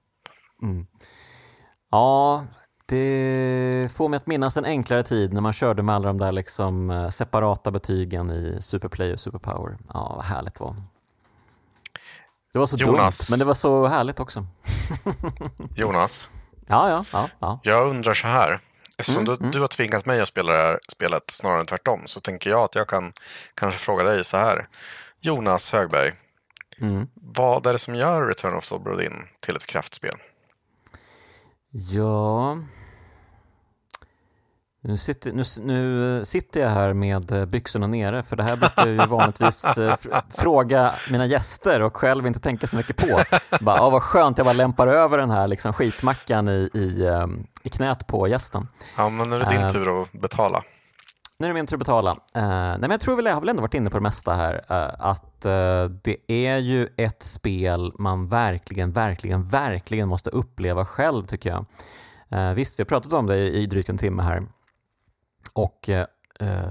Mm. 0.61 0.88
Ja, 1.91 2.45
det 2.86 3.92
får 3.96 4.10
mig 4.10 4.18
att 4.18 4.28
minnas 4.28 4.58
en 4.58 4.66
enklare 4.66 5.04
tid 5.04 5.34
när 5.34 5.42
man 5.42 5.54
körde 5.54 5.84
med 5.84 5.96
alla 5.96 6.08
de 6.08 6.18
där 6.18 6.32
liksom 6.32 6.92
eh, 6.92 7.10
separata 7.10 7.72
betygen 7.72 8.32
i 8.32 8.58
Superplay 8.62 9.14
och 9.14 9.20
Superpower. 9.20 9.78
Ja, 9.94 10.14
vad 10.16 10.26
härligt 10.26 10.56
det 10.56 10.64
var. 10.64 10.76
Det 12.54 12.60
var 12.60 12.68
så 12.68 12.78
Jonas. 12.78 13.18
dumt, 13.18 13.26
men 13.30 13.40
det 13.40 13.46
var 13.46 13.54
så 13.54 13.88
härligt 13.88 14.20
också. 14.20 14.46
Jonas? 15.76 16.30
Ja, 16.68 16.90
ja, 16.90 17.06
ja, 17.12 17.30
ja. 17.40 17.60
Jag 17.64 17.88
undrar 17.88 18.14
så 18.14 18.28
här. 18.28 18.60
Eftersom 18.98 19.24
mm, 19.24 19.36
du, 19.36 19.40
mm. 19.40 19.52
du 19.52 19.60
har 19.60 19.68
tvingat 19.68 20.06
mig 20.06 20.22
att 20.22 20.28
spela 20.28 20.52
det 20.52 20.58
här 20.58 20.80
spelet 20.90 21.24
snarare 21.32 21.60
än 21.60 21.66
tvärtom 21.66 22.04
så 22.06 22.20
tänker 22.20 22.50
jag 22.50 22.64
att 22.64 22.76
jag 22.76 22.88
kan 22.88 23.14
kanske 23.56 23.80
fråga 23.80 24.04
dig 24.04 24.26
så 24.26 24.38
här. 24.38 24.68
Jonas 25.20 25.72
Högberg, 25.72 26.14
mm. 26.82 27.08
vad 27.14 27.66
är 27.66 27.74
det 27.74 27.80
som 27.80 27.96
gör 27.96 28.28
Return 28.28 28.56
of 28.56 28.66
Solbrodin 28.66 29.14
till 29.40 29.56
ett 29.56 29.66
kraftspel? 29.66 30.18
Ja, 31.76 32.58
nu 34.82 34.98
sitter, 34.98 35.32
nu, 35.32 35.44
nu 35.66 36.26
sitter 36.26 36.62
jag 36.62 36.70
här 36.70 36.94
med 36.94 37.48
byxorna 37.50 37.88
nere, 37.88 38.24
för 38.24 38.36
det 38.36 38.44
här 38.44 38.56
brukar 38.56 38.88
jag 38.88 38.90
ju 38.90 39.08
vanligtvis 39.08 39.66
eh, 39.66 39.95
fråga 40.30 40.95
mina 41.12 41.26
gäster 41.26 41.82
och 41.82 41.98
själv 41.98 42.28
inte 42.28 42.40
tänka 42.40 42.68
så 42.68 42.76
mycket 42.76 42.98
på. 42.98 43.22
Bara, 43.62 43.82
ah, 43.82 43.90
vad 43.90 44.02
skönt, 44.02 44.38
jag 44.38 44.45
bara 44.45 44.54
lämpar 44.54 44.88
över 44.88 45.18
den 45.18 45.30
här 45.30 45.48
liksom, 45.48 45.74
skitmackan 45.74 46.50
i, 46.50 46.70
i, 46.74 47.08
ehm, 47.08 47.48
i 47.64 47.70
knät 47.70 48.08
på 48.08 48.28
gästen. 48.28 48.68
Ja, 48.98 49.10
men 49.10 49.30
nu 49.30 49.36
är 49.36 49.40
det 49.40 49.50
din 49.50 49.64
uh, 49.64 49.72
tur 49.72 50.02
att 50.02 50.12
betala. 50.12 50.64
Nu 51.38 51.46
är 51.46 51.50
det 51.50 51.54
min 51.54 51.68
tur 51.68 51.76
att 51.76 51.80
betala. 51.80 52.12
Uh, 52.12 52.18
nej, 52.36 52.78
men 52.80 52.92
jag 52.92 53.02
tror 53.02 53.16
väl, 53.16 53.26
jag 53.26 53.34
har 53.34 53.42
väl 53.42 53.50
ändå 53.50 53.62
varit 53.62 53.74
inne 53.74 53.90
på 53.90 53.98
det 53.98 54.04
mesta 54.04 54.34
här, 54.34 54.54
uh, 54.54 54.96
att 55.00 55.46
eh, 55.46 55.86
det 55.86 56.18
är 56.28 56.58
ju 56.58 56.88
ett 56.98 57.24
spel 57.24 57.94
man 58.00 58.28
verkligen, 58.28 58.92
verkligen, 58.92 59.48
verkligen 59.48 60.08
måste 60.08 60.30
uppleva 60.30 60.86
själv 60.86 61.26
tycker 61.26 61.50
jag. 61.50 61.66
visst, 62.56 62.80
vi 62.80 62.84
har 62.84 62.86
pratat 62.86 63.14
om 63.14 63.28
det 63.28 63.38
i 63.38 63.66
drygt 63.66 63.90
en 63.90 63.98
timme 63.98 64.24
här, 64.24 64.44
och 65.54 65.90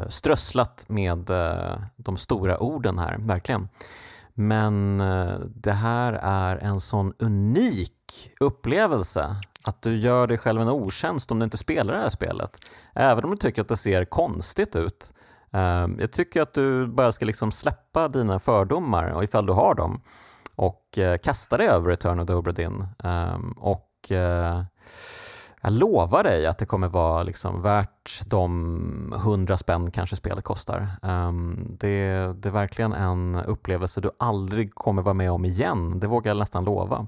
strösslat 0.09 0.85
med 0.89 1.31
de 1.97 2.17
stora 2.17 2.59
orden 2.59 2.99
här, 2.99 3.17
verkligen. 3.21 3.69
Men 4.35 4.99
det 5.55 5.73
här 5.73 6.13
är 6.23 6.57
en 6.57 6.81
sån 6.81 7.13
unik 7.19 8.31
upplevelse 8.41 9.37
att 9.65 9.83
du 9.83 9.97
gör 9.97 10.27
dig 10.27 10.39
själv 10.39 10.61
en 10.61 10.69
otjänst 10.69 11.31
om 11.31 11.39
du 11.39 11.45
inte 11.45 11.59
spelar 11.59 11.95
det 11.95 12.01
här 12.01 12.11
spelet. 12.11 12.59
Även 12.95 13.25
om 13.25 13.31
du 13.31 13.37
tycker 13.37 13.63
att 13.63 13.69
det 13.69 13.77
ser 13.77 14.05
konstigt 14.05 14.77
ut. 14.77 15.13
Ehm, 15.53 15.97
jag 16.01 16.13
tycker 16.13 16.43
att 16.43 16.55
du 16.55 16.87
bara 16.87 17.13
ska 17.13 17.25
liksom 17.25 17.53
släppa 17.53 18.09
dina 18.09 18.39
fördomar, 18.39 19.11
och 19.11 19.25
ifall 19.25 19.47
du 19.47 19.53
har 19.53 19.75
dem, 19.75 20.03
och 20.57 20.99
eh, 20.99 21.19
kasta 21.19 21.57
dig 21.57 21.67
över 21.69 21.89
Return 21.89 22.21
of 22.21 22.27
the 22.27 22.35
Obra 22.35 22.53
Dinn. 22.53 22.87
Och 23.57 23.89
ehm, 24.11 24.57
eh, 24.57 24.65
jag 25.65 25.73
lovar 25.73 26.23
dig 26.23 26.47
att 26.47 26.59
det 26.59 26.67
kommer 26.67 26.89
vara 26.89 27.23
liksom 27.23 27.63
värt 27.63 28.21
de 28.27 29.15
hundra 29.17 29.57
spänn 29.57 29.91
kanske 29.91 30.17
spelet 30.17 30.45
kostar. 30.45 30.89
Ehm, 31.03 31.67
det, 31.81 32.13
det, 32.43 32.49
är 32.49 32.53
verkligen 32.53 32.93
en 32.93 33.37
upplevelse 33.37 34.01
du 34.01 34.11
aldrig 34.19 34.75
kommer 34.75 35.03
vara 35.03 35.15
med 35.15 35.31
om 35.31 35.45
igen, 35.45 36.01
det 36.01 36.07
vågar 36.07 36.31
jag 36.31 36.39
nästan 36.39 36.65
lova. 36.65 37.07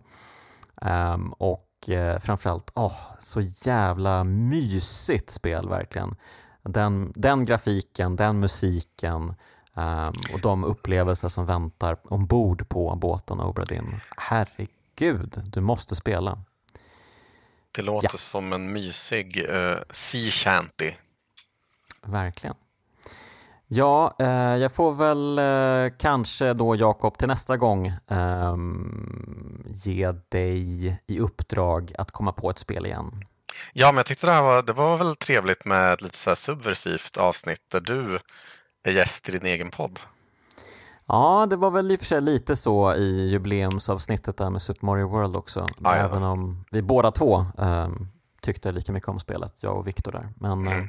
Och 1.39 1.74
uh, 1.89 2.19
framförallt, 2.19 2.70
oh, 2.74 2.97
så 3.19 3.40
jävla 3.40 4.24
mysigt 4.24 5.31
spel 5.31 5.69
verkligen. 5.69 6.16
Den, 6.62 7.12
den 7.16 7.44
grafiken, 7.44 8.16
den 8.16 8.40
musiken 8.40 9.35
um, 9.74 10.15
och 10.32 10.40
de 10.40 10.65
upplevelser 10.65 11.28
som 11.28 11.47
väntar 11.47 11.97
ombord 12.05 12.69
på 12.69 12.97
båten 12.97 13.40
Obra 13.40 13.65
Dinn. 13.65 14.01
Herregud, 14.16 15.43
du 15.44 15.61
måste 15.61 15.97
spela. 15.97 16.39
Det 17.73 17.82
låter 17.82 18.09
ja. 18.12 18.19
som 18.19 18.52
en 18.52 18.73
mysig 18.73 19.47
uh, 19.51 19.77
sea 19.90 20.31
shanty. 20.31 20.93
Verkligen. 22.02 22.56
Ja, 23.66 24.16
eh, 24.19 24.28
jag 24.57 24.73
får 24.73 24.95
väl 24.95 25.39
eh, 25.39 25.97
kanske 25.99 26.53
då 26.53 26.77
Jakob 26.77 27.19
till 27.19 27.28
nästa 27.28 27.57
gång 27.57 27.86
eh, 27.86 28.57
ge 29.66 30.12
dig 30.28 30.86
i 31.07 31.20
uppdrag 31.20 31.93
att 31.99 32.11
komma 32.11 32.32
på 32.32 32.51
ett 32.51 32.59
spel 32.59 32.86
igen. 32.86 33.24
Ja, 33.73 33.93
men 33.93 33.97
jag 33.97 34.07
tyckte 34.07 34.27
det 34.27 34.32
här 34.32 34.43
var, 34.43 34.62
det 34.62 34.73
var 34.73 34.97
väl 34.97 35.16
trevligt 35.16 35.65
med 35.65 35.93
ett 35.93 36.03
lite 36.03 36.19
så 36.19 36.36
subversivt 36.36 37.16
avsnitt 37.16 37.70
där 37.73 37.81
du 37.81 38.19
är 38.82 38.93
gäst 38.93 39.28
i 39.28 39.32
din 39.32 39.47
egen 39.47 39.70
podd. 39.70 40.01
Ja, 41.07 41.47
det 41.51 41.57
var 41.57 41.70
väl 41.70 41.93
i 41.93 41.95
och 41.95 41.99
för 41.99 42.07
sig 42.07 42.20
lite 42.20 42.57
så 42.57 42.95
i 42.95 43.31
jubileumsavsnittet 43.31 44.36
där 44.36 44.51
med 44.51 44.62
Super 44.62 44.86
Mario 44.86 45.09
World 45.09 45.36
också. 45.36 45.66
Ah, 45.82 45.95
även 45.95 46.23
om 46.23 46.65
vi 46.70 46.82
båda 46.82 47.11
två 47.11 47.47
um, 47.59 48.09
tyckte 48.41 48.73
lika 48.73 48.93
mycket 48.93 49.09
om 49.09 49.19
spelet, 49.19 49.62
jag 49.62 49.77
och 49.77 49.86
Viktor 49.86 50.12
där. 50.12 50.28
Men, 50.36 50.66
mm. 50.66 50.89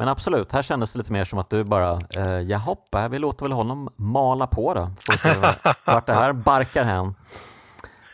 Uh, 0.00 0.04
men 0.04 0.08
absolut, 0.08 0.52
här 0.52 0.62
kändes 0.62 0.92
det 0.92 0.98
lite 0.98 1.12
mer 1.12 1.24
som 1.24 1.38
att 1.38 1.50
du 1.50 1.64
bara, 1.64 1.94
uh, 2.16 2.40
jaha, 2.40 3.08
vi 3.10 3.18
låter 3.18 3.44
väl 3.44 3.52
honom 3.52 3.88
mala 3.96 4.46
på 4.46 4.74
då. 4.74 4.92
Får 5.06 5.12
se 5.12 5.54
vart 5.84 6.06
det 6.06 6.14
här 6.14 6.32
barkar 6.32 6.84
hän. 6.84 7.14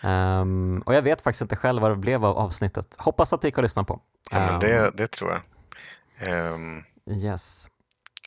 Um, 0.06 0.80
och 0.80 0.94
jag 0.94 1.02
vet 1.02 1.22
faktiskt 1.22 1.42
inte 1.42 1.56
själv 1.56 1.82
vad 1.82 1.90
det 1.90 1.96
blev 1.96 2.24
av 2.24 2.38
avsnittet. 2.38 2.96
Hoppas 2.98 3.32
att 3.32 3.40
det 3.40 3.48
gick 3.48 3.58
att 3.58 3.64
lyssna 3.64 3.84
på. 3.84 4.00
Ja, 4.30 4.38
men 4.38 4.60
det, 4.60 4.86
ehm. 4.86 4.92
det 4.96 5.06
tror 5.06 5.30
jag. 5.30 6.52
Um, 6.54 6.84
yes. 7.06 7.68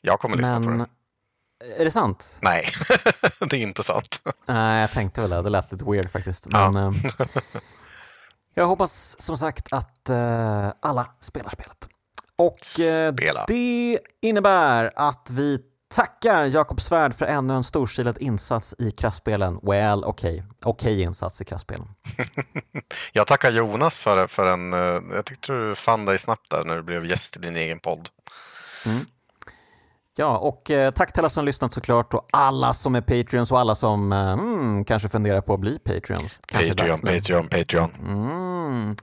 Jag 0.01 0.19
kommer 0.19 0.37
lyssna 0.37 0.59
men, 0.59 0.79
på 0.79 0.85
det. 0.85 1.81
Är 1.81 1.85
det 1.85 1.91
sant? 1.91 2.39
Nej, 2.41 2.69
det 3.39 3.57
är 3.57 3.61
inte 3.61 3.83
sant. 3.83 4.21
Nej, 4.45 4.81
jag 4.81 4.91
tänkte 4.91 5.21
väl 5.21 5.29
det. 5.29 5.41
Det 5.41 5.49
lät 5.49 5.71
lite 5.71 5.85
weird 5.85 6.11
faktiskt. 6.11 6.47
Men, 6.47 6.75
ja. 6.75 6.87
Eh, 6.87 7.27
jag 8.53 8.67
hoppas 8.67 9.21
som 9.21 9.37
sagt 9.37 9.67
att 9.73 10.09
uh, 10.09 10.71
alla 10.81 11.07
spelar 11.19 11.49
spelet. 11.49 11.89
Och 12.39 12.59
uh, 12.79 13.13
Spela. 13.13 13.45
det 13.47 13.99
innebär 14.21 14.91
att 14.95 15.29
vi 15.31 15.59
tackar 15.95 16.45
Jakob 16.45 16.81
Svärd 16.81 17.13
för 17.13 17.25
ännu 17.25 17.53
en 17.53 17.63
storstilad 17.63 18.17
insats 18.17 18.75
i 18.77 18.91
kraftspelen. 18.91 19.59
Well, 19.63 20.03
okej. 20.03 20.35
Okay. 20.35 20.49
Okej 20.63 20.93
okay 20.93 21.03
insats 21.03 21.41
i 21.41 21.45
kraftspelen. 21.45 21.87
jag 23.13 23.27
tackar 23.27 23.51
Jonas 23.51 23.99
för, 23.99 24.27
för 24.27 24.45
en... 24.45 24.71
Jag 25.13 25.25
tyckte 25.25 25.53
du 25.53 25.75
fann 25.75 26.05
dig 26.05 26.17
snabbt 26.17 26.49
där 26.49 26.63
när 26.63 26.75
du 26.75 26.83
blev 26.83 27.05
gäst 27.05 27.37
i 27.37 27.39
din 27.39 27.55
egen 27.55 27.79
podd. 27.79 28.09
Mm. 28.85 29.05
Ja, 30.19 30.37
och 30.37 30.71
eh, 30.71 30.91
tack 30.91 31.13
till 31.13 31.21
alla 31.21 31.29
som 31.29 31.45
lyssnat 31.45 31.73
såklart 31.73 32.13
och 32.13 32.27
alla 32.31 32.73
som 32.73 32.95
är 32.95 33.01
Patreons 33.01 33.51
och 33.51 33.59
alla 33.59 33.75
som 33.75 34.11
eh, 34.11 34.31
mm, 34.31 34.85
kanske 34.85 35.09
funderar 35.09 35.41
på 35.41 35.53
att 35.53 35.59
bli 35.59 35.79
Patreons. 35.79 36.41
Kanske 36.45 36.69
Patreon, 36.69 36.99
Patreon, 36.99 37.47
Patreon. 37.47 37.91
Mm, 38.07 38.95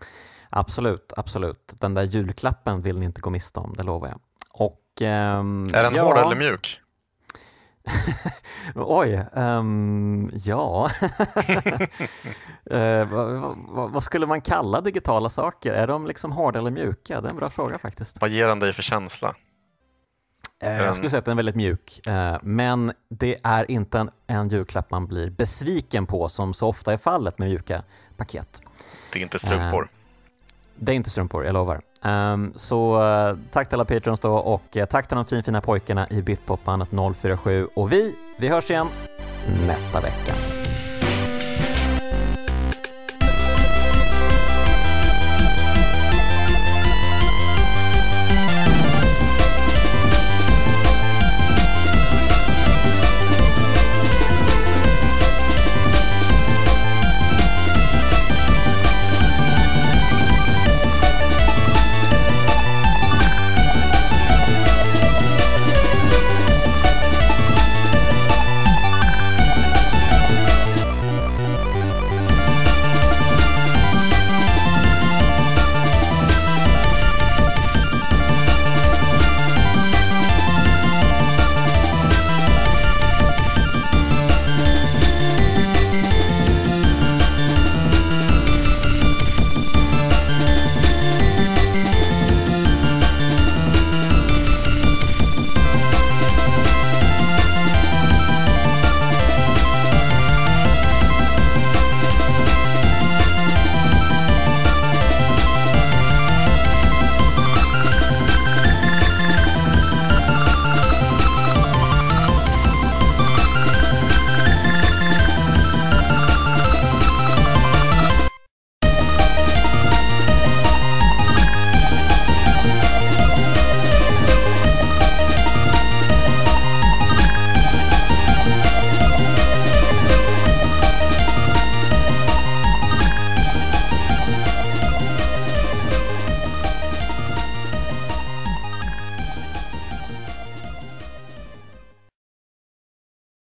absolut, 0.51 1.13
absolut. 1.17 1.75
Den 1.81 1.95
där 1.95 2.03
julklappen 2.03 2.83
vill 2.83 2.99
ni 2.99 3.05
inte 3.05 3.21
gå 3.21 3.31
miste 3.31 3.61
om, 3.61 3.75
det 3.77 3.83
lovar 3.83 4.09
jag. 4.09 4.21
Och, 4.51 4.83
ehm, 5.01 5.69
är 5.75 5.83
den 5.83 5.95
ja. 5.95 6.03
hård 6.03 6.19
eller 6.19 6.37
mjuk? 6.37 6.81
Oj, 8.75 9.25
um, 9.33 10.31
ja. 10.35 10.91
uh, 12.73 13.09
vad, 13.11 13.57
vad, 13.69 13.91
vad, 13.91 14.03
skulle 14.03 14.27
man 14.27 14.41
kalla 14.41 14.81
digitala 14.81 15.29
saker? 15.29 15.73
Är 15.73 15.87
de 15.87 16.07
liksom 16.07 16.33
hårda 16.33 16.59
eller 16.59 16.71
mjuka? 16.71 17.21
Det 17.21 17.29
är 17.29 17.31
en 17.31 17.37
bra 17.37 17.51
fråga 17.51 17.79
faktiskt. 17.79 18.21
Vad 18.21 18.31
ger 18.31 18.49
den 18.49 18.59
dig 18.59 18.73
för 18.73 18.83
känsla? 18.83 19.35
Uh, 20.65 20.71
jag 20.71 20.95
skulle 20.95 21.11
säga 21.11 21.19
att 21.19 21.25
den 21.25 21.33
är 21.33 21.37
väldigt 21.37 21.57
mjuk, 21.57 22.01
uh, 22.09 22.37
men 22.43 22.93
det 23.11 23.37
är 23.43 23.71
inte 23.71 23.99
en, 23.99 24.11
en 24.27 24.49
julklapp 24.49 24.91
man 24.91 25.07
blir 25.07 25.31
besviken 25.31 26.07
på 26.07 26.29
som 26.29 26.55
så 26.55 26.69
ofta 26.69 26.93
är 26.93 26.97
fallet 26.97 27.39
med 27.39 27.49
mjuka 27.49 27.83
paket. 28.17 28.63
Det 29.13 29.19
är 29.19 29.23
inte 29.23 29.39
strumpor? 29.39 29.89
Det 30.79 30.93
är 30.93 30.97
inte 30.97 31.11
strumpor, 31.11 31.45
jag 31.45 31.53
lovar. 31.53 31.81
Um, 32.05 32.53
så 32.57 33.03
uh, 33.03 33.39
tack 33.51 33.69
till 33.69 33.75
alla 33.75 33.85
patrons 33.85 34.21
då 34.21 34.35
och 34.35 34.77
uh, 34.77 34.85
tack 34.85 35.09
till 35.09 35.17
de 35.17 35.25
finfina 35.25 35.61
pojkarna 35.61 36.07
i 36.11 36.23
Bitpopbandet 36.23 36.89
047 37.17 37.69
och 37.75 37.93
vi, 37.93 38.15
vi 38.39 38.49
hörs 38.49 38.71
igen 38.71 38.87
nästa 39.67 40.01
vecka. 40.01 40.56